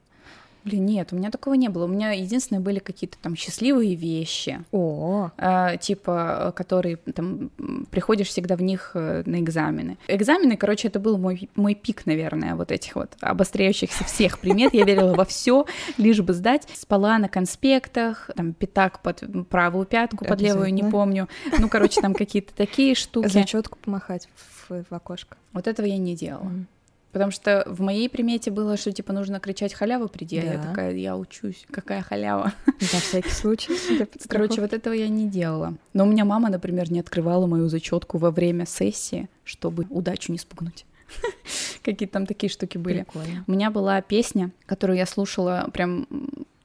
Блин, 0.63 0.85
нет, 0.85 1.09
у 1.11 1.15
меня 1.15 1.31
такого 1.31 1.53
не 1.53 1.69
было. 1.69 1.85
У 1.85 1.87
меня 1.87 2.11
единственное 2.11 2.61
были 2.61 2.79
какие-то 2.79 3.17
там 3.21 3.35
счастливые 3.35 3.95
вещи. 3.95 4.63
О, 4.71 5.31
а, 5.37 5.77
типа, 5.77 6.49
э, 6.49 6.51
которые 6.51 6.97
там 6.97 7.49
приходишь 7.91 8.27
всегда 8.27 8.55
в 8.55 8.61
них 8.61 8.91
э, 8.93 9.23
на 9.25 9.39
экзамены. 9.39 9.97
Экзамены, 10.07 10.57
короче, 10.57 10.89
это 10.89 10.99
был 10.99 11.17
мой, 11.17 11.49
мой 11.55 11.75
пик, 11.75 12.05
наверное, 12.05 12.55
вот 12.55 12.71
этих 12.71 12.95
вот 12.95 13.15
обостряющихся 13.21 14.03
всех 14.03 14.39
примет. 14.39 14.73
Я 14.73 14.85
верила 14.85 15.13
во 15.13 15.25
все, 15.25 15.65
лишь 15.97 16.21
бы 16.21 16.33
сдать. 16.33 16.67
Спала 16.73 17.17
на 17.17 17.29
конспектах, 17.29 18.29
там 18.35 18.53
пятак 18.53 19.01
под 19.01 19.23
правую 19.49 19.85
пятку, 19.85 20.25
под 20.25 20.41
левую, 20.41 20.73
не 20.73 20.83
помню. 20.83 21.27
Ну, 21.57 21.69
короче, 21.69 22.01
там 22.01 22.13
какие-то 22.13 22.53
такие 22.53 22.95
штуки. 22.95 23.27
зачетку 23.27 23.77
помахать 23.79 24.27
в, 24.67 24.83
в 24.83 24.93
окошко. 24.93 25.37
Вот 25.53 25.67
этого 25.67 25.85
я 25.85 25.97
не 25.97 26.15
делала. 26.15 26.43
Мгм. 26.43 26.67
Потому 27.11 27.31
что 27.31 27.63
в 27.67 27.81
моей 27.81 28.07
примете 28.07 28.51
было, 28.51 28.77
что 28.77 28.91
типа 28.91 29.13
нужно 29.13 29.39
кричать 29.39 29.73
халява 29.73 30.07
приди, 30.07 30.37
а 30.37 30.43
я 30.43 30.53
Да. 30.57 30.63
такая, 30.63 30.93
я 30.95 31.17
учусь, 31.17 31.65
какая 31.71 32.01
халява. 32.03 32.53
На 32.67 32.99
всякий 32.99 33.31
случай. 33.31 33.73
Короче, 34.27 34.61
вот 34.61 34.73
этого 34.73 34.93
я 34.93 35.07
не 35.07 35.27
делала. 35.27 35.73
Но 35.93 36.03
у 36.05 36.07
меня 36.07 36.23
мама, 36.25 36.49
например, 36.49 36.91
не 36.91 36.99
открывала 36.99 37.47
мою 37.47 37.67
зачетку 37.67 38.19
во 38.19 38.29
время 38.29 38.65
сессии, 38.67 39.27
чтобы 39.43 39.87
удачу 39.89 40.31
не 40.31 40.37
спугнуть. 40.37 40.85
Какие-то 41.83 42.13
там 42.13 42.25
такие 42.27 42.49
штуки 42.51 42.77
были. 42.77 42.99
Прикольно. 43.03 43.43
У 43.47 43.51
меня 43.51 43.71
была 43.71 43.99
песня, 44.01 44.51
которую 44.67 44.97
я 44.97 45.05
слушала 45.07 45.69
прям, 45.73 46.07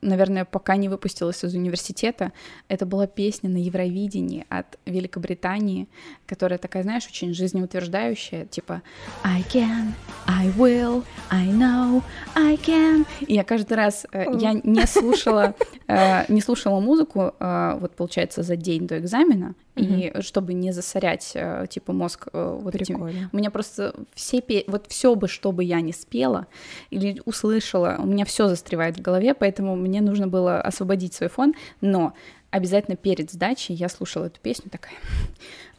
наверное, 0.04 0.44
пока 0.44 0.76
не 0.76 0.88
выпустилась 0.88 1.44
из 1.44 1.54
университета. 1.54 2.32
Это 2.68 2.86
была 2.86 3.06
песня 3.06 3.50
на 3.50 3.56
Евровидении 3.56 4.46
от 4.48 4.78
Великобритании, 4.86 5.88
которая 6.26 6.58
такая, 6.58 6.82
знаешь, 6.82 7.06
очень 7.06 7.34
жизнеутверждающая, 7.34 8.46
типа 8.46 8.82
I 9.22 9.42
can, 9.52 9.92
I 10.26 10.48
will, 10.56 11.04
I 11.30 11.46
know, 11.48 12.02
I 12.34 12.56
can. 12.56 13.06
И 13.26 13.34
я 13.34 13.44
каждый 13.44 13.74
раз, 13.74 14.06
э, 14.12 14.26
я 14.38 14.52
не 14.52 14.86
слушала, 14.86 15.54
э, 15.86 16.32
не 16.32 16.40
слушала 16.40 16.80
музыку, 16.80 17.34
э, 17.38 17.78
вот 17.80 17.96
получается, 17.96 18.42
за 18.42 18.56
день 18.56 18.86
до 18.86 18.98
экзамена, 18.98 19.54
и 19.76 20.12
чтобы 20.20 20.54
не 20.54 20.72
засорять, 20.72 21.32
э, 21.34 21.66
типа, 21.68 21.92
мозг 21.92 22.28
э, 22.32 22.58
вот 22.60 22.74
этим 22.74 22.96
у 23.32 23.36
меня 23.36 23.50
просто 23.50 23.94
все 24.14 24.40
пе- 24.40 24.64
вот 24.68 24.86
все 24.88 25.14
бы, 25.14 25.26
что 25.28 25.52
бы 25.52 25.64
я 25.64 25.80
не 25.80 25.92
спела 25.92 26.46
или 26.90 27.20
услышала, 27.24 27.96
у 27.98 28.06
меня 28.06 28.24
все 28.24 28.48
застревает 28.48 28.96
в 28.98 29.02
голове, 29.02 29.34
поэтому 29.34 29.74
мне 29.76 30.00
нужно 30.00 30.28
было 30.28 30.60
освободить 30.60 31.14
свой 31.14 31.28
фон, 31.28 31.54
но 31.80 32.12
обязательно 32.50 32.96
перед 32.96 33.30
сдачей 33.32 33.74
я 33.74 33.88
слушала 33.88 34.26
эту 34.26 34.40
песню 34.40 34.70
такая 34.70 34.94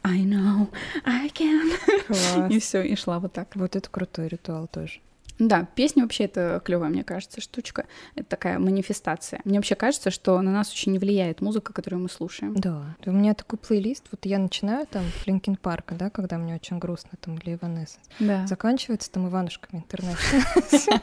I 0.02 0.20
know, 0.20 0.68
I 1.04 1.28
can. 1.28 1.70
Класс. 2.06 2.52
И 2.52 2.60
все, 2.60 2.82
и 2.82 2.94
шла 2.94 3.18
вот 3.18 3.32
так. 3.32 3.56
Вот 3.56 3.74
это 3.74 3.90
крутой 3.90 4.28
ритуал 4.28 4.68
тоже. 4.68 5.00
Да, 5.38 5.68
песня 5.74 6.02
вообще 6.02 6.24
это 6.24 6.62
клевая, 6.64 6.88
мне 6.88 7.04
кажется, 7.04 7.40
штучка. 7.42 7.84
Это 8.14 8.24
такая 8.28 8.58
манифестация. 8.58 9.40
Мне 9.44 9.58
вообще 9.58 9.74
кажется, 9.74 10.10
что 10.10 10.40
на 10.40 10.50
нас 10.50 10.70
очень 10.70 10.98
влияет 10.98 11.42
музыка, 11.42 11.72
которую 11.74 12.02
мы 12.02 12.08
слушаем. 12.08 12.54
Да. 12.54 12.96
У 13.04 13.10
меня 13.12 13.34
такой 13.34 13.58
плейлист, 13.58 14.04
вот 14.10 14.24
я 14.24 14.38
начинаю 14.38 14.86
там 14.86 15.04
Линкин 15.26 15.56
Парка, 15.56 15.94
да, 15.94 16.08
когда 16.08 16.38
мне 16.38 16.54
очень 16.54 16.78
грустно, 16.78 17.10
там, 17.20 17.36
или 17.36 17.54
Эванессенс. 17.56 18.00
Да. 18.18 18.46
Заканчивается 18.46 19.10
там 19.10 19.28
Иванушками 19.28 19.80
интернет. 19.80 20.16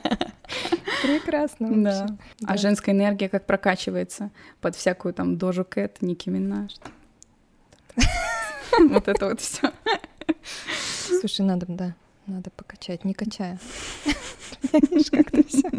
Прекрасно 1.03 1.83
Да. 1.83 1.99
вообще. 2.01 2.17
А 2.47 2.57
женская 2.57 2.91
энергия 2.93 3.29
как 3.29 3.45
прокачивается 3.45 4.31
под 4.61 4.75
всякую 4.75 5.13
там 5.13 5.37
Дожу 5.37 5.63
Кэт, 5.65 6.01
Ники 6.01 6.29
Минаж. 6.29 6.71
Вот 8.89 9.07
это 9.07 9.27
вот 9.27 9.39
все. 9.39 9.71
Слушай, 11.19 11.45
надо, 11.45 11.67
да, 11.69 11.93
надо 12.27 12.49
покачать, 12.51 13.05
не 13.05 13.13
качая. 13.13 13.59
Как-то 15.11 15.43
всё. 15.43 15.69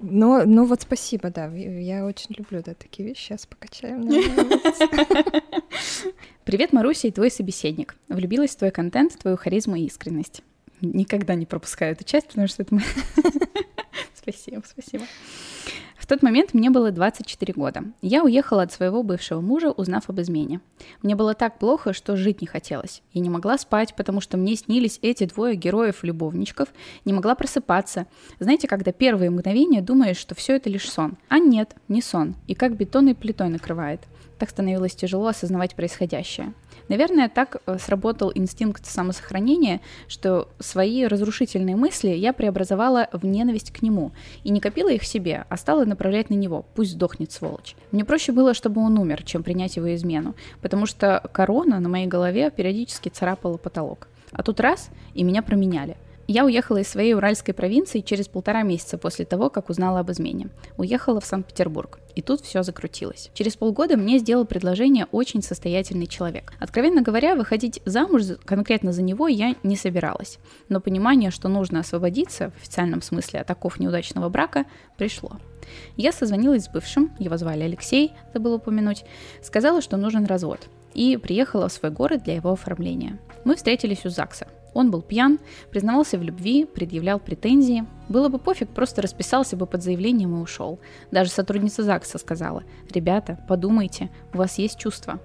Но, 0.00 0.42
ну 0.44 0.66
вот 0.66 0.82
спасибо, 0.82 1.30
да, 1.30 1.46
я 1.46 2.04
очень 2.04 2.34
люблю, 2.36 2.62
да, 2.64 2.74
такие 2.74 3.08
вещи. 3.08 3.22
Сейчас 3.22 3.46
покачаем. 3.46 4.06
Привет, 6.44 6.72
Маруся 6.74 7.08
и 7.08 7.10
твой 7.10 7.30
собеседник. 7.30 7.96
Влюбилась 8.08 8.50
в 8.50 8.56
твой 8.56 8.70
контент, 8.70 9.18
твою 9.18 9.36
харизму 9.38 9.76
и 9.76 9.86
искренность. 9.86 10.42
Никогда 10.82 11.34
не 11.34 11.46
пропускаю 11.46 11.92
эту 11.92 12.04
часть, 12.04 12.28
потому 12.28 12.48
что 12.48 12.62
это 12.62 12.74
моя 12.74 12.86
Спасибо, 14.24 14.62
спасибо. 14.66 15.04
В 15.98 16.06
тот 16.06 16.22
момент 16.22 16.54
мне 16.54 16.70
было 16.70 16.90
24 16.90 17.52
года. 17.52 17.84
Я 18.00 18.24
уехала 18.24 18.62
от 18.62 18.72
своего 18.72 19.02
бывшего 19.02 19.42
мужа, 19.42 19.70
узнав 19.70 20.08
об 20.08 20.18
измене. 20.20 20.60
Мне 21.02 21.14
было 21.14 21.34
так 21.34 21.58
плохо, 21.58 21.92
что 21.92 22.16
жить 22.16 22.40
не 22.40 22.46
хотелось. 22.46 23.02
Я 23.12 23.20
не 23.20 23.28
могла 23.28 23.58
спать, 23.58 23.94
потому 23.94 24.22
что 24.22 24.38
мне 24.38 24.56
снились 24.56 24.98
эти 25.02 25.24
двое 25.26 25.56
героев-любовничков, 25.56 26.68
не 27.04 27.12
могла 27.12 27.34
просыпаться. 27.34 28.06
Знаете, 28.38 28.66
когда 28.66 28.92
первые 28.92 29.30
мгновения 29.30 29.82
думаешь, 29.82 30.16
что 30.16 30.34
все 30.34 30.56
это 30.56 30.70
лишь 30.70 30.90
сон. 30.90 31.18
А 31.28 31.38
нет, 31.38 31.74
не 31.88 32.00
сон. 32.00 32.34
И 32.46 32.54
как 32.54 32.76
бетонной 32.76 33.14
плитой 33.14 33.50
накрывает. 33.50 34.00
Так 34.38 34.50
становилось 34.50 34.94
тяжело 34.94 35.28
осознавать 35.28 35.74
происходящее. 35.74 36.54
Наверное, 36.88 37.28
так 37.28 37.56
э, 37.66 37.78
сработал 37.78 38.30
инстинкт 38.34 38.86
самосохранения, 38.86 39.80
что 40.08 40.48
свои 40.58 41.06
разрушительные 41.06 41.76
мысли 41.76 42.08
я 42.08 42.32
преобразовала 42.32 43.08
в 43.12 43.24
ненависть 43.24 43.72
к 43.72 43.82
нему 43.82 44.12
и 44.42 44.50
не 44.50 44.60
копила 44.60 44.90
их 44.90 45.04
себе, 45.04 45.46
а 45.48 45.56
стала 45.56 45.84
направлять 45.84 46.30
на 46.30 46.34
него, 46.34 46.64
пусть 46.74 46.92
сдохнет 46.92 47.32
сволочь. 47.32 47.74
Мне 47.90 48.04
проще 48.04 48.32
было, 48.32 48.54
чтобы 48.54 48.82
он 48.82 48.98
умер, 48.98 49.22
чем 49.22 49.42
принять 49.42 49.76
его 49.76 49.94
измену, 49.94 50.34
потому 50.60 50.86
что 50.86 51.22
корона 51.32 51.80
на 51.80 51.88
моей 51.88 52.06
голове 52.06 52.50
периодически 52.50 53.08
царапала 53.08 53.56
потолок. 53.56 54.08
А 54.32 54.42
тут 54.42 54.60
раз, 54.60 54.90
и 55.14 55.22
меня 55.22 55.42
променяли. 55.42 55.96
Я 56.26 56.46
уехала 56.46 56.78
из 56.78 56.88
своей 56.88 57.12
уральской 57.12 57.52
провинции 57.52 58.00
через 58.00 58.28
полтора 58.28 58.62
месяца 58.62 58.96
после 58.96 59.26
того, 59.26 59.50
как 59.50 59.68
узнала 59.68 60.00
об 60.00 60.10
измене. 60.10 60.48
Уехала 60.78 61.20
в 61.20 61.26
Санкт-Петербург. 61.26 61.98
И 62.14 62.22
тут 62.22 62.40
все 62.40 62.62
закрутилось. 62.62 63.30
Через 63.34 63.56
полгода 63.56 63.98
мне 63.98 64.18
сделал 64.18 64.46
предложение 64.46 65.06
очень 65.12 65.42
состоятельный 65.42 66.06
человек. 66.06 66.54
Откровенно 66.60 67.02
говоря, 67.02 67.34
выходить 67.34 67.80
замуж 67.84 68.22
конкретно 68.44 68.92
за 68.92 69.02
него 69.02 69.28
я 69.28 69.54
не 69.62 69.76
собиралась. 69.76 70.38
Но 70.70 70.80
понимание, 70.80 71.30
что 71.30 71.48
нужно 71.48 71.80
освободиться 71.80 72.50
в 72.50 72.56
официальном 72.56 73.02
смысле 73.02 73.40
от 73.40 73.50
оков 73.50 73.78
неудачного 73.78 74.30
брака, 74.30 74.64
пришло. 74.96 75.32
Я 75.96 76.12
созвонилась 76.12 76.64
с 76.64 76.68
бывшим, 76.68 77.12
его 77.18 77.36
звали 77.36 77.64
Алексей, 77.64 78.12
забыла 78.32 78.56
упомянуть, 78.56 79.04
сказала, 79.42 79.82
что 79.82 79.96
нужен 79.96 80.24
развод, 80.24 80.60
и 80.94 81.16
приехала 81.16 81.68
в 81.68 81.72
свой 81.72 81.90
город 81.90 82.22
для 82.24 82.34
его 82.34 82.52
оформления. 82.52 83.18
Мы 83.44 83.56
встретились 83.56 84.06
у 84.06 84.10
ЗАГСа. 84.10 84.46
Он 84.74 84.90
был 84.90 85.00
пьян, 85.00 85.38
признавался 85.70 86.18
в 86.18 86.22
любви, 86.22 86.66
предъявлял 86.66 87.18
претензии. 87.18 87.86
Было 88.08 88.28
бы 88.28 88.38
пофиг, 88.38 88.68
просто 88.68 89.00
расписался 89.00 89.56
бы 89.56 89.66
под 89.66 89.82
заявлением 89.82 90.36
и 90.36 90.42
ушел. 90.42 90.78
Даже 91.10 91.30
сотрудница 91.30 91.82
ЗАГСа 91.82 92.18
сказала, 92.18 92.64
«Ребята, 92.92 93.38
подумайте, 93.48 94.10
у 94.34 94.38
вас 94.38 94.58
есть 94.58 94.78
чувства». 94.78 95.20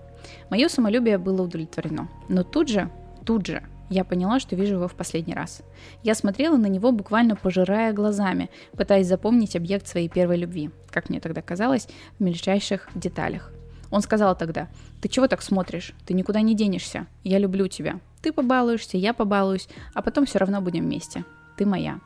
Мое 0.49 0.69
самолюбие 0.69 1.17
было 1.17 1.43
удовлетворено. 1.43 2.07
Но 2.27 2.43
тут 2.43 2.69
же, 2.69 2.89
тут 3.25 3.45
же, 3.47 3.63
я 3.89 4.03
поняла, 4.03 4.39
что 4.39 4.55
вижу 4.55 4.75
его 4.75 4.87
в 4.87 4.95
последний 4.95 5.33
раз. 5.33 5.61
Я 6.03 6.13
смотрела 6.13 6.57
на 6.57 6.67
него, 6.67 6.91
буквально 6.91 7.35
пожирая 7.35 7.91
глазами, 7.91 8.49
пытаясь 8.73 9.07
запомнить 9.07 9.55
объект 9.55 9.87
своей 9.87 10.09
первой 10.09 10.37
любви, 10.37 10.69
как 10.91 11.09
мне 11.09 11.19
тогда 11.19 11.41
казалось, 11.41 11.87
в 12.19 12.23
мельчайших 12.23 12.87
деталях. 12.93 13.51
Он 13.91 14.01
сказал 14.01 14.35
тогда, 14.35 14.69
«Ты 15.01 15.09
чего 15.09 15.27
так 15.27 15.41
смотришь? 15.41 15.93
Ты 16.05 16.13
никуда 16.13 16.41
не 16.41 16.55
денешься. 16.55 17.07
Я 17.23 17.39
люблю 17.39 17.67
тебя. 17.67 17.99
Ты 18.21 18.31
побалуешься, 18.31 18.97
я 18.97 19.13
побалуюсь, 19.13 19.67
а 19.93 20.01
потом 20.01 20.25
все 20.25 20.39
равно 20.39 20.61
будем 20.61 20.83
вместе. 20.83 21.25
Ты 21.57 21.65
моя». 21.65 21.99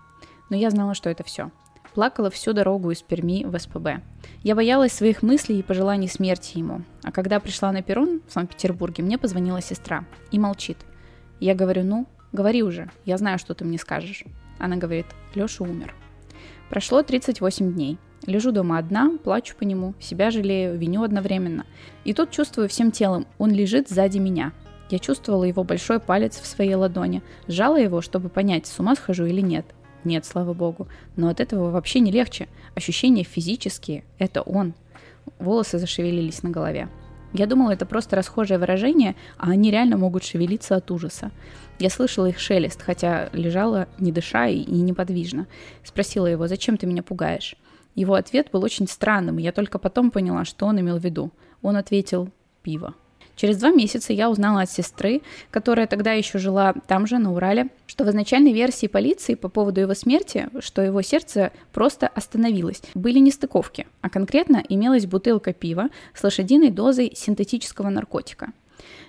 Но 0.49 0.55
я 0.55 0.69
знала, 0.69 0.93
что 0.93 1.09
это 1.09 1.23
все. 1.23 1.51
Плакала 1.93 2.29
всю 2.31 2.53
дорогу 2.53 2.91
из 2.91 3.01
Перми 3.01 3.43
в 3.43 3.57
СПБ. 3.57 4.01
Я 4.41 4.55
боялась 4.55 4.93
своих 4.93 5.21
мыслей 5.21 5.59
и 5.59 5.63
пожеланий 5.63 6.07
смерти 6.07 6.57
ему. 6.57 6.83
А 7.03 7.11
когда 7.11 7.39
пришла 7.39 7.71
на 7.71 7.83
перрон 7.83 8.21
в 8.27 8.31
Санкт-Петербурге, 8.31 9.03
мне 9.03 9.17
позвонила 9.17 9.61
сестра 9.61 10.05
и 10.31 10.39
молчит. 10.39 10.77
Я 11.39 11.53
говорю, 11.55 11.83
ну, 11.83 12.07
говори 12.31 12.63
уже, 12.63 12.89
я 13.05 13.17
знаю, 13.17 13.37
что 13.37 13.53
ты 13.53 13.63
мне 13.63 13.77
скажешь. 13.77 14.23
Она 14.57 14.75
говорит, 14.77 15.05
Леша 15.35 15.63
умер. 15.63 15.93
Прошло 16.69 17.03
38 17.03 17.73
дней. 17.73 17.99
Лежу 18.25 18.51
дома 18.51 18.77
одна, 18.77 19.11
плачу 19.21 19.55
по 19.57 19.63
нему, 19.63 19.95
себя 19.99 20.31
жалею, 20.31 20.77
виню 20.77 21.03
одновременно. 21.03 21.65
И 22.05 22.13
тут 22.13 22.31
чувствую 22.31 22.69
всем 22.69 22.91
телом, 22.91 23.27
он 23.37 23.51
лежит 23.51 23.89
сзади 23.89 24.17
меня. 24.17 24.53
Я 24.89 24.99
чувствовала 24.99 25.43
его 25.43 25.63
большой 25.63 25.99
палец 25.99 26.39
в 26.39 26.45
своей 26.45 26.75
ладони, 26.75 27.21
сжала 27.47 27.77
его, 27.77 28.01
чтобы 28.01 28.29
понять, 28.29 28.65
с 28.65 28.79
ума 28.79 28.95
схожу 28.95 29.25
или 29.25 29.41
нет. 29.41 29.65
Нет, 30.05 30.25
слава 30.25 30.53
богу. 30.53 30.87
Но 31.15 31.29
от 31.29 31.39
этого 31.39 31.69
вообще 31.69 31.99
не 31.99 32.11
легче. 32.11 32.47
Ощущения 32.75 33.23
физические– 33.23 34.03
это 34.19 34.41
он. 34.41 34.73
Волосы 35.39 35.77
зашевелились 35.77 36.43
на 36.43 36.49
голове. 36.49 36.89
Я 37.33 37.47
думала, 37.47 37.71
это 37.71 37.85
просто 37.85 38.15
расхожее 38.15 38.59
выражение, 38.59 39.15
а 39.37 39.49
они 39.49 39.71
реально 39.71 39.97
могут 39.97 40.23
шевелиться 40.23 40.75
от 40.75 40.91
ужаса. 40.91 41.31
Я 41.79 41.89
слышала 41.89 42.27
их 42.27 42.37
шелест, 42.37 42.81
хотя 42.81 43.29
лежала 43.33 43.87
не 43.97 44.11
дыша 44.11 44.47
и 44.47 44.63
неподвижно. 44.63 45.47
Спросила 45.83 46.27
его, 46.27 46.47
зачем 46.47 46.77
ты 46.77 46.85
меня 46.85 47.01
пугаешь? 47.01 47.55
Его 47.95 48.15
ответ 48.15 48.49
был 48.51 48.63
очень 48.63 48.87
странным, 48.87 49.39
и 49.39 49.43
я 49.43 49.51
только 49.51 49.79
потом 49.79 50.11
поняла, 50.11 50.45
что 50.45 50.65
он 50.65 50.79
имел 50.79 50.97
в 50.97 51.03
виду. 51.03 51.31
Он 51.61 51.75
ответил 51.75 52.29
«пиво». 52.61 52.95
Через 53.35 53.57
два 53.57 53.71
месяца 53.71 54.13
я 54.13 54.29
узнала 54.29 54.61
от 54.61 54.69
сестры, 54.69 55.21
которая 55.49 55.87
тогда 55.87 56.11
еще 56.13 56.37
жила 56.37 56.73
там 56.87 57.07
же, 57.07 57.17
на 57.17 57.33
Урале, 57.33 57.69
что 57.87 58.03
в 58.03 58.09
изначальной 58.09 58.53
версии 58.53 58.87
полиции 58.87 59.33
по 59.33 59.49
поводу 59.49 59.81
его 59.81 59.95
смерти, 59.95 60.49
что 60.59 60.81
его 60.81 61.01
сердце 61.01 61.51
просто 61.71 62.07
остановилось. 62.07 62.83
Были 62.93 63.19
нестыковки, 63.19 63.87
а 64.01 64.09
конкретно 64.09 64.63
имелась 64.69 65.07
бутылка 65.07 65.53
пива 65.53 65.89
с 66.13 66.23
лошадиной 66.23 66.69
дозой 66.69 67.11
синтетического 67.15 67.89
наркотика. 67.89 68.51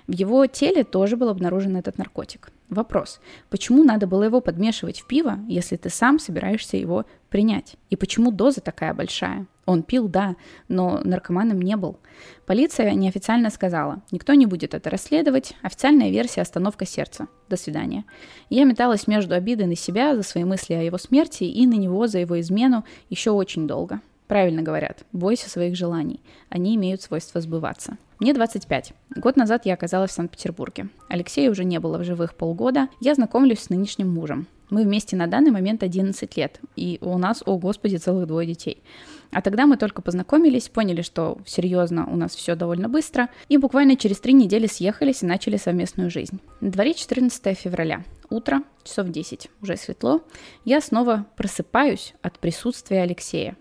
В 0.07 0.13
его 0.13 0.47
теле 0.47 0.85
тоже 0.85 1.17
был 1.17 1.31
обнаружен 1.31 1.77
этот 1.77 1.97
наркотик. 1.97 2.51
Вопрос, 2.69 3.21
почему 3.49 3.85
надо 3.85 4.07
было 4.07 4.25
его 4.25 4.41
подмешивать 4.41 5.01
в 5.01 5.07
пиво, 5.07 5.39
если 5.49 5.77
ты 5.77 5.89
сам 5.89 6.19
собираешься 6.19 6.77
его 6.77 7.07
принять? 7.31 7.77
И 7.89 7.97
почему 7.97 8.31
доза 8.31 8.61
такая 8.61 8.93
большая? 8.93 9.47
Он 9.65 9.83
пил, 9.83 10.09
да, 10.09 10.37
но 10.69 11.01
наркоманом 11.05 11.61
не 11.63 11.77
был. 11.77 11.99
Полиция 12.47 12.93
неофициально 12.93 13.49
сказала, 13.49 14.03
никто 14.11 14.35
не 14.35 14.45
будет 14.45 14.75
это 14.75 14.91
расследовать, 14.91 15.55
официальная 15.63 16.11
версия– 16.11 16.41
остановка 16.43 16.85
сердца. 16.85 17.29
До 17.49 17.57
свидания. 17.57 18.05
Я 18.51 18.65
металась 18.65 19.07
между 19.07 19.35
обидой 19.35 19.67
на 19.67 19.77
себя 19.77 20.15
за 20.17 20.23
свои 20.23 20.45
мысли 20.45 20.75
о 20.75 20.83
его 20.83 20.99
смерти 20.99 21.45
и 21.45 21.67
на 21.67 21.75
него 21.75 22.07
за 22.07 22.19
его 22.19 22.39
измену 22.41 22.85
еще 23.09 23.31
очень 23.31 23.67
долго. 23.67 24.01
Правильно 24.27 24.63
говорят, 24.63 25.05
бойся 25.13 25.51
своих 25.51 25.77
желаний. 25.77 26.21
Они 26.49 26.77
имеют 26.77 27.03
свойство 27.03 27.41
сбываться. 27.41 27.99
Мне 28.21 28.33
25. 28.33 28.95
Год 29.17 29.37
назад 29.37 29.67
я 29.67 29.75
оказалась 29.75 30.13
в 30.13 30.15
Санкт-Петербурге. 30.15 30.89
Алексея 31.09 31.51
уже 31.51 31.65
не 31.65 31.79
было 31.79 31.99
в 31.99 32.05
живых 32.05 32.35
полгода. 32.35 32.89
Я 33.01 33.15
знакомлюсь 33.15 33.61
с 33.61 33.71
нынешним 33.71 34.09
мужем. 34.09 34.47
Мы 34.71 34.85
вместе 34.85 35.15
на 35.15 35.27
данный 35.27 35.51
момент 35.51 35.83
11 35.83 36.37
лет, 36.37 36.59
и 36.75 36.99
у 37.03 37.19
нас, 37.19 37.43
о 37.45 37.59
господи, 37.59 37.97
целых 37.97 38.27
двое 38.27 38.47
детей. 38.47 38.83
А 39.31 39.43
тогда 39.43 39.67
мы 39.67 39.77
только 39.77 40.01
познакомились, 40.01 40.69
поняли, 40.69 41.03
что 41.03 41.39
серьезно 41.45 42.07
у 42.11 42.17
нас 42.17 42.35
все 42.35 42.55
довольно 42.55 42.89
быстро, 42.89 43.29
и 43.49 43.59
буквально 43.59 43.97
через 43.97 44.21
три 44.21 44.33
недели 44.33 44.67
съехались 44.67 45.23
и 45.23 45.27
начали 45.27 45.59
совместную 45.59 46.11
жизнь. 46.11 46.41
На 46.61 46.71
дворе 46.71 46.95
14 46.95 47.59
февраля. 47.59 48.05
Утро, 48.31 48.63
часов 48.85 49.09
10, 49.09 49.51
уже 49.61 49.77
светло. 49.77 50.23
Я 50.65 50.81
снова 50.81 51.27
просыпаюсь 51.37 52.15
от 52.23 52.39
присутствия 52.39 53.03
Алексея. 53.03 53.57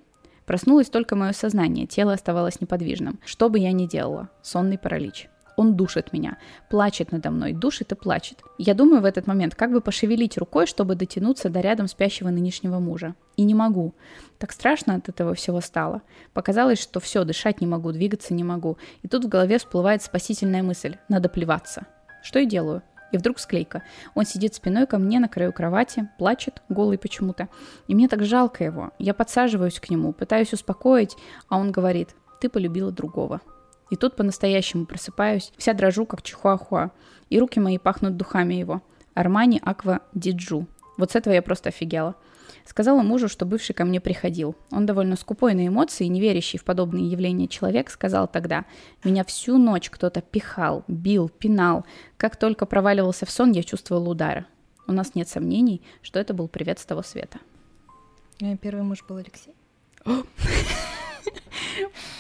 Проснулось 0.46 0.90
только 0.90 1.16
мое 1.16 1.32
сознание, 1.32 1.88
тело 1.88 2.14
оставалось 2.14 2.60
неподвижным. 2.60 3.20
Что 3.26 3.50
бы 3.50 3.60
я 3.60 3.72
ни 3.72 3.86
делала, 3.86 4.30
сонный 4.42 4.78
паралич. 4.78 5.30
Он 5.56 5.76
душит 5.76 6.14
меня, 6.14 6.38
плачет 6.70 7.12
надо 7.12 7.30
мной, 7.30 7.54
душит 7.54 7.92
и 7.92 7.96
плачет. 7.96 8.40
Я 8.58 8.74
думаю 8.74 9.02
в 9.02 9.06
этот 9.06 9.28
момент, 9.28 9.56
как 9.56 9.72
бы 9.72 9.82
пошевелить 9.82 10.38
рукой, 10.38 10.66
чтобы 10.66 10.96
дотянуться 10.96 11.50
до 11.50 11.62
рядом 11.62 11.88
спящего 11.88 12.30
нынешнего 12.30 12.80
мужа. 12.80 13.16
И 13.38 13.44
не 13.44 13.54
могу. 13.54 13.94
Так 14.40 14.52
страшно 14.52 14.96
от 14.96 15.10
этого 15.10 15.36
всего 15.36 15.62
стало. 15.62 16.02
Показалось, 16.34 16.82
что 16.82 17.00
все, 17.00 17.24
дышать 17.24 17.62
не 17.62 17.68
могу, 17.68 17.92
двигаться 17.92 18.34
не 18.34 18.44
могу. 18.44 18.78
И 19.04 19.08
тут 19.08 19.26
в 19.26 19.30
голове 19.30 19.60
всплывает 19.60 20.02
спасительная 20.02 20.64
мысль. 20.64 20.98
Надо 21.08 21.30
плеваться. 21.30 21.86
Что 22.24 22.40
и 22.40 22.46
делаю. 22.46 22.82
И 23.14 23.18
вдруг 23.18 23.40
склейка. 23.40 23.84
Он 24.16 24.26
сидит 24.26 24.56
спиной 24.56 24.88
ко 24.88 24.98
мне 24.98 25.20
на 25.20 25.30
краю 25.30 25.54
кровати, 25.54 26.10
плачет, 26.18 26.64
голый 26.68 26.98
почему-то. 26.98 27.48
И 27.88 27.96
мне 27.96 28.10
так 28.10 28.24
жалко 28.26 28.64
его. 28.64 28.92
Я 28.98 29.14
подсаживаюсь 29.14 29.80
к 29.80 29.90
нему, 29.90 30.14
пытаюсь 30.14 30.52
успокоить, 30.52 31.16
а 31.48 31.58
он 31.58 31.72
говорит, 31.72 32.16
ты 32.42 32.50
полюбила 32.50 32.92
другого. 32.92 33.40
И 33.92 33.96
тут 33.96 34.16
по-настоящему 34.16 34.88
просыпаюсь, 34.88 35.54
вся 35.58 35.74
дрожу, 35.74 36.08
как 36.08 36.24
чихуахуа. 36.24 36.90
И 37.30 37.40
руки 37.40 37.60
мои 37.60 37.78
пахнут 37.78 38.18
духами 38.18 38.56
его. 38.56 38.82
Армани 39.14 39.62
Аква 39.64 40.00
Диджу. 40.16 40.66
Вот 40.98 41.12
с 41.12 41.16
этого 41.16 41.36
я 41.36 41.44
просто 41.44 41.70
офигела. 41.70 42.16
Сказала 42.66 43.02
мужу, 43.02 43.28
что 43.28 43.46
бывший 43.46 43.74
ко 43.74 43.86
мне 43.86 44.00
приходил. 44.00 44.56
Он 44.72 44.86
довольно 44.86 45.16
скупой 45.16 45.54
на 45.54 45.68
эмоции, 45.68 46.06
не 46.06 46.22
верящий 46.22 46.58
в 46.58 46.64
подобные 46.64 47.10
явления 47.10 47.48
человек, 47.48 47.90
сказал 47.90 48.28
тогда, 48.28 48.66
«Меня 49.04 49.24
всю 49.24 49.58
ночь 49.58 49.90
кто-то 49.90 50.22
пихал, 50.22 50.84
бил, 50.88 51.30
пинал. 51.30 51.86
Как 52.18 52.38
только 52.38 52.66
проваливался 52.66 53.26
в 53.26 53.32
сон, 53.32 53.52
я 53.52 53.64
чувствовал 53.64 54.10
удары. 54.10 54.46
У 54.88 54.92
нас 54.92 55.16
нет 55.16 55.28
сомнений, 55.28 55.82
что 56.02 56.20
это 56.20 56.34
был 56.34 56.48
привет 56.48 56.80
с 56.80 56.86
того 56.86 57.04
света». 57.04 57.40
Первый 58.62 58.84
муж 58.84 59.04
был 59.08 59.18
Алексей. 59.18 59.54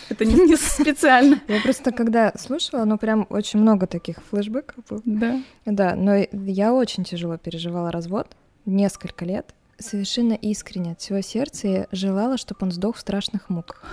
Это 0.10 0.26
не, 0.26 0.36
не 0.36 0.56
специально. 0.56 1.42
Я 1.48 1.62
просто 1.62 1.92
когда 1.92 2.34
слушала, 2.38 2.86
ну 2.86 2.98
прям 2.98 3.26
очень 3.30 3.60
много 3.60 3.88
таких 3.88 4.18
флешбеков 4.30 4.86
было. 4.90 5.02
Да. 5.06 5.42
Да, 5.66 5.96
но 5.96 6.16
я 6.32 6.74
очень 6.74 7.04
тяжело 7.04 7.38
переживала 7.38 7.92
развод, 7.92 8.28
несколько 8.66 9.26
лет. 9.26 9.54
Совершенно 9.80 10.34
искренне 10.34 10.94
от 10.94 11.02
всего 11.02 11.22
сердца 11.22 11.68
я 11.68 11.88
желала, 11.92 12.38
чтобы 12.38 12.60
он 12.62 12.72
сдох 12.72 12.98
в 12.98 13.00
страшных 13.00 13.50
муках. 13.50 13.84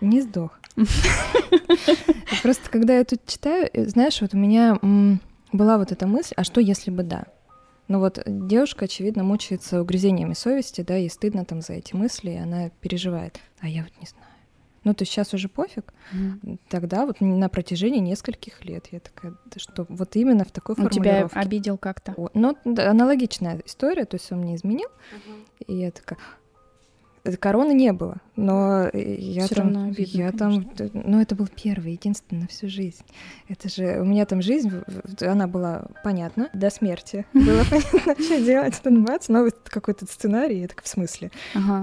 Не 0.00 0.20
сдох. 0.20 0.58
Просто 2.42 2.68
когда 2.70 2.98
я 2.98 3.04
тут 3.04 3.24
читаю, 3.26 3.70
э, 3.72 3.86
знаешь, 3.86 4.20
вот 4.20 4.34
у 4.34 4.36
меня 4.36 4.78
была 5.52 5.78
вот 5.78 5.92
эта 5.92 6.06
мысль, 6.06 6.34
а 6.36 6.44
что 6.44 6.60
если 6.60 6.90
бы 6.90 7.02
да? 7.02 7.24
Ну 7.86 8.00
вот 8.00 8.22
девушка, 8.26 8.86
очевидно, 8.86 9.24
мучается 9.24 9.80
угрызениями 9.80 10.34
совести, 10.34 10.80
да, 10.80 10.96
и 10.96 11.08
стыдно 11.08 11.44
там 11.44 11.60
за 11.60 11.74
эти 11.74 11.94
мысли, 11.94 12.30
и 12.30 12.36
она 12.36 12.70
переживает. 12.80 13.38
А 13.60 13.68
я 13.68 13.82
вот 13.82 13.92
не 14.00 14.06
знаю. 14.06 14.23
Ну, 14.84 14.94
то 14.94 15.02
есть 15.02 15.12
сейчас 15.12 15.34
уже 15.34 15.48
пофиг. 15.48 15.92
Mm. 16.12 16.58
Тогда 16.68 17.06
вот 17.06 17.20
на 17.20 17.48
протяжении 17.48 18.00
нескольких 18.00 18.64
лет 18.64 18.88
я 18.92 19.00
такая, 19.00 19.34
да 19.46 19.58
что 19.58 19.86
вот 19.88 20.14
именно 20.16 20.44
в 20.44 20.52
такой 20.52 20.74
он 20.78 20.88
формулировке. 20.88 21.30
тебя 21.30 21.40
обидел 21.40 21.78
как-то? 21.78 22.14
Ну, 22.34 22.56
да, 22.64 22.90
аналогичная 22.90 23.60
история, 23.64 24.04
то 24.04 24.16
есть 24.16 24.30
он 24.30 24.40
мне 24.40 24.56
изменил, 24.56 24.88
uh-huh. 24.88 25.64
и 25.66 25.74
я 25.74 25.90
такая, 25.90 26.18
Короны 27.40 27.72
не 27.72 27.92
было, 27.94 28.16
но 28.36 28.90
я 28.92 29.46
Всё 29.46 29.54
там, 29.54 29.90
видно, 29.92 30.20
я 30.20 30.30
конечно. 30.30 30.90
там, 30.92 30.92
ну 30.92 31.22
это 31.22 31.34
был 31.34 31.48
первый, 31.48 31.92
единственный 31.92 32.42
на 32.42 32.48
всю 32.48 32.68
жизнь. 32.68 33.02
Это 33.48 33.70
же 33.70 34.02
у 34.02 34.04
меня 34.04 34.26
там 34.26 34.42
жизнь, 34.42 34.70
она 35.22 35.46
была 35.46 35.86
понятна 36.02 36.50
до 36.52 36.68
смерти, 36.68 37.24
было 37.32 37.62
понятно, 37.70 38.22
что 38.22 38.40
делать, 38.44 38.78
там 38.82 39.04
бац, 39.06 39.28
новый 39.28 39.52
какой-то 39.64 40.04
сценарий, 40.04 40.60
я 40.60 40.68
так 40.68 40.82
в 40.82 40.88
смысле, 40.88 41.30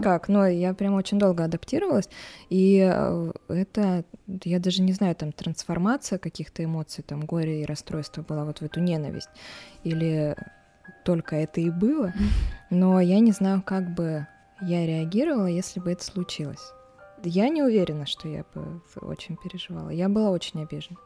как, 0.03 0.27
но 0.27 0.45
я 0.45 0.75
прям 0.75 0.93
очень 0.93 1.17
долго 1.17 1.43
адаптировалась, 1.43 2.09
и 2.51 2.87
э, 2.87 3.31
это, 3.47 4.05
я 4.43 4.59
даже 4.59 4.83
не 4.83 4.93
знаю, 4.93 5.15
там 5.15 5.31
трансформация 5.31 6.19
каких-то 6.19 6.63
эмоций, 6.63 7.03
там 7.03 7.21
горе 7.21 7.63
и 7.63 7.65
расстройство 7.65 8.21
была 8.21 8.45
вот 8.45 8.59
в 8.59 8.61
эту 8.61 8.79
ненависть, 8.79 9.29
или 9.83 10.35
только 11.03 11.35
это 11.35 11.61
и 11.61 11.71
было, 11.71 12.13
но 12.69 13.01
я 13.01 13.19
не 13.19 13.31
знаю, 13.31 13.63
как 13.63 13.95
бы 13.95 14.27
я 14.61 14.85
реагировала, 14.85 15.47
если 15.47 15.79
бы 15.79 15.91
это 15.91 16.03
случилось. 16.03 16.71
Я 17.23 17.49
не 17.49 17.61
уверена, 17.61 18.05
что 18.05 18.27
я 18.27 18.45
бы 18.53 18.81
очень 19.01 19.37
переживала. 19.37 19.89
Я 19.89 20.09
была 20.09 20.31
очень 20.31 20.61
обижена. 20.63 20.97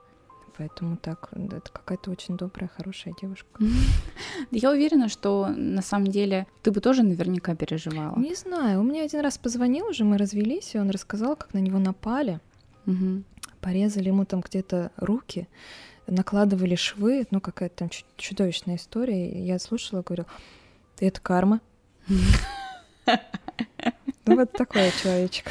Поэтому 0.58 0.96
так, 0.96 1.30
это 1.34 1.70
какая-то 1.72 2.12
очень 2.12 2.38
добрая, 2.38 2.70
хорошая 2.78 3.14
девушка. 3.22 3.62
Я 4.52 4.72
уверена, 4.72 5.10
что 5.10 5.50
на 5.50 5.82
самом 5.82 6.08
деле 6.08 6.48
ты 6.64 6.72
бы 6.72 6.80
тоже 6.80 7.04
наверняка 7.04 7.56
переживала. 7.56 8.18
Не 8.18 8.36
знаю, 8.36 8.80
он 8.80 8.88
мне 8.88 9.02
один 9.02 9.20
раз 9.20 9.38
позвонил 9.38 9.88
уже, 9.88 10.06
мы 10.06 10.18
развелись, 10.18 10.74
и 10.74 10.80
он 10.80 10.92
рассказал, 10.92 11.36
как 11.36 11.54
на 11.54 11.58
него 11.58 11.78
напали. 11.78 12.40
Угу. 12.86 13.24
Порезали 13.60 14.08
ему 14.08 14.24
там 14.24 14.40
где-то 14.40 14.92
руки, 14.96 15.50
накладывали 16.08 16.76
швы, 16.76 17.28
ну 17.32 17.42
какая-то 17.42 17.76
там 17.76 17.90
чудовищная 18.16 18.78
история. 18.78 19.46
Я 19.46 19.60
слушала, 19.60 20.04
говорю, 20.04 20.26
это 21.00 21.20
карма. 21.20 21.60
Ну, 24.26 24.36
вот 24.36 24.52
такой 24.54 24.92
человечек. 25.04 25.46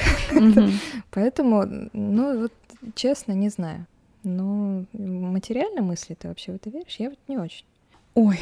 Поэтому, 1.10 1.89
ну, 1.93 2.40
вот 2.40 2.52
честно, 2.94 3.32
не 3.32 3.48
знаю. 3.48 3.86
Ну, 4.24 4.86
материально 4.93 5.82
мысли 5.82 6.14
ты 6.14 6.28
вообще 6.28 6.52
в 6.52 6.56
это 6.56 6.70
веришь? 6.70 6.97
Я 6.98 7.10
вот 7.10 7.18
не 7.28 7.39
очень. 7.39 7.64
Ой, 8.14 8.39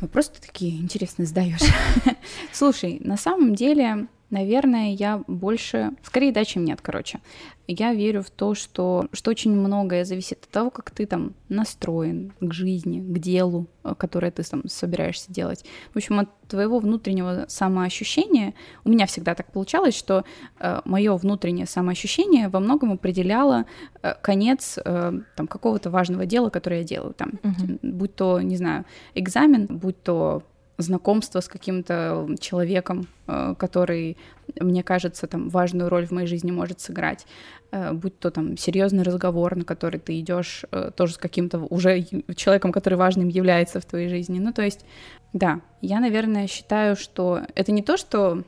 вопросы 0.00 0.32
такие 0.40 0.80
интересные 0.80 1.26
задаешь. 1.26 1.60
Слушай, 2.52 2.98
на 3.00 3.16
самом 3.16 3.54
деле 3.54 4.08
Наверное, 4.30 4.92
я 4.92 5.22
больше, 5.28 5.92
скорее 6.02 6.32
да, 6.32 6.44
чем 6.44 6.64
нет, 6.64 6.80
короче. 6.82 7.20
Я 7.68 7.94
верю 7.94 8.22
в 8.22 8.30
то, 8.30 8.54
что, 8.54 9.06
что 9.12 9.30
очень 9.30 9.52
многое 9.52 10.04
зависит 10.04 10.44
от 10.44 10.50
того, 10.50 10.70
как 10.70 10.90
ты 10.90 11.06
там 11.06 11.34
настроен 11.48 12.32
к 12.40 12.52
жизни, 12.52 13.00
к 13.00 13.18
делу, 13.18 13.68
э, 13.84 13.94
которое 13.96 14.32
ты 14.32 14.42
там 14.42 14.68
собираешься 14.68 15.32
делать. 15.32 15.64
В 15.92 15.96
общем, 15.96 16.18
от 16.18 16.28
твоего 16.48 16.80
внутреннего 16.80 17.44
самоощущения, 17.48 18.54
у 18.84 18.88
меня 18.88 19.06
всегда 19.06 19.36
так 19.36 19.52
получалось, 19.52 19.96
что 19.96 20.24
э, 20.58 20.80
мое 20.84 21.16
внутреннее 21.16 21.66
самоощущение 21.66 22.48
во 22.48 22.58
многом 22.58 22.92
определяло 22.92 23.64
э, 24.02 24.14
конец 24.22 24.78
э, 24.84 25.12
там 25.36 25.46
какого-то 25.46 25.90
важного 25.90 26.26
дела, 26.26 26.50
которое 26.50 26.80
я 26.80 26.86
делаю. 26.86 27.14
Там, 27.14 27.34
uh-huh. 27.42 27.78
будь 27.82 28.14
то, 28.16 28.40
не 28.40 28.56
знаю, 28.56 28.86
экзамен, 29.14 29.66
будь 29.66 30.02
то 30.02 30.42
знакомство 30.78 31.40
с 31.40 31.48
каким-то 31.48 32.28
человеком, 32.38 33.08
э, 33.26 33.54
который, 33.58 34.16
мне 34.60 34.82
кажется, 34.82 35.26
там 35.26 35.48
важную 35.48 35.88
роль 35.88 36.06
в 36.06 36.10
моей 36.10 36.26
жизни 36.26 36.50
может 36.50 36.80
сыграть, 36.80 37.26
э, 37.72 37.92
будь 37.92 38.18
то 38.18 38.30
там 38.30 38.56
серьезный 38.56 39.02
разговор, 39.02 39.56
на 39.56 39.64
который 39.64 40.00
ты 40.00 40.18
идешь 40.20 40.64
э, 40.70 40.90
тоже 40.94 41.14
с 41.14 41.18
каким-то 41.18 41.60
уже 41.60 42.02
человеком, 42.34 42.72
который 42.72 42.94
важным 42.94 43.28
является 43.28 43.80
в 43.80 43.84
твоей 43.84 44.08
жизни. 44.08 44.38
Ну, 44.38 44.52
то 44.52 44.62
есть, 44.62 44.84
да, 45.32 45.60
я, 45.80 46.00
наверное, 46.00 46.46
считаю, 46.46 46.96
что 46.96 47.40
это 47.54 47.72
не 47.72 47.82
то, 47.82 47.96
что 47.96 48.42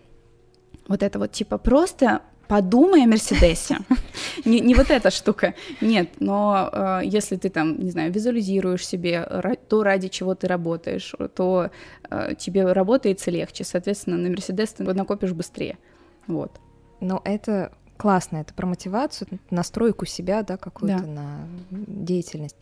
вот 0.87 1.03
это 1.03 1.19
вот 1.19 1.33
типа 1.33 1.59
просто 1.59 2.23
подумай 2.49 3.05
о 3.05 3.07
Мерседесе. 3.07 3.79
не, 4.45 4.61
не 4.61 4.75
вот 4.75 4.91
эта 4.91 5.11
штука. 5.11 5.55
Нет, 5.81 6.09
но 6.19 6.71
э, 6.73 7.01
если 7.05 7.37
ты 7.37 7.51
там, 7.51 7.79
не 7.79 7.91
знаю, 7.91 8.13
визуализируешь 8.13 8.87
себе 8.87 9.23
то, 9.69 9.83
ради 9.83 10.09
чего 10.09 10.35
ты 10.35 10.49
работаешь, 10.49 11.15
то 11.35 11.71
э, 12.11 12.35
тебе 12.39 12.73
работается 12.73 13.31
легче. 13.31 13.65
Соответственно, 13.65 14.17
на 14.17 14.31
Мерседес 14.31 14.73
ты 14.73 14.85
накопишь 14.85 15.33
быстрее. 15.33 15.79
Вот. 16.27 16.53
Но 17.01 17.21
это 17.25 17.73
классно, 17.97 18.39
это 18.39 18.55
про 18.55 18.67
мотивацию, 18.67 19.29
настройку 19.51 20.07
себя, 20.07 20.43
да, 20.43 20.57
какую-то 20.57 21.05
да. 21.05 21.07
на 21.07 21.49
деятельность. 21.71 22.57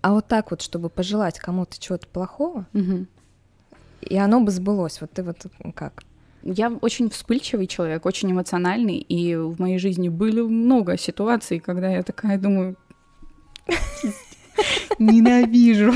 А 0.00 0.12
вот 0.12 0.26
так 0.28 0.50
вот, 0.50 0.62
чтобы 0.62 0.88
пожелать 0.88 1.38
кому-то 1.38 1.78
чего-то 1.78 2.06
плохого, 2.06 2.66
угу. 2.72 3.06
и 4.02 4.16
оно 4.16 4.40
бы 4.40 4.50
сбылось, 4.50 5.00
вот 5.00 5.10
ты 5.10 5.22
вот 5.22 5.46
как? 5.74 6.04
Я 6.48 6.70
очень 6.80 7.10
вспыльчивый 7.10 7.66
человек, 7.66 8.06
очень 8.06 8.30
эмоциональный, 8.30 8.98
и 8.98 9.34
в 9.34 9.58
моей 9.58 9.78
жизни 9.78 10.08
были 10.08 10.40
много 10.42 10.96
ситуаций, 10.96 11.58
когда 11.58 11.90
я 11.90 12.04
такая 12.04 12.38
думаю, 12.38 12.76
ненавижу. 15.00 15.92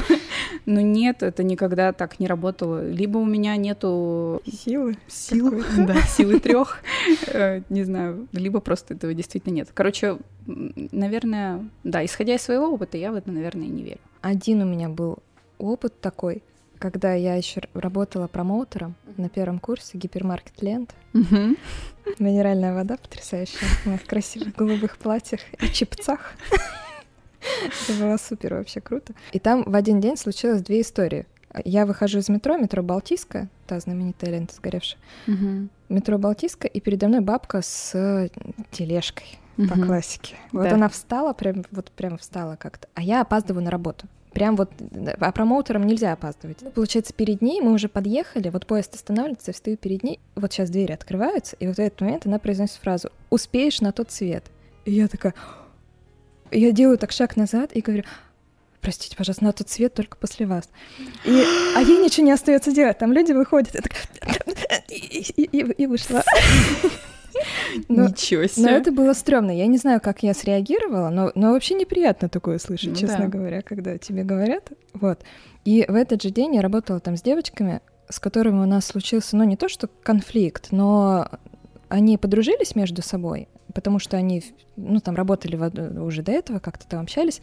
Но 0.67 0.81
нет, 0.81 1.23
это 1.23 1.45
никогда 1.45 1.93
так 1.93 2.19
не 2.19 2.27
работало. 2.27 2.91
Либо 2.91 3.19
у 3.19 3.25
меня 3.25 3.57
нету 3.57 4.43
силы, 4.45 4.97
силы, 5.07 5.65
да, 5.87 6.03
силы 6.03 6.41
трех, 6.41 6.79
э, 7.29 7.63
не 7.69 7.85
знаю, 7.85 8.27
либо 8.33 8.61
просто 8.61 8.95
этого 8.95 9.15
действительно 9.15 9.55
нет. 9.55 9.69
Короче, 9.73 10.19
наверное, 10.47 11.65
да, 11.85 12.05
исходя 12.05 12.35
из 12.35 12.43
своего 12.43 12.73
опыта, 12.73 12.99
я 12.99 13.13
в 13.13 13.15
это, 13.15 13.31
наверное, 13.31 13.69
не 13.69 13.85
верю. 13.85 14.01
Один 14.21 14.63
у 14.63 14.67
меня 14.67 14.89
был 14.89 15.19
опыт 15.59 16.01
такой 16.01 16.43
когда 16.81 17.13
я 17.15 17.37
еще 17.37 17.63
работала 17.75 18.27
промоутером 18.27 18.97
на 19.17 19.29
первом 19.29 19.61
курсе 19.61 19.99
гипермаркет 19.99 20.63
лент. 20.63 20.95
Минеральная 22.19 22.75
вода 22.75 22.97
потрясающая 22.97 23.69
в 23.69 23.87
моих 23.87 24.05
красивых 24.05 24.57
голубых 24.57 24.97
платьях 24.99 25.41
и 25.61 25.69
чепцах. 25.69 26.33
Это 27.41 27.99
было 27.99 28.17
супер, 28.17 28.55
вообще 28.55 28.81
круто. 28.81 29.15
И 29.33 29.39
там 29.39 29.63
в 29.63 29.75
один 29.75 30.01
день 30.01 30.17
случилось 30.17 30.63
две 30.63 30.81
истории. 30.81 31.27
Я 31.65 31.85
выхожу 31.85 32.19
из 32.19 32.29
метро, 32.29 32.57
метро 32.57 32.83
Балтийская, 32.83 33.49
та 33.67 33.79
знаменитая 33.81 34.31
лента 34.31 34.55
сгоревшая. 34.55 34.99
Метро 35.89 36.19
Балтийская, 36.19 36.71
и 36.71 36.81
передо 36.81 37.09
мной 37.09 37.21
бабка 37.21 37.61
с 37.63 38.29
тележкой 38.71 39.39
по 39.57 39.75
классике. 39.75 40.37
Вот 40.53 40.73
она 40.73 40.89
встала, 40.89 41.35
прям 41.35 41.65
вот 41.71 41.91
прям 41.91 42.17
встала 42.19 42.57
как-то, 42.57 42.89
а 42.95 43.03
я 43.03 43.21
опаздываю 43.21 43.65
на 43.65 43.71
работу. 43.71 44.07
Прям 44.33 44.57
вот, 44.57 44.71
а 45.19 45.33
промоутерам 45.33 45.87
нельзя 45.87 46.13
опаздывать. 46.13 46.59
Получается, 46.75 47.13
перед 47.13 47.43
ней 47.43 47.61
мы 47.61 47.73
уже 47.73 47.89
подъехали, 47.89 48.49
вот 48.49 48.67
поезд 48.67 48.95
останавливается, 48.95 49.51
я 49.51 49.55
встаю 49.55 49.77
перед 49.77 50.05
ней, 50.05 50.21
вот 50.37 50.53
сейчас 50.53 50.71
двери 50.71 50.93
открываются, 50.93 51.57
и 51.59 51.67
вот 51.67 51.77
в 51.77 51.81
этот 51.81 52.01
момент 52.01 52.27
она 52.27 52.39
произносит 52.39 52.77
фразу 52.77 53.11
«Успеешь 53.29 53.81
на 53.81 53.93
тот 53.93 54.11
свет». 54.11 54.45
И 54.85 54.93
я 54.93 55.09
такая... 55.09 55.35
Я 56.53 56.73
делаю 56.73 56.99
так 56.99 57.13
шаг 57.13 57.37
назад 57.37 57.71
и 57.75 57.81
говорю, 57.81 58.05
простите, 58.81 59.17
пожалуйста, 59.17 59.45
на 59.45 59.53
тот 59.53 59.69
свет 59.69 59.95
только 59.95 60.17
после 60.17 60.47
вас. 60.47 60.69
И, 61.25 61.45
а 61.77 61.81
ей 61.81 62.03
ничего 62.03 62.27
не 62.27 62.33
остается 62.33 62.73
делать. 62.73 62.99
Там 62.99 63.13
люди 63.13 63.33
выходят, 63.33 63.75
и, 64.89 64.97
и, 64.97 65.43
и, 65.45 65.73
и 65.73 65.87
вышла. 65.87 66.23
Но, 67.89 68.09
Ничего 68.09 68.47
себе. 68.47 68.67
Но 68.67 68.71
это 68.71 68.93
было 68.93 69.13
стрёмно. 69.13 69.51
Я 69.51 69.67
не 69.67 69.79
знаю, 69.79 70.01
как 70.01 70.23
я 70.23 70.35
среагировала, 70.35 71.11
но, 71.11 71.33
но 71.35 71.53
вообще 71.53 71.75
неприятно 71.75 72.29
такое 72.29 72.59
слышать, 72.59 72.91
ну, 72.91 72.97
честно 72.97 73.25
да. 73.25 73.29
говоря, 73.29 73.63
когда 73.63 73.99
тебе 73.99 74.25
говорят. 74.25 74.71
Вот. 74.95 75.21
И 75.65 75.85
в 75.87 75.95
этот 75.95 76.23
же 76.23 76.31
день 76.31 76.57
я 76.57 76.63
работала 76.63 77.01
там 77.01 77.17
с 77.17 77.23
девочками, 77.23 77.81
с 78.09 78.19
которыми 78.19 78.61
у 78.61 78.67
нас 78.67 78.87
случился, 78.87 79.37
ну, 79.37 79.45
не 79.45 79.57
то 79.57 79.69
что 79.69 79.89
конфликт, 80.03 80.69
но 80.71 81.29
они 81.89 82.19
подружились 82.19 82.75
между 82.75 83.03
собой, 83.03 83.49
потому 83.75 83.99
что 83.99 84.17
они, 84.17 84.43
ну, 84.77 85.01
там 85.01 85.15
работали 85.15 85.57
в, 85.57 86.03
уже 86.03 86.23
до 86.23 86.33
этого, 86.33 86.59
как-то 86.59 86.87
там 86.87 87.01
общались, 87.01 87.41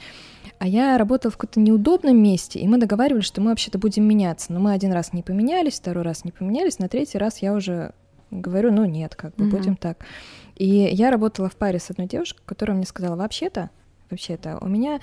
а 0.59 0.67
я 0.67 0.97
работала 0.97 1.31
в 1.31 1.37
каком-то 1.37 1.59
неудобном 1.59 2.17
месте, 2.21 2.59
и 2.59 2.67
мы 2.67 2.77
договаривались, 2.77 3.25
что 3.25 3.41
мы 3.41 3.49
вообще-то 3.51 3.77
будем 3.77 4.05
меняться, 4.05 4.51
но 4.51 4.59
мы 4.59 4.73
один 4.73 4.91
раз 4.91 5.13
не 5.13 5.21
поменялись, 5.21 5.79
второй 5.79 6.03
раз 6.03 6.23
не 6.23 6.31
поменялись, 6.31 6.79
на 6.79 6.89
третий 6.89 7.17
раз 7.17 7.39
я 7.39 7.53
уже 7.53 7.93
Говорю, 8.31 8.71
ну 8.71 8.85
нет, 8.85 9.15
как 9.15 9.35
бы 9.35 9.45
mm-hmm. 9.45 9.49
будем 9.49 9.75
так. 9.75 10.05
И 10.55 10.65
я 10.65 11.11
работала 11.11 11.49
в 11.49 11.55
паре 11.55 11.79
с 11.79 11.89
одной 11.89 12.07
девушкой, 12.07 12.41
которая 12.45 12.75
мне 12.75 12.85
сказала, 12.85 13.15
вообще-то, 13.15 13.69
вообще-то, 14.09 14.57
у 14.61 14.67
меня 14.67 14.99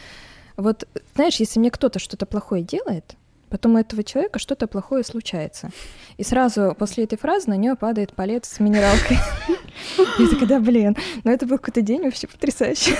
вот, 0.56 0.86
знаешь, 1.14 1.36
если 1.36 1.58
мне 1.58 1.70
кто-то 1.70 1.98
что-то 1.98 2.26
плохое 2.26 2.62
делает, 2.62 3.16
потом 3.48 3.74
у 3.74 3.78
этого 3.78 4.04
человека 4.04 4.38
что-то 4.38 4.66
плохое 4.66 5.04
случается. 5.04 5.70
И 6.16 6.24
сразу 6.24 6.74
после 6.78 7.04
этой 7.04 7.18
фразы 7.18 7.50
на 7.50 7.56
нее 7.56 7.74
падает 7.76 8.14
палец 8.14 8.48
с 8.48 8.60
минералкой. 8.60 9.18
Я 10.18 10.28
такая, 10.28 10.48
да, 10.48 10.60
блин, 10.60 10.96
но 11.24 11.30
это 11.30 11.46
был 11.46 11.58
какой-то 11.58 11.82
день 11.82 12.02
вообще 12.02 12.26
потрясающий. 12.26 12.94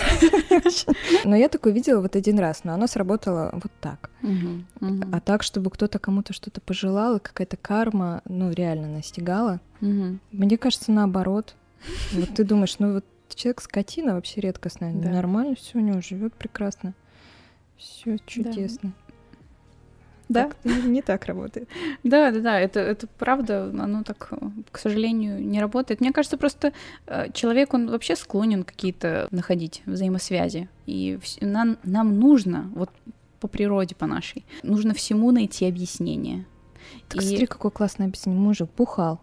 Но 1.25 1.37
я 1.37 1.49
такое 1.49 1.73
видела 1.73 2.01
вот 2.01 2.17
один 2.17 2.39
раз, 2.39 2.65
но 2.65 2.75
оно 2.75 2.87
сработало 2.87 3.51
вот 3.53 3.73
так. 3.81 4.11
А 5.13 5.21
так, 5.21 5.43
чтобы 5.43 5.71
кто-то 5.71 5.99
кому-то 5.99 6.33
что-то 6.33 6.61
пожелал, 6.61 7.17
и 7.17 7.21
какая-то 7.21 7.57
карма, 7.57 8.23
ну, 8.27 8.51
реально 8.51 8.89
настигала. 8.89 9.61
Мне 10.33 10.59
кажется, 10.59 10.93
наоборот. 10.93 11.55
Вот 12.13 12.31
ты 12.35 12.45
думаешь, 12.45 12.77
ну 12.79 12.95
вот 12.95 13.05
человек 13.35 13.61
скотина 13.61 14.15
вообще 14.15 14.41
редкостная, 14.41 14.93
нормально 15.13 15.55
все 15.57 15.79
у 15.79 15.81
него 15.81 16.01
живет 16.01 16.35
прекрасно. 16.35 16.95
Все 17.77 18.17
чудесно. 18.27 18.93
Да. 20.29 20.51
Так, 20.63 20.85
не, 20.85 21.03
так 21.03 21.27
работает. 21.27 21.69
Да, 22.03 22.31
да, 22.31 22.41
да, 22.41 22.61
это, 22.61 22.81
это 22.81 23.07
правда, 23.19 23.65
оно 23.65 24.03
так, 24.03 24.31
к 24.71 24.79
сожалению, 24.79 25.43
не 25.45 25.61
работает. 25.61 26.01
Мне 26.01 26.13
кажется, 26.13 26.37
просто 26.37 26.73
э, 27.07 27.31
человек, 27.33 27.75
он 27.75 27.91
вообще 27.91 28.17
склонен 28.17 28.63
какие-то 28.63 29.29
находить 29.31 29.83
взаимосвязи. 29.87 30.69
И 30.87 31.19
нам, 31.41 31.79
нам 31.83 32.19
нужно, 32.19 32.71
вот 32.75 32.91
по 33.41 33.49
природе, 33.49 33.95
по 33.95 34.07
нашей, 34.07 34.45
нужно 34.63 34.95
всему 34.95 35.31
найти 35.31 35.67
объяснение. 35.67 36.47
Так 37.09 37.23
и... 37.23 37.27
смотри, 37.27 37.47
какой 37.47 37.71
классный 37.71 38.07
объяснение. 38.07 38.41
Мужик 38.41 38.71
бухал. 38.77 39.21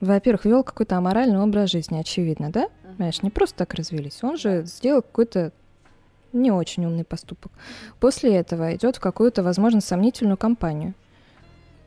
Во-первых, 0.00 0.44
вел 0.44 0.62
какой-то 0.62 0.96
аморальный 0.96 1.40
образ 1.40 1.70
жизни, 1.70 1.98
очевидно, 1.98 2.50
да? 2.50 2.68
Понимаешь, 2.82 3.22
не 3.22 3.30
просто 3.30 3.58
так 3.58 3.74
развелись. 3.74 4.22
Он 4.22 4.36
же 4.36 4.64
сделал 4.64 5.02
какой-то 5.02 5.52
не 6.32 6.50
очень 6.50 6.84
умный 6.84 7.04
поступок. 7.04 7.52
После 8.00 8.34
этого 8.34 8.74
идет 8.74 8.96
в 8.96 9.00
какую-то, 9.00 9.42
возможно, 9.42 9.80
сомнительную 9.80 10.36
компанию. 10.36 10.94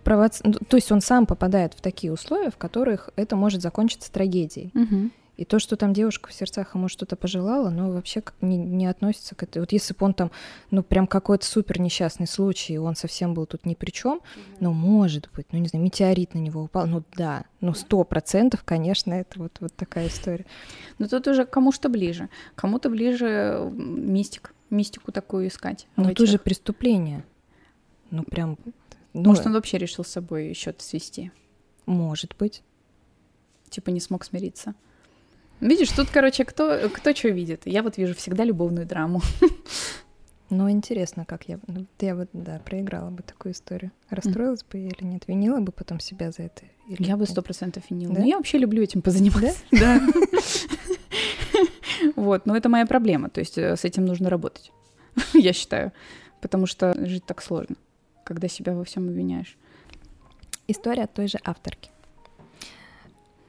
Провоци... 0.04 0.42
Ну, 0.44 0.54
то 0.54 0.78
есть 0.78 0.92
он 0.92 1.02
сам 1.02 1.26
попадает 1.26 1.74
в 1.74 1.82
такие 1.82 2.12
условия, 2.12 2.50
в 2.50 2.58
которых 2.58 3.10
это 3.16 3.36
может 3.36 3.62
закончиться 3.62 4.12
трагедией. 4.12 4.72
Угу. 4.74 5.12
И 5.42 5.44
то, 5.44 5.58
что 5.58 5.76
там 5.76 5.92
девушка 5.92 6.30
в 6.30 6.34
сердцах 6.34 6.76
ему 6.76 6.88
что-то 6.88 7.16
пожелала, 7.16 7.72
ну, 7.72 7.92
вообще 7.92 8.22
не, 8.42 8.58
не 8.58 8.86
относится 8.86 9.34
к 9.34 9.42
этой. 9.42 9.58
Вот 9.58 9.72
если 9.72 9.96
бы 9.96 10.06
он 10.06 10.14
там, 10.14 10.30
ну, 10.70 10.84
прям 10.84 11.08
какой-то 11.08 11.44
супер 11.48 11.82
несчастный 11.82 12.28
случай, 12.28 12.74
и 12.74 12.78
он 12.78 12.96
совсем 12.96 13.34
был 13.34 13.48
тут 13.48 13.66
ни 13.66 13.74
при 13.74 13.90
чем, 13.90 14.20
mm-hmm. 14.20 14.58
ну, 14.60 14.72
может 14.72 15.32
быть, 15.36 15.48
ну, 15.52 15.58
не 15.58 15.68
знаю, 15.68 15.84
метеорит 15.84 16.36
на 16.36 16.38
него 16.38 16.62
упал, 16.62 16.86
ну, 16.86 17.02
да, 17.16 17.46
ну, 17.60 17.74
сто 17.74 18.04
процентов, 18.04 18.62
конечно, 18.64 19.16
это 19.16 19.40
вот, 19.40 19.58
вот 19.62 19.74
такая 19.74 20.10
история. 20.10 20.46
Но 21.00 21.08
тут 21.08 21.28
уже 21.28 21.46
кому 21.46 21.72
что 21.72 21.90
ближе. 21.90 22.30
Кому-то 22.54 22.92
ближе 22.92 23.68
мистик, 23.74 24.54
мистику 24.70 25.12
такую 25.12 25.48
искать. 25.48 25.88
Ну, 25.96 26.14
тут 26.14 26.30
же 26.30 26.38
преступление. 26.38 27.24
Ну, 28.12 28.22
прям... 28.26 28.60
Ну, 29.14 29.30
Может, 29.30 29.48
он 29.48 29.54
вообще 29.54 29.80
решил 29.80 30.06
с 30.06 30.10
собой 30.10 30.54
счет 30.54 30.84
свести? 30.84 31.32
Может 31.88 32.36
быть. 32.38 32.62
Типа 33.72 33.90
не 33.90 34.00
смог 34.00 34.24
смириться. 34.24 34.76
Видишь, 35.62 35.92
тут, 35.92 36.10
короче, 36.10 36.44
кто, 36.44 36.90
кто 36.90 37.14
что 37.14 37.30
видит. 37.30 37.62
Я 37.66 37.84
вот 37.84 37.98
вижу 37.98 38.16
всегда 38.16 38.44
любовную 38.44 38.86
драму. 38.86 39.22
Ну, 40.50 40.70
интересно, 40.70 41.24
как 41.24 41.48
я... 41.48 41.60
Ну, 41.68 41.86
я 42.02 42.14
бы, 42.14 42.28
да, 42.34 42.60
проиграла 42.66 43.10
бы 43.10 43.24
такую 43.24 43.54
историю. 43.54 43.92
Расстроилась 44.10 44.66
бы 44.66 44.80
или 44.80 45.02
нет? 45.02 45.24
Винила 45.28 45.62
бы 45.62 45.72
потом 45.72 46.02
себя 46.02 46.32
за 46.32 46.44
это? 46.44 46.64
Или 46.90 47.08
я 47.08 47.16
бы 47.16 47.26
сто 47.26 47.42
процентов 47.42 47.84
винила. 47.90 48.14
Да? 48.14 48.20
Ну, 48.20 48.28
я 48.28 48.36
вообще 48.36 48.58
люблю 48.58 48.84
этим 48.84 49.02
позаниматься. 49.02 49.62
Да? 49.72 50.02
Вот, 52.16 52.46
но 52.46 52.56
это 52.56 52.68
моя 52.68 52.86
проблема. 52.86 53.30
То 53.30 53.40
есть 53.40 53.58
э, 53.58 53.76
с 53.76 53.86
этим 53.86 54.06
нужно 54.06 54.30
работать, 54.30 54.72
я 55.34 55.54
считаю. 55.54 55.92
Потому 56.42 56.66
что 56.66 56.96
жить 57.08 57.26
так 57.26 57.42
сложно, 57.42 57.76
когда 58.24 58.48
себя 58.48 58.74
во 58.74 58.84
всем 58.84 59.08
обвиняешь. 59.08 59.58
История 60.68 61.04
от 61.04 61.14
той 61.14 61.28
же 61.28 61.38
авторки. 61.44 61.92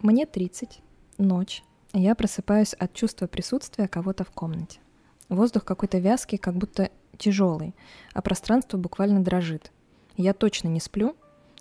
Мне 0.01 0.27
30, 0.27 0.81
ночь, 1.19 1.63
я 1.93 2.15
просыпаюсь 2.15 2.75
от 2.75 2.93
чувства 2.95 3.27
присутствия 3.27 3.89
кого-то 3.89 4.25
в 4.25 4.31
комнате. 4.31 4.81
Воздух 5.29 5.65
какой-то 5.65 5.99
вязкий, 5.99 6.39
как 6.39 6.55
будто 6.55 6.91
тяжелый, 7.19 7.75
а 8.13 8.23
пространство 8.23 8.77
буквально 8.77 9.23
дрожит. 9.23 9.73
Я 10.17 10.35
точно 10.35 10.69
не 10.69 10.81
сплю, 10.81 11.17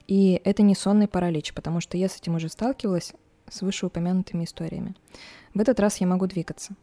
и 0.08 0.42
это 0.44 0.62
не 0.64 0.76
сонный 0.76 1.08
паралич, 1.08 1.54
потому 1.54 1.80
что 1.80 1.98
я 1.98 2.10
с 2.10 2.18
этим 2.18 2.36
уже 2.36 2.50
сталкивалась 2.50 3.14
с 3.50 3.62
вышеупомянутыми 3.62 4.46
историями. 4.46 4.96
В 5.54 5.60
этот 5.60 5.80
раз 5.80 5.98
я 5.98 6.08
могу 6.08 6.28
двигаться. 6.28 6.76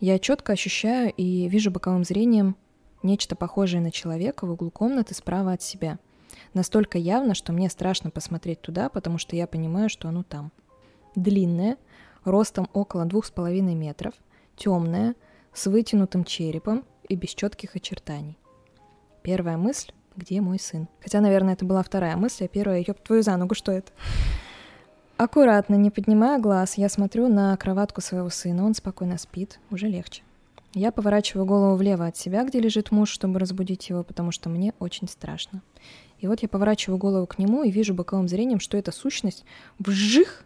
Я 0.00 0.18
четко 0.18 0.52
ощущаю 0.52 1.12
и 1.16 1.48
вижу 1.48 1.70
боковым 1.70 2.04
зрением 2.04 2.56
нечто 3.02 3.36
похожее 3.36 3.80
на 3.80 3.90
человека 3.90 4.46
в 4.46 4.50
углу 4.50 4.70
комнаты 4.70 5.14
справа 5.14 5.52
от 5.52 5.62
себя. 5.62 5.98
Настолько 6.54 6.98
явно, 6.98 7.34
что 7.34 7.52
мне 7.52 7.68
страшно 7.68 8.10
посмотреть 8.10 8.60
туда, 8.60 8.88
потому 8.88 9.18
что 9.18 9.36
я 9.36 9.46
понимаю, 9.46 9.88
что 9.88 10.08
оно 10.08 10.22
там. 10.22 10.52
Длинное, 11.14 11.76
ростом 12.30 12.68
около 12.72 13.04
двух 13.04 13.26
с 13.26 13.30
половиной 13.30 13.74
метров, 13.74 14.14
темная, 14.56 15.14
с 15.52 15.66
вытянутым 15.66 16.24
черепом 16.24 16.84
и 17.08 17.16
без 17.16 17.30
четких 17.30 17.76
очертаний. 17.76 18.38
Первая 19.22 19.56
мысль— 19.56 19.92
где 20.16 20.40
мой 20.40 20.58
сын? 20.58 20.88
Хотя, 21.00 21.20
наверное, 21.20 21.54
это 21.54 21.64
была 21.64 21.82
вторая 21.82 22.16
мысль, 22.16 22.44
а 22.44 22.48
первая— 22.48 22.84
ёб 22.86 22.98
твою 23.00 23.22
за 23.22 23.36
ногу, 23.36 23.54
что 23.54 23.72
это? 23.72 23.92
Аккуратно, 25.16 25.74
не 25.74 25.90
поднимая 25.90 26.38
глаз, 26.38 26.78
я 26.78 26.88
смотрю 26.88 27.28
на 27.28 27.56
кроватку 27.56 28.00
своего 28.00 28.30
сына, 28.30 28.64
он 28.64 28.74
спокойно 28.74 29.18
спит, 29.18 29.58
уже 29.70 29.88
легче. 29.88 30.22
Я 30.74 30.92
поворачиваю 30.92 31.46
голову 31.46 31.76
влево 31.76 32.06
от 32.06 32.16
себя, 32.16 32.44
где 32.44 32.60
лежит 32.60 32.92
муж, 32.92 33.10
чтобы 33.10 33.40
разбудить 33.40 33.88
его, 33.88 34.04
потому 34.04 34.30
что 34.30 34.48
мне 34.48 34.74
очень 34.78 35.08
страшно. 35.08 35.62
И 36.20 36.26
вот 36.26 36.40
я 36.42 36.48
поворачиваю 36.48 36.98
голову 36.98 37.26
к 37.26 37.38
нему 37.38 37.64
и 37.64 37.70
вижу 37.70 37.94
боковым 37.94 38.28
зрением, 38.28 38.60
что 38.60 38.76
эта 38.76 38.92
сущность 38.92 39.44
вжих 39.78 40.44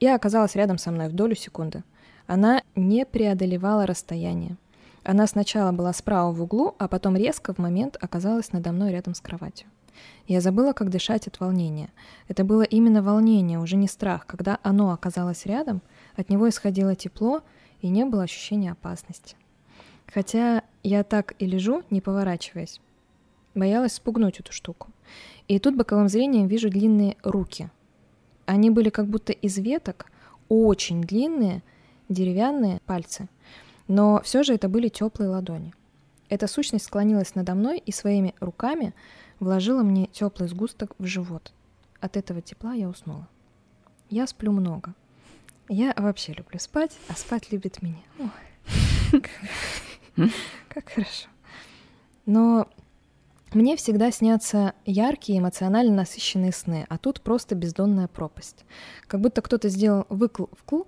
и 0.00 0.06
оказалась 0.06 0.54
рядом 0.54 0.78
со 0.78 0.90
мной 0.90 1.08
в 1.08 1.12
долю 1.12 1.34
секунды. 1.34 1.82
Она 2.26 2.62
не 2.74 3.06
преодолевала 3.06 3.86
расстояние. 3.86 4.56
Она 5.04 5.26
сначала 5.26 5.72
была 5.72 5.92
справа 5.92 6.32
в 6.32 6.42
углу, 6.42 6.74
а 6.78 6.88
потом 6.88 7.16
резко 7.16 7.54
в 7.54 7.58
момент 7.58 7.96
оказалась 8.00 8.52
надо 8.52 8.72
мной 8.72 8.92
рядом 8.92 9.14
с 9.14 9.20
кроватью. 9.20 9.68
Я 10.26 10.40
забыла, 10.40 10.72
как 10.72 10.90
дышать 10.90 11.26
от 11.26 11.40
волнения. 11.40 11.88
Это 12.28 12.44
было 12.44 12.62
именно 12.62 13.02
волнение, 13.02 13.58
уже 13.58 13.76
не 13.76 13.88
страх. 13.88 14.26
Когда 14.26 14.58
оно 14.62 14.92
оказалось 14.92 15.46
рядом, 15.46 15.80
от 16.16 16.28
него 16.28 16.48
исходило 16.48 16.94
тепло, 16.94 17.42
и 17.80 17.88
не 17.88 18.04
было 18.04 18.24
ощущения 18.24 18.72
опасности. 18.72 19.36
Хотя 20.12 20.62
я 20.82 21.04
так 21.04 21.34
и 21.38 21.46
лежу, 21.46 21.82
не 21.90 22.00
поворачиваясь. 22.00 22.80
Боялась 23.54 23.94
спугнуть 23.94 24.40
эту 24.40 24.52
штуку. 24.52 24.88
И 25.48 25.58
тут 25.58 25.76
боковым 25.76 26.08
зрением 26.08 26.46
вижу 26.46 26.68
длинные 26.68 27.16
руки, 27.22 27.70
они 28.48 28.70
были 28.70 28.88
как 28.88 29.06
будто 29.06 29.32
из 29.32 29.58
веток, 29.58 30.10
очень 30.48 31.02
длинные, 31.02 31.62
деревянные 32.08 32.80
пальцы. 32.86 33.28
Но 33.88 34.22
все 34.24 34.42
же 34.42 34.54
это 34.54 34.70
были 34.70 34.88
теплые 34.88 35.28
ладони. 35.28 35.74
Эта 36.30 36.46
сущность 36.46 36.86
склонилась 36.86 37.34
надо 37.34 37.54
мной 37.54 37.78
и 37.78 37.92
своими 37.92 38.34
руками 38.40 38.94
вложила 39.38 39.82
мне 39.82 40.06
теплый 40.06 40.48
сгусток 40.48 40.94
в 40.98 41.04
живот. 41.04 41.52
От 42.00 42.16
этого 42.16 42.40
тепла 42.40 42.72
я 42.72 42.88
уснула. 42.88 43.28
Я 44.08 44.26
сплю 44.26 44.50
много. 44.50 44.94
Я 45.68 45.92
вообще 45.94 46.32
люблю 46.32 46.58
спать, 46.58 46.96
а 47.08 47.14
спать 47.14 47.52
любит 47.52 47.82
меня. 47.82 48.00
Как 50.70 50.88
хорошо. 50.88 51.28
Но 52.24 52.66
мне 53.52 53.76
всегда 53.76 54.10
снятся 54.10 54.74
яркие, 54.84 55.38
эмоционально 55.38 55.94
насыщенные 55.94 56.52
сны, 56.52 56.86
а 56.88 56.98
тут 56.98 57.22
просто 57.22 57.54
бездонная 57.54 58.08
пропасть. 58.08 58.64
Как 59.06 59.20
будто 59.20 59.40
кто-то 59.40 59.68
сделал 59.68 60.06
выкл 60.08 60.46
вкл. 60.52 60.82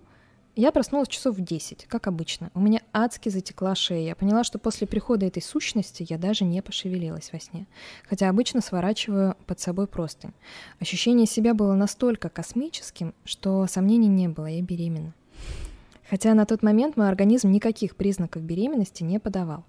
Я 0.56 0.72
проснулась 0.72 1.08
часов 1.08 1.36
в 1.36 1.40
10, 1.40 1.86
как 1.86 2.06
обычно. 2.06 2.50
У 2.54 2.60
меня 2.60 2.82
адски 2.92 3.28
затекла 3.28 3.74
шея. 3.74 4.08
Я 4.08 4.16
поняла, 4.16 4.44
что 4.44 4.58
после 4.58 4.86
прихода 4.86 5.24
этой 5.24 5.40
сущности 5.40 6.04
я 6.08 6.18
даже 6.18 6.44
не 6.44 6.60
пошевелилась 6.60 7.32
во 7.32 7.38
сне. 7.38 7.66
Хотя 8.06 8.28
обычно 8.28 8.60
сворачиваю 8.60 9.36
под 9.46 9.60
собой 9.60 9.86
простынь. 9.86 10.34
Ощущение 10.80 11.26
себя 11.26 11.54
было 11.54 11.74
настолько 11.74 12.28
космическим, 12.28 13.14
что 13.24 13.66
сомнений 13.68 14.08
не 14.08 14.28
было, 14.28 14.46
я 14.46 14.60
беременна. 14.60 15.14
Хотя 16.10 16.34
на 16.34 16.44
тот 16.44 16.62
момент 16.62 16.96
мой 16.96 17.08
организм 17.08 17.50
никаких 17.50 17.94
признаков 17.94 18.42
беременности 18.42 19.04
не 19.04 19.20
подавал. 19.20 19.64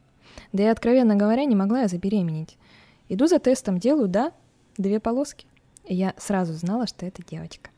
Да 0.51 0.63
и, 0.63 0.67
откровенно 0.67 1.15
говоря, 1.15 1.45
не 1.45 1.55
могла 1.55 1.81
я 1.81 1.87
забеременеть. 1.87 2.57
Иду 3.13 3.27
за 3.27 3.39
тестом, 3.39 3.77
делаю, 3.77 4.07
да, 4.07 4.31
две 4.77 5.01
полоски. 5.01 5.45
И 5.83 5.93
я 5.93 6.13
сразу 6.17 6.53
знала, 6.53 6.87
что 6.87 7.05
это 7.05 7.21
девочка. 7.21 7.69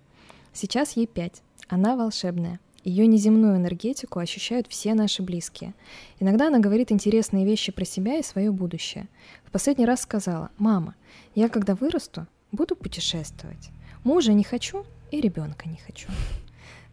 Сейчас 0.53 0.95
ей 0.95 1.07
пять. 1.07 1.41
Она 1.67 1.95
волшебная. 1.95 2.59
Ее 2.83 3.07
неземную 3.07 3.55
энергетику 3.57 4.19
ощущают 4.19 4.67
все 4.67 4.93
наши 4.93 5.23
близкие. 5.23 5.73
Иногда 6.19 6.49
она 6.49 6.59
говорит 6.59 6.91
интересные 6.91 7.47
вещи 7.47 7.71
про 7.71 7.83
себя 7.83 8.19
и 8.19 8.23
свое 8.23 8.51
будущее. 8.51 9.07
В 9.43 9.49
последний 9.49 9.87
раз 9.87 10.01
сказала, 10.01 10.51
«Мама, 10.59 10.93
я 11.33 11.49
когда 11.49 11.73
вырасту, 11.73 12.27
буду 12.51 12.75
путешествовать. 12.75 13.71
Мужа 14.03 14.33
не 14.33 14.43
хочу 14.43 14.85
и 15.09 15.19
ребенка 15.19 15.67
не 15.67 15.77
хочу». 15.77 16.09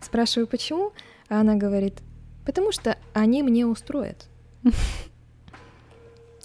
Спрашиваю, 0.00 0.46
почему? 0.46 0.92
А 1.28 1.40
она 1.40 1.56
говорит, 1.56 2.00
потому 2.46 2.72
что 2.72 2.96
они 3.12 3.42
мне 3.42 3.66
устроят. 3.66 4.30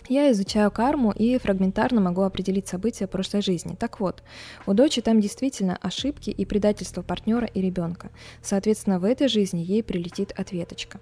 Я 0.08 0.32
изучаю 0.32 0.70
карму 0.72 1.12
и 1.12 1.38
фрагментарно 1.38 2.00
могу 2.00 2.22
определить 2.22 2.68
события 2.68 3.08
прошлой 3.08 3.42
жизни. 3.42 3.76
Так 3.80 4.00
вот, 4.00 4.24
у 4.68 4.74
дочери 4.74 5.04
там 5.04 5.20
действительно 5.20 5.78
ошибки 5.82 6.30
и 6.30 6.46
предательство 6.46 7.02
партнера 7.02 7.48
и 7.48 7.62
ребенка. 7.62 8.10
Соответственно, 8.42 9.00
в 9.00 9.04
этой 9.04 9.28
жизни 9.28 9.60
ей 9.60 9.84
прилетит 9.84 10.32
ответочка. 10.38 11.00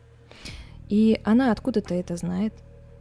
И 0.90 1.20
она 1.24 1.52
откуда-то 1.52 1.94
это 1.94 2.16
знает, 2.16 2.54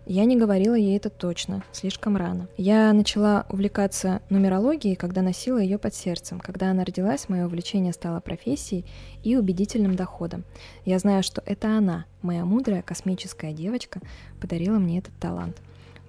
я 0.06 0.24
не 0.24 0.36
говорила 0.36 0.74
ей 0.74 0.96
это 0.96 1.10
точно, 1.10 1.62
слишком 1.70 2.16
рано. 2.16 2.48
Я 2.56 2.92
начала 2.92 3.46
увлекаться 3.48 4.20
нумерологией, 4.30 4.96
когда 4.96 5.22
носила 5.22 5.58
ее 5.58 5.78
под 5.78 5.94
сердцем. 5.94 6.40
Когда 6.40 6.72
она 6.72 6.84
родилась, 6.84 7.28
мое 7.28 7.46
увлечение 7.46 7.92
стало 7.92 8.18
профессией 8.18 8.84
и 9.22 9.36
убедительным 9.36 9.94
доходом. 9.94 10.44
Я 10.84 10.98
знаю, 10.98 11.22
что 11.22 11.40
это 11.46 11.76
она, 11.76 12.06
моя 12.20 12.44
мудрая 12.44 12.82
космическая 12.82 13.52
девочка, 13.52 14.00
подарила 14.40 14.78
мне 14.78 14.98
этот 14.98 15.14
талант. 15.20 15.62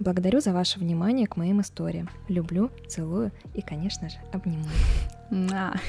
Благодарю 0.04 0.42
за 0.42 0.52
ваше 0.52 0.80
внимание 0.80 1.28
к 1.28 1.38
моим 1.38 1.62
историям. 1.62 2.10
Люблю, 2.28 2.72
целую 2.90 3.32
и, 3.54 3.62
конечно 3.62 4.10
же, 4.10 4.18
обнимаю. 4.34 4.68
На. 5.30 5.80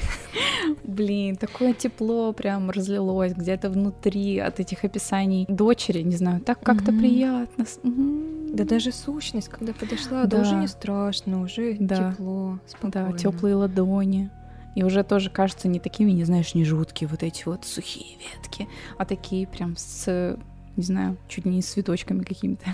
Блин, 0.85 1.35
такое 1.35 1.73
тепло 1.73 2.31
прям 2.31 2.69
разлилось 2.69 3.33
где-то 3.33 3.69
внутри 3.69 4.39
от 4.39 4.61
этих 4.61 4.85
описаний 4.85 5.45
дочери, 5.49 6.01
не 6.01 6.15
знаю, 6.15 6.39
так 6.39 6.61
как-то 6.61 6.93
mm-hmm. 6.93 6.99
приятно. 6.99 7.63
Mm-hmm. 7.63 8.55
Да 8.55 8.63
даже 8.63 8.93
сущность, 8.93 9.49
когда 9.49 9.73
подошла, 9.73 10.23
да, 10.23 10.37
да 10.37 10.41
уже 10.43 10.55
не 10.55 10.67
страшно, 10.67 11.41
уже 11.41 11.75
да. 11.77 12.13
тепло, 12.13 12.59
спокойно. 12.67 13.11
Да, 13.11 13.17
теплые 13.17 13.55
ладони. 13.55 14.29
И 14.75 14.83
уже 14.83 15.03
тоже 15.03 15.29
кажется 15.29 15.67
не 15.67 15.81
такими, 15.81 16.11
не 16.11 16.23
знаешь, 16.23 16.55
не 16.55 16.63
жуткие 16.63 17.09
вот 17.09 17.21
эти 17.21 17.43
вот 17.45 17.65
сухие 17.65 18.17
ветки, 18.17 18.69
а 18.97 19.03
такие 19.03 19.45
прям 19.45 19.75
с, 19.75 20.37
не 20.77 20.83
знаю, 20.83 21.17
чуть 21.27 21.43
не 21.43 21.61
с 21.61 21.65
цветочками 21.65 22.23
какими-то 22.23 22.73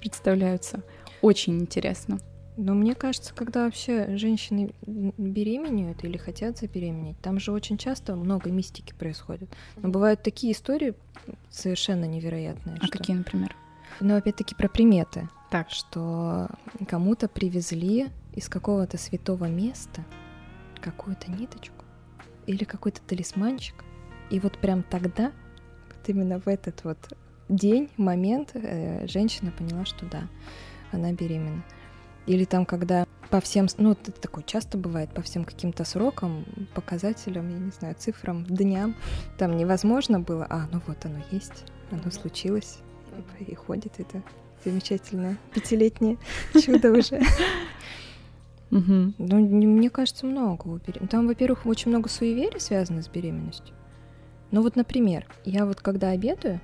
представляются. 0.00 0.82
Очень 1.22 1.60
интересно. 1.60 2.18
Но 2.56 2.74
мне 2.74 2.94
кажется, 2.94 3.32
когда 3.34 3.64
вообще 3.64 4.16
женщины 4.16 4.74
беременеют 4.82 6.04
или 6.04 6.16
хотят 6.16 6.58
забеременеть, 6.58 7.18
там 7.20 7.38
же 7.38 7.52
очень 7.52 7.78
часто 7.78 8.16
много 8.16 8.50
мистики 8.50 8.92
происходит. 8.92 9.48
Но 9.76 9.88
бывают 9.88 10.22
такие 10.22 10.52
истории 10.52 10.94
совершенно 11.48 12.04
невероятные. 12.04 12.76
А 12.80 12.86
что... 12.86 12.98
какие, 12.98 13.16
например? 13.16 13.56
Ну, 14.00 14.16
опять-таки 14.16 14.54
про 14.54 14.68
приметы. 14.68 15.28
Так. 15.50 15.70
Что 15.70 16.48
кому-то 16.86 17.28
привезли 17.28 18.08
из 18.34 18.48
какого-то 18.48 18.98
святого 18.98 19.46
места 19.46 20.04
какую-то 20.80 21.30
ниточку 21.30 21.84
или 22.46 22.64
какой-то 22.64 23.00
талисманчик. 23.02 23.84
И 24.30 24.38
вот 24.38 24.58
прям 24.58 24.82
тогда, 24.82 25.32
вот 25.88 26.08
именно 26.08 26.40
в 26.40 26.46
этот 26.46 26.84
вот 26.84 26.98
день, 27.50 27.90
момент, 27.96 28.50
э, 28.54 29.06
женщина 29.06 29.50
поняла, 29.50 29.84
что 29.84 30.06
да, 30.06 30.22
она 30.92 31.12
беременна. 31.12 31.62
Или 32.26 32.44
там, 32.44 32.64
когда 32.64 33.06
по 33.30 33.40
всем, 33.40 33.66
ну, 33.78 33.92
это 33.92 34.12
такое 34.12 34.44
часто 34.44 34.76
бывает, 34.76 35.10
по 35.12 35.22
всем 35.22 35.44
каким-то 35.44 35.84
срокам, 35.84 36.44
показателям, 36.74 37.48
я 37.48 37.58
не 37.58 37.70
знаю, 37.70 37.94
цифрам, 37.98 38.44
дням, 38.44 38.94
там 39.38 39.56
невозможно 39.56 40.20
было, 40.20 40.46
а, 40.48 40.68
ну 40.72 40.80
вот 40.86 41.04
оно 41.04 41.18
есть, 41.30 41.64
оно 41.90 42.10
случилось, 42.10 42.78
и, 43.38 43.54
ходит 43.54 43.94
это 43.98 44.22
замечательное 44.64 45.36
пятилетнее 45.54 46.18
чудо 46.62 46.92
уже. 46.92 47.20
Ну, 48.72 49.12
мне 49.18 49.90
кажется, 49.90 50.26
много 50.26 50.68
у 50.68 50.78
Там, 50.78 51.26
во-первых, 51.26 51.66
очень 51.66 51.90
много 51.90 52.08
суеверий 52.08 52.60
связано 52.60 53.02
с 53.02 53.08
беременностью. 53.08 53.74
Ну 54.52 54.62
вот, 54.62 54.76
например, 54.76 55.26
я 55.44 55.66
вот 55.66 55.80
когда 55.80 56.10
обедаю 56.10 56.60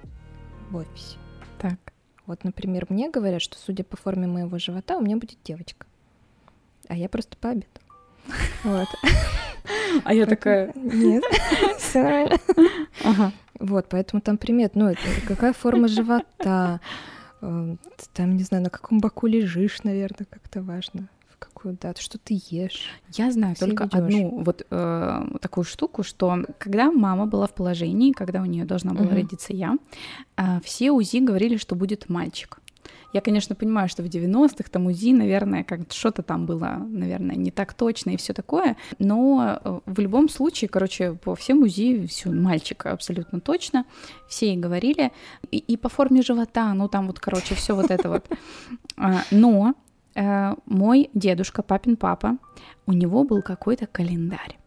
в 0.71 0.77
офисе, 0.77 1.17
так. 1.59 1.79
Вот, 2.27 2.43
например, 2.45 2.87
мне 2.89 3.11
говорят, 3.11 3.41
что, 3.41 3.57
судя 3.57 3.85
по 3.85 3.97
форме 3.97 4.27
моего 4.27 4.59
живота, 4.59 4.97
у 4.97 5.01
меня 5.01 5.17
будет 5.17 5.39
девочка. 5.45 5.87
А 6.89 6.97
я 6.97 7.09
просто 7.09 7.37
пообедала. 7.37 7.69
Вот. 8.65 8.89
А 10.05 10.13
я 10.13 10.27
такая... 10.27 10.73
Нет, 10.75 11.25
все 11.79 12.03
нормально. 12.03 12.39
Ага. 13.05 13.33
Вот, 13.59 13.87
поэтому 13.89 14.21
там 14.21 14.37
примет, 14.39 14.75
ну, 14.75 14.93
какая 15.27 15.53
форма 15.53 15.89
живота, 15.89 16.81
эм, 17.41 17.79
там, 18.13 18.37
не 18.37 18.43
знаю, 18.43 18.65
на 18.65 18.71
каком 18.71 18.99
боку 18.99 19.27
лежишь, 19.27 19.83
наверное, 19.83 20.27
как-то 20.29 20.63
важно 20.63 21.09
какую 21.39 21.77
дату, 21.81 22.03
что 22.03 22.19
ты 22.19 22.41
ешь. 22.51 22.89
Я 23.13 23.31
знаю 23.31 23.55
Все 23.55 23.67
только 23.67 23.85
одну 23.85 24.43
вот 24.43 24.67
э, 24.71 25.23
такую 25.41 25.65
штуку, 25.65 26.03
что 26.03 26.45
когда 26.59 26.91
мама 26.91 27.27
была 27.27 27.47
в 27.47 27.55
положении, 27.55 28.13
когда 28.13 28.43
у 28.43 28.47
нее 28.47 28.65
должна 28.65 28.93
была 28.93 29.07
угу. 29.07 29.15
родиться 29.15 29.53
я, 29.53 29.77
э, 30.37 30.61
все 30.65 30.91
УЗИ 30.91 31.19
говорили, 31.19 31.57
что 31.57 31.75
будет 31.75 32.09
мальчик. 32.09 32.61
Я, 33.13 33.21
конечно, 33.21 33.55
понимаю, 33.55 33.89
что 33.89 34.03
в 34.03 34.07
90-х 34.07 34.69
там 34.71 34.87
УЗИ, 34.87 35.13
наверное, 35.13 35.65
как 35.65 35.91
что-то 35.91 36.23
там 36.23 36.45
было, 36.47 36.77
наверное, 36.87 37.37
не 37.37 37.51
так 37.51 37.73
точно 37.75 38.11
и 38.11 38.17
все 38.17 38.33
такое, 38.35 38.77
но 38.99 39.59
э, 39.65 39.81
в 39.87 40.01
любом 40.01 40.29
случае, 40.29 40.69
короче, 40.69 41.15
по 41.15 41.35
всем 41.35 41.63
УЗИ 41.63 42.07
все 42.07 42.31
мальчик 42.31 42.87
абсолютно 42.87 43.41
точно, 43.41 43.87
все 44.29 44.53
и 44.53 44.57
говорили, 44.57 45.13
и, 45.51 45.59
и 45.59 45.77
по 45.77 45.89
форме 45.89 46.23
живота, 46.23 46.75
ну 46.75 46.89
там 46.89 47.07
вот, 47.07 47.19
короче, 47.19 47.55
все 47.55 47.75
вот 47.75 47.91
это 47.91 48.09
вот. 48.09 48.27
А, 48.99 49.23
но 49.31 49.71
э, 49.71 49.86
мой 50.67 51.11
дедушка, 51.15 51.63
папин 51.63 51.97
папа, 51.97 52.39
у 52.87 52.93
него 52.93 53.25
был 53.25 53.43
какой-то 53.43 53.87
календарь. 53.87 54.59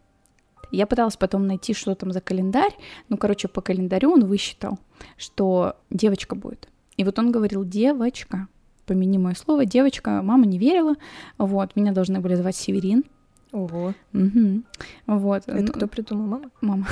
Я 0.72 0.86
пыталась 0.86 1.16
потом 1.16 1.46
найти, 1.46 1.74
что 1.74 1.94
там 1.94 2.12
за 2.12 2.20
календарь. 2.20 2.72
Ну, 3.08 3.16
короче, 3.16 3.48
по 3.48 3.60
календарю 3.60 4.12
он 4.12 4.26
высчитал, 4.26 4.78
что 5.16 5.76
девочка 5.90 6.34
будет. 6.36 6.68
И 6.96 7.04
вот 7.04 7.18
он 7.18 7.32
говорил, 7.32 7.64
девочка, 7.64 8.46
помяни 8.86 9.18
мое 9.18 9.34
слово, 9.34 9.64
девочка, 9.64 10.20
мама 10.22 10.46
не 10.46 10.58
верила, 10.58 10.96
вот, 11.38 11.76
меня 11.76 11.92
должны 11.92 12.20
были 12.20 12.34
звать 12.34 12.56
Северин. 12.56 13.04
Ого. 13.52 13.94
Угу. 14.14 14.62
Вот. 15.06 15.42
Это 15.48 15.72
кто 15.72 15.86
придумал, 15.88 16.26
мама? 16.26 16.50
Мама. 16.60 16.86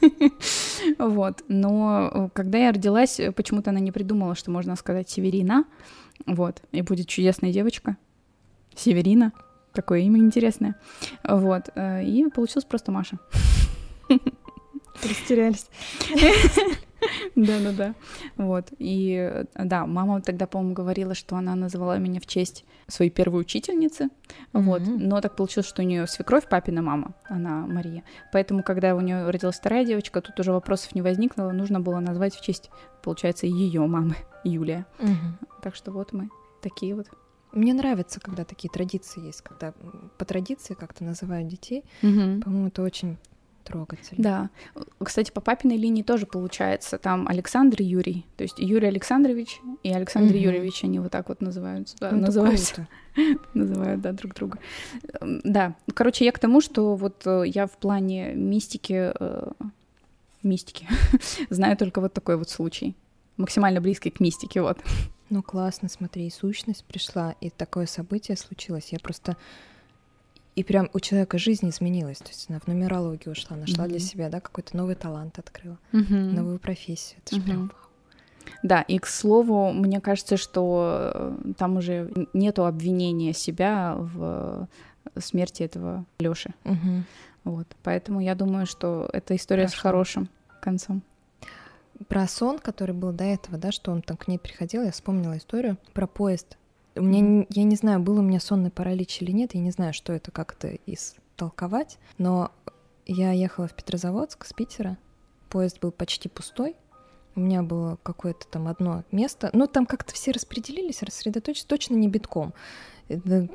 Вот. 0.98 1.44
Но 1.46 2.10
э, 2.12 2.28
когда 2.32 2.58
я 2.58 2.72
родилась, 2.72 3.20
почему-то 3.36 3.70
она 3.70 3.78
не 3.78 3.92
придумала, 3.92 4.34
что 4.34 4.50
можно 4.50 4.74
сказать 4.74 5.08
Северина. 5.08 5.64
Вот. 6.26 6.62
И 6.72 6.82
будет 6.82 7.08
чудесная 7.08 7.52
девочка. 7.52 7.96
Северина. 8.74 9.32
Такое 9.72 10.00
имя 10.00 10.18
интересное. 10.18 10.76
Вот. 11.24 11.70
Э, 11.74 12.04
и 12.04 12.28
получилось 12.30 12.64
просто 12.64 12.92
Маша. 12.92 13.18
Растерялись. 15.02 15.66
Да-да-да. 17.36 17.94
Вот. 18.36 18.68
И 18.78 19.14
э, 19.14 19.44
да, 19.54 19.86
мама 19.86 20.20
тогда, 20.20 20.46
по-моему, 20.46 20.74
говорила, 20.74 21.14
что 21.14 21.36
она 21.36 21.54
называла 21.54 21.98
меня 21.98 22.20
в 22.20 22.26
честь 22.26 22.64
своей 22.86 23.10
первой 23.10 23.40
учительницы. 23.40 24.08
Вот. 24.52 24.82
Но 24.86 25.20
так 25.20 25.36
получилось, 25.36 25.68
что 25.68 25.82
у 25.82 25.84
нее 25.84 26.06
свекровь 26.06 26.48
папина 26.48 26.82
мама, 26.82 27.14
она 27.24 27.66
Мария. 27.66 28.02
Поэтому, 28.32 28.62
когда 28.62 28.94
у 28.94 29.00
нее 29.00 29.28
родилась 29.30 29.56
вторая 29.58 29.84
девочка, 29.84 30.20
тут 30.20 30.38
уже 30.40 30.52
вопросов 30.52 30.94
не 30.94 31.02
возникло, 31.02 31.50
нужно 31.50 31.80
было 31.80 32.00
назвать 32.00 32.34
в 32.34 32.42
честь, 32.42 32.70
получается, 33.02 33.46
ее 33.46 33.86
мамы, 33.86 34.16
Юлия. 34.44 34.86
Так 35.62 35.74
что 35.74 35.92
вот 35.92 36.12
мы 36.12 36.28
такие 36.60 36.94
вот. 36.94 37.08
Мне 37.52 37.74
нравится, 37.74 38.18
когда 38.18 38.44
такие 38.44 38.70
традиции 38.70 39.26
есть, 39.26 39.42
когда 39.42 39.74
по 40.16 40.24
традиции 40.24 40.72
как-то 40.74 41.04
называют 41.04 41.48
детей. 41.48 41.84
По-моему, 42.00 42.68
это 42.68 42.82
очень 42.82 43.18
Трогательно. 43.64 44.22
Да. 44.74 44.84
Кстати, 45.02 45.30
по 45.30 45.40
папиной 45.40 45.76
линии 45.76 46.02
тоже 46.02 46.26
получается. 46.26 46.98
Там 46.98 47.28
Александр 47.28 47.80
и 47.80 47.84
Юрий. 47.84 48.26
То 48.36 48.42
есть 48.42 48.58
Юрий 48.58 48.88
Александрович 48.88 49.60
и 49.82 49.92
Александр 49.92 50.34
угу. 50.34 50.42
Юрьевич, 50.42 50.82
они 50.84 50.98
вот 50.98 51.12
так 51.12 51.28
вот 51.28 51.40
называются. 51.40 51.96
Да, 52.00 52.10
ну, 52.10 52.22
называются. 52.22 52.88
называют, 53.54 54.00
да, 54.00 54.12
друг 54.12 54.34
друга. 54.34 54.58
Да. 55.20 55.74
Короче, 55.94 56.24
я 56.24 56.32
к 56.32 56.38
тому, 56.38 56.60
что 56.60 56.96
вот 56.96 57.26
э, 57.26 57.44
я 57.46 57.66
в 57.66 57.76
плане 57.76 58.34
мистики, 58.34 59.12
э, 59.18 59.50
мистики, 60.42 60.88
знаю 61.50 61.76
только 61.76 62.00
вот 62.00 62.12
такой 62.12 62.36
вот 62.36 62.50
случай. 62.50 62.96
Максимально 63.36 63.80
близкий 63.80 64.10
к 64.10 64.20
мистике, 64.20 64.60
вот. 64.60 64.78
Ну 65.30 65.42
классно, 65.42 65.88
смотри, 65.88 66.28
сущность 66.30 66.84
пришла, 66.84 67.34
и 67.40 67.48
такое 67.48 67.86
событие 67.86 68.36
случилось. 68.36 68.88
Я 68.92 68.98
просто 68.98 69.36
и 70.54 70.64
прям 70.64 70.90
у 70.92 71.00
человека 71.00 71.38
жизнь 71.38 71.68
изменилась. 71.68 72.18
То 72.18 72.28
есть 72.28 72.46
она 72.48 72.58
в 72.60 72.66
нумерологию 72.66 73.32
ушла, 73.32 73.56
нашла 73.56 73.86
mm-hmm. 73.86 73.88
для 73.88 73.98
себя, 73.98 74.28
да, 74.28 74.40
какой-то 74.40 74.76
новый 74.76 74.94
талант 74.94 75.38
открыла, 75.38 75.78
mm-hmm. 75.92 76.32
новую 76.32 76.58
профессию. 76.58 77.20
Это 77.24 77.36
же 77.36 77.40
mm-hmm. 77.40 77.44
прям 77.44 77.72
да, 78.62 78.82
и 78.82 78.98
к 78.98 79.06
слову, 79.06 79.72
мне 79.72 80.00
кажется, 80.00 80.36
что 80.36 81.12
э, 81.14 81.52
там 81.56 81.76
уже 81.76 82.10
нету 82.32 82.64
обвинения 82.64 83.32
себя 83.32 83.96
в 83.96 84.68
смерти 85.18 85.64
этого 85.64 86.04
Лёши. 86.20 86.54
Угу. 86.64 87.02
Вот, 87.44 87.66
поэтому 87.82 88.20
я 88.20 88.34
думаю, 88.34 88.66
что 88.66 89.08
эта 89.12 89.34
история 89.34 89.64
Хорошо. 89.64 89.78
с 89.78 89.80
хорошим 89.80 90.28
концом. 90.60 91.02
Про 92.08 92.26
сон, 92.28 92.58
который 92.58 92.94
был 92.94 93.12
до 93.12 93.24
этого, 93.24 93.58
да, 93.58 93.72
что 93.72 93.90
он 93.90 94.02
там 94.02 94.16
к 94.16 94.28
ней 94.28 94.38
приходил, 94.38 94.82
я 94.82 94.92
вспомнила 94.92 95.36
историю 95.36 95.76
про 95.92 96.06
поезд 96.06 96.56
у 96.94 97.02
меня, 97.02 97.46
я 97.50 97.64
не 97.64 97.76
знаю, 97.76 98.00
был 98.00 98.18
у 98.18 98.22
меня 98.22 98.40
сонный 98.40 98.70
паралич 98.70 99.22
или 99.22 99.30
нет, 99.30 99.54
я 99.54 99.60
не 99.60 99.70
знаю, 99.70 99.92
что 99.92 100.12
это, 100.12 100.30
как 100.30 100.54
это 100.54 100.78
истолковать, 100.86 101.98
но 102.18 102.50
я 103.06 103.32
ехала 103.32 103.66
в 103.68 103.74
Петрозаводск 103.74 104.44
с 104.44 104.52
Питера, 104.52 104.98
поезд 105.48 105.80
был 105.80 105.90
почти 105.90 106.28
пустой, 106.28 106.76
У 107.34 107.40
меня 107.40 107.62
было 107.62 107.98
какое-то 108.02 108.46
там 108.46 108.68
одно 108.68 109.04
место. 109.10 109.48
Ну, 109.54 109.66
там 109.66 109.86
как-то 109.86 110.12
все 110.12 110.32
распределились, 110.32 111.02
рассредоточились, 111.02 111.64
точно 111.64 111.94
не 111.94 112.08
битком. 112.08 112.52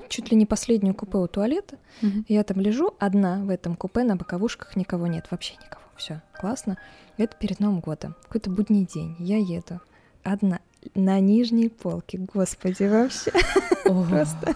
Чуть 0.10 0.32
ли 0.32 0.38
не 0.38 0.46
последнюю 0.46 0.96
купе 0.96 1.18
у 1.18 1.28
туалета. 1.28 1.78
Мгм. 2.02 2.26
Я 2.28 2.44
там 2.44 2.60
лежу 2.60 2.96
одна 3.00 3.44
в 3.44 3.50
этом 3.50 3.76
купе, 3.76 4.04
на 4.04 4.16
боковушках 4.16 4.76
никого 4.76 5.08
нет, 5.08 5.28
вообще 5.30 5.56
никого. 5.56 5.84
Все, 5.96 6.22
классно. 6.34 6.78
Это 7.18 7.36
перед 7.38 7.60
Новым 7.60 7.80
годом. 7.80 8.16
Какой-то 8.24 8.50
будний 8.50 8.86
день. 8.86 9.16
Я 9.20 9.38
еду 9.38 9.80
одна 10.24 10.60
на 10.96 11.20
нижней 11.20 11.70
полке. 11.70 12.18
Господи, 12.18 12.84
вообще. 12.84 13.32
Просто. 13.84 14.56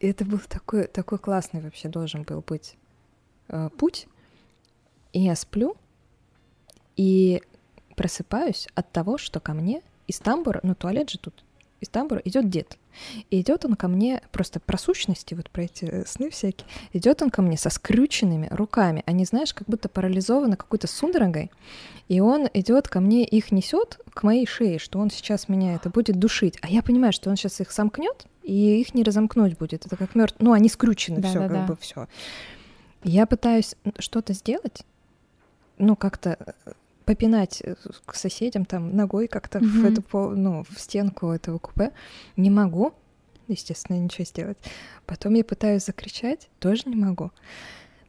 Это 0.00 0.24
был 0.24 0.40
такой, 0.48 0.86
такой 0.86 1.18
классный 1.18 1.60
вообще 1.60 1.88
должен 1.88 2.22
был 2.22 2.42
быть 2.46 2.76
э, 3.48 3.68
путь. 3.76 4.06
И 5.12 5.20
я 5.20 5.34
сплю 5.34 5.76
и 6.96 7.42
просыпаюсь 7.94 8.68
от 8.74 8.90
того, 8.92 9.18
что 9.18 9.40
ко 9.40 9.54
мне 9.54 9.82
из 10.06 10.18
тамбура, 10.18 10.60
ну 10.62 10.74
туалет 10.74 11.10
же 11.10 11.18
тут, 11.18 11.44
из 11.80 11.88
тамбура 11.88 12.20
идет 12.24 12.48
дед. 12.48 12.78
И 13.30 13.40
идет 13.40 13.64
он 13.64 13.74
ко 13.74 13.88
мне 13.88 14.22
просто 14.32 14.60
про 14.60 14.78
сущности, 14.78 15.34
вот 15.34 15.50
про 15.50 15.64
эти 15.64 15.84
э, 15.84 16.06
сны 16.06 16.30
всякие. 16.30 16.68
Идет 16.92 17.22
он 17.22 17.30
ко 17.30 17.42
мне 17.42 17.56
со 17.56 17.70
скрюченными 17.70 18.48
руками. 18.50 19.02
Они, 19.06 19.24
знаешь, 19.24 19.54
как 19.54 19.68
будто 19.68 19.88
парализованы 19.88 20.56
какой-то 20.56 20.86
судорогой. 20.86 21.50
И 22.08 22.20
он 22.20 22.48
идет 22.54 22.88
ко 22.88 23.00
мне, 23.00 23.24
их 23.24 23.50
несет 23.50 23.98
к 24.14 24.22
моей 24.22 24.46
шее, 24.46 24.78
что 24.78 24.98
он 24.98 25.10
сейчас 25.10 25.48
меня 25.48 25.74
это 25.74 25.90
будет 25.90 26.18
душить. 26.18 26.56
А 26.62 26.68
я 26.68 26.82
понимаю, 26.82 27.12
что 27.12 27.30
он 27.30 27.36
сейчас 27.36 27.60
их 27.60 27.72
сомкнет, 27.72 28.26
и 28.42 28.80
их 28.80 28.94
не 28.94 29.02
разомкнуть 29.02 29.58
будет. 29.58 29.86
Это 29.86 29.96
как 29.96 30.14
мертв. 30.14 30.36
Ну, 30.38 30.52
они 30.52 30.68
скрючены, 30.68 31.20
все, 31.20 31.40
Да-да-да. 31.40 31.54
как 31.54 31.66
бы 31.66 31.76
все. 31.80 32.06
Я 33.02 33.26
пытаюсь 33.26 33.74
что-то 33.98 34.32
сделать, 34.32 34.84
ну, 35.78 35.96
как-то 35.96 36.38
э, 36.64 36.72
попинать 37.06 37.62
э, 37.64 37.76
к 38.04 38.14
соседям 38.14 38.66
там 38.66 38.94
ногой 38.94 39.28
как-то 39.28 39.60
в 39.60 39.62
Мгм. 39.62 39.86
эту 39.86 40.04
ну, 40.36 40.64
в 40.68 40.78
стенку 40.78 41.28
этого 41.30 41.58
купе. 41.58 41.92
Не 42.36 42.50
могу, 42.50 42.92
естественно, 43.48 43.96
ничего 43.96 44.24
сделать. 44.24 44.58
Потом 45.06 45.34
я 45.34 45.44
пытаюсь 45.44 45.86
закричать, 45.86 46.50
тоже 46.58 46.82
не 46.86 46.96
могу. 46.96 47.30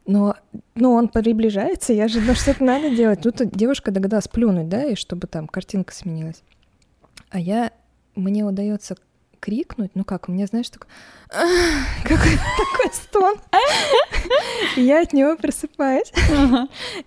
Но, 0.04 0.34
но 0.74 0.94
он 0.94 1.08
приближается, 1.08 1.92
я 1.92 2.08
же, 2.08 2.20
ну, 2.20 2.34
что-то 2.34 2.64
надо 2.64 2.90
делать. 2.90 3.22
Тут 3.22 3.36
девушка 3.52 3.90
догадалась 3.90 4.26
плюнуть, 4.26 4.68
да, 4.68 4.84
и 4.84 4.94
чтобы 4.94 5.26
там 5.26 5.46
картинка 5.46 5.94
сменилась. 5.94 6.42
А 7.30 7.38
я, 7.38 7.72
мне 8.16 8.44
удается 8.44 8.96
крикнуть, 9.40 9.92
ну 9.94 10.04
как, 10.04 10.28
у 10.28 10.32
меня, 10.32 10.46
знаешь, 10.46 10.68
такой, 10.70 10.88
какой 12.02 12.36
такой 12.36 12.92
стон. 12.92 13.36
И 14.76 14.82
я 14.82 15.02
от 15.02 15.12
него 15.12 15.36
просыпаюсь. 15.36 16.12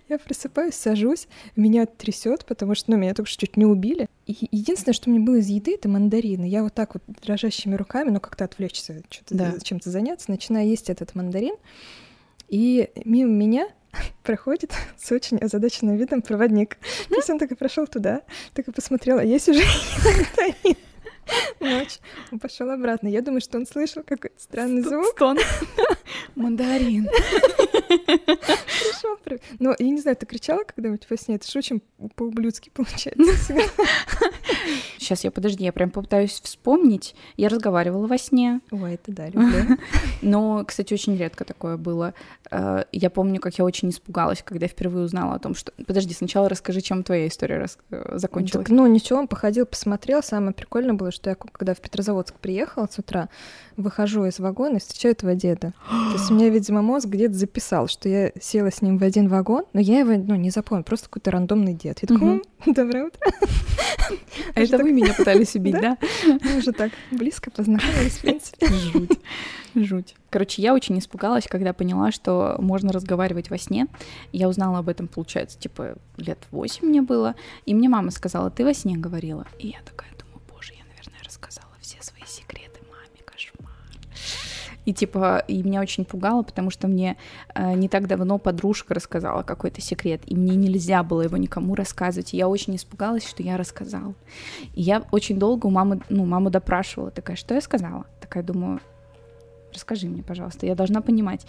Я 0.08 0.18
просыпаюсь, 0.18 0.74
сажусь, 0.74 1.28
меня 1.56 1.86
трясет, 1.86 2.44
потому 2.44 2.74
что, 2.74 2.90
ну, 2.92 2.96
меня 2.96 3.14
только 3.14 3.30
что 3.30 3.40
чуть 3.46 3.56
не 3.56 3.64
убили. 3.66 4.08
И 4.26 4.48
единственное, 4.50 4.94
что 4.94 5.10
мне 5.10 5.18
было 5.20 5.36
из 5.36 5.48
еды, 5.48 5.74
это 5.74 5.88
мандарины. 5.88 6.44
Я 6.48 6.62
вот 6.62 6.74
так 6.74 6.94
вот 6.94 7.02
дрожащими 7.22 7.74
руками, 7.74 8.10
ну, 8.10 8.20
как-то 8.20 8.44
отвлечься, 8.44 9.02
Да. 9.30 9.54
чем-то 9.62 9.90
заняться, 9.90 10.30
начинаю 10.30 10.68
есть 10.68 10.90
этот 10.90 11.14
мандарин. 11.14 11.54
И 12.48 12.90
мимо 13.04 13.30
меня 13.30 13.68
проходит 14.22 14.72
с 14.98 15.10
очень 15.12 15.38
озадаченным 15.38 15.96
видом 15.96 16.22
проводник. 16.22 16.76
То 17.08 17.16
есть 17.16 17.30
он 17.30 17.38
так 17.38 17.50
и 17.52 17.54
прошел 17.54 17.86
туда, 17.86 18.22
так 18.54 18.68
и 18.68 18.72
посмотрел, 18.72 19.18
а 19.18 19.24
есть 19.24 19.48
уже. 19.48 19.62
Ночь. 21.60 21.98
Он 22.30 22.38
пошел 22.38 22.70
обратно. 22.70 23.08
Я 23.08 23.22
думаю, 23.22 23.40
что 23.40 23.58
он 23.58 23.66
слышал 23.66 24.02
какой-то 24.02 24.40
странный 24.40 24.82
звук. 24.82 25.14
Стон. 25.16 25.38
Мандарин. 26.34 27.08
Пришел. 27.98 29.16
при- 29.24 29.40
Но 29.58 29.74
я 29.78 29.88
не 29.90 30.00
знаю, 30.00 30.16
ты 30.16 30.26
кричала 30.26 30.62
когда-нибудь 30.64 31.06
во 31.08 31.16
сне? 31.16 31.36
Это 31.36 31.50
же 31.50 31.58
очень 31.58 31.82
по-ублюдски 32.16 32.70
получается. 32.74 33.22
Сейчас 34.98 35.24
я, 35.24 35.30
подожди, 35.30 35.64
я 35.64 35.72
прям 35.72 35.90
попытаюсь 35.90 36.40
вспомнить. 36.42 37.14
Я 37.36 37.48
разговаривала 37.48 38.06
во 38.06 38.18
сне, 38.18 38.60
Ой, 38.70 38.94
это 38.94 39.12
да, 39.12 39.26
люблю. 39.28 39.76
но, 40.22 40.64
кстати, 40.64 40.94
очень 40.94 41.16
редко 41.16 41.44
такое 41.44 41.76
было. 41.76 42.14
Э, 42.50 42.84
Я 42.92 43.10
помню, 43.10 43.40
как 43.40 43.58
я 43.58 43.64
очень 43.64 43.90
испугалась, 43.90 44.42
когда 44.44 44.66
я 44.66 44.68
впервые 44.68 45.04
узнала 45.04 45.34
о 45.34 45.38
том, 45.38 45.54
что... 45.54 45.72
Подожди, 45.86 46.14
сначала 46.14 46.48
расскажи, 46.48 46.80
чем 46.80 47.02
твоя 47.02 47.26
история 47.26 47.58
рас- 47.58 47.78
э, 47.90 48.12
закончилась. 48.18 48.66
Так, 48.66 48.68
ну 48.74 48.86
ничего, 48.86 49.18
он 49.18 49.26
походил, 49.28 49.66
посмотрел. 49.66 50.22
Самое 50.22 50.52
прикольное 50.52 50.94
было, 50.94 51.10
что 51.10 51.30
я, 51.30 51.36
когда 51.36 51.74
в 51.74 51.80
Петрозаводск 51.80 52.34
приехала 52.36 52.88
с 52.90 52.98
утра, 52.98 53.28
выхожу 53.76 54.24
из 54.26 54.38
вагона 54.38 54.76
и 54.76 54.80
встречаю 54.80 55.12
этого 55.14 55.34
деда. 55.34 55.72
То 55.88 56.12
есть 56.12 56.30
у 56.30 56.34
меня, 56.34 56.48
видимо, 56.48 56.82
мозг 56.82 57.08
где-то 57.08 57.34
записал, 57.34 57.81
что 57.88 58.08
я 58.08 58.32
села 58.40 58.70
с 58.70 58.82
ним 58.82 58.98
в 58.98 59.02
один 59.02 59.28
вагон, 59.28 59.64
но 59.72 59.80
я 59.80 60.00
его 60.00 60.12
ну, 60.12 60.34
не 60.36 60.50
запомнила, 60.50 60.84
просто 60.84 61.06
какой-то 61.08 61.30
рандомный 61.30 61.74
дед. 61.74 62.00
Я. 62.02 62.16
«М, 62.16 62.42
доброе 62.66 63.06
утро. 63.06 63.20
А 64.54 64.60
это 64.60 64.78
вы 64.78 64.92
меня 64.92 65.14
пытались 65.14 65.54
убить, 65.54 65.74
Да? 65.80 65.96
да? 66.00 66.38
Мы 66.42 66.58
уже 66.58 66.72
так 66.72 66.92
близко 67.10 67.50
познакомились, 67.50 68.18
в 68.18 68.20
принципе. 68.20 68.66
Жуть. 68.92 69.18
Жуть. 69.74 70.14
Короче, 70.28 70.60
я 70.60 70.74
очень 70.74 70.98
испугалась, 70.98 71.46
когда 71.46 71.72
поняла, 71.72 72.12
что 72.12 72.56
можно 72.58 72.92
разговаривать 72.92 73.48
во 73.48 73.58
сне. 73.58 73.86
Я 74.32 74.48
узнала 74.48 74.78
об 74.78 74.88
этом, 74.88 75.08
получается, 75.08 75.58
типа 75.58 75.94
лет 76.16 76.38
восемь 76.50 76.88
мне 76.88 77.00
было. 77.00 77.34
И 77.64 77.74
мне 77.74 77.88
мама 77.88 78.10
сказала, 78.10 78.50
ты 78.50 78.64
во 78.64 78.74
сне 78.74 78.96
говорила. 78.96 79.46
И 79.58 79.68
я 79.68 79.78
такая 79.84 80.10
думаю, 80.18 80.42
боже, 80.52 80.72
я, 80.74 80.84
наверное, 80.90 81.22
рассказала 81.24 81.72
все 81.80 81.96
свои 82.02 82.22
секреты 82.26 82.80
маме, 82.90 83.22
кошмар. 83.24 83.72
И 84.84 84.92
типа, 84.92 85.44
и 85.46 85.62
меня 85.62 85.80
очень 85.80 86.04
пугало, 86.04 86.42
потому 86.42 86.70
что 86.70 86.88
мне 86.88 87.16
э, 87.54 87.74
не 87.74 87.88
так 87.88 88.08
давно 88.08 88.38
подружка 88.38 88.94
рассказала 88.94 89.42
какой-то 89.42 89.80
секрет, 89.80 90.22
и 90.26 90.34
мне 90.34 90.56
нельзя 90.56 91.02
было 91.02 91.22
его 91.22 91.36
никому 91.36 91.74
рассказывать. 91.74 92.34
И 92.34 92.36
я 92.36 92.48
очень 92.48 92.74
испугалась, 92.76 93.28
что 93.28 93.42
я 93.42 93.56
рассказала. 93.56 94.14
И 94.74 94.82
я 94.82 95.04
очень 95.10 95.38
долго 95.38 95.66
у 95.66 95.70
мамы, 95.70 96.00
ну, 96.08 96.24
маму 96.24 96.50
допрашивала, 96.50 97.10
такая, 97.10 97.36
что 97.36 97.54
я 97.54 97.60
сказала? 97.60 98.06
Такая, 98.20 98.42
думаю, 98.42 98.80
расскажи 99.72 100.08
мне, 100.08 100.22
пожалуйста, 100.22 100.66
я 100.66 100.74
должна 100.74 101.00
понимать. 101.00 101.46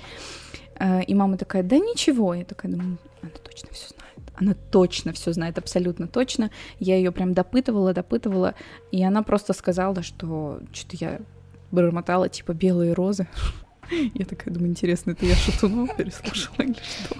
Э, 0.79 1.01
И 1.03 1.15
мама 1.15 1.37
такая, 1.37 1.63
да 1.63 1.77
ничего. 1.77 2.33
Я 2.33 2.45
такая 2.45 2.71
думаю, 2.71 2.97
она 3.21 3.31
точно 3.43 3.69
все 3.71 3.87
знает. 3.89 4.03
Она 4.35 4.55
точно 4.71 5.11
все 5.13 5.33
знает, 5.33 5.57
абсолютно 5.57 6.07
точно. 6.07 6.49
Я 6.79 6.97
ее 6.97 7.11
прям 7.11 7.33
допытывала, 7.33 7.93
допытывала, 7.93 8.55
и 8.91 9.03
она 9.03 9.23
просто 9.23 9.53
сказала, 9.53 10.01
что 10.03 10.59
что-то 10.71 10.97
я 10.97 11.19
бормотала, 11.73 12.29
типа, 12.29 12.53
белые 12.53 12.93
розы. 12.93 13.27
Я 14.13 14.25
такая 14.25 14.53
думаю, 14.53 14.69
интересно, 14.69 15.11
это 15.11 15.25
я 15.25 15.35
шатунов 15.35 15.95
переслушала 15.95 16.55
или 16.59 16.73
что? 16.73 17.15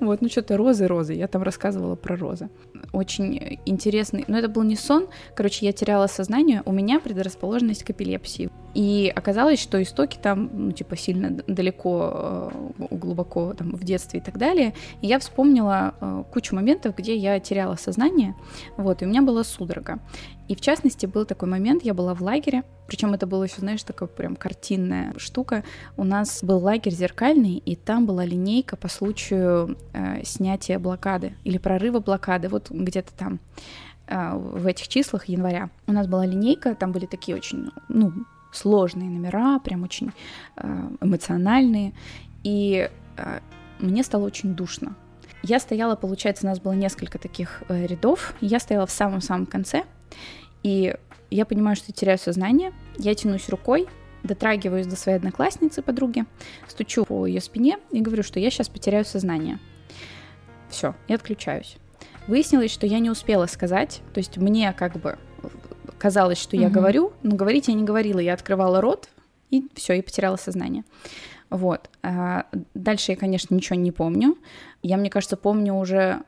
Вот, 0.00 0.22
ну 0.22 0.28
что-то 0.28 0.56
розы, 0.56 0.86
розы. 0.86 1.14
Я 1.14 1.28
там 1.28 1.42
рассказывала 1.42 1.94
про 1.94 2.16
розы. 2.16 2.48
Очень 2.92 3.60
интересный. 3.66 4.24
Но 4.28 4.38
это 4.38 4.48
был 4.48 4.62
не 4.62 4.76
сон. 4.76 5.06
Короче, 5.34 5.66
я 5.66 5.72
теряла 5.72 6.06
сознание. 6.06 6.62
У 6.64 6.72
меня 6.72 7.00
предрасположенность 7.00 7.84
к 7.84 7.90
эпилепсии. 7.90 8.50
И 8.74 9.12
оказалось, 9.14 9.60
что 9.60 9.80
истоки 9.80 10.18
там, 10.20 10.50
ну, 10.52 10.72
типа, 10.72 10.96
сильно 10.96 11.30
далеко, 11.46 12.50
э, 12.78 12.86
глубоко 12.90 13.54
там 13.54 13.70
в 13.70 13.84
детстве 13.84 14.18
и 14.20 14.22
так 14.22 14.36
далее. 14.36 14.74
И 15.00 15.06
я 15.06 15.18
вспомнила 15.20 15.94
э, 16.00 16.24
кучу 16.32 16.56
моментов, 16.56 16.96
где 16.96 17.14
я 17.14 17.38
теряла 17.38 17.76
сознание. 17.76 18.34
Вот, 18.76 19.02
и 19.02 19.04
у 19.04 19.08
меня 19.08 19.22
была 19.22 19.44
судорога. 19.44 20.00
И 20.48 20.54
в 20.54 20.60
частности, 20.60 21.06
был 21.06 21.24
такой 21.24 21.48
момент, 21.48 21.84
я 21.84 21.94
была 21.94 22.14
в 22.14 22.22
лагере, 22.22 22.64
причем 22.86 23.14
это 23.14 23.26
было 23.26 23.44
еще, 23.44 23.60
знаешь, 23.60 23.82
такая 23.82 24.08
прям 24.08 24.36
картинная 24.36 25.14
штука. 25.16 25.64
У 25.96 26.04
нас 26.04 26.44
был 26.44 26.58
лагерь 26.58 26.92
зеркальный, 26.92 27.56
и 27.56 27.76
там 27.76 28.04
была 28.04 28.24
линейка 28.24 28.76
по 28.76 28.88
случаю 28.88 29.76
э, 29.92 30.22
снятия 30.24 30.78
блокады 30.78 31.34
или 31.44 31.58
прорыва 31.58 32.00
блокады, 32.00 32.48
вот 32.48 32.70
где-то 32.70 33.12
там 33.14 33.40
э, 34.06 34.36
в 34.36 34.66
этих 34.66 34.88
числах 34.88 35.26
января. 35.26 35.70
У 35.86 35.92
нас 35.92 36.06
была 36.06 36.26
линейка, 36.26 36.74
там 36.74 36.92
были 36.92 37.06
такие 37.06 37.36
очень, 37.36 37.70
ну, 37.88 38.12
сложные 38.52 39.08
номера, 39.08 39.58
прям 39.60 39.82
очень 39.82 40.12
э, 40.56 40.88
эмоциональные, 41.00 41.94
и 42.42 42.90
э, 43.16 43.40
мне 43.78 44.04
стало 44.04 44.24
очень 44.24 44.54
душно. 44.54 44.94
Я 45.46 45.60
стояла, 45.60 45.94
получается, 45.94 46.46
у 46.46 46.48
нас 46.48 46.58
было 46.58 46.72
несколько 46.72 47.18
таких 47.18 47.62
э, 47.68 47.86
рядов, 47.86 48.32
я 48.40 48.58
стояла 48.58 48.86
в 48.86 48.90
самом-самом 48.90 49.44
конце, 49.44 49.84
и 50.62 50.96
я 51.30 51.44
понимаю, 51.44 51.76
что 51.76 51.86
я 51.88 51.94
теряю 51.94 52.18
сознание, 52.18 52.72
я 52.96 53.14
тянусь 53.14 53.50
рукой, 53.50 53.86
дотрагиваюсь 54.22 54.86
до 54.86 54.96
своей 54.96 55.18
одноклассницы, 55.18 55.82
подруги, 55.82 56.24
стучу 56.66 57.04
по 57.04 57.26
ее 57.26 57.42
спине 57.42 57.76
и 57.90 58.00
говорю, 58.00 58.22
что 58.22 58.40
я 58.40 58.48
сейчас 58.48 58.70
потеряю 58.70 59.04
сознание. 59.04 59.58
Все, 60.70 60.94
и 61.08 61.12
отключаюсь. 61.12 61.76
Выяснилось, 62.26 62.70
что 62.70 62.86
я 62.86 62.98
не 62.98 63.10
успела 63.10 63.44
сказать, 63.44 64.00
то 64.14 64.20
есть 64.20 64.38
мне 64.38 64.72
как 64.72 64.96
бы 64.96 65.18
казалось, 65.98 66.38
что 66.38 66.56
я 66.56 66.70
говорю, 66.70 67.12
но 67.22 67.36
говорить 67.36 67.68
я 67.68 67.74
не 67.74 67.84
говорила, 67.84 68.18
я 68.18 68.32
открывала 68.32 68.80
рот, 68.80 69.10
и 69.50 69.68
все, 69.74 69.92
и 69.92 70.00
потеряла 70.00 70.36
сознание. 70.36 70.84
Вот. 71.54 71.88
А 72.02 72.46
дальше 72.74 73.12
я, 73.12 73.16
конечно, 73.16 73.54
ничего 73.54 73.78
не 73.78 73.92
помню. 73.92 74.36
Я, 74.82 74.96
мне 74.96 75.08
кажется, 75.08 75.36
помню 75.36 75.74
уже 75.74 76.22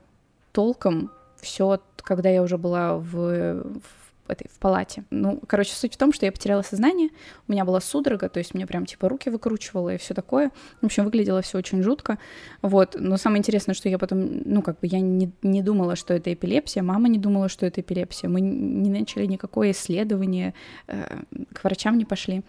толком 0.52 1.10
все, 1.40 1.80
когда 1.96 2.28
я 2.28 2.44
уже 2.44 2.58
была 2.58 2.96
в, 2.96 3.10
в 3.10 4.30
этой, 4.30 4.48
в 4.48 4.56
палате. 4.60 5.02
Ну, 5.10 5.40
короче, 5.44 5.72
суть 5.74 5.94
в 5.94 5.96
том, 5.96 6.12
что 6.12 6.26
я 6.26 6.30
потеряла 6.30 6.62
сознание, 6.62 7.08
у 7.48 7.52
меня 7.52 7.64
была 7.64 7.80
судорога, 7.80 8.28
то 8.28 8.38
есть 8.38 8.54
мне 8.54 8.68
прям 8.68 8.86
типа 8.86 9.08
руки 9.08 9.28
выкручивало 9.28 9.94
и 9.94 9.98
все 9.98 10.14
такое. 10.14 10.52
В 10.80 10.86
общем, 10.86 11.04
выглядело 11.04 11.42
все 11.42 11.58
очень 11.58 11.82
жутко. 11.82 12.18
Вот. 12.62 12.94
Но 12.96 13.16
самое 13.16 13.40
интересное, 13.40 13.74
что 13.74 13.88
я 13.88 13.98
потом, 13.98 14.42
ну, 14.44 14.62
как 14.62 14.78
бы 14.78 14.86
я 14.86 15.00
не, 15.00 15.32
не 15.42 15.60
думала, 15.60 15.96
что 15.96 16.14
это 16.14 16.32
эпилепсия, 16.32 16.84
мама 16.84 17.08
не 17.08 17.18
думала, 17.18 17.48
что 17.48 17.66
это 17.66 17.80
эпилепсия. 17.80 18.30
Мы 18.30 18.40
не 18.40 18.90
начали 18.90 19.26
никакое 19.26 19.72
исследование, 19.72 20.54
э, 20.86 21.22
к 21.52 21.64
врачам 21.64 21.98
не 21.98 22.04
пошли. 22.04 22.44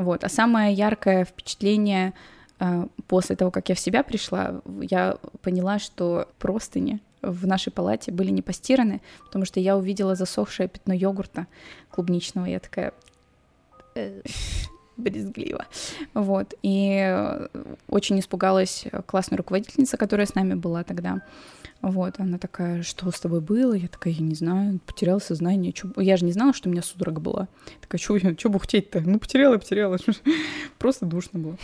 Вот. 0.00 0.24
А 0.24 0.30
самое 0.30 0.72
яркое 0.72 1.26
впечатление 1.26 2.14
э, 2.58 2.86
после 3.06 3.36
того, 3.36 3.50
как 3.50 3.68
я 3.68 3.74
в 3.74 3.78
себя 3.78 4.02
пришла, 4.02 4.62
я 4.80 5.18
поняла, 5.42 5.78
что 5.78 6.26
простыни 6.38 7.00
в 7.20 7.46
нашей 7.46 7.70
палате 7.70 8.10
были 8.10 8.30
не 8.30 8.40
постираны, 8.40 9.02
потому 9.26 9.44
что 9.44 9.60
я 9.60 9.76
увидела 9.76 10.14
засохшее 10.14 10.68
пятно 10.68 10.94
йогурта 10.94 11.46
клубничного. 11.90 12.46
Я 12.46 12.60
такая 12.60 12.94
э, 13.94 14.22
брезгливо. 14.96 15.66
Вот. 16.14 16.54
И 16.62 17.36
очень 17.86 18.18
испугалась 18.20 18.86
классная 19.04 19.36
руководительница, 19.36 19.98
которая 19.98 20.26
с 20.26 20.34
нами 20.34 20.54
была 20.54 20.82
тогда. 20.82 21.20
Вот, 21.82 22.20
она 22.20 22.36
такая, 22.36 22.82
что 22.82 23.10
с 23.10 23.18
тобой 23.20 23.40
было? 23.40 23.72
Я 23.72 23.88
такая, 23.88 24.12
я 24.12 24.22
не 24.22 24.34
знаю, 24.34 24.80
потеряла 24.84 25.18
сознание. 25.18 25.72
Чё... 25.72 25.88
Я 25.96 26.18
же 26.18 26.26
не 26.26 26.32
знала, 26.32 26.52
что 26.52 26.68
у 26.68 26.72
меня 26.72 26.82
судорога 26.82 27.20
была. 27.20 27.48
Такая, 27.80 27.98
что 27.98 28.18
чё 28.34 28.50
бухтеть-то? 28.50 29.00
Ну, 29.00 29.18
потеряла, 29.18 29.56
потеряла. 29.56 29.96
Просто 30.78 31.06
душно 31.06 31.38
было. 31.38 31.56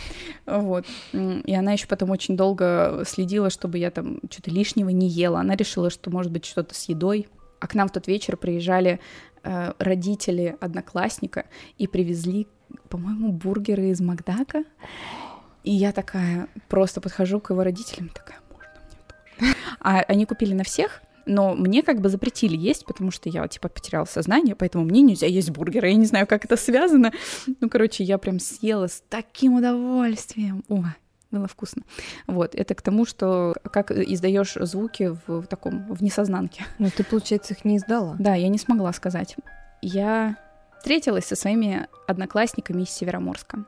Вот. 0.47 0.85
И 1.13 1.53
она 1.53 1.73
еще 1.73 1.87
потом 1.87 2.09
очень 2.09 2.35
долго 2.35 3.03
следила, 3.05 3.51
чтобы 3.51 3.77
я 3.77 3.91
там 3.91 4.19
что-то 4.29 4.49
лишнего 4.49 4.89
не 4.89 5.07
ела. 5.07 5.39
Она 5.39 5.55
решила, 5.55 5.91
что 5.91 6.09
может 6.09 6.31
быть 6.31 6.45
что-то 6.45 6.73
с 6.73 6.89
едой. 6.89 7.27
А 7.59 7.67
к 7.67 7.75
нам 7.75 7.87
в 7.87 7.91
тот 7.91 8.07
вечер 8.07 8.37
приезжали 8.37 8.99
э, 9.43 9.73
родители 9.77 10.57
одноклассника 10.59 11.45
и 11.77 11.87
привезли, 11.87 12.47
по-моему, 12.89 13.31
бургеры 13.31 13.89
из 13.89 14.01
Макдака. 14.01 14.63
И 15.63 15.71
я 15.71 15.91
такая 15.91 16.47
просто 16.69 17.01
подхожу 17.01 17.39
к 17.39 17.49
его 17.49 17.63
родителям, 17.63 18.09
такая, 18.09 18.39
а 19.79 19.99
они 19.99 20.25
купили 20.25 20.53
на 20.53 20.63
всех, 20.63 21.01
но 21.27 21.53
мне 21.53 21.83
как 21.83 21.99
бы 21.99 22.09
запретили 22.09 22.55
есть, 22.55 22.85
потому 22.85 23.11
что 23.11 23.29
я, 23.29 23.47
типа, 23.47 23.67
потеряла 23.69 24.05
сознание, 24.05 24.55
поэтому 24.55 24.85
мне 24.85 25.01
нельзя 25.01 25.27
есть 25.27 25.51
бургеры. 25.51 25.89
Я 25.89 25.95
не 25.95 26.05
знаю, 26.05 26.25
как 26.25 26.45
это 26.45 26.55
связано. 26.55 27.11
Ну, 27.59 27.69
короче, 27.69 28.03
я 28.03 28.17
прям 28.17 28.39
съела 28.39 28.87
с 28.87 29.03
таким 29.09 29.55
удовольствием. 29.55 30.63
О, 30.69 30.83
было 31.29 31.47
вкусно. 31.47 31.83
Вот, 32.27 32.55
это 32.55 32.73
к 32.75 32.81
тому, 32.81 33.05
что 33.05 33.55
как 33.71 33.91
издаешь 33.91 34.53
звуки 34.53 35.15
в, 35.27 35.41
в 35.41 35.47
таком, 35.47 35.93
в 35.93 36.01
несознанке. 36.01 36.65
Ну, 36.79 36.89
ты, 36.89 37.03
получается, 37.03 37.53
их 37.53 37.65
не 37.65 37.77
издала? 37.77 38.15
Да, 38.17 38.35
я 38.35 38.47
не 38.47 38.57
смогла 38.57 38.93
сказать. 38.93 39.35
Я 39.81 40.37
встретилась 40.79 41.25
со 41.25 41.35
своими 41.35 41.87
одноклассниками 42.07 42.83
из 42.83 42.89
Североморска 42.89 43.65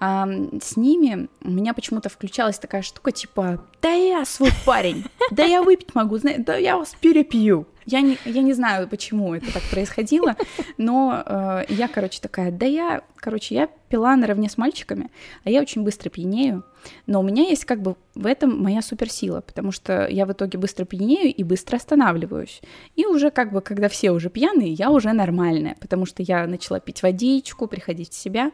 а, 0.00 0.26
с 0.62 0.76
ними 0.76 1.28
у 1.42 1.50
меня 1.50 1.74
почему-то 1.74 2.08
включалась 2.08 2.58
такая 2.58 2.80
штука, 2.80 3.12
типа, 3.12 3.62
да 3.82 3.90
я 3.90 4.24
свой 4.24 4.50
парень, 4.64 5.04
да 5.30 5.44
я 5.44 5.62
выпить 5.62 5.94
могу, 5.94 6.18
да 6.18 6.56
я 6.56 6.78
вас 6.78 6.96
перепью. 7.00 7.66
Я 7.90 8.02
не, 8.02 8.18
я 8.24 8.42
не 8.42 8.52
знаю, 8.52 8.88
почему 8.88 9.34
это 9.34 9.52
так 9.52 9.62
происходило, 9.70 10.36
но 10.78 11.22
э, 11.26 11.64
я, 11.68 11.88
короче, 11.88 12.20
такая, 12.20 12.52
да 12.52 12.64
я, 12.64 13.02
короче, 13.16 13.56
я 13.56 13.68
пила 13.88 14.14
наравне 14.14 14.48
с 14.48 14.56
мальчиками, 14.56 15.10
а 15.44 15.50
я 15.50 15.60
очень 15.60 15.82
быстро 15.82 16.08
пьянею, 16.08 16.62
но 17.06 17.18
у 17.18 17.22
меня 17.24 17.42
есть 17.42 17.64
как 17.64 17.82
бы 17.82 17.96
в 18.14 18.26
этом 18.26 18.62
моя 18.62 18.80
суперсила, 18.80 19.40
потому 19.40 19.72
что 19.72 20.06
я 20.06 20.24
в 20.24 20.32
итоге 20.32 20.56
быстро 20.56 20.84
пьянею 20.84 21.34
и 21.34 21.42
быстро 21.42 21.76
останавливаюсь. 21.76 22.62
И 22.94 23.06
уже 23.06 23.30
как 23.30 23.52
бы, 23.52 23.60
когда 23.60 23.88
все 23.88 24.12
уже 24.12 24.30
пьяные, 24.30 24.72
я 24.72 24.90
уже 24.90 25.12
нормальная, 25.12 25.76
потому 25.80 26.06
что 26.06 26.22
я 26.22 26.46
начала 26.46 26.78
пить 26.78 27.02
водичку, 27.02 27.66
приходить 27.66 28.12
в 28.12 28.16
себя, 28.16 28.52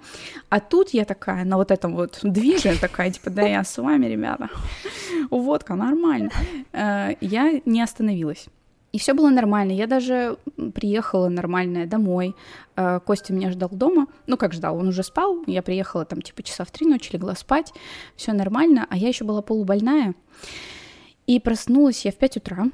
а 0.48 0.60
тут 0.60 0.90
я 0.90 1.04
такая 1.04 1.44
на 1.44 1.58
вот 1.58 1.70
этом 1.70 1.94
вот 1.94 2.20
движе, 2.22 2.74
такая, 2.80 3.10
типа, 3.10 3.28
да 3.28 3.42
я 3.42 3.64
с 3.64 3.76
вами, 3.76 4.06
ребята, 4.06 4.48
водка, 5.30 5.74
нормально. 5.74 6.30
Э, 6.72 7.14
я 7.20 7.60
не 7.66 7.82
остановилась. 7.82 8.46
И 8.96 8.98
все 8.98 9.12
было 9.12 9.28
нормально. 9.28 9.72
Я 9.72 9.86
даже 9.86 10.38
приехала 10.72 11.28
нормальная 11.28 11.84
домой. 11.84 12.34
Э, 12.76 12.98
Костя 13.04 13.34
меня 13.34 13.50
ждал 13.50 13.68
дома. 13.68 14.06
Ну, 14.26 14.38
как 14.38 14.54
ждал, 14.54 14.78
он 14.78 14.88
уже 14.88 15.02
спал. 15.02 15.44
Я 15.46 15.60
приехала 15.60 16.06
там 16.06 16.22
типа 16.22 16.42
часа 16.42 16.64
в 16.64 16.70
три 16.70 16.86
ночи, 16.86 17.12
легла 17.12 17.34
спать. 17.34 17.74
Все 18.16 18.32
нормально. 18.32 18.86
А 18.88 18.96
я 18.96 19.08
еще 19.08 19.24
была 19.24 19.42
полубольная. 19.42 20.14
И 21.26 21.38
проснулась 21.40 22.06
я 22.06 22.10
в 22.10 22.16
5 22.16 22.38
утра 22.38 22.68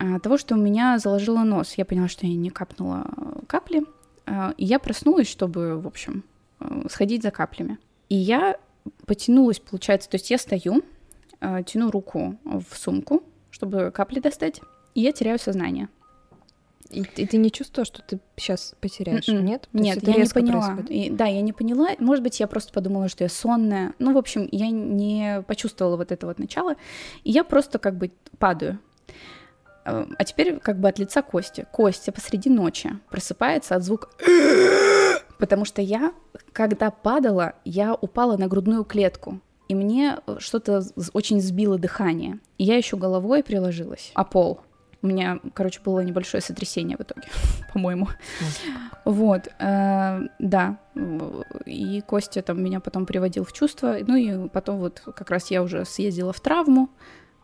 от 0.00 0.20
того, 0.20 0.36
что 0.36 0.56
у 0.56 0.58
меня 0.58 0.98
заложило 0.98 1.44
нос. 1.44 1.74
Я 1.76 1.84
поняла, 1.84 2.08
что 2.08 2.26
я 2.26 2.34
не 2.34 2.50
капнула 2.50 3.06
капли. 3.46 3.84
Э, 4.26 4.54
и 4.56 4.64
я 4.64 4.80
проснулась, 4.80 5.28
чтобы, 5.28 5.80
в 5.80 5.86
общем, 5.86 6.24
э, 6.58 6.86
сходить 6.90 7.22
за 7.22 7.30
каплями. 7.30 7.78
И 8.08 8.16
я 8.16 8.58
потянулась, 9.06 9.60
получается, 9.60 10.10
то 10.10 10.16
есть 10.16 10.28
я 10.28 10.38
стою, 10.38 10.82
тяну 11.66 11.92
руку 11.92 12.36
в 12.42 12.76
сумку, 12.76 13.22
чтобы 13.52 13.92
капли 13.92 14.18
достать 14.18 14.60
и 14.98 15.00
я 15.00 15.12
теряю 15.12 15.38
сознание. 15.38 15.88
И, 16.90 17.02
и 17.02 17.26
ты 17.26 17.36
не 17.36 17.52
чувствовала, 17.52 17.84
что 17.84 18.02
ты 18.02 18.18
сейчас 18.36 18.74
потеряешь, 18.80 19.28
Mm-mm. 19.28 19.34
М-м. 19.34 19.44
нет? 19.44 19.68
То 19.70 19.78
нет, 19.78 20.02
я 20.02 20.16
не 20.16 20.28
поняла. 20.28 20.76
И, 20.88 21.08
да, 21.08 21.26
я 21.26 21.40
не 21.40 21.52
поняла. 21.52 21.90
Может 22.00 22.24
быть, 22.24 22.40
я 22.40 22.48
просто 22.48 22.72
подумала, 22.72 23.08
что 23.08 23.22
я 23.22 23.30
сонная. 23.30 23.94
Ну, 24.00 24.12
в 24.12 24.18
общем, 24.18 24.48
я 24.50 24.70
не 24.70 25.44
почувствовала 25.46 25.96
вот 25.96 26.10
это 26.10 26.26
вот 26.26 26.40
начало. 26.40 26.74
И 27.22 27.30
я 27.30 27.44
просто 27.44 27.78
как 27.78 27.96
бы 27.96 28.10
падаю. 28.38 28.80
А, 29.84 30.08
а 30.18 30.24
теперь 30.24 30.58
как 30.58 30.80
бы 30.80 30.88
от 30.88 30.98
лица 30.98 31.22
Кости. 31.22 31.64
Костя 31.70 32.10
посреди 32.10 32.50
ночи 32.50 32.90
просыпается 33.08 33.76
от 33.76 33.84
звука 33.84 34.08
потому 35.38 35.64
что 35.64 35.80
я, 35.80 36.12
когда 36.52 36.90
падала, 36.90 37.52
я 37.64 37.94
упала 37.94 38.36
на 38.36 38.48
грудную 38.48 38.82
клетку, 38.82 39.40
и 39.68 39.74
мне 39.74 40.18
что-то 40.38 40.82
очень 41.12 41.40
сбило 41.40 41.78
дыхание. 41.78 42.40
И 42.56 42.64
я 42.64 42.76
еще 42.76 42.96
головой 42.96 43.44
приложилась 43.44 44.10
о 44.14 44.24
пол. 44.24 44.60
У 45.00 45.06
меня, 45.06 45.38
короче, 45.54 45.80
было 45.84 46.00
небольшое 46.00 46.40
сотрясение 46.40 46.96
в 46.96 47.00
итоге, 47.00 47.28
по-моему. 47.72 48.08
Вот, 49.04 49.48
э, 49.58 50.20
да. 50.38 50.78
И 51.66 52.02
Костя 52.06 52.42
там 52.42 52.62
меня 52.62 52.80
потом 52.80 53.06
приводил 53.06 53.44
в 53.44 53.52
чувство. 53.52 53.96
Ну 54.06 54.16
и 54.16 54.48
потом 54.48 54.78
вот 54.78 55.00
как 55.00 55.30
раз 55.30 55.50
я 55.50 55.62
уже 55.62 55.84
съездила 55.84 56.32
в 56.32 56.40
травму. 56.40 56.90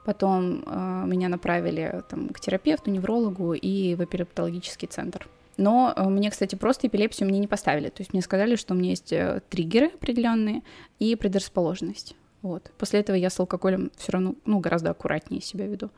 Потом 0.05 0.65
э, 0.67 1.05
меня 1.07 1.29
направили 1.29 2.03
там, 2.11 2.29
к 2.29 2.41
терапевту, 2.41 2.91
неврологу 2.91 3.55
и 3.55 3.95
в 3.95 4.05
эпилептологический 4.05 4.89
центр. 4.89 5.29
Но 5.57 5.95
э, 5.97 6.09
мне, 6.09 6.31
кстати, 6.31 6.57
просто 6.57 6.89
эпилепсию 6.89 7.29
мне 7.29 7.39
не 7.39 7.47
поставили. 7.47 7.89
То 7.89 8.01
есть 8.01 8.13
мне 8.13 8.21
сказали, 8.21 8.57
что 8.57 8.75
у 8.75 8.77
меня 8.77 8.91
есть 8.91 9.15
триггеры 9.49 9.87
определенные 9.87 10.63
и 10.99 11.15
предрасположенность. 11.15 12.17
Вот. 12.45 12.71
После 12.77 13.01
этого 13.01 13.17
я 13.17 13.31
с 13.31 13.41
алкоголем 13.41 13.91
все 13.97 14.13
равно, 14.13 14.35
ну, 14.45 14.61
гораздо 14.61 14.91
аккуратнее 14.91 15.41
себя 15.41 15.67
веду. 15.67 15.89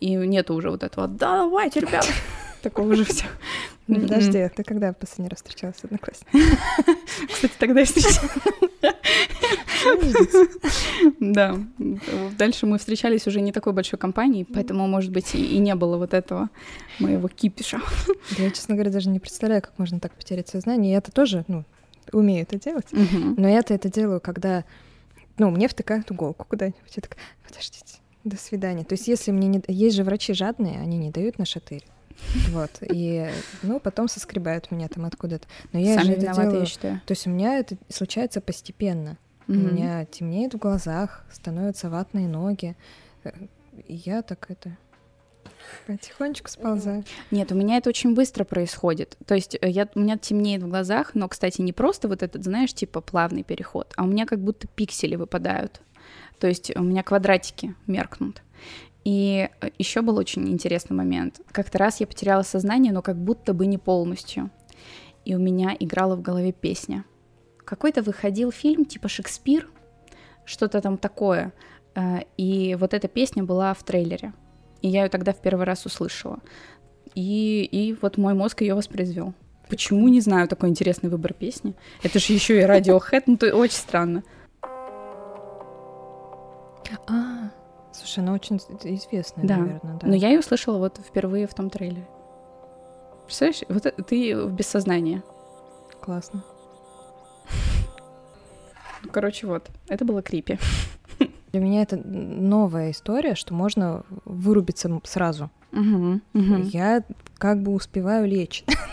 И 0.00 0.16
нету 0.16 0.54
уже 0.54 0.68
вот 0.68 0.82
этого 0.82 1.06
«да, 1.06 1.44
давайте, 1.44 1.78
ребята!» 1.78 2.08
Такого 2.62 2.92
уже 2.92 3.04
все. 3.04 3.26
Ну, 3.86 4.00
подожди, 4.00 4.38
а 4.38 4.48
ты 4.48 4.64
когда 4.64 4.92
в 4.92 4.96
последний 4.96 5.28
раз 5.28 5.38
встречалась 5.38 5.76
с 5.76 5.84
одноклассником? 5.84 6.40
Кстати, 7.32 7.52
тогда 7.56 7.80
я 7.80 7.86
встречалась. 7.86 8.20
Да. 11.20 11.56
Дальше 12.36 12.66
мы 12.66 12.78
встречались 12.78 13.28
уже 13.28 13.40
не 13.40 13.52
такой 13.52 13.72
большой 13.72 13.98
компанией, 13.98 14.44
поэтому, 14.44 14.88
может 14.88 15.12
быть, 15.12 15.36
и 15.36 15.58
не 15.58 15.74
было 15.76 15.98
вот 15.98 16.14
этого 16.14 16.50
моего 16.98 17.28
кипиша. 17.28 17.80
Я, 18.38 18.50
честно 18.50 18.74
говоря, 18.74 18.90
даже 18.90 19.08
не 19.08 19.20
представляю, 19.20 19.62
как 19.62 19.78
можно 19.78 20.00
так 20.00 20.12
потерять 20.14 20.48
сознание. 20.48 20.92
Я-то 20.92 21.12
тоже, 21.12 21.44
ну, 21.48 21.64
умею 22.12 22.42
это 22.42 22.58
делать, 22.58 22.86
но 22.90 23.48
я-то 23.48 23.74
это 23.74 23.88
делаю, 23.88 24.20
когда 24.20 24.64
ну, 25.38 25.50
мне 25.50 25.68
втыкают 25.68 26.10
иголку 26.10 26.46
куда-нибудь. 26.48 26.96
Я 26.96 27.02
так, 27.02 27.16
подождите, 27.46 27.98
до 28.24 28.36
свидания. 28.36 28.84
То 28.84 28.94
есть 28.94 29.08
если 29.08 29.30
мне 29.30 29.48
не... 29.48 29.62
Есть 29.68 29.96
же 29.96 30.04
врачи 30.04 30.32
жадные, 30.32 30.80
они 30.80 30.98
не 30.98 31.10
дают 31.10 31.38
на 31.38 31.44
шатырь. 31.44 31.84
Вот, 32.50 32.70
и, 32.82 33.28
ну, 33.62 33.80
потом 33.80 34.06
соскребают 34.08 34.70
меня 34.70 34.88
там 34.88 35.04
откуда-то. 35.06 35.46
Но 35.72 35.78
я 35.78 35.96
Сами 35.96 36.06
же 36.06 36.12
это 36.12 36.34
делаю... 36.34 36.60
я 36.60 36.66
считаю. 36.66 37.00
То 37.06 37.12
есть 37.12 37.26
у 37.26 37.30
меня 37.30 37.58
это 37.58 37.76
случается 37.88 38.40
постепенно. 38.40 39.18
Mm-hmm. 39.48 39.54
У 39.54 39.72
меня 39.72 40.04
темнеет 40.04 40.54
в 40.54 40.58
глазах, 40.58 41.24
становятся 41.32 41.90
ватные 41.90 42.28
ноги. 42.28 42.76
И 43.86 43.94
я 43.94 44.22
так 44.22 44.50
это 44.50 44.76
Потихонечку 45.86 46.48
сползаю. 46.48 47.04
Нет, 47.30 47.52
у 47.52 47.54
меня 47.54 47.76
это 47.76 47.88
очень 47.88 48.14
быстро 48.14 48.44
происходит. 48.44 49.16
То 49.26 49.34
есть 49.34 49.56
э, 49.60 49.68
я, 49.68 49.88
у 49.94 50.00
меня 50.00 50.16
темнеет 50.16 50.62
в 50.62 50.68
глазах, 50.68 51.14
но, 51.14 51.28
кстати, 51.28 51.60
не 51.60 51.72
просто 51.72 52.08
вот 52.08 52.22
этот, 52.22 52.44
знаешь, 52.44 52.72
типа 52.72 53.00
плавный 53.00 53.42
переход, 53.42 53.92
а 53.96 54.04
у 54.04 54.06
меня 54.06 54.26
как 54.26 54.40
будто 54.40 54.68
пиксели 54.68 55.16
выпадают. 55.16 55.80
То 56.38 56.48
есть 56.48 56.76
у 56.76 56.82
меня 56.82 57.02
квадратики 57.02 57.74
меркнут. 57.86 58.42
И 59.04 59.48
э, 59.60 59.70
еще 59.78 60.02
был 60.02 60.16
очень 60.16 60.48
интересный 60.48 60.96
момент. 60.96 61.40
Как-то 61.50 61.78
раз 61.78 62.00
я 62.00 62.06
потеряла 62.06 62.42
сознание, 62.42 62.92
но 62.92 63.02
как 63.02 63.16
будто 63.16 63.54
бы 63.54 63.66
не 63.66 63.78
полностью. 63.78 64.50
И 65.24 65.34
у 65.34 65.38
меня 65.38 65.76
играла 65.78 66.16
в 66.16 66.22
голове 66.22 66.52
песня. 66.52 67.04
Какой-то 67.64 68.02
выходил 68.02 68.50
фильм 68.50 68.84
типа 68.84 69.08
Шекспир, 69.08 69.68
что-то 70.44 70.80
там 70.80 70.98
такое. 70.98 71.52
Э, 71.94 72.20
и 72.36 72.76
вот 72.78 72.94
эта 72.94 73.08
песня 73.08 73.42
была 73.42 73.74
в 73.74 73.82
трейлере. 73.82 74.32
И 74.82 74.88
я 74.88 75.04
ее 75.04 75.08
тогда 75.08 75.32
в 75.32 75.40
первый 75.40 75.64
раз 75.64 75.86
услышала. 75.86 76.38
И, 77.14 77.62
и 77.70 77.96
вот 78.02 78.18
мой 78.18 78.34
мозг 78.34 78.60
ее 78.62 78.74
воспроизвел. 78.74 79.32
Почему, 79.68 80.08
не 80.08 80.20
знаю, 80.20 80.48
такой 80.48 80.68
интересный 80.68 81.08
выбор 81.08 81.32
песни? 81.32 81.74
Это 82.02 82.18
же 82.18 82.32
еще 82.32 82.60
и 82.60 82.64
Radiohead, 82.64 83.22
ну, 83.26 83.36
то 83.36 83.54
очень 83.54 83.76
странно. 83.76 84.22
А, 87.06 87.50
слушай, 87.92 88.18
она 88.18 88.34
очень 88.34 88.56
известная, 88.56 89.44
Да, 89.46 89.56
наверное, 89.56 89.98
да. 89.98 90.06
но 90.06 90.14
я 90.14 90.28
ее 90.28 90.40
услышала 90.40 90.78
вот 90.78 90.98
впервые 90.98 91.46
в 91.46 91.54
том 91.54 91.70
трейлере. 91.70 92.06
Представляешь, 93.24 93.62
вот 93.68 93.86
это- 93.86 94.02
ты 94.02 94.36
в 94.36 94.52
бессознании. 94.52 95.22
Классно. 96.02 96.44
Короче, 99.10 99.46
вот, 99.46 99.70
это 99.88 100.04
было 100.04 100.22
крипи. 100.22 100.58
Для 101.52 101.60
меня 101.60 101.82
это 101.82 101.96
новая 101.96 102.90
история, 102.90 103.34
что 103.34 103.52
можно 103.52 104.04
вырубиться 104.24 105.00
сразу. 105.04 105.50
Мгм, 105.70 106.22
мгм. 106.32 106.62
Я 106.62 107.02
как 107.38 107.62
бы 107.62 107.72
успеваю 107.72 108.26
лечь. 108.26 108.64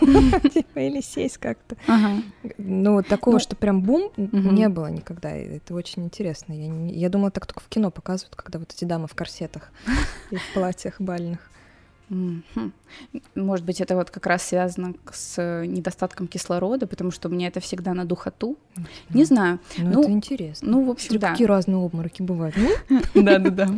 Типа, 0.52 0.78
Или 0.78 1.00
сесть 1.00 1.38
как-то. 1.38 1.76
Ага. 1.86 2.22
Ну, 2.58 2.94
вот 2.94 3.06
такого, 3.06 3.34
Ну, 3.34 3.40
что 3.40 3.56
прям 3.56 3.82
бум, 3.82 4.10
не 4.16 4.68
было 4.68 4.86
никогда. 4.88 5.30
Это 5.30 5.74
очень 5.74 6.04
интересно. 6.04 6.52
Я 6.52 7.08
думала, 7.08 7.30
так 7.30 7.46
только 7.46 7.60
в 7.60 7.68
кино 7.68 7.90
показывают, 7.90 8.34
когда 8.34 8.58
вот 8.58 8.72
эти 8.72 8.84
дамы 8.84 9.08
в 9.08 9.14
корсетах 9.14 9.70
и 10.30 10.36
в 10.36 10.52
платьях 10.54 11.00
бальных. 11.00 11.50
Может 13.34 13.64
быть, 13.64 13.80
это 13.80 13.94
вот 13.94 14.10
как 14.10 14.26
раз 14.26 14.42
связано 14.42 14.94
с 15.12 15.38
э, 15.38 15.64
недостатком 15.66 16.26
кислорода, 16.26 16.86
потому 16.86 17.10
что 17.12 17.28
у 17.28 17.30
меня 17.30 17.46
это 17.46 17.60
всегда 17.60 17.94
на 17.94 18.04
духоту. 18.04 18.56
Не 19.10 19.24
знаю. 19.24 19.60
Ну, 19.78 19.90
Ну, 19.90 20.02
это 20.02 20.10
интересно. 20.10 20.68
Ну, 20.70 20.84
в 20.84 20.90
общем, 20.90 21.10
Смотри, 21.10 21.18
да. 21.20 21.30
какие 21.30 21.46
разные 21.46 21.84
обмороки 21.84 22.22
бывают. 22.22 22.54
Ну, 23.14 23.22
Да, 23.22 23.68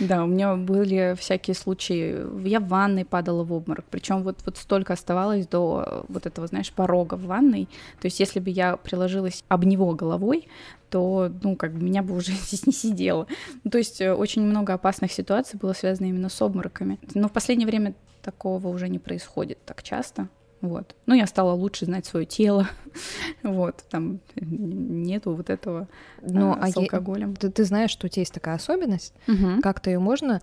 да, 0.00 0.24
у 0.24 0.26
меня 0.26 0.56
были 0.56 1.14
всякие 1.18 1.54
случаи. 1.54 2.48
Я 2.48 2.60
в 2.60 2.68
ванной 2.68 3.04
падала 3.04 3.44
в 3.44 3.52
обморок. 3.52 3.84
Причем 3.90 4.22
вот, 4.22 4.38
вот 4.46 4.56
столько 4.56 4.94
оставалось 4.94 5.46
до 5.46 6.04
вот 6.08 6.26
этого, 6.26 6.46
знаешь, 6.46 6.72
порога 6.72 7.14
в 7.14 7.26
ванной. 7.26 7.68
То 8.00 8.06
есть, 8.06 8.18
если 8.20 8.40
бы 8.40 8.50
я 8.50 8.76
приложилась 8.76 9.44
об 9.48 9.64
него 9.64 9.94
головой, 9.94 10.48
то, 10.92 11.32
ну, 11.42 11.56
как 11.56 11.72
бы 11.72 11.82
меня 11.82 12.02
бы 12.02 12.14
уже 12.14 12.32
здесь 12.46 12.66
не 12.66 12.72
сидело. 12.72 13.26
Ну, 13.64 13.70
то 13.70 13.78
есть, 13.78 14.00
э, 14.00 14.12
очень 14.12 14.42
много 14.42 14.74
опасных 14.74 15.10
ситуаций 15.10 15.58
было 15.58 15.72
связано 15.72 16.06
именно 16.06 16.28
с 16.28 16.42
обмороками. 16.42 16.98
Но 17.14 17.28
в 17.28 17.32
последнее 17.42 17.66
время 17.66 17.94
такого 18.22 18.68
уже 18.68 18.88
не 18.88 19.00
происходит 19.00 19.58
так 19.64 19.82
часто. 19.82 20.28
Вот. 20.60 20.94
Ну, 21.06 21.14
я 21.16 21.26
стала 21.26 21.54
лучше 21.54 21.86
знать 21.86 22.06
свое 22.06 22.24
тело. 22.24 22.68
Вот, 23.42 23.84
там 23.90 24.20
нету 24.36 25.34
вот 25.34 25.50
этого 25.50 25.88
ну, 26.20 26.52
а, 26.52 26.58
а 26.60 26.68
с 26.68 26.76
алкоголем. 26.76 27.34
ты, 27.34 27.50
ты 27.50 27.64
знаешь, 27.64 27.90
что 27.90 28.06
у 28.06 28.08
тебя 28.08 28.20
есть 28.20 28.32
такая 28.32 28.54
особенность. 28.54 29.12
Мгм. 29.26 29.60
Как-то 29.60 29.90
ее 29.90 29.98
можно 29.98 30.40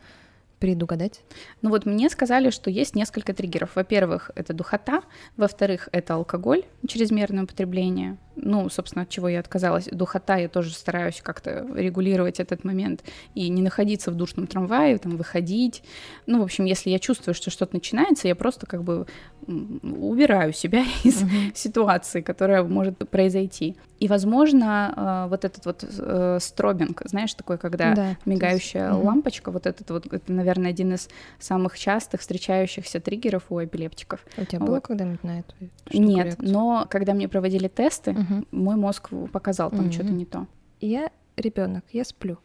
предугадать? 0.60 1.22
Ну 1.62 1.70
вот 1.70 1.86
мне 1.86 2.10
сказали, 2.10 2.50
что 2.50 2.70
есть 2.70 2.96
несколько 2.96 3.34
триггеров. 3.34 3.78
Во-первых, 3.78 4.32
это 4.36 4.54
духота, 4.54 5.04
во-вторых, 5.38 5.88
это 5.94 6.16
алкоголь, 6.16 6.64
чрезмерное 6.86 7.46
употребление. 7.46 8.18
Ну, 8.42 8.70
собственно, 8.70 9.04
от 9.04 9.10
чего 9.10 9.28
я 9.28 9.40
отказалась. 9.40 9.86
Духота, 9.92 10.38
я 10.38 10.50
тоже 10.50 10.74
стараюсь 10.74 11.22
как-то 11.22 11.68
регулировать 11.76 12.40
этот 12.40 12.64
момент 12.64 13.04
и 13.36 13.50
не 13.50 13.62
находиться 13.62 14.12
в 14.12 14.16
душном 14.16 14.48
трамвае, 14.48 14.98
там, 14.98 15.18
выходить. 15.18 15.84
Ну, 16.26 16.40
в 16.40 16.44
общем, 16.44 16.66
если 16.66 16.90
я 16.90 17.00
чувствую, 17.00 17.36
что 17.36 17.52
что-то 17.52 17.76
начинается, 17.76 18.28
я 18.28 18.36
просто 18.36 18.66
как 18.66 18.84
бы 18.84 19.06
убираю 19.48 20.54
себя 20.54 20.84
из 21.04 21.24
ситуации, 21.54 22.22
которая 22.22 22.64
может 22.64 22.98
произойти. 23.10 23.76
И, 24.00 24.08
возможно, 24.08 25.26
э, 25.26 25.30
вот 25.30 25.44
этот 25.44 25.66
вот 25.66 25.84
э, 25.84 26.38
стробинг, 26.40 27.02
знаешь, 27.06 27.34
такой, 27.34 27.58
когда 27.58 27.94
Да, 27.96 28.16
мигающая 28.26 28.92
Мгм. 28.94 29.06
лампочка, 29.06 29.52
вот 29.52 29.66
этот 29.66 29.90
вот, 29.90 30.06
это, 30.14 30.32
наверное, 30.32 30.70
один 30.72 30.94
из 30.94 31.10
самых 31.38 31.78
частых 31.78 32.22
встречающихся 32.22 33.02
триггеров 33.02 33.44
у 33.50 33.62
эпилептиков. 33.64 34.22
У 34.38 34.46
тебя 34.46 34.60
было 34.60 34.76
Вот. 34.76 34.84
когда-нибудь 34.88 35.24
на 35.24 35.40
эту 35.40 35.54
штуку 35.90 35.98
Нет, 36.04 36.26
реакция? 36.28 36.50
но 36.50 36.88
когда 36.90 37.14
мне 37.14 37.28
проводили 37.28 37.68
тесты, 37.68 38.16
Мгм. 38.30 38.48
мой 38.52 38.76
мозг 38.76 39.10
показал 39.32 39.70
там 39.72 39.82
Мгм. 39.86 39.92
что-то 39.92 40.12
не 40.12 40.26
то. 40.26 40.48
Я 40.82 41.12
ребенок, 41.36 41.84
я 41.92 42.04
сплю. 42.06 42.38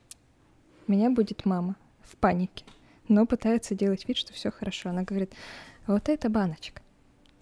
Меня 0.86 1.10
будет 1.10 1.44
мама 1.44 1.76
в 2.02 2.16
панике, 2.16 2.64
но 3.08 3.26
пытается 3.26 3.74
делать 3.74 4.06
вид, 4.08 4.16
что 4.16 4.32
все 4.32 4.50
хорошо. 4.50 4.90
Она 4.90 5.02
говорит, 5.02 5.32
вот 5.86 6.08
эта 6.08 6.28
баночка. 6.28 6.82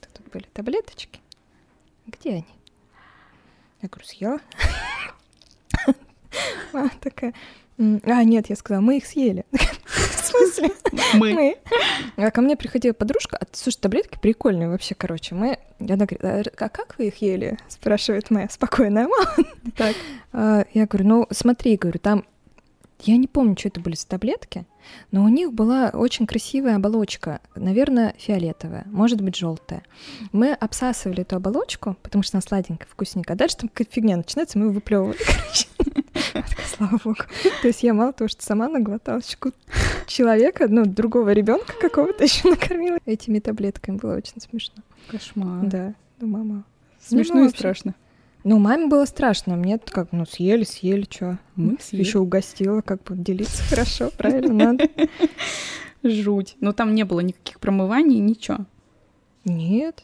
Тут 0.00 0.30
были 0.32 0.46
таблеточки. 0.52 1.20
Где 2.06 2.30
они? 2.30 2.46
Я 3.80 3.88
говорю, 3.88 4.06
съела. 4.06 4.38
Мама 6.72 6.90
такая, 7.00 7.34
«М, 7.78 8.00
а, 8.04 8.22
нет, 8.24 8.48
я 8.48 8.56
сказала, 8.56 8.82
мы 8.82 8.96
их 8.98 9.06
съели. 9.06 9.44
Смысле? 10.32 10.70
Мы. 11.14 11.56
А 12.16 12.30
ко 12.30 12.40
мне 12.40 12.56
приходила 12.56 12.92
подружка, 12.92 13.38
а, 13.40 13.44
слушай, 13.52 13.78
таблетки 13.78 14.18
прикольные 14.20 14.68
вообще, 14.68 14.94
короче. 14.94 15.34
Мы... 15.34 15.58
Она 15.78 16.06
говорит, 16.06 16.24
а 16.24 16.42
а 16.56 16.68
как 16.68 16.96
вы 16.98 17.08
их 17.08 17.16
ели? 17.22 17.58
Спрашивает 17.68 18.30
моя 18.30 18.48
спокойная 18.48 19.08
мама. 19.08 19.36
Так. 19.76 19.96
А, 20.32 20.64
Я 20.74 20.86
говорю, 20.86 21.08
ну 21.08 21.26
смотри, 21.30 21.76
говорю, 21.76 21.98
там... 21.98 22.24
Я 23.04 23.16
не 23.16 23.26
помню, 23.26 23.56
что 23.58 23.66
это 23.66 23.80
были 23.80 23.96
за 23.96 24.06
таблетки, 24.06 24.64
но 25.10 25.24
у 25.24 25.28
них 25.28 25.52
была 25.52 25.90
очень 25.92 26.24
красивая 26.24 26.76
оболочка, 26.76 27.40
наверное, 27.56 28.14
фиолетовая, 28.16 28.84
может 28.86 29.20
быть, 29.20 29.34
желтая. 29.34 29.82
Мы 30.30 30.52
обсасывали 30.52 31.22
эту 31.22 31.34
оболочку, 31.34 31.96
потому 32.04 32.22
что 32.22 32.36
она 32.36 32.42
сладенькая, 32.42 32.86
вкусненькая. 32.88 33.34
А 33.34 33.38
дальше 33.38 33.56
там 33.56 33.70
какая-то 33.70 33.92
фигня 33.92 34.16
начинается, 34.16 34.56
мы 34.56 34.70
выплевывали, 34.70 35.18
короче. 35.26 35.66
Слава 36.66 36.98
богу. 37.04 37.16
То 37.62 37.68
есть 37.68 37.82
я 37.82 37.94
мало 37.94 38.12
того, 38.12 38.28
что 38.28 38.42
сама 38.42 38.68
наглоталась 38.68 39.36
человека, 40.06 40.66
ну, 40.68 40.84
другого 40.84 41.30
ребенка 41.32 41.72
какого-то 41.80 42.24
еще 42.24 42.48
накормила 42.48 42.98
этими 43.06 43.38
таблетками. 43.38 43.96
Было 43.96 44.16
очень 44.16 44.40
смешно. 44.40 44.82
Кошмар. 45.08 45.66
Да, 45.66 45.94
ну, 46.20 46.28
мама. 46.28 46.64
Смешно 47.00 47.36
Ну, 47.36 47.46
и 47.46 47.48
страшно. 47.48 47.94
Ну, 48.44 48.58
маме 48.58 48.86
было 48.88 49.04
страшно, 49.04 49.54
мне 49.54 49.78
как, 49.78 50.10
ну, 50.10 50.26
съели, 50.26 50.64
съели, 50.64 51.06
что? 51.08 51.38
Мы 51.54 51.78
съели. 51.80 52.02
Еще 52.02 52.18
угостила, 52.18 52.80
как 52.80 53.02
бы 53.04 53.16
делиться 53.16 53.62
хорошо, 53.62 54.10
правильно, 54.16 54.52
надо. 54.52 54.88
Жуть. 56.02 56.56
Но 56.60 56.72
там 56.72 56.94
не 56.96 57.04
было 57.04 57.20
никаких 57.20 57.60
промываний, 57.60 58.18
ничего. 58.18 58.66
Нет. 59.44 60.02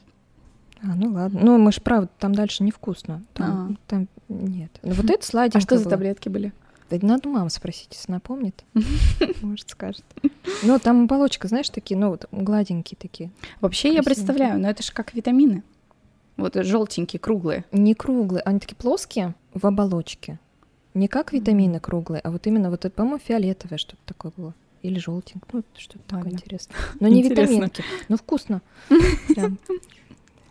А, 0.82 0.94
ну 0.94 1.12
ладно. 1.12 1.40
Ну, 1.42 1.58
мы 1.58 1.72
ж 1.72 1.80
правда, 1.82 2.08
там 2.20 2.32
дальше 2.32 2.62
невкусно. 2.62 3.24
Там, 3.34 3.50
А. 3.50 3.76
там 3.88 4.08
нет. 4.28 4.70
Ну, 4.82 4.94
вот 4.94 5.10
это 5.10 5.24
сладенькое 5.24 5.60
А 5.60 5.66
что 5.66 5.78
за 5.78 5.88
таблетки 5.88 6.28
были? 6.28 6.52
Да 6.90 6.98
надо 7.02 7.28
маму 7.28 7.50
спросить, 7.50 7.88
если 7.92 8.10
она 8.10 8.20
помнит. 8.20 8.64
Может, 9.42 9.70
скажет. 9.70 10.04
Ну, 10.62 10.78
там 10.78 11.04
оболочка, 11.04 11.46
знаешь, 11.48 11.68
такие, 11.68 11.98
ну, 11.98 12.10
вот 12.10 12.26
гладенькие 12.32 12.96
такие. 12.98 13.30
Вообще 13.60 13.92
я 13.92 14.02
представляю, 14.02 14.58
но 14.58 14.70
это 14.70 14.82
же 14.82 14.92
как 14.92 15.14
витамины. 15.14 15.62
Вот 16.38 16.54
желтенькие, 16.54 17.20
круглые. 17.20 17.64
Не 17.72 17.94
круглые, 17.94 18.42
они 18.42 18.60
такие 18.60 18.76
плоские 18.76 19.34
в 19.52 19.66
оболочке. 19.66 20.38
Не 20.94 21.08
как 21.08 21.32
витамины 21.32 21.80
круглые, 21.80 22.20
а 22.20 22.30
вот 22.30 22.46
именно 22.46 22.70
вот 22.70 22.84
это, 22.84 22.94
по-моему, 22.94 23.18
фиолетовое 23.18 23.76
что-то 23.76 24.00
такое 24.06 24.32
было. 24.36 24.54
Или 24.82 24.98
желтенькое. 24.98 25.48
Ну, 25.52 25.64
что-то 25.76 26.04
такое 26.06 26.32
интересное. 26.32 26.76
Но 27.00 27.08
не 27.08 27.22
витаминки. 27.22 27.84
Но 28.08 28.16
вкусно. 28.16 28.62
Прям. 29.28 29.58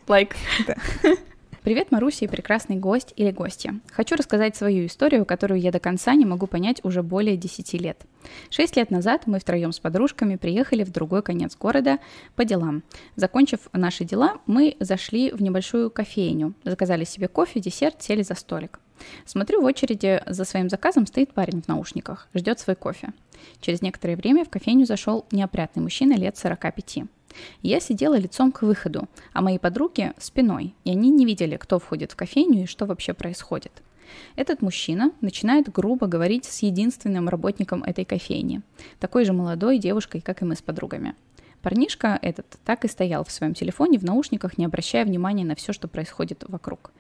Лайк. 0.07 0.35
Привет, 1.67 1.91
Маруся 1.91 2.23
и 2.23 2.29
прекрасный 2.29 2.77
гость 2.77 3.11
или 3.17 3.29
гостья. 3.29 3.77
Хочу 3.91 4.15
рассказать 4.15 4.55
свою 4.55 4.85
историю, 4.85 5.25
которую 5.25 5.59
я 5.59 5.69
до 5.69 5.81
конца 5.81 6.13
не 6.15 6.23
могу 6.23 6.47
понять 6.47 6.79
уже 6.85 7.03
более 7.03 7.35
10 7.35 7.73
лет. 7.73 8.05
Шесть 8.49 8.77
лет 8.77 8.89
назад 8.89 9.23
мы 9.25 9.37
втроем 9.37 9.73
с 9.73 9.79
подружками 9.81 10.37
приехали 10.37 10.85
в 10.85 10.93
другой 10.93 11.23
конец 11.23 11.57
города 11.57 11.99
по 12.37 12.45
делам. 12.45 12.83
Закончив 13.17 13.67
наши 13.73 14.05
дела, 14.05 14.37
мы 14.45 14.77
зашли 14.79 15.29
в 15.33 15.41
небольшую 15.41 15.91
кофейню, 15.91 16.53
заказали 16.63 17.03
себе 17.03 17.27
кофе, 17.27 17.59
десерт, 17.59 18.01
сели 18.01 18.21
за 18.21 18.35
столик. 18.35 18.79
Смотрю, 19.25 19.61
в 19.61 19.65
очереди 19.65 20.21
за 20.25 20.45
своим 20.45 20.69
заказом 20.69 21.05
стоит 21.05 21.33
парень 21.33 21.61
в 21.61 21.67
наушниках, 21.67 22.27
ждет 22.33 22.59
свой 22.59 22.75
кофе. 22.75 23.13
Через 23.61 23.81
некоторое 23.81 24.15
время 24.15 24.45
в 24.45 24.49
кофейню 24.49 24.85
зашел 24.85 25.25
неопрятный 25.31 25.83
мужчина 25.83 26.13
лет 26.13 26.37
45. 26.37 27.03
Я 27.61 27.79
сидела 27.79 28.17
лицом 28.17 28.51
к 28.51 28.61
выходу, 28.61 29.07
а 29.33 29.41
мои 29.41 29.57
подруги 29.57 30.13
спиной, 30.17 30.73
и 30.83 30.91
они 30.91 31.09
не 31.09 31.25
видели, 31.25 31.57
кто 31.57 31.79
входит 31.79 32.11
в 32.11 32.15
кофейню 32.15 32.63
и 32.63 32.67
что 32.67 32.85
вообще 32.85 33.13
происходит. 33.13 33.83
Этот 34.35 34.61
мужчина 34.61 35.11
начинает 35.21 35.69
грубо 35.69 36.07
говорить 36.07 36.45
с 36.45 36.63
единственным 36.63 37.29
работником 37.29 37.83
этой 37.83 38.05
кофейни, 38.05 38.61
такой 38.99 39.25
же 39.25 39.33
молодой 39.33 39.77
девушкой, 39.79 40.21
как 40.21 40.41
и 40.41 40.45
мы 40.45 40.55
с 40.55 40.61
подругами. 40.61 41.15
Парнишка 41.61 42.17
этот 42.21 42.45
так 42.63 42.85
и 42.85 42.87
стоял 42.87 43.25
в 43.25 43.31
своем 43.31 43.53
телефоне 43.53 43.97
в 43.97 44.03
наушниках, 44.03 44.57
не 44.57 44.65
обращая 44.65 45.03
внимания 45.05 45.43
на 45.43 45.55
все, 45.55 45.73
что 45.73 45.87
происходит 45.87 46.43
вокруг. 46.47 46.91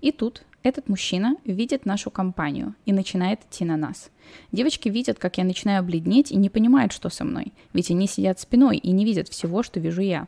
И 0.00 0.10
тут 0.10 0.42
этот 0.66 0.88
мужчина 0.88 1.36
видит 1.44 1.86
нашу 1.86 2.10
компанию 2.10 2.74
и 2.86 2.92
начинает 2.92 3.40
идти 3.44 3.64
на 3.64 3.76
нас. 3.76 4.10
Девочки 4.50 4.88
видят, 4.88 5.16
как 5.16 5.38
я 5.38 5.44
начинаю 5.44 5.84
бледнеть 5.84 6.32
и 6.32 6.36
не 6.36 6.50
понимают, 6.50 6.92
что 6.92 7.08
со 7.08 7.24
мной, 7.24 7.52
ведь 7.72 7.92
они 7.92 8.08
сидят 8.08 8.40
спиной 8.40 8.76
и 8.76 8.90
не 8.90 9.04
видят 9.04 9.28
всего, 9.28 9.62
что 9.62 9.78
вижу 9.78 10.02
я. 10.02 10.26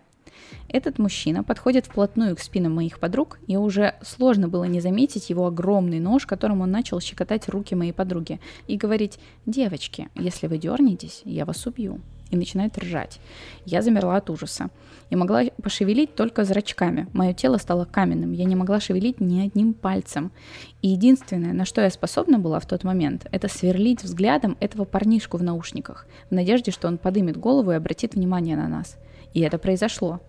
Этот 0.68 1.00
мужчина 1.00 1.42
подходит 1.42 1.86
вплотную 1.86 2.36
к 2.36 2.40
спинам 2.40 2.76
моих 2.76 3.00
подруг, 3.00 3.40
и 3.48 3.56
уже 3.56 3.96
сложно 4.02 4.46
было 4.46 4.62
не 4.62 4.80
заметить 4.80 5.28
его 5.28 5.46
огромный 5.46 5.98
нож, 5.98 6.24
которым 6.24 6.60
он 6.60 6.70
начал 6.70 7.00
щекотать 7.00 7.48
руки 7.48 7.74
моей 7.74 7.92
подруги, 7.92 8.38
и 8.68 8.76
говорить 8.76 9.18
«Девочки, 9.44 10.08
если 10.14 10.46
вы 10.46 10.58
дернетесь, 10.58 11.22
я 11.24 11.46
вас 11.46 11.66
убью». 11.66 12.00
И 12.30 12.36
начинает 12.36 12.76
ржать. 12.78 13.20
Я 13.64 13.82
замерла 13.82 14.16
от 14.16 14.30
ужаса 14.30 14.70
и 15.10 15.16
могла 15.16 15.44
пошевелить 15.62 16.14
только 16.14 16.44
зрачками. 16.44 17.06
Мое 17.12 17.32
тело 17.32 17.56
стало 17.58 17.84
каменным, 17.84 18.32
я 18.32 18.44
не 18.44 18.56
могла 18.56 18.80
шевелить 18.80 19.20
ни 19.20 19.40
одним 19.40 19.74
пальцем. 19.74 20.32
И 20.82 20.88
единственное, 20.88 21.52
на 21.52 21.64
что 21.64 21.80
я 21.80 21.90
способна 21.90 22.38
была 22.38 22.60
в 22.60 22.66
тот 22.66 22.84
момент, 22.84 23.26
это 23.30 23.48
сверлить 23.48 24.02
взглядом 24.02 24.56
этого 24.60 24.84
парнишку 24.84 25.36
в 25.36 25.42
наушниках, 25.42 26.06
в 26.30 26.34
надежде, 26.34 26.70
что 26.70 26.88
он 26.88 26.98
подымет 26.98 27.36
голову 27.36 27.72
и 27.72 27.76
обратит 27.76 28.14
внимание 28.14 28.56
на 28.56 28.68
нас. 28.68 28.96
И 29.34 29.40
это 29.40 29.58
произошло. 29.58 30.20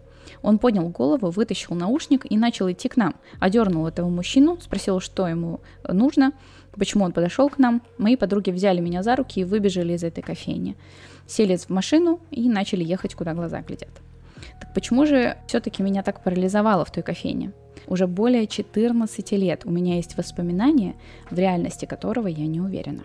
Он 0.41 0.59
поднял 0.59 0.87
голову, 0.89 1.29
вытащил 1.31 1.75
наушник 1.75 2.25
и 2.29 2.37
начал 2.37 2.71
идти 2.71 2.87
к 2.87 2.97
нам. 2.97 3.15
Одернул 3.39 3.87
этого 3.87 4.09
мужчину, 4.09 4.57
спросил, 4.61 4.99
что 4.99 5.27
ему 5.27 5.61
нужно, 5.87 6.33
почему 6.79 7.05
он 7.05 7.11
подошел 7.11 7.49
к 7.49 7.59
нам. 7.59 7.81
Мои 7.97 8.15
подруги 8.15 8.49
взяли 8.49 8.79
меня 8.79 9.03
за 9.03 9.15
руки 9.15 9.41
и 9.41 9.43
выбежали 9.43 9.93
из 9.93 10.03
этой 10.03 10.23
кофейни. 10.23 10.75
Сели 11.27 11.55
в 11.57 11.69
машину 11.69 12.19
и 12.31 12.49
начали 12.49 12.83
ехать, 12.83 13.13
куда 13.13 13.33
глаза 13.33 13.61
глядят. 13.61 14.01
Так 14.59 14.73
почему 14.73 15.05
же 15.05 15.37
все-таки 15.47 15.83
меня 15.83 16.01
так 16.01 16.23
парализовало 16.23 16.85
в 16.85 16.91
той 16.91 17.03
кофейне? 17.03 17.51
Уже 17.87 18.07
более 18.07 18.47
14 18.47 19.31
лет 19.33 19.65
у 19.65 19.71
меня 19.71 19.95
есть 19.95 20.17
воспоминания, 20.17 20.95
в 21.29 21.37
реальности 21.37 21.85
которого 21.85 22.27
я 22.27 22.47
не 22.47 22.61
уверена. 22.61 23.03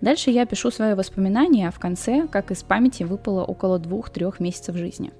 Дальше 0.00 0.30
я 0.30 0.46
пишу 0.46 0.70
свои 0.70 0.94
воспоминания, 0.94 1.68
а 1.68 1.72
в 1.72 1.78
конце, 1.78 2.26
как 2.28 2.50
из 2.50 2.62
памяти, 2.62 3.02
выпало 3.02 3.44
около 3.44 3.78
двух-трех 3.78 4.40
месяцев 4.40 4.76
жизни. 4.76 5.12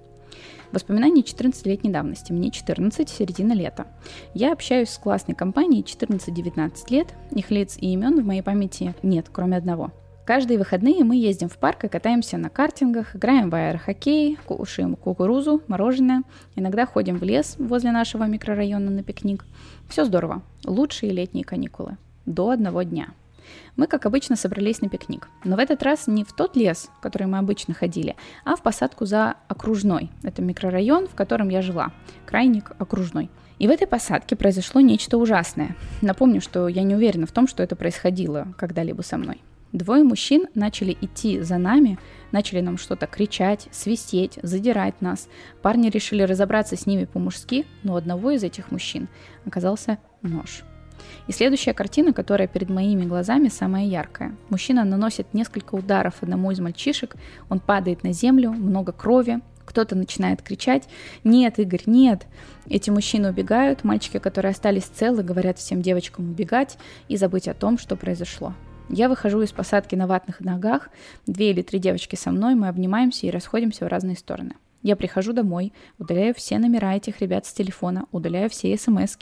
Воспоминания 0.75 1.23
14-летней 1.23 1.91
давности. 1.91 2.33
Мне 2.33 2.51
14, 2.51 3.09
середина 3.09 3.53
лета. 3.53 3.87
Я 4.35 4.53
общаюсь 4.53 4.91
с 4.91 4.99
классной 4.99 5.35
компанией 5.35 5.83
14-19 5.83 6.73
лет. 6.91 7.15
Их 7.31 7.51
лиц 7.51 7.79
и 7.81 7.93
имен 7.93 8.21
в 8.21 8.27
моей 8.27 8.43
памяти 8.43 8.95
нет, 9.03 9.27
кроме 9.33 9.57
одного– 9.57 9.93
Каждые 10.25 10.59
выходные 10.59 11.05
мы 11.05 11.17
ездим 11.17 11.51
в 11.51 11.59
парк 11.59 11.85
и 11.85 11.89
катаемся 11.89 12.39
на 12.39 12.49
картингах, 12.49 13.15
играем 13.15 13.51
в 13.51 13.55
аэрохоккей, 13.55 14.39
кушаем 14.47 14.97
кукурузу, 14.97 15.61
мороженое, 15.69 16.23
иногда 16.57 16.87
ходим 16.87 17.19
в 17.19 17.23
лес 17.23 17.57
возле 17.59 17.93
нашего 17.93 18.25
микрорайона 18.25 18.91
на 18.91 19.03
пикник. 19.03 19.45
Все 19.91 20.07
здорово. 20.07 20.41
Лучшие 20.65 21.13
летние 21.13 21.45
каникулы. 21.45 21.99
До 22.25 22.49
одного 22.49 22.83
дня. 22.85 23.09
Мы, 23.77 23.87
как 23.87 24.07
обычно, 24.07 24.37
собрались 24.37 24.81
на 24.81 24.89
пикник. 24.89 25.29
Но 25.45 25.57
в 25.57 25.59
этот 25.59 25.83
раз 25.83 26.07
не 26.07 26.25
в 26.25 26.33
тот 26.33 26.57
лес, 26.57 26.91
в 26.99 27.01
который 27.01 27.27
мы 27.27 27.39
обычно 27.39 27.75
ходили, 27.75 28.17
а 28.45 28.57
в 28.57 28.63
посадку 28.63 29.07
за 29.07 29.35
Окружной. 29.49 30.11
Это 30.23 30.43
микрорайон, 30.43 31.09
в 31.09 31.15
котором 31.15 31.49
я 31.49 31.63
жила. 31.63 31.93
Крайник 32.27 32.73
Окружной. 32.79 33.31
И 33.59 33.69
в 33.69 33.71
этой 33.71 33.87
посадке 33.87 34.37
произошло 34.37 34.81
нечто 34.81 35.17
ужасное. 35.17 35.77
Напомню, 36.03 36.41
что 36.41 36.69
я 36.69 36.83
не 36.83 36.95
уверена 36.95 37.27
в 37.27 37.33
том, 37.33 37.47
что 37.47 37.63
это 37.63 37.77
происходило 37.77 38.49
когда-либо 38.59 39.03
со 39.03 39.17
мной. 39.17 39.41
Двое 39.75 40.05
мужчин 40.05 40.47
начали 40.55 40.97
идти 41.01 41.41
за 41.41 41.59
нами, 41.59 41.99
начали 42.31 42.61
нам 42.61 42.79
что-то 42.79 43.09
кричать, 43.09 43.67
свистеть, 43.73 44.39
задирать 44.41 45.01
нас. 45.01 45.29
Парни 45.63 45.91
решили 45.91 46.23
разобраться 46.23 46.77
с 46.77 46.87
ними 46.87 47.07
по-мужски, 47.07 47.67
но 47.83 47.95
у 47.95 47.97
одного 47.97 48.31
из 48.31 48.45
этих 48.45 48.71
мужчин 48.71 49.09
оказался 49.45 49.99
нож. 50.23 50.63
И 51.27 51.33
следующая 51.33 51.75
картина, 51.75 52.13
которая 52.13 52.49
перед 52.49 52.71
моими 52.71 53.05
глазами 53.05 53.49
самая 53.49 53.87
яркая. 53.87 54.35
Мужчина 54.51 54.85
наносит 54.85 55.33
несколько 55.35 55.75
ударов 55.75 56.23
одному 56.23 56.51
из 56.51 56.61
мальчишек, 56.61 57.17
он 57.49 57.61
падает 57.61 58.03
на 58.03 58.13
землю, 58.13 58.51
много 58.51 58.93
крови, 58.93 59.41
кто-то 59.65 59.97
начинает 59.97 60.43
кричать 60.43 60.89
«Нет, 61.25 61.59
Игорь, 61.59 61.83
нет!». 61.87 62.27
Эти 62.69 62.91
мужчины 62.91 63.31
убегают, 63.31 63.85
мальчики, 63.85 64.19
которые 64.19 64.51
остались 64.51 64.85
целы, 64.85 65.23
говорят 65.23 65.59
всем 65.59 65.83
девочкам 65.83 66.31
убегать 66.31 66.79
и 67.09 67.17
забыть 67.17 67.49
о 67.49 67.55
том, 67.55 67.79
что 67.79 67.97
произошло. 67.97 68.55
Я 68.91 69.09
выхожу 69.09 69.41
из 69.41 69.53
посадки 69.53 69.95
на 69.95 70.07
ватных 70.07 70.41
ногах, 70.41 70.91
две 71.27 71.51
или 71.51 71.63
три 71.63 71.79
девочки 71.79 72.17
со 72.17 72.31
мной, 72.31 72.55
мы 72.55 72.69
обнимаемся 72.69 73.27
и 73.27 73.31
расходимся 73.31 73.87
в 73.87 73.89
разные 73.89 74.17
стороны. 74.17 74.55
Я 74.85 74.97
прихожу 74.97 75.33
домой, 75.33 75.73
удаляю 75.99 76.35
все 76.35 76.59
номера 76.59 76.95
этих 76.95 77.23
ребят 77.23 77.47
с 77.47 77.55
телефона, 77.55 78.05
удаляю 78.13 78.51
все 78.51 78.77
смс 78.77 79.17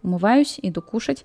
умываюсь, 0.00 0.60
иду 0.62 0.80
кушать. 0.80 1.24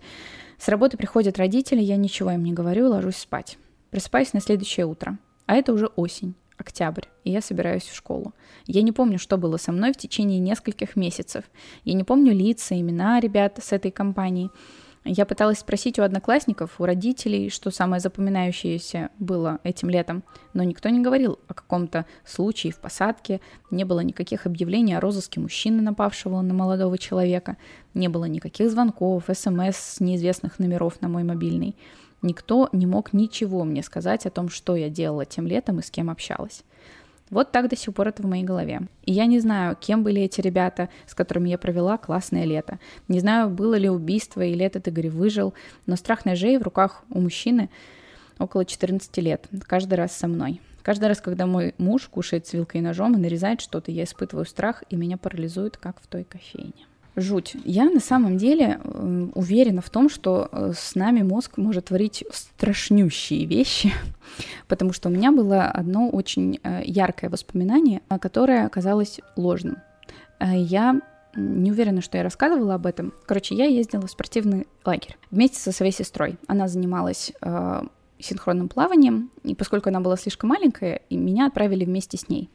С 0.57 0.67
работы 0.67 0.97
приходят 0.97 1.37
родители, 1.37 1.79
я 1.79 1.95
ничего 1.95 2.31
им 2.31 2.43
не 2.43 2.53
говорю 2.53 2.89
ложусь 2.89 3.17
спать. 3.17 3.59
Просыпаюсь 3.91 4.33
на 4.33 4.41
следующее 4.41 4.87
утро. 4.87 5.19
А 5.45 5.53
это 5.53 5.73
уже 5.73 5.85
осень, 5.95 6.33
октябрь, 6.57 7.05
и 7.23 7.29
я 7.29 7.39
собираюсь 7.39 7.83
в 7.83 7.95
школу. 7.95 8.33
Я 8.65 8.81
не 8.81 8.91
помню, 8.91 9.19
что 9.19 9.37
было 9.37 9.57
со 9.57 9.71
мной 9.71 9.93
в 9.93 9.97
течение 9.97 10.39
нескольких 10.39 10.95
месяцев. 10.95 11.43
Я 11.83 11.93
не 11.93 12.03
помню 12.03 12.33
лица, 12.33 12.73
имена 12.73 13.19
ребят 13.19 13.59
с 13.61 13.73
этой 13.73 13.91
компании. 13.91 14.49
Я 15.05 15.25
пыталась 15.25 15.59
спросить 15.59 15.99
у 15.99 16.03
одноклассников, 16.03 16.79
у 16.79 16.85
родителей, 16.85 17.49
что 17.49 17.71
самое 17.71 17.99
запоминающееся 17.99 19.09
было 19.19 19.59
этим 19.63 19.89
летом, 19.89 20.23
но 20.53 20.63
никто 20.63 20.87
не 20.87 21.01
говорил 21.01 21.39
о 21.49 21.53
каком-то 21.53 22.05
случае 22.25 22.71
в 22.71 22.79
посадке, 22.79 23.41
не 23.69 23.83
было 23.83 23.99
никаких 23.99 24.45
объявлений 24.45 24.93
о 24.93 25.01
розыске 25.01 25.41
мужчины, 25.41 25.81
напавшего 25.81 26.39
на 26.39 26.53
молодого 26.53 26.97
человека, 26.97 27.57
не 27.93 28.07
было 28.07 28.25
никаких 28.25 28.71
звонков, 28.71 29.25
смс 29.33 29.75
с 29.75 29.99
неизвестных 29.99 30.57
номеров 30.57 31.01
на 31.01 31.09
мой 31.09 31.23
мобильный. 31.23 31.75
Никто 32.21 32.69
не 32.71 32.85
мог 32.85 33.11
ничего 33.11 33.65
мне 33.65 33.83
сказать 33.83 34.25
о 34.25 34.29
том, 34.29 34.47
что 34.47 34.77
я 34.77 34.89
делала 34.89 35.25
тем 35.25 35.45
летом 35.45 35.79
и 35.79 35.83
с 35.83 35.91
кем 35.91 36.09
общалась. 36.09 36.63
Вот 37.33 37.51
так 37.51 37.69
до 37.69 37.75
сих 37.75 37.93
пор 37.93 38.07
это 38.09 38.23
в 38.23 38.25
моей 38.27 38.43
голове. 38.43 38.81
И 39.03 39.11
я 39.11 39.25
не 39.25 39.39
знаю, 39.39 39.75
кем 39.79 40.03
были 40.03 40.21
эти 40.21 40.39
ребята, 40.39 40.89
с 41.05 41.13
которыми 41.13 41.49
я 41.49 41.57
провела 41.57 41.97
классное 41.97 42.45
лето. 42.45 42.79
Не 43.07 43.19
знаю, 43.19 43.49
было 43.49 43.75
ли 43.75 43.89
убийство 43.89 44.41
или 44.41 44.63
этот 44.65 44.87
Игорь 44.87 45.09
выжил, 45.09 45.53
но 45.85 45.95
страх 45.95 46.25
ножей 46.25 46.57
в 46.57 46.61
руках 46.61 47.03
у 47.09 47.19
мужчины 47.19 47.69
около 48.39 48.65
14 48.65 49.17
лет, 49.17 49.47
каждый 49.63 49.95
раз 49.95 50.15
со 50.15 50.27
мной. 50.27 50.61
Каждый 50.83 51.05
раз, 51.05 51.21
когда 51.21 51.45
мой 51.45 51.73
муж 51.77 52.07
кушает 52.07 52.45
с 52.45 52.53
вилкой 52.53 52.81
и 52.81 52.83
ножом 52.83 53.15
и 53.15 53.19
нарезает 53.19 53.61
что-то, 53.61 53.91
я 53.91 54.03
испытываю 54.03 54.45
страх, 54.45 54.83
и 54.89 54.95
меня 54.95 55.17
парализует, 55.17 55.77
как 55.77 56.01
в 56.01 56.07
той 56.07 56.23
кофейне 56.25 56.87
жуть. 57.15 57.55
Я 57.63 57.85
на 57.89 57.99
самом 57.99 58.37
деле 58.37 58.79
э, 58.83 59.27
уверена 59.35 59.81
в 59.81 59.89
том, 59.89 60.09
что 60.09 60.49
э, 60.51 60.73
с 60.75 60.95
нами 60.95 61.21
мозг 61.21 61.57
может 61.57 61.85
творить 61.85 62.23
страшнющие 62.31 63.45
вещи, 63.45 63.93
потому 64.67 64.93
что 64.93 65.09
у 65.09 65.11
меня 65.11 65.31
было 65.31 65.65
одно 65.65 66.09
очень 66.09 66.59
э, 66.63 66.81
яркое 66.85 67.29
воспоминание, 67.29 68.01
которое 68.21 68.65
оказалось 68.65 69.19
ложным. 69.35 69.77
Я 70.39 70.99
не 71.35 71.71
уверена, 71.71 72.01
что 72.01 72.17
я 72.17 72.23
рассказывала 72.23 72.75
об 72.75 72.85
этом. 72.85 73.13
Короче, 73.25 73.55
я 73.55 73.65
ездила 73.65 74.05
в 74.05 74.11
спортивный 74.11 74.67
лагерь 74.85 75.17
вместе 75.31 75.57
со 75.59 75.71
своей 75.71 75.91
сестрой. 75.91 76.37
Она 76.47 76.67
занималась 76.67 77.31
синхронным 78.23 78.69
плаванием, 78.69 79.31
и 79.43 79.55
поскольку 79.55 79.89
она 79.89 79.99
была 79.99 80.17
слишком 80.17 80.49
маленькая, 80.49 81.01
и 81.09 81.17
меня 81.17 81.47
отправили 81.47 81.85
вместе 81.85 82.17
с 82.17 82.29
ней. 82.29 82.49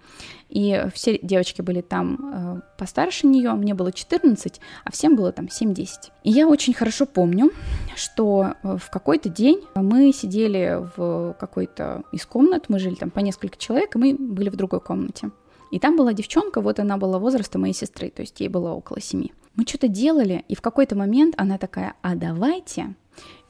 И 0.48 0.84
все 0.94 1.18
девочки 1.18 1.62
были 1.62 1.80
там 1.80 2.18
э, 2.20 2.60
постарше 2.78 3.26
нее, 3.26 3.52
мне 3.52 3.74
было 3.74 3.92
14, 3.92 4.60
а 4.84 4.92
всем 4.92 5.16
было 5.16 5.32
там 5.32 5.46
7-10. 5.46 5.86
И 6.24 6.30
я 6.30 6.48
очень 6.48 6.74
хорошо 6.74 7.06
помню, 7.06 7.50
что 7.96 8.54
э, 8.62 8.78
в 8.78 8.90
какой-то 8.90 9.28
день 9.28 9.62
мы 9.74 10.12
сидели 10.12 10.84
в 10.96 11.36
какой-то 11.38 12.04
из 12.12 12.24
комнат, 12.26 12.68
мы 12.68 12.78
жили 12.78 12.94
там 12.94 13.10
по 13.10 13.20
несколько 13.20 13.58
человек, 13.58 13.94
и 13.94 13.98
мы 13.98 14.14
были 14.14 14.48
в 14.48 14.56
другой 14.56 14.80
комнате. 14.80 15.30
И 15.70 15.78
там 15.78 15.96
была 15.96 16.12
девчонка, 16.14 16.60
вот 16.60 16.80
она 16.80 16.96
была 16.96 17.18
возраста 17.18 17.58
моей 17.58 17.74
сестры, 17.74 18.10
то 18.10 18.22
есть 18.22 18.40
ей 18.40 18.48
было 18.48 18.70
около 18.70 19.00
семи. 19.00 19.32
Мы 19.54 19.64
что-то 19.66 19.88
делали, 19.88 20.44
и 20.48 20.54
в 20.54 20.62
какой-то 20.62 20.96
момент 20.96 21.34
она 21.36 21.58
такая, 21.58 21.94
а 22.00 22.14
давайте 22.14 22.94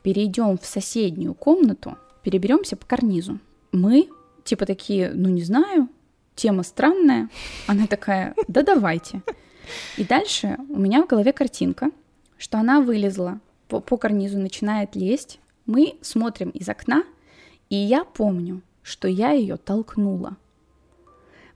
перейдем 0.03 0.59
в 0.59 0.65
соседнюю 0.65 1.35
комнату, 1.35 1.97
переберемся 2.29 2.77
по 2.77 2.85
карнизу. 2.85 3.39
Мы, 3.73 4.11
типа 4.45 4.67
такие, 4.67 5.13
ну 5.15 5.31
не 5.31 5.43
знаю, 5.43 5.89
тема 6.35 6.63
странная. 6.63 7.31
Она 7.67 7.87
такая, 7.87 8.35
да 8.49 8.63
давайте. 8.63 9.23
И 9.97 10.05
дальше 10.05 10.59
у 10.69 10.79
меня 10.79 11.03
в 11.03 11.07
голове 11.07 11.33
картинка, 11.33 11.91
что 12.37 12.59
она 12.59 12.83
вылезла 12.83 13.41
по, 13.67 13.81
по 13.81 13.97
карнизу, 13.97 14.39
начинает 14.39 14.95
лезть. 14.95 15.41
Мы 15.65 15.95
смотрим 16.03 16.51
из 16.51 16.69
окна, 16.69 17.05
и 17.71 17.77
я 17.77 18.05
помню, 18.05 18.61
что 18.83 19.09
я 19.09 19.31
ее 19.31 19.57
толкнула. 19.57 20.37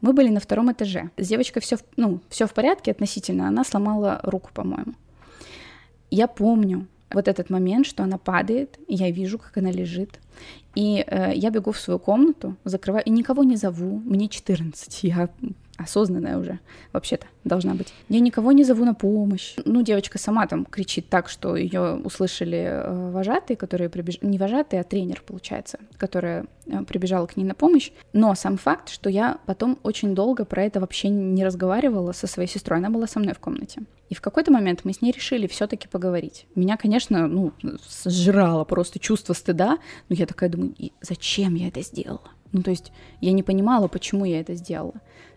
Мы 0.01 0.15
были 0.15 0.31
на 0.31 0.41
втором 0.41 0.73
этаже. 0.73 1.11
С 1.19 1.29
девочкой 1.29 1.61
все, 1.61 1.77
ну, 1.99 2.21
все 2.31 2.47
в 2.47 2.55
порядке 2.55 2.93
относительно. 2.93 3.47
Она 3.47 3.63
сломала 3.63 4.21
руку, 4.23 4.49
по-моему. 4.55 4.95
Я 6.11 6.29
помню, 6.29 6.87
вот 7.15 7.29
этот 7.29 7.51
момент, 7.51 7.87
что 7.87 8.03
она 8.03 8.19
падает, 8.19 8.79
и 8.89 8.95
я 8.95 9.11
вижу, 9.11 9.39
как 9.39 9.57
она 9.57 9.71
лежит. 9.71 10.21
И 10.75 11.05
э, 11.07 11.33
я 11.35 11.51
бегу 11.51 11.73
в 11.73 11.79
свою 11.79 11.99
комнату, 11.99 12.57
закрываю, 12.65 13.05
и 13.05 13.11
никого 13.11 13.45
не 13.45 13.57
зову. 13.57 13.99
Мне 14.05 14.29
14, 14.29 15.05
я 15.05 15.29
осознанная 15.83 16.39
уже, 16.39 16.59
вообще-то, 16.93 17.27
должна 17.45 17.75
быть. 17.75 17.93
Я 18.09 18.21
никого 18.21 18.53
не 18.53 18.65
зову 18.65 18.85
на 18.85 18.95
помощь. 18.95 19.55
Ну, 19.65 19.83
девочка 19.83 20.19
сама 20.19 20.47
там 20.47 20.65
кричит 20.65 21.09
так, 21.09 21.29
что 21.29 21.57
ее 21.57 21.97
услышали 22.05 22.59
э, 22.59 23.11
вожатые, 23.11 23.57
которые 23.57 23.89
прибежали, 23.89 24.27
не 24.27 24.39
вожатые, 24.39 24.81
а 24.81 24.85
тренер, 24.85 25.23
получается, 25.27 25.79
которая 25.97 26.47
э, 26.67 26.83
прибежала 26.85 27.27
к 27.27 27.37
ней 27.37 27.45
на 27.45 27.55
помощь. 27.55 27.91
Но 28.13 28.35
сам 28.35 28.57
факт, 28.57 28.89
что 28.89 29.11
я 29.11 29.39
потом 29.47 29.79
очень 29.83 30.15
долго 30.15 30.45
про 30.45 30.65
это 30.65 30.81
вообще 30.81 31.09
не 31.09 31.45
разговаривала 31.45 32.13
со 32.13 32.27
своей 32.27 32.49
сестрой, 32.49 32.79
она 32.79 32.91
была 32.91 33.07
со 33.07 33.19
мной 33.19 33.35
в 33.35 33.39
комнате. 33.39 33.83
И 34.13 34.15
в 34.15 34.21
какой-то 34.21 34.53
момент 34.53 34.81
мы 34.85 34.93
с 34.93 35.01
ней 35.01 35.11
решили 35.11 35.47
все-таки 35.47 35.89
поговорить. 35.89 36.47
Меня, 36.55 36.77
конечно, 36.77 37.27
ну, 37.27 37.53
сжирало 38.05 38.65
просто 38.65 38.99
чувство 38.99 39.33
стыда, 39.33 39.79
но 40.11 40.17
я 40.17 40.27
такая 40.27 40.51
думаю, 40.51 40.75
зачем 41.01 41.55
я 41.55 41.69
это 41.69 41.81
сделала? 41.81 42.31
Ну, 42.53 42.63
то 42.63 42.71
есть 42.71 42.93
я 43.21 43.33
не 43.33 43.43
понимала, 43.43 43.89
почему 43.89 44.27
я 44.27 44.41
это 44.41 44.55
сделала. 44.55 44.95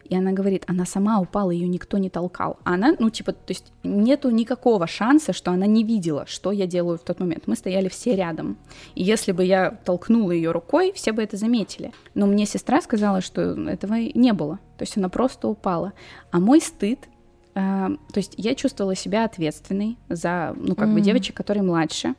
И 0.09 0.15
она 0.15 0.31
говорит, 0.31 0.63
она 0.67 0.85
сама 0.85 1.19
упала, 1.19 1.51
ее 1.51 1.67
никто 1.67 1.97
не 1.97 2.09
толкал. 2.09 2.57
А 2.63 2.75
она, 2.75 2.95
ну, 2.99 3.09
типа, 3.09 3.33
то 3.33 3.51
есть 3.51 3.71
нету 3.83 4.29
никакого 4.29 4.87
шанса, 4.87 5.33
что 5.33 5.51
она 5.51 5.65
не 5.65 5.83
видела, 5.83 6.25
что 6.27 6.51
я 6.51 6.67
делаю 6.67 6.97
в 6.97 7.01
тот 7.01 7.19
момент. 7.19 7.43
Мы 7.47 7.55
стояли 7.55 7.89
все 7.89 8.15
рядом. 8.15 8.57
И 8.93 9.03
если 9.03 9.31
бы 9.31 9.43
я 9.43 9.71
толкнула 9.71 10.31
ее 10.31 10.51
рукой, 10.51 10.93
все 10.93 11.11
бы 11.11 11.23
это 11.23 11.37
заметили. 11.37 11.91
Но 12.13 12.27
мне 12.27 12.45
сестра 12.45 12.81
сказала, 12.81 13.21
что 13.21 13.41
этого 13.41 13.95
не 13.95 14.33
было. 14.33 14.59
То 14.77 14.83
есть 14.83 14.97
она 14.97 15.09
просто 15.09 15.47
упала. 15.47 15.93
А 16.31 16.39
мой 16.39 16.61
стыд 16.61 16.99
э, 17.55 17.59
то 17.59 18.17
есть 18.17 18.33
я 18.37 18.55
чувствовала 18.55 18.95
себя 18.95 19.25
ответственной 19.25 19.97
за, 20.09 20.53
ну, 20.57 20.75
как 20.75 20.89
mm. 20.89 20.93
бы 20.93 21.01
девочек, 21.01 21.35
которые 21.35 21.63
младше, 21.63 22.15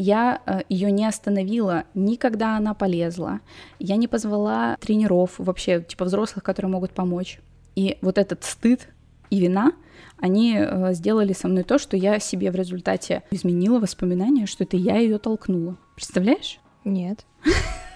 я 0.00 0.40
э, 0.46 0.60
ее 0.68 0.92
не 0.92 1.04
остановила 1.04 1.84
никогда 1.92 2.56
она 2.56 2.72
полезла. 2.72 3.40
Я 3.80 3.96
не 3.96 4.06
позвала 4.06 4.76
тренеров, 4.80 5.34
вообще, 5.38 5.82
типа 5.82 6.04
взрослых, 6.04 6.44
которые 6.44 6.70
могут 6.70 6.92
помочь. 6.92 7.40
И 7.74 7.98
вот 8.00 8.16
этот 8.16 8.44
стыд 8.44 8.88
и 9.30 9.40
вина, 9.40 9.72
они 10.18 10.56
э, 10.56 10.94
сделали 10.94 11.32
со 11.32 11.48
мной 11.48 11.64
то, 11.64 11.78
что 11.78 11.96
я 11.96 12.20
себе 12.20 12.52
в 12.52 12.54
результате 12.54 13.24
изменила 13.32 13.80
воспоминания, 13.80 14.46
что 14.46 14.62
это 14.62 14.76
я 14.76 14.98
ее 14.98 15.18
толкнула. 15.18 15.76
Представляешь? 15.94 16.60
Нет. 16.84 17.26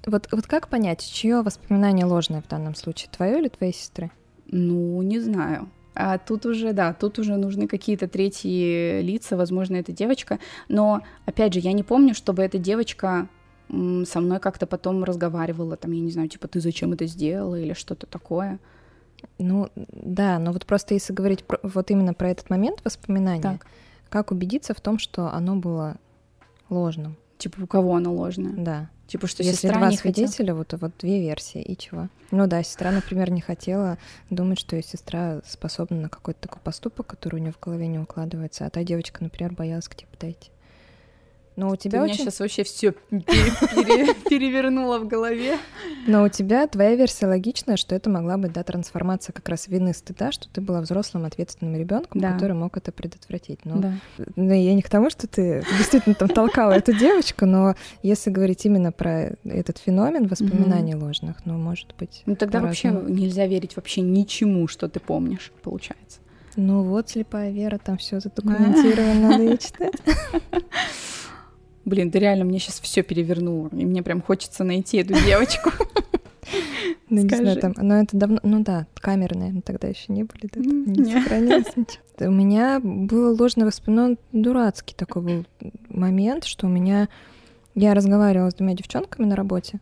Вот, 0.06 0.28
вот 0.32 0.46
как 0.46 0.68
понять, 0.68 1.02
чье 1.02 1.40
воспоминание 1.40 2.04
ложное 2.04 2.42
в 2.42 2.48
данном 2.48 2.74
случае, 2.74 3.08
твое 3.10 3.38
или 3.38 3.48
твоей 3.48 3.72
сестры? 3.72 4.10
Ну, 4.44 5.00
не 5.00 5.18
знаю. 5.18 5.70
А 5.94 6.18
тут 6.18 6.44
уже, 6.46 6.72
да, 6.72 6.92
тут 6.92 7.18
уже 7.18 7.36
нужны 7.36 7.68
какие-то 7.68 8.08
третьи 8.08 9.00
лица, 9.00 9.36
возможно, 9.36 9.76
это 9.76 9.92
девочка. 9.92 10.38
Но, 10.68 11.02
опять 11.24 11.54
же, 11.54 11.60
я 11.60 11.72
не 11.72 11.82
помню, 11.82 12.14
чтобы 12.14 12.42
эта 12.42 12.58
девочка 12.58 13.28
со 13.68 14.20
мной 14.20 14.40
как-то 14.40 14.66
потом 14.66 15.04
разговаривала, 15.04 15.76
там, 15.76 15.92
я 15.92 16.00
не 16.00 16.10
знаю, 16.10 16.28
типа, 16.28 16.48
ты 16.48 16.60
зачем 16.60 16.92
это 16.92 17.06
сделала 17.06 17.58
или 17.58 17.72
что-то 17.72 18.06
такое. 18.06 18.58
Ну, 19.38 19.68
да, 19.74 20.38
но 20.38 20.52
вот 20.52 20.66
просто 20.66 20.94
если 20.94 21.12
говорить 21.12 21.44
про, 21.44 21.58
вот 21.62 21.90
именно 21.90 22.12
про 22.12 22.28
этот 22.28 22.50
момент 22.50 22.80
воспоминания, 22.84 23.42
так. 23.42 23.66
как 24.10 24.32
убедиться 24.32 24.74
в 24.74 24.80
том, 24.80 24.98
что 24.98 25.32
оно 25.32 25.56
было 25.56 25.96
ложным? 26.68 27.16
Типа, 27.44 27.62
у 27.62 27.66
кого 27.66 27.94
оно 27.94 28.10
ложное? 28.10 28.54
Да. 28.56 28.90
Типа, 29.06 29.26
что 29.26 29.42
Если 29.42 29.66
сестра 29.66 29.78
два 29.78 29.90
не 29.90 29.98
свидетеля, 29.98 30.54
хотела... 30.54 30.56
вот, 30.56 30.72
вот 30.80 30.92
две 30.98 31.20
версии, 31.20 31.60
и 31.60 31.76
чего? 31.76 32.08
Ну 32.30 32.46
да, 32.46 32.62
сестра, 32.62 32.90
например, 32.90 33.30
не 33.30 33.42
хотела 33.42 33.98
думать, 34.30 34.58
что 34.58 34.76
ее 34.76 34.82
сестра 34.82 35.42
способна 35.44 36.00
на 36.00 36.08
какой-то 36.08 36.40
такой 36.40 36.62
поступок, 36.62 37.06
который 37.06 37.36
у 37.36 37.38
нее 37.40 37.52
в 37.52 37.60
голове 37.60 37.86
не 37.86 37.98
укладывается, 37.98 38.64
а 38.64 38.70
та 38.70 38.82
девочка, 38.82 39.22
например, 39.22 39.52
боялась 39.52 39.88
к 39.88 39.94
тебе 39.94 40.08
подойти. 40.10 40.52
Но 41.56 41.70
у 41.70 41.76
тебя 41.76 41.98
Ты 41.98 42.04
очень... 42.04 42.14
меня 42.14 42.24
сейчас 42.24 42.40
вообще 42.40 42.64
все 42.64 42.92
перевернуло 43.10 44.98
в 44.98 45.06
голове. 45.06 45.56
Но 46.06 46.24
у 46.24 46.28
тебя 46.28 46.66
твоя 46.66 46.96
версия 46.96 47.26
логичная, 47.26 47.76
что 47.76 47.94
это 47.94 48.10
могла 48.10 48.36
быть, 48.36 48.52
да, 48.52 48.64
трансформация 48.64 49.32
как 49.32 49.48
раз 49.48 49.68
вины 49.68 49.94
стыда, 49.94 50.32
что 50.32 50.48
ты 50.48 50.60
была 50.60 50.80
взрослым 50.80 51.24
ответственным 51.24 51.76
ребенком, 51.76 52.20
да. 52.20 52.32
который 52.32 52.54
мог 52.54 52.76
это 52.76 52.90
предотвратить. 52.90 53.64
Но, 53.64 53.76
да. 53.76 53.94
но 54.34 54.52
я 54.52 54.74
не 54.74 54.82
к 54.82 54.88
тому, 54.88 55.10
что 55.10 55.28
ты 55.28 55.64
действительно 55.78 56.16
там 56.16 56.28
толкала 56.28 56.72
эту 56.72 56.92
девочку, 56.92 57.46
но 57.46 57.76
если 58.02 58.30
говорить 58.30 58.66
именно 58.66 58.90
про 58.90 59.36
этот 59.44 59.78
феномен 59.78 60.26
воспоминаний 60.26 60.96
ложных, 60.96 61.44
ну, 61.44 61.56
может 61.56 61.94
быть. 61.98 62.22
Ну 62.26 62.34
тогда 62.34 62.60
вообще 62.60 62.88
нельзя 62.88 63.46
верить 63.46 63.76
вообще 63.76 64.00
ничему, 64.00 64.66
что 64.66 64.88
ты 64.88 64.98
помнишь, 64.98 65.52
получается. 65.62 66.18
Ну 66.56 66.82
вот 66.84 67.10
слепая 67.10 67.50
вера, 67.50 67.78
там 67.78 67.98
все 67.98 68.20
задокументировано, 68.20 69.28
надо 69.28 69.42
ее 69.42 69.58
читать. 69.58 69.94
Блин, 71.84 72.10
ты 72.10 72.18
реально 72.18 72.44
мне 72.44 72.58
сейчас 72.58 72.80
все 72.80 73.02
перевернуло, 73.02 73.68
и 73.72 73.84
мне 73.84 74.02
прям 74.02 74.22
хочется 74.22 74.64
найти 74.64 74.98
эту 74.98 75.14
девочку. 75.14 75.70
Ну, 77.08 77.22
не 77.22 77.28
знаю, 77.28 77.60
там, 77.60 77.74
но 77.76 78.00
это 78.00 78.16
давно, 78.16 78.40
ну 78.42 78.62
да, 78.62 78.86
камеры, 78.94 79.36
наверное, 79.36 79.62
тогда 79.62 79.88
еще 79.88 80.12
не 80.12 80.24
были, 80.24 80.50
да, 80.52 80.60
не 80.60 81.12
сохранилось 81.12 81.66
ничего. 81.76 82.02
У 82.20 82.30
меня 82.30 82.80
было 82.82 83.34
ложное 83.34 83.66
воспоминание, 83.66 84.16
дурацкий 84.32 84.94
такой 84.94 85.22
был 85.22 85.46
момент, 85.88 86.44
что 86.44 86.66
у 86.66 86.70
меня, 86.70 87.08
я 87.74 87.94
разговаривала 87.94 88.50
с 88.50 88.54
двумя 88.54 88.74
девчонками 88.74 89.26
на 89.26 89.36
работе, 89.36 89.80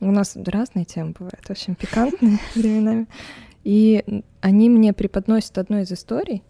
у 0.00 0.10
нас 0.10 0.36
разные 0.36 0.84
темы 0.84 1.12
бывают, 1.18 1.44
в 1.44 1.50
общем, 1.50 1.74
пикантные 1.74 2.38
временами, 2.54 3.06
и 3.62 4.22
они 4.40 4.70
мне 4.70 4.92
преподносят 4.92 5.58
одну 5.58 5.80
из 5.80 5.92
историй, 5.92 6.42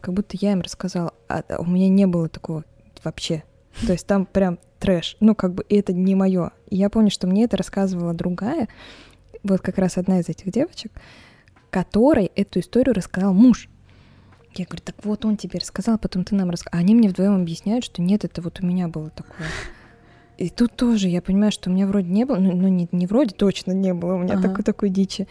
как 0.00 0.14
будто 0.14 0.36
я 0.40 0.52
им 0.52 0.60
рассказала, 0.60 1.12
а 1.28 1.42
у 1.58 1.64
меня 1.64 1.88
не 1.88 2.06
было 2.06 2.28
такого 2.28 2.64
вообще 3.04 3.42
то 3.86 3.92
есть 3.92 4.06
там 4.06 4.26
прям 4.26 4.58
трэш. 4.78 5.16
Ну, 5.20 5.34
как 5.34 5.54
бы, 5.54 5.64
и 5.68 5.76
это 5.76 5.92
не 5.92 6.14
мое. 6.14 6.50
И 6.68 6.76
я 6.76 6.90
помню, 6.90 7.10
что 7.10 7.26
мне 7.26 7.44
это 7.44 7.56
рассказывала 7.56 8.14
другая, 8.14 8.68
вот 9.42 9.60
как 9.60 9.78
раз 9.78 9.96
одна 9.96 10.20
из 10.20 10.28
этих 10.28 10.50
девочек, 10.50 10.92
которой 11.70 12.30
эту 12.36 12.60
историю 12.60 12.94
рассказал 12.94 13.32
муж. 13.32 13.68
Я 14.54 14.66
говорю, 14.66 14.82
так 14.84 14.96
вот 15.04 15.24
он 15.24 15.36
тебе 15.36 15.58
рассказал, 15.58 15.98
потом 15.98 16.24
ты 16.24 16.34
нам 16.34 16.50
рассказал. 16.50 16.78
А 16.78 16.82
они 16.82 16.94
мне 16.94 17.08
вдвоем 17.08 17.40
объясняют, 17.40 17.84
что 17.84 18.02
нет, 18.02 18.24
это 18.24 18.42
вот 18.42 18.60
у 18.60 18.66
меня 18.66 18.88
было 18.88 19.08
такое. 19.10 19.48
И 20.36 20.50
тут 20.50 20.76
тоже 20.76 21.08
я 21.08 21.22
понимаю, 21.22 21.52
что 21.52 21.70
у 21.70 21.72
меня 21.72 21.86
вроде 21.86 22.08
не 22.08 22.24
было, 22.24 22.36
ну, 22.36 22.52
ну 22.52 22.68
не, 22.68 22.88
не 22.92 23.06
вроде, 23.06 23.34
точно 23.34 23.72
не 23.72 23.94
было 23.94 24.14
у 24.14 24.18
меня 24.18 24.34
ага. 24.34 24.48
такой, 24.48 24.64
такой 24.64 24.90
дичи. 24.90 25.26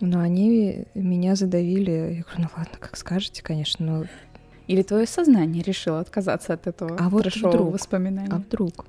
Но 0.00 0.20
они 0.20 0.86
меня 0.94 1.34
задавили. 1.34 1.90
Я 1.90 2.22
говорю, 2.22 2.38
ну 2.38 2.48
ладно, 2.56 2.78
как 2.78 2.96
скажете, 2.96 3.42
конечно, 3.42 3.84
но 3.84 4.04
или 4.70 4.82
твое 4.82 5.04
сознание 5.04 5.64
решило 5.64 5.98
отказаться 5.98 6.54
от 6.54 6.68
этого 6.68 6.96
а 6.96 7.08
вот 7.08 7.26
вдруг, 7.26 7.72
воспоминания? 7.72 8.30
А 8.30 8.36
вдруг? 8.36 8.86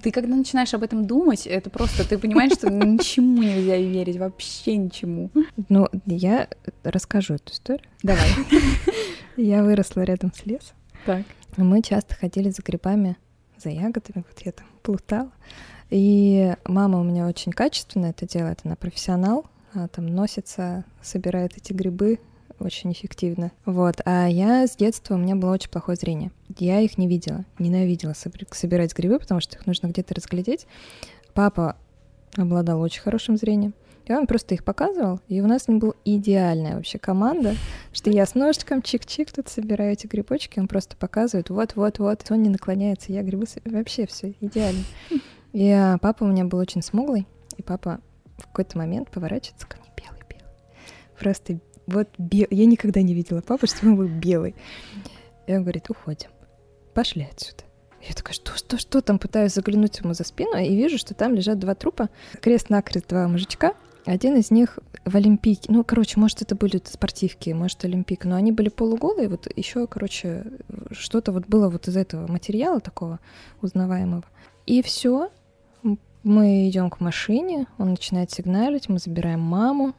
Ты 0.00 0.10
когда 0.10 0.34
начинаешь 0.34 0.72
об 0.72 0.82
этом 0.82 1.06
думать, 1.06 1.46
это 1.46 1.68
просто, 1.68 2.08
ты 2.08 2.16
понимаешь, 2.16 2.52
что 2.52 2.70
ничему 2.70 3.42
нельзя 3.42 3.76
верить, 3.76 4.16
вообще 4.16 4.78
ничему. 4.78 5.30
Ну, 5.68 5.88
я 6.06 6.48
расскажу 6.84 7.34
эту 7.34 7.52
историю. 7.52 7.86
Давай. 8.02 8.28
Я 9.36 9.64
выросла 9.64 10.02
рядом 10.02 10.32
с 10.32 10.46
лесом. 10.46 10.76
Так. 11.04 11.24
Мы 11.56 11.82
часто 11.82 12.14
ходили 12.14 12.48
за 12.50 12.62
грибами, 12.62 13.16
за 13.58 13.70
ягодами, 13.70 14.24
вот 14.28 14.46
я 14.46 14.52
там 14.52 14.66
плутала. 14.82 15.32
И 15.90 16.54
мама 16.64 17.00
у 17.00 17.02
меня 17.02 17.26
очень 17.26 17.52
качественно 17.52 18.06
это 18.06 18.26
делает, 18.26 18.60
она 18.62 18.76
профессионал, 18.76 19.44
она 19.72 19.88
там 19.88 20.06
носится, 20.06 20.84
собирает 21.02 21.56
эти 21.56 21.72
грибы, 21.72 22.20
очень 22.58 22.92
эффективно. 22.92 23.52
Вот. 23.64 24.00
А 24.04 24.26
я 24.26 24.66
с 24.66 24.76
детства, 24.76 25.14
у 25.14 25.18
меня 25.18 25.36
было 25.36 25.52
очень 25.52 25.70
плохое 25.70 25.96
зрение. 25.96 26.30
Я 26.58 26.80
их 26.80 26.98
не 26.98 27.08
видела, 27.08 27.44
ненавидела 27.58 28.14
собирать 28.14 28.94
грибы, 28.94 29.18
потому 29.18 29.40
что 29.40 29.56
их 29.56 29.66
нужно 29.66 29.88
где-то 29.88 30.14
разглядеть. 30.14 30.66
Папа 31.32 31.76
обладал 32.36 32.80
очень 32.80 33.02
хорошим 33.02 33.36
зрением. 33.36 33.74
И 34.06 34.12
он 34.12 34.26
просто 34.26 34.54
их 34.54 34.64
показывал, 34.64 35.20
и 35.28 35.40
у 35.40 35.46
нас 35.46 35.62
с 35.62 35.68
ним 35.68 35.78
была 35.78 35.94
идеальная 36.04 36.76
вообще 36.76 36.98
команда, 36.98 37.54
что 37.90 38.10
я 38.10 38.26
с 38.26 38.34
ножичком 38.34 38.80
чик-чик 38.80 39.32
тут 39.34 39.48
собираю 39.48 39.92
эти 39.92 40.06
грибочки, 40.06 40.58
он 40.58 40.68
просто 40.68 40.94
показывает, 40.94 41.48
вот-вот-вот, 41.48 42.26
он 42.28 42.42
не 42.42 42.50
наклоняется, 42.50 43.12
я 43.12 43.22
грибы 43.22 43.46
собираю, 43.46 43.78
вообще 43.78 44.06
все 44.06 44.34
идеально. 44.40 44.84
И 45.54 45.70
а, 45.70 45.96
папа 45.98 46.24
у 46.24 46.26
меня 46.26 46.44
был 46.44 46.58
очень 46.58 46.82
смуглый, 46.82 47.26
и 47.56 47.62
папа 47.62 48.00
в 48.36 48.46
какой-то 48.46 48.76
момент 48.76 49.10
поворачивается 49.10 49.66
ко 49.66 49.78
мне 49.78 49.88
белый-белый. 49.96 50.52
Просто 51.18 51.58
вот 51.86 52.08
бел... 52.18 52.46
я 52.50 52.66
никогда 52.66 53.02
не 53.02 53.14
видела 53.14 53.40
папу, 53.40 53.66
что 53.66 53.86
он 53.86 53.96
был 53.96 54.08
белый. 54.08 54.54
И 55.46 55.54
он 55.54 55.62
говорит, 55.62 55.90
уходим, 55.90 56.30
пошли 56.94 57.28
отсюда. 57.30 57.64
Я 58.06 58.14
такая, 58.14 58.34
что, 58.34 58.56
что, 58.56 58.78
что 58.78 59.00
там? 59.00 59.18
Пытаюсь 59.18 59.54
заглянуть 59.54 59.98
ему 59.98 60.12
за 60.12 60.24
спину 60.24 60.56
и 60.58 60.76
вижу, 60.76 60.98
что 60.98 61.14
там 61.14 61.34
лежат 61.34 61.58
два 61.58 61.74
трупа. 61.74 62.10
Крест-накрест 62.40 63.08
два 63.08 63.28
мужичка. 63.28 63.74
Один 64.04 64.36
из 64.36 64.50
них 64.50 64.78
в 65.06 65.16
Олимпийке. 65.16 65.72
Ну, 65.72 65.82
короче, 65.84 66.20
может, 66.20 66.42
это 66.42 66.54
были 66.54 66.80
спортивки, 66.84 67.50
может, 67.50 67.82
Олимпик. 67.84 68.26
Но 68.26 68.36
они 68.36 68.52
были 68.52 68.68
полуголые. 68.68 69.28
Вот 69.28 69.48
еще, 69.56 69.86
короче, 69.86 70.44
что-то 70.90 71.32
вот 71.32 71.46
было 71.46 71.70
вот 71.70 71.88
из 71.88 71.96
этого 71.96 72.30
материала 72.30 72.80
такого 72.80 73.20
узнаваемого. 73.62 74.24
И 74.66 74.82
все. 74.82 75.30
Мы 76.22 76.70
идем 76.70 76.88
к 76.88 77.00
машине, 77.00 77.66
он 77.76 77.90
начинает 77.90 78.30
сигналить, 78.30 78.88
мы 78.88 78.98
забираем 78.98 79.40
маму, 79.40 79.94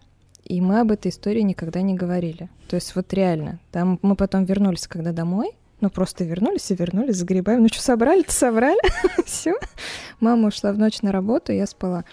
и 0.46 0.62
мы 0.62 0.80
об 0.80 0.92
этой 0.92 1.10
истории 1.10 1.42
никогда 1.42 1.82
не 1.82 1.96
говорили. 1.96 2.50
То 2.70 2.76
есть 2.76 2.96
вот 2.96 3.12
реально. 3.14 3.60
Там 3.72 4.00
мы 4.02 4.16
потом 4.16 4.46
вернулись, 4.46 4.88
когда 4.88 5.12
домой, 5.12 5.52
ну, 5.82 5.90
просто 5.90 6.24
вернулись 6.24 6.72
и 6.72 6.76
вернулись, 6.76 7.18
загребаем. 7.18 7.64
Ну, 7.64 7.68
что, 7.68 7.82
собрали-то 7.82 8.32
собрали. 8.32 8.80
Все. 9.26 9.56
Мама 10.20 10.48
ушла 10.48 10.72
в 10.72 10.78
ночь 10.78 11.02
на 11.02 11.12
работу, 11.12 11.52
я 11.52 11.66
спала 11.66 12.06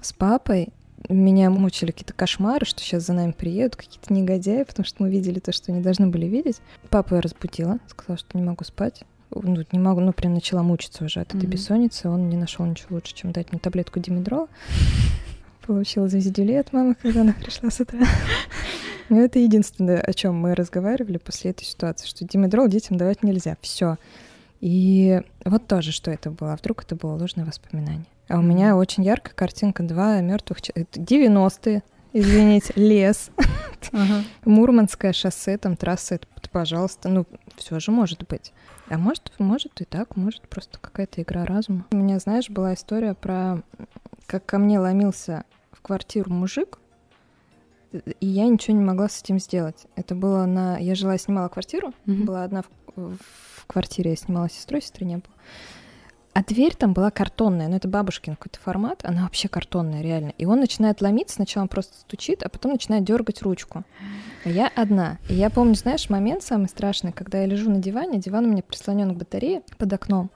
с 0.00 0.12
папой. 0.12 0.68
Меня 1.08 1.50
мучили 1.50 1.92
какие-то 1.92 2.12
кошмары, 2.12 2.66
что 2.66 2.80
сейчас 2.80 3.06
за 3.06 3.12
нами 3.12 3.30
приедут 3.30 3.76
какие-то 3.76 4.12
негодяи, 4.12 4.64
потому 4.64 4.84
что 4.84 5.02
мы 5.02 5.10
видели 5.10 5.38
то, 5.38 5.52
что 5.52 5.72
они 5.72 5.80
должны 5.80 6.08
были 6.08 6.26
видеть. 6.26 6.60
Папу 6.90 7.14
я 7.14 7.20
разбудила, 7.20 7.78
сказала, 7.86 8.18
что 8.18 8.36
не 8.36 8.44
могу 8.44 8.64
спать. 8.64 9.04
Ну, 9.30 9.64
не 9.72 9.78
могу, 9.78 10.00
ну, 10.00 10.12
прям 10.12 10.34
начала 10.34 10.62
мучиться 10.62 11.04
уже 11.04 11.20
от 11.20 11.34
этой 11.34 11.44
mm-hmm. 11.44 11.50
бессонницы. 11.50 12.08
Он 12.08 12.28
не 12.28 12.36
нашел 12.36 12.66
ничего 12.66 12.96
лучше, 12.96 13.14
чем 13.14 13.32
дать 13.32 13.52
мне 13.52 13.60
таблетку 13.60 14.00
димедрола 14.00 14.48
получила 15.66 16.08
звездюлей 16.08 16.60
от 16.60 16.72
мамы, 16.72 16.94
когда 16.94 17.22
она 17.22 17.32
пришла 17.32 17.70
с 17.70 17.80
утра. 17.80 18.00
Но 19.08 19.20
это 19.20 19.38
единственное, 19.38 20.00
о 20.00 20.12
чем 20.12 20.36
мы 20.36 20.54
разговаривали 20.54 21.18
после 21.18 21.50
этой 21.50 21.64
ситуации, 21.64 22.06
что 22.06 22.24
димедрол 22.24 22.68
детям 22.68 22.96
давать 22.96 23.22
нельзя. 23.22 23.56
Все. 23.60 23.98
И 24.60 25.22
вот 25.44 25.66
тоже, 25.66 25.92
что 25.92 26.10
это 26.10 26.30
было. 26.30 26.54
А 26.54 26.56
вдруг 26.56 26.82
это 26.84 26.96
было 26.96 27.12
ложное 27.16 27.44
воспоминание? 27.44 28.06
А 28.28 28.38
у 28.38 28.42
меня 28.42 28.76
очень 28.76 29.04
яркая 29.04 29.34
картинка, 29.34 29.82
два 29.82 30.20
мертвых 30.20 30.60
человека. 30.60 30.98
90-е, 30.98 31.82
извините, 32.12 32.72
лес. 32.76 33.30
Мурманское 34.44 35.12
шоссе, 35.12 35.58
там 35.58 35.76
трасса, 35.76 36.18
пожалуйста, 36.50 37.08
ну, 37.08 37.26
все 37.56 37.78
же 37.78 37.92
может 37.92 38.26
быть. 38.26 38.52
А 38.88 38.98
может, 38.98 39.32
может 39.38 39.80
и 39.80 39.84
так, 39.84 40.16
может 40.16 40.48
просто 40.48 40.78
какая-то 40.80 41.22
игра 41.22 41.44
разума. 41.44 41.86
У 41.92 41.96
меня, 41.96 42.18
знаешь, 42.18 42.50
была 42.50 42.74
история 42.74 43.14
про 43.14 43.62
как 44.26 44.44
ко 44.44 44.58
мне 44.58 44.80
ломился 44.80 45.44
квартиру 45.86 46.32
мужик, 46.32 46.78
и 47.92 48.26
я 48.26 48.48
ничего 48.48 48.76
не 48.76 48.82
могла 48.82 49.08
с 49.08 49.22
этим 49.22 49.38
сделать. 49.38 49.86
Это 49.94 50.16
было 50.16 50.44
на... 50.44 50.78
Я 50.78 50.96
жила, 50.96 51.16
снимала 51.16 51.48
квартиру, 51.48 51.92
mm-hmm. 52.06 52.24
была 52.24 52.42
одна 52.42 52.62
в... 52.96 53.16
в 53.16 53.66
квартире, 53.68 54.10
я 54.10 54.16
снимала 54.16 54.50
сестрой, 54.50 54.82
сестры 54.82 55.06
не 55.06 55.18
было. 55.18 55.32
А 56.32 56.42
дверь 56.42 56.74
там 56.74 56.92
была 56.92 57.12
картонная, 57.12 57.68
ну 57.68 57.76
это 57.76 57.86
бабушкин 57.86 58.34
какой-то 58.34 58.58
формат, 58.58 59.04
она 59.04 59.22
вообще 59.22 59.48
картонная, 59.48 60.02
реально. 60.02 60.34
И 60.36 60.44
он 60.44 60.58
начинает 60.58 61.00
ломиться, 61.00 61.36
сначала 61.36 61.62
он 61.62 61.68
просто 61.68 61.94
стучит, 61.94 62.42
а 62.42 62.48
потом 62.48 62.72
начинает 62.72 63.04
дергать 63.04 63.42
ручку. 63.42 63.84
А 64.44 64.48
я 64.48 64.66
одна. 64.74 65.18
И 65.30 65.34
я 65.34 65.50
помню, 65.50 65.76
знаешь, 65.76 66.10
момент 66.10 66.42
самый 66.42 66.68
страшный, 66.68 67.12
когда 67.12 67.38
я 67.38 67.46
лежу 67.46 67.70
на 67.70 67.78
диване, 67.78 68.18
диван 68.18 68.44
у 68.44 68.48
меня 68.48 68.62
прислонен 68.64 69.14
к 69.14 69.18
батарее 69.18 69.62
под 69.78 69.92
окном. 69.92 70.30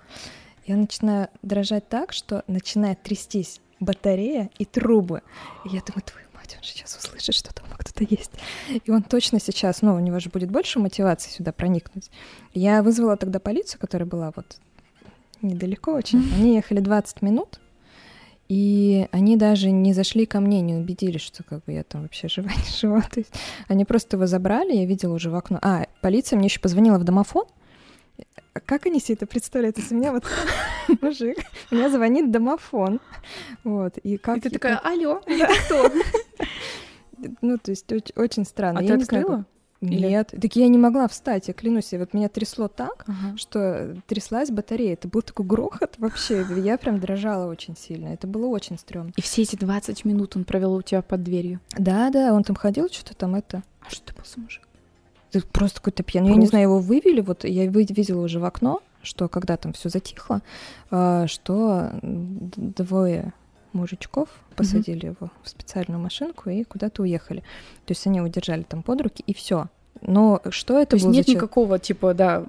Я 0.64 0.76
начинаю 0.76 1.28
дрожать 1.42 1.88
так, 1.88 2.12
что 2.12 2.44
начинает 2.46 3.02
трястись 3.02 3.60
батарея 3.80 4.50
и 4.58 4.64
трубы. 4.64 5.22
И 5.64 5.68
я 5.68 5.80
думаю, 5.80 6.02
твою 6.02 6.26
мать, 6.34 6.54
он 6.56 6.62
сейчас 6.62 6.96
услышит, 6.96 7.34
что 7.34 7.54
дома 7.54 7.76
кто-то 7.78 8.06
есть. 8.08 8.32
И 8.68 8.90
он 8.90 9.02
точно 9.02 9.40
сейчас, 9.40 9.82
ну, 9.82 9.94
у 9.94 9.98
него 9.98 10.20
же 10.20 10.30
будет 10.30 10.50
больше 10.50 10.78
мотивации 10.78 11.30
сюда 11.30 11.52
проникнуть. 11.52 12.10
Я 12.54 12.82
вызвала 12.82 13.16
тогда 13.16 13.40
полицию, 13.40 13.80
которая 13.80 14.08
была 14.08 14.32
вот 14.36 14.58
недалеко 15.42 15.92
очень. 15.92 16.22
Они 16.36 16.54
ехали 16.54 16.80
20 16.80 17.22
минут, 17.22 17.60
и 18.48 19.06
они 19.12 19.36
даже 19.36 19.70
не 19.70 19.92
зашли 19.92 20.26
ко 20.26 20.40
мне, 20.40 20.60
не 20.60 20.74
убедились, 20.74 21.20
что 21.20 21.44
как 21.44 21.64
бы 21.64 21.72
я 21.72 21.84
там 21.84 22.02
вообще 22.02 22.28
жива, 22.28 22.48
не 22.56 22.78
жива. 22.78 23.00
То 23.02 23.20
есть 23.20 23.32
они 23.68 23.84
просто 23.84 24.16
его 24.16 24.26
забрали, 24.26 24.74
я 24.74 24.86
видела 24.86 25.14
уже 25.14 25.30
в 25.30 25.36
окно. 25.36 25.58
А, 25.62 25.86
полиция 26.02 26.36
мне 26.36 26.46
еще 26.46 26.60
позвонила 26.60 26.98
в 26.98 27.04
домофон. 27.04 27.46
Как 28.66 28.86
они 28.86 29.00
себе 29.00 29.14
это 29.14 29.26
представляют? 29.26 29.76
То 29.76 29.82
есть 29.82 29.92
у 29.92 29.96
меня 29.96 30.12
вот 30.12 30.24
мужик, 31.00 31.38
у 31.70 31.74
меня 31.74 31.88
звонит 31.88 32.30
домофон. 32.30 33.00
Вот, 33.64 33.98
и 33.98 34.16
как... 34.16 34.38
И 34.38 34.40
ты 34.40 34.50
такая, 34.50 34.78
алло, 34.78 35.20
это 35.26 35.52
кто? 35.64 35.90
Ну, 37.42 37.58
то 37.58 37.70
есть 37.70 37.84
очень 38.16 38.46
странно. 38.46 38.80
А 38.80 38.82
ты 38.82 38.94
открыла? 38.94 39.44
Нет, 39.82 40.34
так 40.40 40.56
я 40.56 40.68
не 40.68 40.78
могла 40.78 41.08
встать, 41.08 41.48
я 41.48 41.54
клянусь, 41.54 41.92
вот 41.92 42.12
меня 42.12 42.28
трясло 42.28 42.68
так, 42.68 43.04
ага. 43.06 43.36
что 43.36 43.96
тряслась 44.06 44.50
батарея, 44.50 44.92
это 44.92 45.08
был 45.08 45.22
такой 45.22 45.46
грохот 45.46 45.94
вообще, 45.96 46.44
я 46.56 46.76
прям 46.76 47.00
дрожала 47.00 47.50
очень 47.50 47.76
сильно, 47.76 48.08
это 48.08 48.26
было 48.26 48.46
очень 48.46 48.78
стрёмно. 48.78 49.12
И 49.16 49.22
все 49.22 49.42
эти 49.42 49.56
20 49.56 50.04
минут 50.04 50.36
он 50.36 50.44
провел 50.44 50.74
у 50.74 50.82
тебя 50.82 51.00
под 51.00 51.22
дверью? 51.22 51.60
Да, 51.78 52.10
да, 52.10 52.34
он 52.34 52.44
там 52.44 52.56
ходил, 52.56 52.88
что-то 52.90 53.14
там 53.14 53.34
это. 53.34 53.62
А 53.80 53.90
что 53.90 54.04
ты 54.04 54.14
был 54.14 54.24
за 54.24 54.40
мужик? 54.40 54.62
Ты 55.30 55.40
просто 55.40 55.80
какой-то 55.80 56.02
пьяный, 56.02 56.28
просто... 56.28 56.38
я 56.38 56.40
не 56.40 56.46
знаю, 56.46 56.62
его 56.64 56.78
вывели, 56.80 57.20
вот 57.20 57.44
я 57.44 57.66
видела 57.66 58.22
уже 58.22 58.40
в 58.40 58.44
окно, 58.44 58.82
что 59.02 59.28
когда 59.28 59.56
там 59.56 59.72
все 59.72 59.88
затихло, 59.88 60.42
а, 60.90 61.26
что 61.26 61.90
двое 62.02 63.32
мужичков, 63.72 64.28
посадили 64.56 65.02
mm-hmm. 65.08 65.16
его 65.20 65.30
в 65.42 65.48
специальную 65.48 66.00
машинку 66.00 66.50
и 66.50 66.64
куда-то 66.64 67.02
уехали. 67.02 67.40
То 67.86 67.92
есть 67.92 68.06
они 68.06 68.20
удержали 68.20 68.62
там 68.62 68.82
под 68.82 69.00
руки, 69.02 69.22
и 69.26 69.32
все. 69.32 69.68
Но 70.02 70.40
что 70.50 70.78
это 70.78 70.96
То 70.96 71.02
было 71.02 71.12
есть 71.12 71.28
нет 71.28 71.36
никакого, 71.36 71.78
типа, 71.78 72.14
да... 72.14 72.44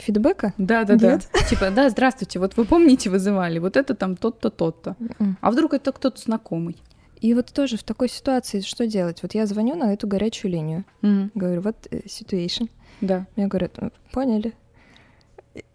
Фидбэка? 0.00 0.54
Да, 0.56 0.84
да, 0.84 0.96
да. 0.96 1.20
Типа, 1.48 1.70
да, 1.70 1.88
здравствуйте, 1.90 2.38
вот 2.38 2.56
вы 2.56 2.64
помните, 2.64 3.10
вызывали, 3.10 3.58
вот 3.58 3.76
это 3.76 3.94
там 3.94 4.16
тот-то, 4.16 4.50
тот-то. 4.50 4.96
А 5.40 5.50
вдруг 5.50 5.74
это 5.74 5.92
кто-то 5.92 6.20
знакомый? 6.20 6.76
И 7.20 7.34
вот 7.34 7.52
тоже 7.52 7.76
в 7.76 7.82
такой 7.82 8.08
ситуации 8.08 8.60
что 8.60 8.86
делать? 8.86 9.22
Вот 9.22 9.34
я 9.34 9.46
звоню 9.46 9.74
на 9.76 9.92
эту 9.92 10.06
горячую 10.06 10.52
линию, 10.52 10.84
mm-hmm. 11.02 11.30
говорю, 11.34 11.60
вот 11.60 11.76
э, 11.90 12.00
situation. 12.06 12.68
Да. 13.00 13.26
Мне 13.36 13.46
говорят, 13.46 13.78
поняли. 14.12 14.54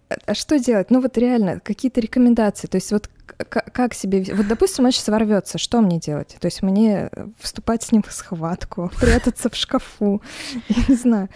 А, 0.10 0.16
а 0.26 0.34
что 0.34 0.60
делать? 0.60 0.92
Ну 0.92 1.02
вот 1.02 1.18
реально, 1.18 1.60
какие-то 1.60 2.02
рекомендации. 2.02 2.68
То 2.68 2.76
есть 2.78 2.92
вот 2.92 3.10
как 3.38 3.94
себе... 3.94 4.26
Вот, 4.34 4.48
допустим, 4.48 4.86
он 4.86 4.92
сейчас 4.92 5.08
ворвется, 5.08 5.58
что 5.58 5.82
мне 5.82 6.00
делать? 6.00 6.36
То 6.40 6.48
есть 6.48 6.62
мне 6.62 7.10
вступать 7.40 7.84
с 7.84 7.92
ним 7.92 8.04
в 8.04 8.12
схватку, 8.12 8.92
прятаться 9.00 9.50
в 9.50 9.56
шкафу, 9.56 10.22
я 10.68 10.84
не 10.88 10.96
знаю. 10.96 11.30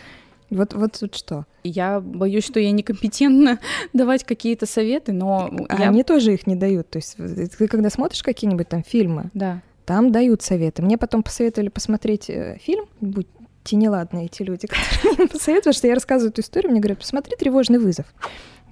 Вот, 0.50 0.74
вот 0.74 1.00
тут 1.00 1.16
что? 1.16 1.46
Я 1.64 2.00
боюсь, 2.00 2.46
что 2.46 2.60
я 2.60 2.72
некомпетентна 2.72 3.60
давать 3.94 4.24
какие-то 4.24 4.66
советы, 4.66 5.12
но... 5.12 5.50
А 5.70 5.80
я... 5.80 5.90
Они 5.90 6.04
тоже 6.04 6.34
их 6.34 6.46
не 6.46 6.56
дают. 6.56 6.90
То 6.90 6.98
есть 6.98 7.18
ты 7.18 7.68
когда 7.68 7.90
смотришь 7.90 8.22
какие-нибудь 8.22 8.70
там 8.70 8.84
фильмы, 8.84 9.32
да. 9.34 9.62
Там 9.86 10.12
дают 10.12 10.42
советы. 10.42 10.82
Мне 10.82 10.98
потом 10.98 11.24
посоветовали 11.24 11.70
посмотреть 11.70 12.30
э, 12.30 12.58
фильм, 12.62 12.86
будь 13.02 13.28
те 13.64 13.76
неладные 13.76 14.26
эти 14.26 14.44
люди, 14.44 14.68
которые 14.68 15.18
мне 15.18 15.28
посоветовали, 15.28 15.76
что 15.76 15.88
я 15.88 15.94
рассказываю 15.94 16.32
эту 16.32 16.42
историю, 16.42 16.72
мне 16.72 16.80
говорят, 16.80 17.00
посмотри 17.00 17.36
«Тревожный 17.36 17.80
вызов». 17.80 18.06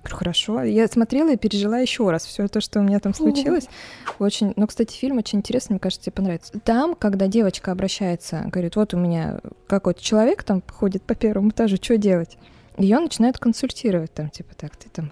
Говорю, 0.03 0.17
хорошо. 0.17 0.63
Я 0.63 0.87
смотрела 0.87 1.31
и 1.31 1.37
пережила 1.37 1.77
еще 1.77 2.09
раз 2.09 2.25
все 2.25 2.47
то, 2.47 2.59
что 2.59 2.79
у 2.79 2.83
меня 2.83 2.99
там 2.99 3.13
случилось. 3.13 3.67
Очень. 4.17 4.53
Ну, 4.55 4.65
кстати, 4.65 4.97
фильм 4.97 5.17
очень 5.19 5.39
интересный, 5.39 5.73
мне 5.73 5.79
кажется, 5.79 6.05
тебе 6.05 6.13
понравится. 6.13 6.53
Там, 6.63 6.95
когда 6.95 7.27
девочка 7.27 7.71
обращается, 7.71 8.43
говорит, 8.47 8.75
вот 8.75 8.95
у 8.95 8.97
меня 8.97 9.39
какой-то 9.67 10.01
человек 10.01 10.41
там 10.41 10.63
ходит 10.67 11.03
по 11.03 11.13
первому 11.13 11.49
этажу, 11.49 11.75
что 11.75 11.97
делать? 11.97 12.37
Ее 12.77 12.97
начинают 12.97 13.37
консультировать 13.37 14.11
там, 14.11 14.31
типа, 14.31 14.55
так, 14.55 14.75
ты 14.75 14.89
там 14.89 15.11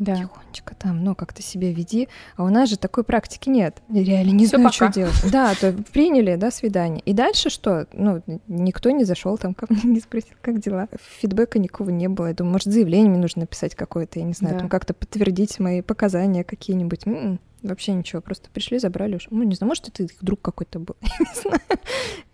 да. 0.00 0.16
тихонечко 0.16 0.74
там, 0.74 1.04
ну, 1.04 1.14
как-то 1.14 1.42
себя 1.42 1.70
веди. 1.72 2.08
А 2.36 2.44
у 2.44 2.48
нас 2.48 2.68
же 2.68 2.76
такой 2.76 3.04
практики 3.04 3.48
нет. 3.48 3.82
Я 3.88 4.02
реально 4.02 4.30
не 4.32 4.46
Всё 4.46 4.56
знаю, 4.56 4.72
пока. 4.72 4.90
что 4.90 5.00
делать. 5.00 5.30
Да, 5.30 5.54
то 5.54 5.72
приняли, 5.92 6.34
да, 6.36 6.50
свидание. 6.50 7.02
И 7.04 7.12
дальше 7.12 7.50
что? 7.50 7.86
Ну, 7.92 8.22
никто 8.48 8.90
не 8.90 9.04
зашел 9.04 9.38
там 9.38 9.54
ко 9.54 9.66
мне, 9.68 9.82
не 9.84 10.00
спросил, 10.00 10.34
как 10.40 10.58
дела. 10.58 10.88
Фидбэка 11.20 11.58
никого 11.58 11.90
не 11.90 12.08
было. 12.08 12.28
Я 12.28 12.34
думаю, 12.34 12.54
может, 12.54 12.72
заявление 12.72 13.10
мне 13.10 13.20
нужно 13.20 13.40
написать 13.42 13.74
какое-то, 13.74 14.18
я 14.18 14.24
не 14.24 14.32
знаю, 14.32 14.54
да. 14.54 14.60
там 14.60 14.68
как-то 14.68 14.94
подтвердить 14.94 15.60
мои 15.60 15.82
показания 15.82 16.44
какие-нибудь. 16.44 17.06
М-м. 17.06 17.38
Вообще 17.62 17.92
ничего, 17.92 18.22
просто 18.22 18.48
пришли, 18.50 18.78
забрали 18.78 19.16
уж. 19.16 19.28
Ну, 19.30 19.42
не 19.42 19.54
знаю, 19.54 19.68
может, 19.68 19.88
это 19.88 20.02
их 20.04 20.12
друг 20.20 20.40
какой-то 20.40 20.78
был. 20.78 20.96
не 21.20 21.40
знаю, 21.40 21.60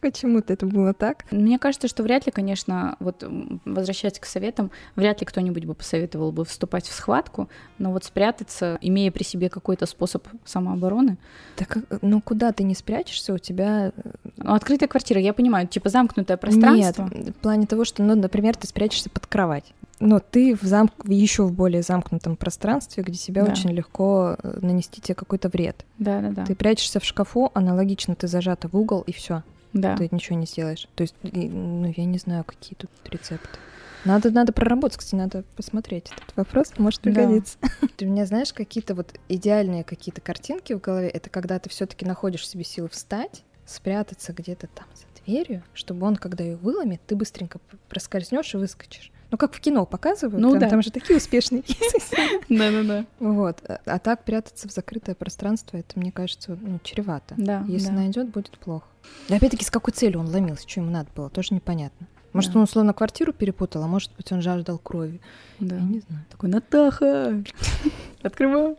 почему-то 0.01 0.53
это 0.53 0.66
было 0.66 0.94
так. 0.94 1.24
Мне 1.31 1.59
кажется, 1.59 1.89
что 1.89 2.03
вряд 2.03 2.27
ли, 2.27 2.32
конечно, 2.32 2.97
вот 3.01 3.24
возвращаясь 3.65 4.19
к 4.19 4.24
советам, 4.24 4.70
вряд 4.94 5.20
ли 5.20 5.27
кто-нибудь 5.27 5.65
бы 5.65 5.74
посоветовал 5.74 6.32
бы 6.32 6.44
вступать 6.44 6.86
в 6.86 6.93
схватку, 6.93 7.48
но 7.78 7.93
вот 7.93 8.05
спрятаться, 8.05 8.78
имея 8.81 9.11
при 9.11 9.24
себе 9.24 9.48
какой-то 9.48 9.86
способ 9.86 10.27
самообороны. 10.44 11.19
Так, 11.57 11.78
ну 12.03 12.20
куда 12.20 12.53
ты 12.53 12.62
не 12.62 12.74
спрячешься, 12.74 13.35
у 13.35 13.39
тебя... 13.39 13.93
Ну, 14.36 14.55
открытая 14.55 14.89
квартира, 14.89 15.20
я 15.20 15.32
понимаю, 15.32 15.66
типа 15.66 15.89
замкнутое 15.89 16.36
пространство. 16.36 17.11
Нет, 17.12 17.36
в 17.36 17.40
плане 17.40 17.66
того, 17.66 17.85
что, 17.85 18.03
ну, 18.03 18.15
например, 18.15 18.57
ты 18.57 18.66
спрячешься 18.66 19.11
под 19.11 19.27
кровать 19.27 19.74
но 19.98 20.20
ты 20.20 20.55
в 20.55 20.62
замк 20.62 20.93
еще 21.05 21.44
в 21.44 21.52
более 21.52 21.82
замкнутом 21.82 22.36
пространстве, 22.36 23.02
где 23.02 23.16
себя 23.16 23.44
да. 23.44 23.52
очень 23.52 23.70
легко 23.70 24.36
э, 24.43 24.59
нанести 24.60 25.01
тебе 25.01 25.14
какой-то 25.14 25.48
вред. 25.48 25.85
Да, 25.98 26.20
да, 26.20 26.31
да. 26.31 26.44
Ты 26.44 26.55
прячешься 26.55 27.01
в 27.01 27.05
шкафу, 27.05 27.51
аналогично 27.55 28.14
ты 28.14 28.28
зажата 28.28 28.68
в 28.68 28.77
угол 28.77 29.02
и 29.02 29.12
все. 29.12 29.43
Да. 29.73 29.97
Ты 29.97 30.09
ничего 30.10 30.39
не 30.39 30.47
сделаешь. 30.47 30.89
То 30.94 31.02
есть, 31.02 31.14
ну, 31.23 31.93
я 31.97 32.05
не 32.05 32.18
знаю, 32.18 32.44
какие 32.44 32.74
тут 32.74 32.90
рецепты. 33.05 33.59
Надо, 34.05 34.31
надо 34.31 34.52
проработать, 34.52 34.98
кстати, 34.98 35.16
надо 35.16 35.44
посмотреть 35.56 36.12
этот 36.16 36.36
вопрос, 36.36 36.73
может 36.78 37.01
пригодится. 37.01 37.59
Да. 37.60 37.89
Ты 37.97 38.06
у 38.06 38.09
меня 38.09 38.24
знаешь 38.24 38.52
какие-то 38.52 38.94
вот 38.94 39.12
идеальные 39.28 39.82
какие-то 39.82 40.20
картинки 40.20 40.74
в 40.74 40.81
голове. 40.81 41.09
Это 41.09 41.28
когда 41.28 41.59
ты 41.59 41.68
все-таки 41.70 42.06
находишь 42.06 42.47
себе 42.47 42.62
силы 42.62 42.89
встать, 42.89 43.43
спрятаться 43.64 44.32
где-то 44.32 44.68
там 44.68 44.86
за 44.94 45.24
дверью, 45.24 45.64
чтобы 45.74 46.06
он, 46.06 46.14
когда 46.14 46.44
ее 46.44 46.56
выломит, 46.56 47.01
ты 47.05 47.16
быстренько 47.16 47.59
проскользнешь 47.89 48.55
и 48.55 48.59
выскочишь. 48.59 49.10
Ну, 49.31 49.39
как 49.39 49.55
в 49.55 49.61
кино 49.61 49.86
показывают, 49.86 50.40
ну, 50.40 50.51
там, 50.53 50.61
да. 50.61 50.69
там 50.69 50.82
же 50.82 50.90
такие 50.90 51.16
успешные 51.16 51.62
Да-да-да. 52.48 53.07
Вот. 53.19 53.61
А 53.85 53.98
так 53.98 54.24
прятаться 54.24 54.69
в 54.69 54.73
закрытое 54.73 55.15
пространство, 55.15 55.77
это, 55.77 55.98
мне 55.98 56.12
кажется, 56.12 56.57
ну, 56.61 56.78
чревато. 56.82 57.35
Да. 57.36 57.65
Если 57.66 57.90
найдет, 57.90 58.28
будет 58.28 58.57
плохо. 58.59 58.86
И 59.28 59.35
опять-таки, 59.35 59.65
с 59.65 59.70
какой 59.70 59.93
целью 59.93 60.20
он 60.20 60.28
ломился, 60.28 60.69
что 60.69 60.81
ему 60.81 60.90
надо 60.90 61.09
было, 61.15 61.28
тоже 61.28 61.55
непонятно. 61.55 62.07
Может, 62.32 62.55
он 62.55 62.62
условно 62.62 62.93
квартиру 62.93 63.32
перепутал, 63.32 63.82
а 63.82 63.86
может 63.86 64.12
быть, 64.16 64.31
он 64.31 64.43
жаждал 64.43 64.78
крови. 64.78 65.20
Да. 65.59 65.77
Я 65.77 65.82
не 65.82 66.01
знаю. 66.01 66.24
Такой, 66.31 66.51
Натаха, 66.51 67.43
открывай. 68.23 68.77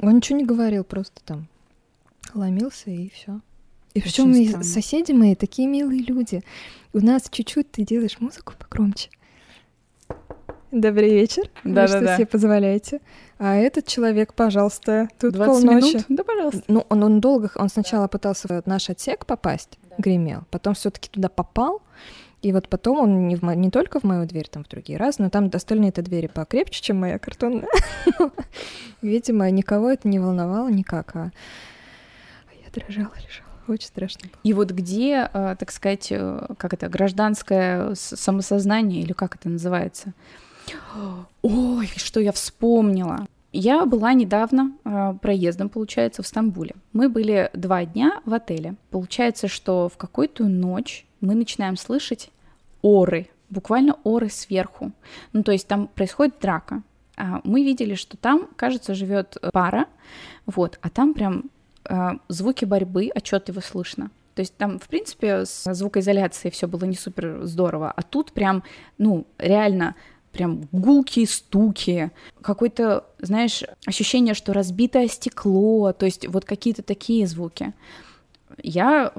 Он 0.00 0.16
ничего 0.16 0.36
не 0.36 0.44
говорил, 0.44 0.82
просто 0.82 1.22
там 1.24 1.46
ломился 2.34 2.90
и 2.90 3.08
все. 3.10 3.40
И 3.94 4.00
причем 4.00 4.62
соседи 4.62 5.12
мои 5.12 5.34
такие 5.34 5.68
милые 5.68 6.02
люди. 6.02 6.42
У 6.92 6.98
нас 6.98 7.28
чуть-чуть 7.30 7.70
ты 7.70 7.84
делаешь 7.84 8.18
музыку 8.20 8.54
погромче. 8.58 9.10
Добрый 10.70 11.10
вечер. 11.10 11.44
Да, 11.64 11.70
Вы 11.70 11.74
да, 11.74 11.88
что 11.88 12.00
да. 12.00 12.16
себе 12.16 12.26
позволяете? 12.26 13.00
А 13.38 13.54
этот 13.54 13.86
человек, 13.86 14.34
пожалуйста, 14.34 15.08
тут 15.18 15.32
20 15.32 15.64
полночи. 15.64 15.86
Минут? 15.86 16.04
Да, 16.10 16.24
пожалуйста. 16.24 16.62
Ну, 16.68 16.84
он, 16.90 17.02
он 17.02 17.20
долго, 17.20 17.50
он 17.54 17.70
сначала 17.70 18.04
да. 18.04 18.08
пытался 18.08 18.48
в 18.48 18.66
наш 18.66 18.90
отсек 18.90 19.24
попасть, 19.24 19.78
да. 19.88 19.96
гремел, 19.96 20.42
потом 20.50 20.74
все 20.74 20.90
таки 20.90 21.08
туда 21.08 21.30
попал, 21.30 21.80
И 22.42 22.52
вот 22.52 22.68
потом 22.68 22.98
он 22.98 23.28
не, 23.28 23.36
в 23.36 23.42
мо... 23.42 23.54
не 23.54 23.70
только 23.70 23.98
в 23.98 24.04
мою 24.04 24.26
дверь, 24.26 24.48
там 24.48 24.62
в 24.64 24.68
другие 24.68 24.98
раз, 24.98 25.18
но 25.18 25.30
там 25.30 25.50
остальные-то 25.52 26.02
двери 26.02 26.26
покрепче, 26.26 26.82
чем 26.82 26.98
моя 26.98 27.18
картонная. 27.18 27.68
Видимо, 29.02 29.50
никого 29.50 29.90
это 29.90 30.06
не 30.06 30.18
волновало 30.18 30.68
никак, 30.68 31.16
а 31.16 31.30
я 32.52 32.70
дрожала, 32.74 33.14
лежала. 33.16 33.48
Очень 33.68 33.86
страшно. 33.88 34.28
Было. 34.28 34.40
И 34.44 34.52
вот 34.52 34.70
где, 34.70 35.30
э, 35.32 35.56
так 35.58 35.70
сказать, 35.70 36.08
э, 36.10 36.46
как 36.58 36.74
это, 36.74 36.88
гражданское 36.88 37.94
самосознание, 37.94 39.02
или 39.02 39.12
как 39.12 39.36
это 39.36 39.48
называется? 39.48 40.12
Ой, 41.42 41.90
что 41.96 42.20
я 42.20 42.32
вспомнила. 42.32 43.26
Я 43.52 43.86
была 43.86 44.12
недавно 44.12 44.72
э, 44.84 45.14
проездом, 45.22 45.68
получается, 45.68 46.22
в 46.22 46.26
Стамбуле. 46.26 46.74
Мы 46.92 47.08
были 47.08 47.50
два 47.54 47.84
дня 47.84 48.20
в 48.24 48.34
отеле. 48.34 48.74
Получается, 48.90 49.48
что 49.48 49.88
в 49.88 49.96
какую-то 49.96 50.44
ночь 50.44 51.06
мы 51.20 51.34
начинаем 51.34 51.76
слышать 51.76 52.30
оры, 52.82 53.28
буквально 53.48 53.96
оры 54.04 54.28
сверху. 54.28 54.92
Ну, 55.32 55.42
то 55.42 55.52
есть 55.52 55.66
там 55.66 55.88
происходит 55.88 56.38
драка. 56.40 56.82
А 57.16 57.40
мы 57.42 57.64
видели, 57.64 57.94
что 57.94 58.16
там, 58.16 58.48
кажется, 58.54 58.94
живет 58.94 59.38
пара, 59.52 59.86
вот, 60.46 60.78
а 60.82 60.90
там 60.90 61.14
прям 61.14 61.44
э, 61.84 62.10
звуки 62.28 62.64
борьбы 62.64 63.10
отчетливо 63.14 63.60
слышно. 63.60 64.10
То 64.34 64.40
есть 64.40 64.56
там, 64.56 64.78
в 64.78 64.86
принципе, 64.86 65.44
с 65.44 65.64
звукоизоляцией 65.74 66.52
все 66.52 66.68
было 66.68 66.84
не 66.84 66.94
супер 66.94 67.40
здорово, 67.42 67.90
а 67.90 68.02
тут 68.02 68.30
прям, 68.30 68.62
ну, 68.96 69.26
реально 69.36 69.96
прям 70.32 70.68
гулкие 70.72 71.26
стуки, 71.26 72.10
какое-то, 72.42 73.06
знаешь, 73.18 73.64
ощущение, 73.86 74.34
что 74.34 74.52
разбитое 74.52 75.08
стекло, 75.08 75.92
то 75.92 76.06
есть 76.06 76.26
вот 76.28 76.44
какие-то 76.44 76.82
такие 76.82 77.26
звуки. 77.26 77.72
Я, 78.62 79.12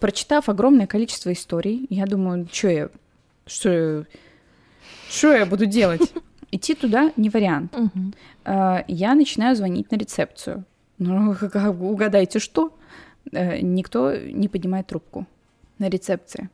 прочитав 0.00 0.48
огромное 0.48 0.86
количество 0.86 1.32
историй, 1.32 1.86
я 1.88 2.06
думаю, 2.06 2.48
что 2.52 2.68
я, 2.68 2.88
что, 3.46 4.06
что 5.08 5.32
я 5.32 5.46
буду 5.46 5.66
делать? 5.66 6.12
Идти 6.52 6.74
туда 6.74 7.12
не 7.16 7.30
вариант. 7.30 7.74
Угу. 7.76 8.12
Я 8.88 9.14
начинаю 9.14 9.54
звонить 9.54 9.90
на 9.90 9.96
рецепцию. 9.96 10.64
Ну, 10.98 11.34
угадайте, 11.80 12.40
что? 12.40 12.76
Э, 13.32 13.60
никто 13.60 14.16
не 14.16 14.48
поднимает 14.48 14.86
трубку 14.86 15.26
на 15.78 15.88
рецепции. 15.88 16.48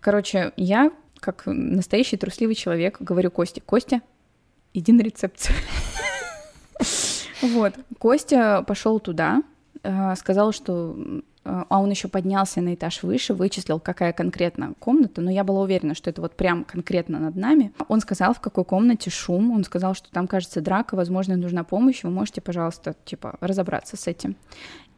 Короче, 0.00 0.52
я, 0.56 0.92
как 1.20 1.42
настоящий 1.46 2.16
трусливый 2.16 2.54
человек, 2.54 2.96
говорю 3.00 3.30
Косте, 3.30 3.60
Костя, 3.60 4.00
иди 4.74 4.92
на 4.92 5.02
рецепцию. 5.02 5.56
Вот, 7.42 7.74
Костя 7.98 8.64
пошел 8.66 8.98
туда, 8.98 9.42
э, 9.82 10.14
сказал, 10.16 10.52
что 10.52 10.96
Э, 11.46 11.64
а 11.68 11.80
он 11.80 11.90
еще 11.90 12.08
поднялся 12.08 12.60
на 12.60 12.74
этаж 12.74 13.02
выше, 13.02 13.32
вычислил, 13.32 13.78
какая 13.78 14.12
конкретно 14.12 14.74
комната, 14.78 15.20
но 15.20 15.30
я 15.30 15.44
была 15.44 15.62
уверена, 15.62 15.94
что 15.94 16.10
это 16.10 16.20
вот 16.20 16.34
прям 16.34 16.64
конкретно 16.64 17.18
над 17.18 17.36
нами. 17.36 17.72
Он 17.88 18.00
сказал, 18.00 18.34
в 18.34 18.40
какой 18.40 18.64
комнате 18.64 19.10
шум, 19.10 19.52
он 19.52 19.64
сказал, 19.64 19.94
что 19.94 20.10
там, 20.10 20.26
кажется, 20.26 20.60
драка, 20.60 20.96
возможно, 20.96 21.36
нужна 21.36 21.62
помощь, 21.64 22.02
вы 22.02 22.10
можете, 22.10 22.40
пожалуйста, 22.40 22.96
типа, 23.04 23.38
разобраться 23.40 23.96
с 23.96 24.06
этим. 24.06 24.36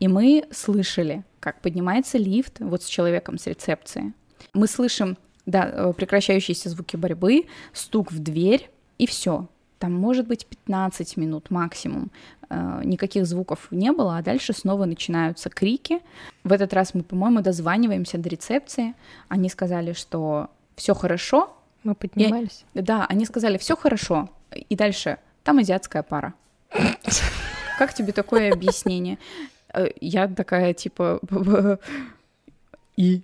И 0.01 0.09
мы 0.09 0.45
слышали, 0.51 1.24
как 1.40 1.61
поднимается 1.61 2.19
лифт 2.19 2.61
вот 2.61 2.82
с 2.82 2.86
человеком 2.86 3.39
с 3.39 3.47
рецепции. 3.47 4.15
Мы 4.55 4.66
слышим, 4.66 5.19
да, 5.49 5.70
э, 5.73 5.93
прекращающиеся 5.97 6.69
звуки 6.69 6.97
борьбы, 6.97 7.47
стук 7.73 8.12
в 8.12 8.19
дверь, 8.19 8.70
и 8.99 9.07
все 9.07 9.47
там 9.79 9.93
может 9.93 10.27
быть 10.27 10.47
15 10.47 11.16
минут 11.16 11.51
максимум, 11.51 12.11
э, 12.51 12.81
никаких 12.85 13.27
звуков 13.27 13.69
не 13.70 13.93
было, 13.93 14.19
а 14.19 14.23
дальше 14.23 14.53
снова 14.53 14.85
начинаются 14.85 15.51
крики. 15.51 16.01
В 16.45 16.53
этот 16.53 16.73
раз 16.75 16.95
мы, 16.95 17.03
по-моему, 17.03 17.41
дозваниваемся 17.41 18.19
до 18.19 18.29
рецепции. 18.29 18.95
Они 19.29 19.49
сказали, 19.49 19.93
что 19.93 20.49
все 20.77 20.95
хорошо. 20.95 21.57
Мы 21.85 21.95
поднимались. 21.95 22.65
И, 22.75 22.81
да, 22.81 23.07
они 23.09 23.25
сказали, 23.25 23.57
все 23.59 23.77
хорошо. 23.77 24.29
И 24.69 24.77
дальше 24.77 25.19
там 25.45 25.59
азиатская 25.59 26.03
пара. 26.03 26.35
Как 27.79 27.95
тебе 27.95 28.12
такое 28.12 28.53
объяснение? 28.53 29.19
Э, 29.73 29.87
я 30.01 30.27
такая, 30.29 30.75
типа, 30.75 31.20
и. 32.99 33.23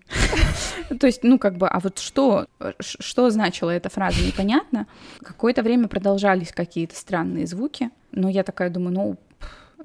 То 1.00 1.06
есть, 1.06 1.24
ну, 1.24 1.38
как 1.38 1.56
бы, 1.56 1.66
а 1.68 1.80
вот 1.80 1.98
что, 1.98 2.46
что 2.78 3.30
значила 3.30 3.70
эта 3.70 3.88
фраза, 3.88 4.24
непонятно. 4.24 4.86
Какое-то 5.20 5.62
время 5.62 5.88
продолжались 5.88 6.52
какие-то 6.52 6.96
странные 6.96 7.46
звуки, 7.46 7.90
но 8.12 8.28
я 8.28 8.44
такая 8.44 8.70
думаю, 8.70 8.94
ну, 8.94 9.16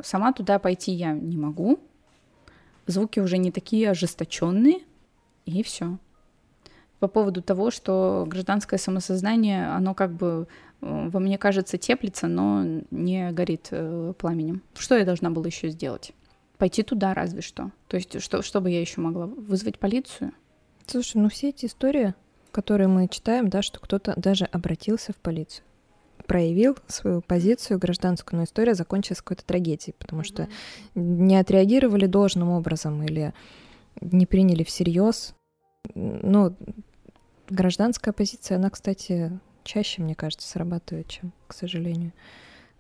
сама 0.03 0.31
туда 0.31 0.59
пойти 0.59 0.91
я 0.91 1.13
не 1.13 1.37
могу. 1.37 1.79
Звуки 2.85 3.19
уже 3.19 3.37
не 3.37 3.51
такие 3.51 3.89
ожесточенные, 3.89 4.79
и 5.45 5.63
все. 5.63 5.97
По 6.99 7.07
поводу 7.07 7.41
того, 7.41 7.71
что 7.71 8.25
гражданское 8.27 8.77
самосознание, 8.77 9.69
оно 9.69 9.95
как 9.95 10.13
бы 10.13 10.47
э, 10.81 11.09
во 11.09 11.19
мне 11.19 11.37
кажется 11.37 11.77
теплится, 11.77 12.27
но 12.27 12.83
не 12.91 13.31
горит 13.31 13.69
э, 13.71 14.13
пламенем. 14.17 14.61
Что 14.77 14.97
я 14.97 15.05
должна 15.05 15.29
была 15.29 15.47
еще 15.47 15.69
сделать? 15.69 16.13
Пойти 16.59 16.83
туда 16.83 17.13
разве 17.13 17.41
что. 17.41 17.71
То 17.87 17.95
есть 17.95 18.21
что, 18.21 18.41
что 18.41 18.59
бы 18.59 18.69
я 18.69 18.81
еще 18.81 18.99
могла? 18.99 19.27
Вызвать 19.27 19.79
полицию? 19.79 20.33
Слушай, 20.85 21.17
ну 21.17 21.29
все 21.29 21.49
эти 21.49 21.65
истории, 21.65 22.13
которые 22.51 22.89
мы 22.89 23.07
читаем, 23.07 23.47
да, 23.49 23.61
что 23.61 23.79
кто-то 23.79 24.13
даже 24.17 24.43
обратился 24.43 25.13
в 25.13 25.15
полицию, 25.15 25.63
проявил 26.27 26.77
свою 26.87 27.21
позицию 27.21 27.79
гражданскую, 27.79 28.39
но 28.39 28.43
история 28.43 28.75
закончилась 28.75 29.21
какой-то 29.21 29.45
трагедией, 29.45 29.95
потому 29.97 30.23
что 30.25 30.43
mm-hmm. 30.43 30.49
не 30.95 31.37
отреагировали 31.37 32.07
должным 32.07 32.49
образом 32.49 33.01
или 33.03 33.33
не 34.01 34.25
приняли 34.25 34.63
всерьез. 34.63 35.35
Ну, 35.95 36.53
гражданская 37.49 38.13
позиция, 38.13 38.57
она, 38.57 38.69
кстати, 38.69 39.39
чаще, 39.63 40.01
мне 40.01 40.13
кажется, 40.13 40.45
срабатывает, 40.45 41.07
чем, 41.07 41.31
к 41.47 41.53
сожалению, 41.53 42.11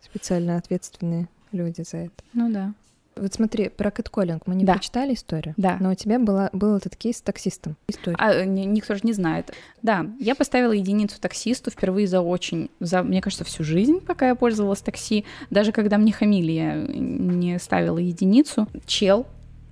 специально 0.01 0.57
ответственные 0.57 1.29
люди 1.53 1.83
за 1.83 1.97
это. 1.97 2.23
Ну 2.33 2.51
да. 2.51 2.73
Вот 3.19 3.33
смотри, 3.33 3.69
про 3.69 3.91
кэтколлинг 3.91 4.47
мы 4.47 4.55
не 4.55 4.65
да. 4.65 4.73
прочитали 4.73 5.13
историю? 5.13 5.53
Да. 5.57 5.77
Но 5.79 5.91
у 5.91 5.95
тебя 5.95 6.19
была, 6.19 6.49
был 6.53 6.75
этот 6.75 6.95
кейс 6.95 7.17
с 7.17 7.21
таксистом. 7.21 7.75
История. 7.87 8.15
А, 8.19 8.45
никто 8.45 8.95
же 8.95 9.01
не 9.03 9.13
знает. 9.13 9.53
Да, 9.81 10.05
я 10.19 10.35
поставила 10.35 10.71
единицу 10.71 11.19
таксисту 11.19 11.71
впервые 11.71 12.07
за 12.07 12.21
очень, 12.21 12.69
за, 12.79 13.03
мне 13.03 13.21
кажется, 13.21 13.43
всю 13.43 13.63
жизнь, 13.63 13.99
пока 13.99 14.27
я 14.27 14.35
пользовалась 14.35 14.81
такси. 14.81 15.25
Даже 15.49 15.71
когда 15.71 15.97
мне 15.97 16.11
хамили, 16.11 16.51
я 16.51 16.75
не 16.75 17.59
ставила 17.59 17.97
единицу. 17.97 18.67
Чел 18.85 19.25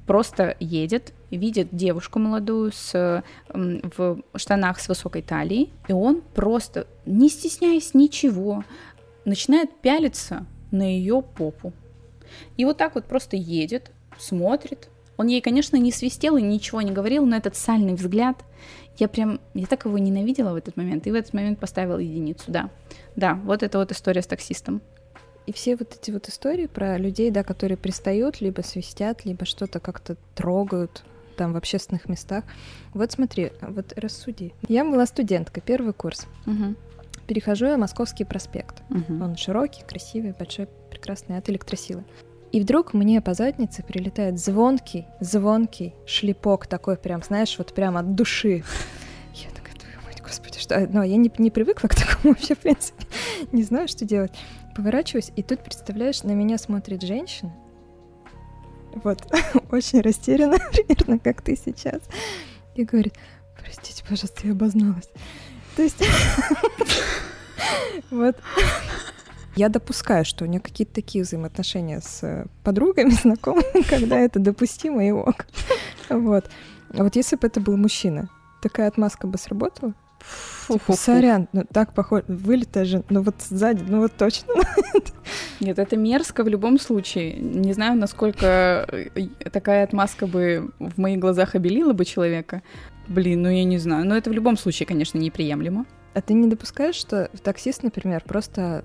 просто 0.06 0.56
едет, 0.60 1.14
видит 1.30 1.68
девушку 1.72 2.18
молодую 2.20 2.72
с, 2.74 3.24
в 3.50 4.22
штанах 4.36 4.80
с 4.80 4.88
высокой 4.88 5.22
талией, 5.22 5.72
и 5.88 5.94
он 5.94 6.22
просто, 6.34 6.88
не 7.06 7.30
стесняясь 7.30 7.94
ничего, 7.94 8.64
начинает 9.26 9.76
пялиться 9.82 10.46
на 10.72 10.84
ее 10.84 11.22
попу. 11.22 11.74
И 12.58 12.66
вот 12.66 12.78
так 12.78 12.96
вот 12.96 13.06
просто 13.06 13.36
едет, 13.38 13.92
смотрит. 14.18 14.90
Он 15.18 15.28
ей, 15.28 15.42
конечно, 15.42 15.78
не 15.78 15.92
свистел 15.92 16.38
и 16.38 16.42
ничего 16.42 16.82
не 16.82 16.92
говорил, 16.92 17.26
но 17.26 17.36
этот 17.36 17.56
сальный 17.56 17.96
взгляд, 17.96 18.44
я 18.98 19.08
прям, 19.08 19.40
я 19.54 19.66
так 19.66 19.86
его 19.86 19.98
ненавидела 19.98 20.54
в 20.54 20.56
этот 20.56 20.78
момент, 20.78 21.08
и 21.08 21.12
в 21.12 21.16
этот 21.16 21.34
момент 21.34 21.60
поставила 21.60 21.98
единицу, 21.98 22.46
да. 22.52 22.70
Да, 23.16 23.34
вот 23.34 23.64
это 23.64 23.80
вот 23.80 23.92
история 23.92 24.22
с 24.22 24.28
таксистом. 24.28 24.82
И 25.48 25.54
все 25.54 25.76
вот 25.76 25.96
эти 25.96 26.12
вот 26.12 26.28
истории 26.28 26.68
про 26.68 26.98
людей, 26.98 27.32
да, 27.32 27.44
которые 27.44 27.78
пристают, 27.78 28.42
либо 28.42 28.62
свистят, 28.62 29.24
либо 29.26 29.46
что-то 29.46 29.80
как-то 29.80 30.18
трогают 30.36 31.04
там 31.38 31.54
в 31.54 31.56
общественных 31.56 32.10
местах. 32.10 32.44
Вот 32.94 33.12
смотри, 33.12 33.52
вот 33.62 33.94
рассуди. 33.96 34.54
Я 34.68 34.84
была 34.84 35.06
студентка, 35.06 35.62
первый 35.62 35.94
курс. 35.94 36.28
Угу. 36.46 36.76
Перехожу 37.28 37.68
я 37.68 37.78
Московский 37.78 38.26
проспект. 38.26 38.82
Угу. 38.90 39.24
Он 39.24 39.38
широкий, 39.38 39.84
красивый, 39.84 40.34
большой, 40.38 40.68
прекрасный, 40.98 41.38
от 41.38 41.50
электросилы. 41.50 42.04
И 42.52 42.62
вдруг 42.62 42.94
мне 42.94 43.22
по 43.22 43.34
заднице 43.34 43.84
прилетает 43.84 44.40
звонкий, 44.40 45.06
звонкий 45.20 45.94
шлепок 46.06 46.68
такой 46.68 46.96
прям, 46.96 47.22
знаешь, 47.22 47.58
вот 47.58 47.74
прям 47.74 47.98
от 47.98 48.16
души. 48.16 48.64
Я 49.34 49.50
такая, 49.50 49.76
твою 49.76 49.98
мать, 50.06 50.22
господи, 50.22 50.60
что... 50.60 50.88
Но 50.88 51.04
я 51.04 51.18
не, 51.18 51.32
не 51.38 51.52
привыкла 51.52 51.88
к 51.88 51.96
такому 51.96 52.34
вообще, 52.34 52.56
в 52.56 52.60
принципе. 52.60 53.06
Не 53.52 53.64
знаю, 53.64 53.88
что 53.88 54.06
делать. 54.06 54.32
Поворачиваюсь, 54.76 55.32
и 55.36 55.44
тут, 55.44 55.60
представляешь, 55.60 56.24
на 56.24 56.32
меня 56.32 56.58
смотрит 56.58 57.02
женщина. 57.02 57.54
Вот, 59.04 59.22
очень 59.72 60.02
растерянно, 60.02 60.58
примерно 60.72 61.20
как 61.20 61.42
ты 61.42 61.56
сейчас. 61.56 62.02
И 62.76 62.84
говорит, 62.84 63.14
простите, 63.60 64.04
пожалуйста, 64.08 64.48
я 64.48 64.54
обозналась. 64.54 65.10
То 65.76 65.84
есть... 65.84 66.04
Вот. 68.10 68.38
Я 69.58 69.70
допускаю, 69.70 70.24
что 70.24 70.46
у 70.46 70.48
нее 70.48 70.60
какие-то 70.60 70.94
такие 70.94 71.24
взаимоотношения 71.24 72.00
с 72.00 72.24
э, 72.24 72.46
подругами, 72.64 73.10
знакомыми, 73.22 73.82
когда 73.90 74.20
это 74.20 74.40
допустимо 74.40 75.04
и 75.04 75.12
ок. 75.12 75.48
Вот. 76.10 76.46
А 76.96 77.04
вот 77.04 77.16
если 77.16 77.36
бы 77.38 77.48
это 77.48 77.60
был 77.60 77.76
мужчина, 77.76 78.30
такая 78.62 78.88
отмазка 78.88 79.26
бы 79.26 79.40
сработала? 79.40 79.94
Типа, 80.68 80.94
сорян, 80.94 81.48
ну 81.54 81.66
так 81.72 81.94
похоже, 81.94 82.26
вылитая 82.28 82.86
же, 82.86 83.04
ну 83.10 83.22
вот 83.22 83.36
сзади, 83.40 83.84
ну 83.88 84.02
вот 84.02 84.14
точно. 84.16 84.54
Нет, 85.60 85.80
это 85.80 85.98
мерзко 85.98 86.44
в 86.44 86.48
любом 86.48 86.80
случае. 86.80 87.34
Не 87.34 87.74
знаю, 87.74 87.98
насколько 87.98 88.88
э, 88.92 89.28
такая 89.52 89.84
отмазка 89.84 90.28
бы 90.28 90.72
в 90.78 91.00
моих 91.00 91.20
глазах 91.20 91.56
обелила 91.56 91.94
бы 91.94 92.06
человека. 92.06 92.62
Блин, 93.08 93.42
ну 93.42 93.50
я 93.50 93.64
не 93.64 93.80
знаю. 93.80 94.06
Но 94.06 94.16
это 94.16 94.30
в 94.30 94.34
любом 94.34 94.56
случае, 94.58 94.86
конечно, 94.86 95.18
неприемлемо. 95.18 95.86
А 96.14 96.22
ты 96.22 96.34
не 96.34 96.48
допускаешь, 96.48 96.96
что 96.96 97.30
таксист, 97.44 97.84
например, 97.84 98.24
просто 98.26 98.84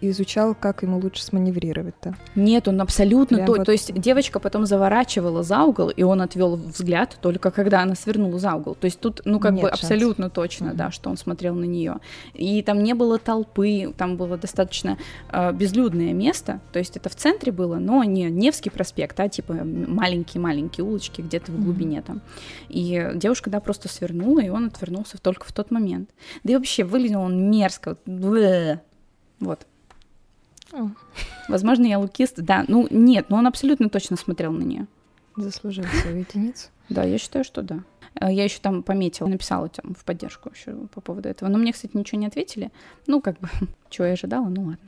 изучал, 0.00 0.54
как 0.54 0.82
ему 0.82 0.98
лучше 0.98 1.22
сманеврировать-то. 1.22 2.16
Нет, 2.34 2.68
он 2.68 2.80
абсолютно 2.80 3.38
Прям 3.38 3.46
то. 3.46 3.52
Вот... 3.54 3.66
То 3.66 3.72
есть 3.72 3.92
девочка 3.94 4.40
потом 4.40 4.66
заворачивала 4.66 5.42
за 5.42 5.62
угол, 5.62 5.90
и 5.90 6.02
он 6.02 6.22
отвел 6.22 6.56
взгляд 6.56 7.18
только 7.20 7.50
когда 7.50 7.82
она 7.82 7.94
свернула 7.94 8.38
за 8.38 8.54
угол. 8.54 8.74
То 8.74 8.86
есть 8.86 9.00
тут, 9.00 9.22
ну, 9.24 9.40
как 9.40 9.52
Нет 9.52 9.62
бы 9.62 9.68
шансов. 9.68 9.84
абсолютно 9.84 10.30
точно, 10.30 10.68
угу. 10.68 10.76
да, 10.76 10.90
что 10.90 11.10
он 11.10 11.16
смотрел 11.16 11.54
на 11.54 11.64
нее. 11.64 11.96
И 12.34 12.62
там 12.62 12.82
не 12.82 12.94
было 12.94 13.18
толпы, 13.18 13.92
там 13.96 14.16
было 14.16 14.36
достаточно 14.36 14.98
э, 15.30 15.52
безлюдное 15.52 16.12
место. 16.12 16.60
То 16.72 16.78
есть 16.78 16.96
это 16.96 17.08
в 17.08 17.14
центре 17.14 17.52
было, 17.52 17.76
но 17.76 18.04
не 18.04 18.30
Невский 18.30 18.70
проспект, 18.70 19.18
а 19.20 19.28
типа 19.28 19.54
маленькие-маленькие 19.54 20.84
улочки 20.84 21.20
где-то 21.20 21.52
в 21.52 21.62
глубине 21.62 21.98
угу. 21.98 22.06
там. 22.06 22.20
И 22.68 23.10
девушка, 23.14 23.50
да, 23.50 23.60
просто 23.60 23.88
свернула, 23.88 24.40
и 24.40 24.48
он 24.48 24.66
отвернулся 24.66 25.18
только 25.18 25.46
в 25.46 25.52
тот 25.52 25.70
момент. 25.70 26.10
Да 26.44 26.52
и 26.52 26.56
вообще 26.56 26.84
выглядел 26.84 27.22
он 27.22 27.50
мерзко. 27.50 27.96
Вот. 28.06 28.80
О. 30.72 30.90
Возможно, 31.48 31.86
я 31.86 31.98
лукист. 31.98 32.36
Да, 32.40 32.64
ну 32.68 32.86
нет, 32.90 33.26
но 33.28 33.38
он 33.38 33.46
абсолютно 33.46 33.88
точно 33.88 34.16
смотрел 34.16 34.52
на 34.52 34.62
нее. 34.62 34.86
Заслужил 35.36 35.84
свою 35.84 36.18
единицу. 36.18 36.68
Да, 36.88 37.04
я 37.04 37.18
считаю, 37.18 37.44
что 37.44 37.62
да. 37.62 37.80
Э, 38.20 38.32
я 38.32 38.44
еще 38.44 38.58
там 38.60 38.82
пометила, 38.82 39.28
написала 39.28 39.68
там 39.68 39.94
в 39.94 40.04
поддержку 40.04 40.50
еще 40.54 40.72
по 40.94 41.00
поводу 41.00 41.28
этого. 41.28 41.48
Но 41.48 41.58
мне, 41.58 41.72
кстати, 41.72 41.96
ничего 41.96 42.20
не 42.20 42.26
ответили. 42.26 42.70
Ну, 43.06 43.20
как 43.20 43.38
бы, 43.38 43.48
чего 43.90 44.06
я 44.06 44.12
ожидала, 44.12 44.46
ну 44.46 44.62
ладно. 44.62 44.78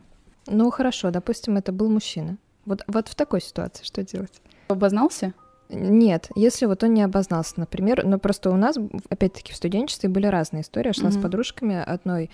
Ну, 0.46 0.70
хорошо, 0.70 1.10
допустим, 1.10 1.56
это 1.56 1.72
был 1.72 1.88
мужчина. 1.88 2.36
Вот, 2.64 2.82
вот 2.86 3.08
в 3.08 3.14
такой 3.14 3.40
ситуации 3.40 3.84
что 3.84 4.02
делать? 4.02 4.40
Обознался? 4.68 5.34
Нет, 5.68 6.28
если 6.34 6.66
вот 6.66 6.82
он 6.82 6.92
не 6.92 7.02
обознался, 7.02 7.54
например, 7.56 8.04
но 8.04 8.18
просто 8.18 8.50
у 8.50 8.56
нас, 8.56 8.76
опять-таки, 9.08 9.52
в 9.52 9.56
студенчестве 9.56 10.08
были 10.08 10.26
разные 10.26 10.62
истории. 10.62 10.88
Я 10.88 10.92
шла 10.92 11.08
mm-hmm. 11.08 11.18
с 11.18 11.22
подружками 11.22 11.82
одной 11.82 12.30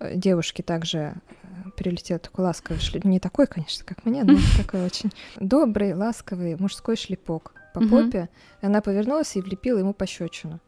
э, 0.00 0.16
девушки 0.16 0.62
также 0.62 1.14
прилетел 1.76 2.18
такой 2.18 2.44
ласковый 2.44 2.80
шлеп. 2.80 3.04
Не 3.04 3.20
такой, 3.20 3.46
конечно, 3.46 3.84
как 3.84 4.04
мне, 4.04 4.24
но 4.24 4.38
такой 4.56 4.84
очень 4.84 5.12
добрый, 5.36 5.94
ласковый 5.94 6.56
мужской 6.56 6.96
шлепок 6.96 7.52
по 7.74 7.80
попе. 7.80 8.28
Она 8.60 8.80
повернулась 8.80 9.36
и 9.36 9.40
влепила 9.40 9.78
ему 9.78 9.92
пощечину. 9.92 10.60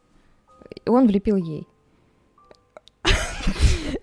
Он 0.87 1.07
влепил 1.07 1.37
ей. 1.37 1.67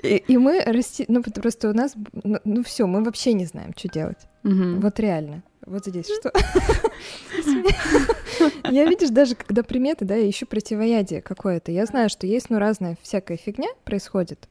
И, 0.03 0.17
и 0.17 0.37
мы 0.37 0.61
расти... 0.65 1.05
Ну, 1.07 1.23
просто 1.23 1.69
у 1.69 1.73
нас... 1.73 1.93
Ну, 2.11 2.39
ну 2.43 2.63
все, 2.63 2.87
мы 2.87 3.03
вообще 3.03 3.33
не 3.33 3.45
знаем, 3.45 3.73
что 3.75 3.89
делать. 3.89 4.27
Угу. 4.43 4.81
Вот 4.81 4.99
реально. 4.99 5.43
Вот 5.65 5.85
здесь 5.85 6.07
что. 6.07 6.31
Я, 8.69 8.85
видишь, 8.85 9.09
даже 9.09 9.35
когда 9.35 9.63
приметы, 9.63 10.05
да, 10.05 10.15
я 10.15 10.29
ищу 10.29 10.45
противоядие 10.45 11.21
какое-то. 11.21 11.71
Я 11.71 11.85
знаю, 11.85 12.09
что 12.09 12.27
есть, 12.27 12.49
ну, 12.49 12.59
разная 12.59 12.97
всякая 13.01 13.37
фигня 13.37 13.69
происходит. 13.83 14.47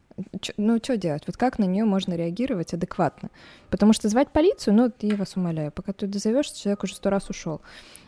Ну, 0.57 0.79
что 0.83 0.97
делать? 0.97 1.25
Вот 1.27 1.37
как 1.37 1.59
на 1.59 1.65
нее 1.65 1.85
можно 1.85 2.15
реагировать 2.15 2.73
адекватно? 2.75 3.31
Потому 3.71 3.93
что 3.93 4.09
звать 4.09 4.31
полицию, 4.31 4.75
ну, 4.75 4.93
я 5.01 5.17
вас 5.17 5.37
умоляю, 5.37 5.73
пока 5.73 5.93
ты 5.93 6.07
дозовешься, 6.07 6.61
человек 6.61 6.85
уже 6.85 6.95
сто 6.95 7.11
раз 7.11 7.29
ушел. 7.29 7.61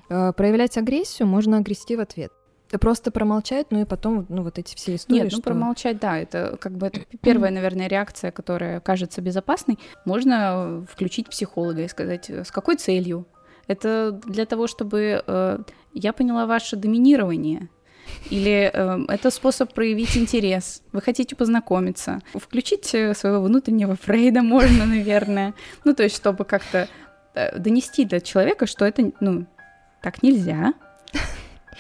Э, 0.09 0.33
проявлять 0.33 0.79
агрессию 0.79 1.29
можно 1.29 1.59
агрести 1.59 1.97
в 1.97 2.01
ответ. 2.01 2.33
Просто 2.81 3.11
промолчать, 3.11 3.69
ну 3.71 3.81
и 3.81 3.85
потом, 3.85 4.27
ну, 4.29 4.43
вот 4.43 4.59
эти 4.59 4.75
все 4.75 4.95
истории. 4.95 5.21
Нет, 5.21 5.33
ну, 5.33 5.39
что... 5.39 5.43
промолчать, 5.43 6.01
да, 6.01 6.19
это 6.19 6.59
как 6.61 6.73
бы 6.73 6.89
это 6.89 7.01
первая, 7.23 7.51
наверное, 7.51 7.89
реакция, 7.89 8.31
которая 8.31 8.81
кажется 8.81 9.23
безопасной. 9.23 9.79
Можно 10.05 10.87
включить 10.91 11.29
психолога 11.29 11.83
и 11.83 11.89
сказать, 11.89 12.29
с 12.29 12.51
какой 12.51 12.77
целью? 12.77 13.27
Это 13.69 14.21
для 14.25 14.45
того, 14.47 14.67
чтобы 14.67 15.23
э, 15.27 15.59
я 15.95 16.13
поняла 16.13 16.47
ваше 16.47 16.77
доминирование, 16.77 17.69
или 18.31 18.71
э, 18.73 19.05
это 19.09 19.31
способ 19.31 19.73
проявить 19.73 20.17
интерес. 20.17 20.83
Вы 20.93 21.01
хотите 21.01 21.37
познакомиться. 21.37 22.21
Включить 22.35 22.95
э, 22.95 23.15
своего 23.15 23.43
внутреннего 23.43 23.97
Фрейда 23.97 24.43
можно, 24.43 24.87
наверное. 24.87 25.55
Ну, 25.85 25.95
то 25.95 26.03
есть, 26.03 26.17
чтобы 26.17 26.45
как-то 26.45 26.89
э, 27.35 27.59
донести 27.59 28.05
до 28.05 28.21
человека, 28.21 28.67
что 28.67 28.85
это, 28.85 29.11
ну, 29.21 29.47
так 30.03 30.23
нельзя. 30.23 30.75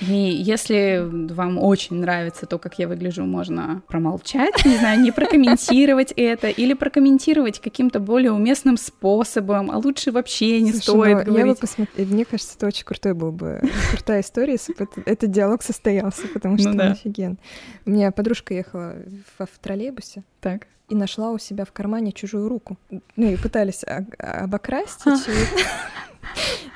И 0.01 0.15
если 0.15 1.05
вам 1.11 1.59
очень 1.59 1.97
нравится 1.97 2.47
то, 2.47 2.59
как 2.59 2.79
я 2.79 2.87
выгляжу, 2.87 3.25
можно 3.25 3.83
промолчать, 3.89 4.65
не 4.65 4.77
знаю, 4.77 5.01
не 5.01 5.11
прокомментировать 5.11 6.13
это, 6.17 6.49
или 6.49 6.75
прокомментировать 6.75 7.61
каким-то 7.61 8.01
более 8.01 8.33
уместным 8.33 8.77
способом, 8.77 9.71
а 9.71 9.79
лучше 9.79 10.13
вообще 10.13 10.61
не 10.61 10.73
Слушай, 10.73 10.83
стоит 10.83 11.19
ну, 11.19 11.25
говорить. 11.25 11.47
Я 11.47 11.47
бы 11.47 11.55
посмотр... 11.55 11.91
Мне 11.97 12.25
кажется, 12.25 12.55
это 12.57 12.67
очень 12.67 12.85
крутой 12.85 13.15
был 13.15 13.33
бы, 13.33 13.61
крутая 13.91 14.21
история, 14.21 14.53
если 14.53 14.73
бы 14.75 14.89
этот 15.05 15.31
диалог 15.31 15.63
состоялся, 15.63 16.29
потому 16.29 16.59
что 16.59 16.71
ну, 16.71 16.79
да. 16.79 16.93
офиген. 16.93 17.39
У 17.85 17.91
меня 17.91 18.13
подружка 18.13 18.55
ехала 18.55 18.97
в, 19.39 19.47
в 19.47 19.59
троллейбусе. 19.59 20.23
Так 20.41 20.67
и 20.89 20.95
нашла 20.95 21.33
у 21.33 21.39
себя 21.39 21.65
в 21.65 21.73
кармане 21.73 22.13
чужую 22.13 22.49
руку. 22.49 22.79
Ну 22.91 23.31
и 23.31 23.37
пытались 23.37 23.85
обокрасть, 24.19 25.03
очевидно. 25.03 25.59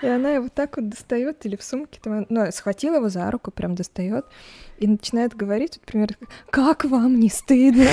И 0.03 0.07
она 0.07 0.31
его 0.31 0.49
так 0.49 0.77
вот 0.77 0.89
достает 0.89 1.47
или 1.47 1.57
в 1.57 1.63
сумке, 1.63 2.01
там, 2.03 2.27
ну, 2.29 2.51
схватила 2.51 2.97
его 2.97 3.09
за 3.09 3.31
руку, 3.31 3.51
прям 3.51 3.75
достает 3.75 4.27
и 4.79 4.87
начинает 4.87 5.37
говорить, 5.37 5.79
вот, 5.79 5.87
примерно, 5.87 6.17
как 6.51 6.85
вам 6.85 7.21
не 7.21 7.29
стыдно? 7.29 7.87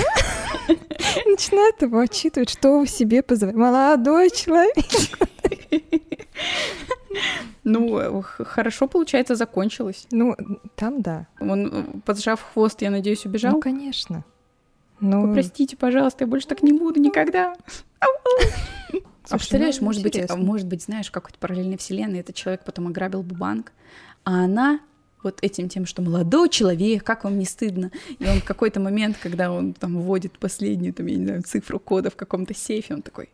Начинает 1.26 1.81
его 1.81 1.99
отчитывать, 1.99 2.49
что 2.49 2.80
вы 2.80 2.88
себе 2.88 3.22
позволяете. 3.22 3.60
Молодой 3.60 4.30
человек. 4.31 4.76
Ну, 7.64 8.23
хорошо, 8.23 8.88
получается, 8.88 9.36
закончилось. 9.36 10.07
Ну, 10.11 10.36
там 10.76 11.02
да. 11.02 11.27
Он, 11.40 12.02
поджав 12.06 12.41
хвост, 12.41 12.81
я 12.81 12.90
надеюсь, 12.90 13.26
убежал? 13.26 13.53
Ну, 13.53 13.60
конечно. 13.60 14.23
Ну, 14.99 15.31
простите, 15.34 15.77
пожалуйста, 15.77 16.23
я 16.23 16.27
больше 16.27 16.48
так 16.48 16.64
не 16.64 16.73
буду 16.73 16.99
никогда. 16.99 17.56
А 19.30 19.38
представляешь, 19.38 19.81
может 19.81 20.03
быть, 20.03 20.18
может 20.35 20.68
быть, 20.68 20.84
знаешь, 20.84 21.11
какой-то 21.11 21.38
параллельной 21.39 21.77
вселенной 21.77 22.19
этот 22.19 22.35
человек 22.35 22.64
потом 22.64 22.88
ограбил 22.88 23.23
бы 23.23 23.35
банк, 23.35 23.72
а 24.23 24.45
она 24.45 24.80
вот 25.23 25.39
этим 25.41 25.69
тем, 25.69 25.85
что 25.85 26.01
молодой 26.01 26.49
человек, 26.49 27.03
как 27.03 27.23
вам 27.23 27.38
не 27.38 27.45
стыдно. 27.45 27.91
И 28.19 28.26
он 28.26 28.39
в 28.39 28.45
какой-то 28.45 28.80
момент, 28.80 29.18
когда 29.22 29.51
он 29.51 29.73
там 29.73 29.99
вводит 30.01 30.39
последнюю, 30.39 30.93
там, 30.93 31.07
я 31.07 31.18
не 31.18 31.26
знаю, 31.26 31.43
цифру 31.43 31.80
кода 31.80 32.10
в 32.10 32.15
каком-то 32.15 32.53
сейфе, 32.53 32.93
он 32.93 33.01
такой, 33.01 33.30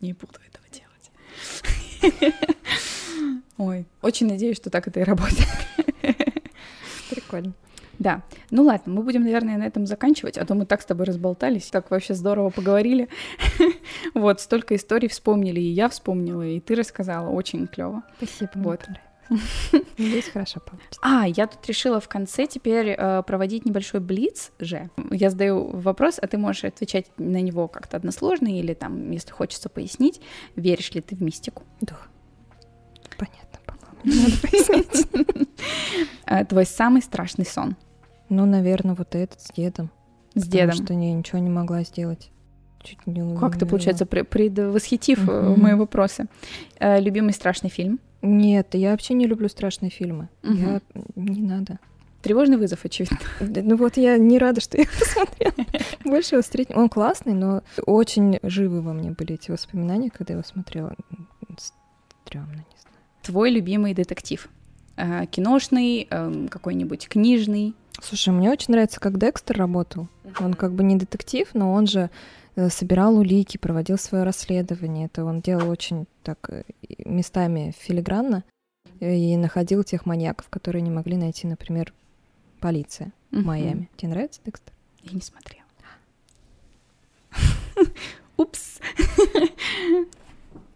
не 0.00 0.12
буду 0.12 0.38
этого 0.46 0.64
делать. 0.70 2.34
Ой, 3.56 3.86
очень 4.02 4.28
надеюсь, 4.28 4.56
что 4.56 4.70
так 4.70 4.88
это 4.88 5.00
и 5.00 5.04
работает. 5.04 5.48
Прикольно. 7.10 7.54
Да. 8.04 8.22
Ну 8.50 8.64
ладно, 8.64 8.92
мы 8.92 9.02
будем, 9.02 9.24
наверное, 9.24 9.56
на 9.56 9.62
этом 9.62 9.86
заканчивать, 9.86 10.36
а 10.36 10.44
то 10.44 10.54
мы 10.54 10.66
так 10.66 10.82
с 10.82 10.84
тобой 10.84 11.06
разболтались, 11.06 11.70
так 11.70 11.90
вообще 11.90 12.14
здорово 12.14 12.50
поговорили. 12.50 13.08
Вот, 14.14 14.40
столько 14.40 14.76
историй 14.76 15.08
вспомнили, 15.08 15.60
и 15.60 15.70
я 15.70 15.88
вспомнила, 15.88 16.42
и 16.42 16.60
ты 16.60 16.74
рассказала, 16.74 17.30
очень 17.30 17.66
клево. 17.66 18.02
Спасибо. 18.18 18.50
Вот. 18.56 18.80
Надеюсь, 19.98 20.28
хорошо 20.28 20.60
получится. 20.60 21.00
А, 21.02 21.26
я 21.26 21.46
тут 21.46 21.66
решила 21.66 21.98
в 21.98 22.08
конце 22.08 22.46
теперь 22.46 22.88
э, 22.88 23.22
проводить 23.26 23.64
небольшой 23.64 24.00
блиц 24.00 24.52
же. 24.58 24.90
Я 25.10 25.30
задаю 25.30 25.70
вопрос, 25.70 26.18
а 26.20 26.26
ты 26.26 26.36
можешь 26.36 26.64
отвечать 26.64 27.06
на 27.16 27.40
него 27.40 27.68
как-то 27.68 27.96
односложно 27.96 28.48
или 28.48 28.74
там, 28.74 29.10
если 29.10 29.30
хочется 29.30 29.70
пояснить, 29.70 30.20
веришь 30.56 30.92
ли 30.92 31.00
ты 31.00 31.16
в 31.16 31.22
мистику? 31.22 31.62
Да. 31.80 31.96
Понятно, 33.16 33.60
по-моему, 33.64 34.22
надо 34.28 34.40
пояснить. 34.42 35.06
Э, 36.26 36.44
твой 36.44 36.66
самый 36.66 37.00
страшный 37.00 37.46
сон? 37.46 37.76
Ну, 38.34 38.46
наверное, 38.46 38.94
вот 38.94 39.14
этот 39.14 39.40
с 39.40 39.52
дедом. 39.52 39.90
С 40.34 40.46
дедом? 40.46 40.70
Потому 40.70 40.86
что 40.86 40.94
я 40.94 41.12
ничего 41.12 41.38
не 41.38 41.50
могла 41.50 41.84
сделать. 41.84 42.30
Чуть 42.82 43.06
не 43.06 43.38
Как 43.38 43.58
ты, 43.58 43.64
получается, 43.64 44.06
предвосхитив 44.06 45.26
uh-huh. 45.26 45.56
мои 45.56 45.74
вопросы. 45.74 46.26
Э, 46.78 47.00
любимый 47.00 47.32
страшный 47.32 47.70
фильм? 47.70 48.00
Нет, 48.22 48.74
я 48.74 48.90
вообще 48.90 49.14
не 49.14 49.26
люблю 49.26 49.48
страшные 49.48 49.90
фильмы. 49.90 50.28
Uh-huh. 50.42 50.82
Я... 50.94 51.02
Не 51.14 51.42
надо. 51.42 51.78
Тревожный 52.22 52.56
вызов, 52.56 52.84
очевидно. 52.84 53.18
Ну 53.40 53.76
вот 53.76 53.96
я 53.96 54.18
не 54.18 54.38
рада, 54.38 54.60
что 54.60 54.78
я 54.78 54.84
посмотрела. 54.98 55.66
Больше 56.04 56.34
его 56.34 56.42
встретил. 56.42 56.78
Он 56.78 56.88
классный, 56.88 57.34
но 57.34 57.62
очень 57.86 58.40
живы 58.42 58.82
во 58.82 58.92
мне 58.92 59.12
были 59.12 59.34
эти 59.34 59.50
воспоминания, 59.50 60.10
когда 60.10 60.32
я 60.32 60.38
его 60.38 60.46
смотрела. 60.46 60.94
Стрёмно, 62.24 62.56
не 62.56 62.80
знаю. 62.80 62.96
Твой 63.22 63.50
любимый 63.50 63.94
детектив? 63.94 64.48
Э, 64.96 65.26
киношный, 65.26 66.06
эм, 66.10 66.48
какой-нибудь 66.48 67.08
книжный? 67.08 67.74
Слушай, 68.04 68.34
мне 68.34 68.50
очень 68.50 68.72
нравится, 68.72 69.00
как 69.00 69.18
Декстер 69.18 69.56
работал. 69.56 70.08
Он 70.38 70.52
как 70.52 70.72
бы 70.72 70.84
не 70.84 70.96
детектив, 70.96 71.48
но 71.54 71.72
он 71.72 71.86
же 71.86 72.10
э, 72.54 72.68
собирал 72.68 73.16
улики, 73.16 73.56
проводил 73.56 73.96
свое 73.96 74.24
расследование. 74.24 75.06
Это 75.06 75.24
он 75.24 75.40
делал 75.40 75.70
очень 75.70 76.06
так 76.22 76.38
э, 76.50 76.64
местами 76.98 77.74
филигранно 77.78 78.44
и 79.00 79.36
находил 79.38 79.84
тех 79.84 80.04
маньяков, 80.04 80.50
которые 80.50 80.82
не 80.82 80.90
могли 80.90 81.16
найти, 81.16 81.46
например, 81.46 81.94
полиция 82.60 83.10
в 83.30 83.42
Майами. 83.42 83.88
Тебе 83.96 84.10
нравится 84.10 84.42
Декстер? 84.44 84.74
Я 85.02 85.12
не 85.12 85.22
смотрела. 85.22 85.64
Упс. 88.36 88.80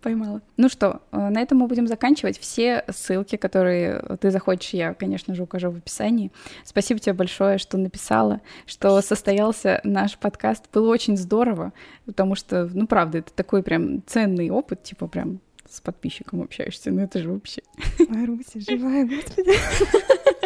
Поймала. 0.03 0.41
Ну 0.57 0.69
что, 0.69 1.03
э, 1.11 1.29
на 1.29 1.41
этом 1.41 1.59
мы 1.59 1.67
будем 1.67 1.87
заканчивать. 1.87 2.39
Все 2.39 2.85
ссылки, 2.89 3.37
которые 3.37 4.01
ты 4.21 4.31
захочешь, 4.31 4.71
я, 4.71 4.95
конечно 4.95 5.35
же, 5.35 5.43
укажу 5.43 5.71
в 5.71 5.77
описании. 5.77 6.31
Спасибо 6.65 7.01
тебе 7.01 7.15
большое, 7.15 7.59
что 7.59 7.79
написала, 7.79 8.41
что 8.65 9.01
состоялся 9.01 9.81
наш 9.83 10.17
подкаст. 10.17 10.65
Было 10.73 10.89
очень 10.91 11.17
здорово, 11.17 11.73
потому 12.07 12.37
что, 12.37 12.71
ну, 12.73 12.87
правда, 12.87 13.19
это 13.19 13.33
такой 13.33 13.63
прям 13.63 14.03
ценный 14.07 14.51
опыт, 14.51 14.85
типа 14.85 15.09
прям 15.09 15.41
с 15.69 15.81
подписчиком 15.81 16.43
общаешься. 16.43 16.91
Ну, 16.91 17.03
это 17.03 17.19
же 17.19 17.31
вообще... 17.33 17.63
Маруся, 18.09 18.61
живая, 18.61 19.07
господи. 19.07 19.53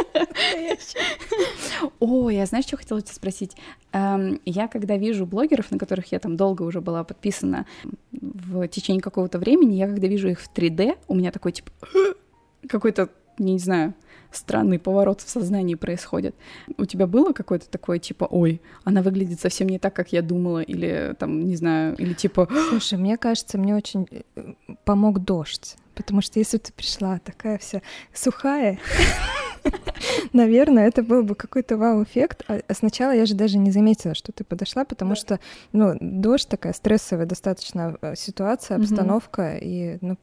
О, 2.00 2.30
я 2.30 2.46
знаешь, 2.46 2.66
что 2.66 2.76
хотела 2.76 3.00
тебя 3.00 3.14
спросить? 3.14 3.56
Эм, 3.92 4.40
я 4.44 4.68
когда 4.68 4.96
вижу 4.96 5.26
блогеров, 5.26 5.70
на 5.70 5.78
которых 5.78 6.12
я 6.12 6.18
там 6.18 6.36
долго 6.36 6.62
уже 6.62 6.80
была 6.80 7.04
подписана 7.04 7.66
в 8.12 8.66
течение 8.68 9.02
какого-то 9.02 9.38
времени, 9.38 9.74
я 9.74 9.86
когда 9.86 10.06
вижу 10.06 10.28
их 10.28 10.40
в 10.40 10.52
3D, 10.52 10.98
у 11.08 11.14
меня 11.14 11.30
такой 11.30 11.52
типа 11.52 11.70
какой-то, 12.68 13.08
не 13.38 13.58
знаю, 13.58 13.94
странный 14.32 14.78
поворот 14.78 15.20
в 15.20 15.28
сознании 15.28 15.74
происходит. 15.74 16.34
У 16.78 16.84
тебя 16.84 17.06
было 17.06 17.32
какое-то 17.32 17.68
такое, 17.68 17.98
типа, 17.98 18.24
ой, 18.24 18.60
она 18.84 19.02
выглядит 19.02 19.40
совсем 19.40 19.68
не 19.68 19.78
так, 19.78 19.94
как 19.94 20.12
я 20.12 20.22
думала, 20.22 20.60
или 20.60 21.14
там, 21.18 21.40
не 21.40 21.56
знаю, 21.56 21.96
или 21.96 22.14
типа... 22.14 22.48
Слушай, 22.70 22.98
мне 22.98 23.16
кажется, 23.16 23.58
мне 23.58 23.74
очень 23.74 24.08
э, 24.10 24.54
помог 24.84 25.20
дождь, 25.20 25.76
потому 25.94 26.22
что 26.22 26.38
если 26.38 26.58
ты 26.58 26.72
пришла 26.72 27.18
такая 27.18 27.58
вся 27.58 27.82
сухая, 28.12 28.78
Наверное, 30.32 30.88
это 30.88 31.02
был 31.02 31.22
бы 31.22 31.34
какой-то 31.34 31.76
вау-эффект. 31.76 32.44
А, 32.48 32.60
а 32.66 32.74
сначала 32.74 33.12
я 33.12 33.26
же 33.26 33.34
даже 33.34 33.58
не 33.58 33.70
заметила, 33.70 34.14
что 34.14 34.32
ты 34.32 34.44
подошла, 34.44 34.84
потому 34.84 35.14
что, 35.14 35.40
ну, 35.72 35.96
дождь 36.00 36.48
такая 36.48 36.72
стрессовая 36.72 37.26
достаточно 37.26 37.96
э, 38.00 38.14
ситуация, 38.16 38.76
обстановка, 38.76 39.56
и, 39.56 39.98
ну, 40.00 40.16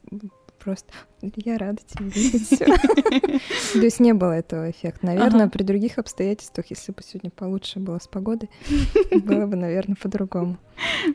просто 0.60 0.94
я 1.22 1.58
рада 1.58 1.82
тебя 1.88 2.06
видеть. 2.10 2.60
То 2.60 3.80
есть 3.80 4.00
не 4.00 4.14
было 4.14 4.34
этого 4.34 4.70
эффекта. 4.70 5.06
Наверное, 5.06 5.48
при 5.48 5.64
других 5.64 5.98
обстоятельствах, 5.98 6.68
если 6.70 6.92
бы 6.92 7.02
сегодня 7.04 7.32
получше 7.32 7.80
было 7.80 8.00
с 8.00 8.08
погодой, 8.08 8.50
было 9.24 9.48
бы, 9.48 9.56
наверное, 9.56 9.96
по-другому. 9.96 10.58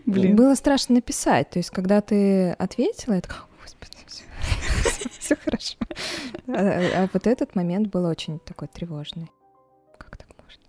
Блин. 0.06 0.36
Было 0.36 0.55
страшно 0.55 0.96
написать. 0.96 1.51
То 1.51 1.59
есть, 1.59 1.70
когда 1.70 2.01
ты 2.01 2.51
ответила, 2.52 3.14
я 3.14 3.20
такая, 3.20 3.42
все 5.19 5.36
хорошо. 5.36 5.77
А, 6.48 6.52
а, 6.52 7.05
а 7.05 7.09
вот 7.12 7.27
этот 7.27 7.55
момент 7.55 7.89
был 7.89 8.05
очень 8.05 8.39
такой 8.40 8.69
тревожный. 8.69 9.31
Как 9.98 10.16
так 10.16 10.28
можно? 10.43 10.62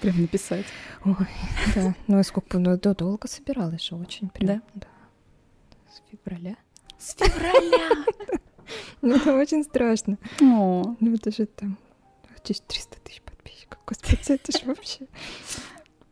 Прям, 0.00 0.20
написать. 0.20 0.66
Ой, 1.04 1.14
да. 1.74 1.94
Ну, 2.06 2.22
сколько, 2.22 2.58
ну, 2.58 2.76
долго 2.78 3.28
собиралась 3.28 3.82
же, 3.82 3.96
очень 3.96 4.28
прям. 4.28 4.46
Да? 4.46 4.62
Да. 4.74 4.86
С 5.90 6.02
февраля. 6.10 6.56
С 6.98 7.14
февраля! 7.14 8.04
Ну, 9.00 9.14
это 9.14 9.32
очень 9.36 9.62
страшно. 9.62 10.18
Ну, 10.40 10.96
это 11.00 11.30
же 11.30 11.46
там 11.46 11.78
300 12.42 12.98
тысяч 13.04 13.22
подписчиков. 13.22 13.78
Господи, 13.86 14.32
это 14.32 14.58
же 14.58 14.66
вообще 14.66 15.06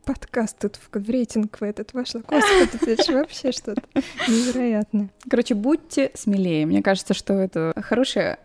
подкаст 0.05 0.59
тут 0.59 0.77
в, 0.77 0.99
в 0.99 1.11
рейтинг 1.11 1.61
в 1.61 1.65
этот 1.65 1.93
вошла. 1.93 2.23
Господи, 2.29 2.91
это 2.91 3.05
же 3.05 3.13
вообще 3.15 3.53
что-то 3.53 3.83
невероятное. 4.29 5.11
Короче, 5.29 5.55
будьте 5.55 6.11
смелее. 6.15 6.67
Мне 6.67 6.83
кажется, 6.83 7.15
что 7.15 7.35
это 7.35 7.73
хорошая 7.77 8.39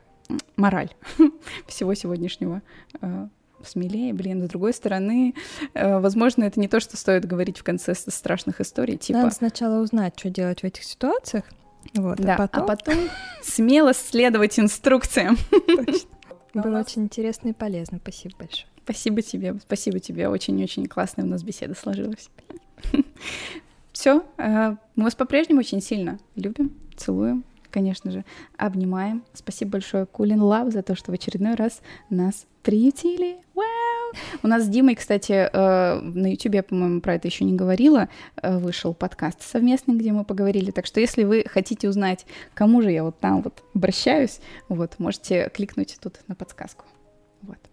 мораль 0.55 0.89
всего 1.67 1.93
сегодняшнего 1.93 2.61
э, 3.01 3.27
смелее, 3.65 4.13
блин, 4.13 4.43
с 4.43 4.47
другой 4.47 4.73
стороны, 4.73 5.33
э, 5.73 5.99
возможно, 5.99 6.43
это 6.43 6.59
не 6.59 6.67
то, 6.67 6.79
что 6.79 6.97
стоит 6.97 7.25
говорить 7.25 7.57
в 7.57 7.63
конце 7.63 7.95
страшных 7.95 8.61
историй, 8.61 8.97
типа... 8.97 9.19
Надо 9.19 9.35
сначала 9.35 9.81
узнать, 9.81 10.13
что 10.17 10.29
делать 10.29 10.61
в 10.61 10.63
этих 10.65 10.83
ситуациях, 10.83 11.45
вот, 11.95 12.19
а 12.19 12.23
да, 12.23 12.35
а 12.35 12.37
потом... 12.37 12.63
а 12.63 12.67
потом 12.67 12.95
смело 13.41 13.93
следовать 13.93 14.59
инструкциям. 14.59 15.37
Точно. 15.67 16.09
Было 16.53 16.79
очень 16.79 17.03
интересно 17.03 17.49
и 17.49 17.53
полезно. 17.53 17.99
Спасибо 18.01 18.35
большое. 18.39 18.67
Спасибо 18.83 19.21
тебе, 19.21 19.55
спасибо 19.61 19.99
тебе. 19.99 20.27
Очень-очень 20.29 20.87
классная 20.87 21.25
у 21.25 21.27
нас 21.27 21.43
беседа 21.43 21.75
сложилась. 21.75 22.29
Все, 23.91 24.23
э, 24.37 24.75
мы 24.95 25.03
вас 25.03 25.15
по-прежнему 25.15 25.59
очень 25.59 25.81
сильно 25.81 26.19
любим, 26.35 26.71
целуем, 26.95 27.43
конечно 27.69 28.11
же, 28.11 28.23
обнимаем. 28.57 29.23
Спасибо 29.33 29.71
большое 29.71 30.05
Кулин 30.05 30.41
Лав 30.41 30.71
за 30.71 30.83
то, 30.83 30.95
что 30.95 31.11
в 31.11 31.15
очередной 31.15 31.55
раз 31.55 31.81
нас 32.09 32.45
приютили. 32.63 33.37
У 34.41 34.47
нас 34.47 34.63
с 34.63 34.67
Димой, 34.67 34.95
кстати, 34.95 35.49
э, 35.51 35.99
на 36.01 36.31
YouTube, 36.31 36.55
я, 36.55 36.63
по-моему, 36.63 37.01
про 37.01 37.15
это 37.15 37.27
еще 37.27 37.45
не 37.45 37.53
говорила, 37.53 38.09
э, 38.41 38.57
вышел 38.57 38.93
подкаст 38.93 39.41
совместный, 39.41 39.95
где 39.95 40.11
мы 40.11 40.23
поговорили. 40.23 40.71
Так 40.71 40.85
что, 40.85 40.99
если 40.99 41.23
вы 41.23 41.45
хотите 41.47 41.87
узнать, 41.87 42.25
кому 42.53 42.81
же 42.81 42.91
я 42.91 43.03
вот 43.03 43.19
там 43.19 43.41
вот 43.41 43.63
обращаюсь, 43.75 44.39
вот, 44.67 44.97
можете 44.97 45.51
кликнуть 45.53 45.97
тут 46.01 46.19
на 46.27 46.35
подсказку. 46.35 46.85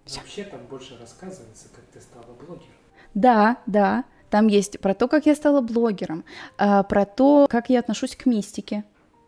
Всё. 0.07 0.21
Вообще 0.21 0.45
там 0.45 0.61
больше 0.71 0.97
рассказывается, 0.99 1.67
как 1.75 1.85
ты 1.93 2.01
стала 2.01 2.33
блогером. 2.35 2.75
Да, 3.15 3.59
да. 3.67 4.05
Там 4.31 4.47
есть 4.47 4.81
про 4.81 4.95
то, 4.95 5.09
как 5.09 5.27
я 5.27 5.35
стала 5.35 5.61
блогером, 5.61 6.25
а, 6.59 6.83
про 6.83 7.05
то, 7.05 7.47
как 7.49 7.71
я 7.71 7.81
отношусь 7.81 8.17
к 8.17 8.27
мистике. 8.27 8.85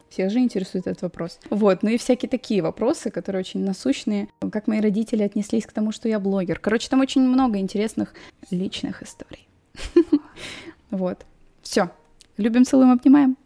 Всех 0.08 0.30
же 0.30 0.38
интересует 0.38 0.86
этот 0.86 1.02
вопрос. 1.02 1.38
Вот, 1.50 1.82
ну 1.82 1.90
и 1.90 1.98
всякие 1.98 2.28
такие 2.30 2.62
вопросы, 2.62 3.10
которые 3.10 3.40
очень 3.40 3.64
насущные. 3.64 4.28
Как 4.52 4.66
мои 4.66 4.80
родители 4.80 5.22
отнеслись 5.22 5.66
к 5.66 5.72
тому, 5.72 5.92
что 5.92 6.08
я 6.08 6.18
блогер. 6.18 6.58
Короче, 6.58 6.88
там 6.88 7.00
очень 7.00 7.22
много 7.22 7.58
интересных 7.58 8.14
личных 8.50 9.02
историй. 9.02 9.48
Вот. 10.90 11.26
Все. 11.60 11.90
Любим, 12.38 12.64
целуем, 12.64 12.92
обнимаем. 12.92 13.36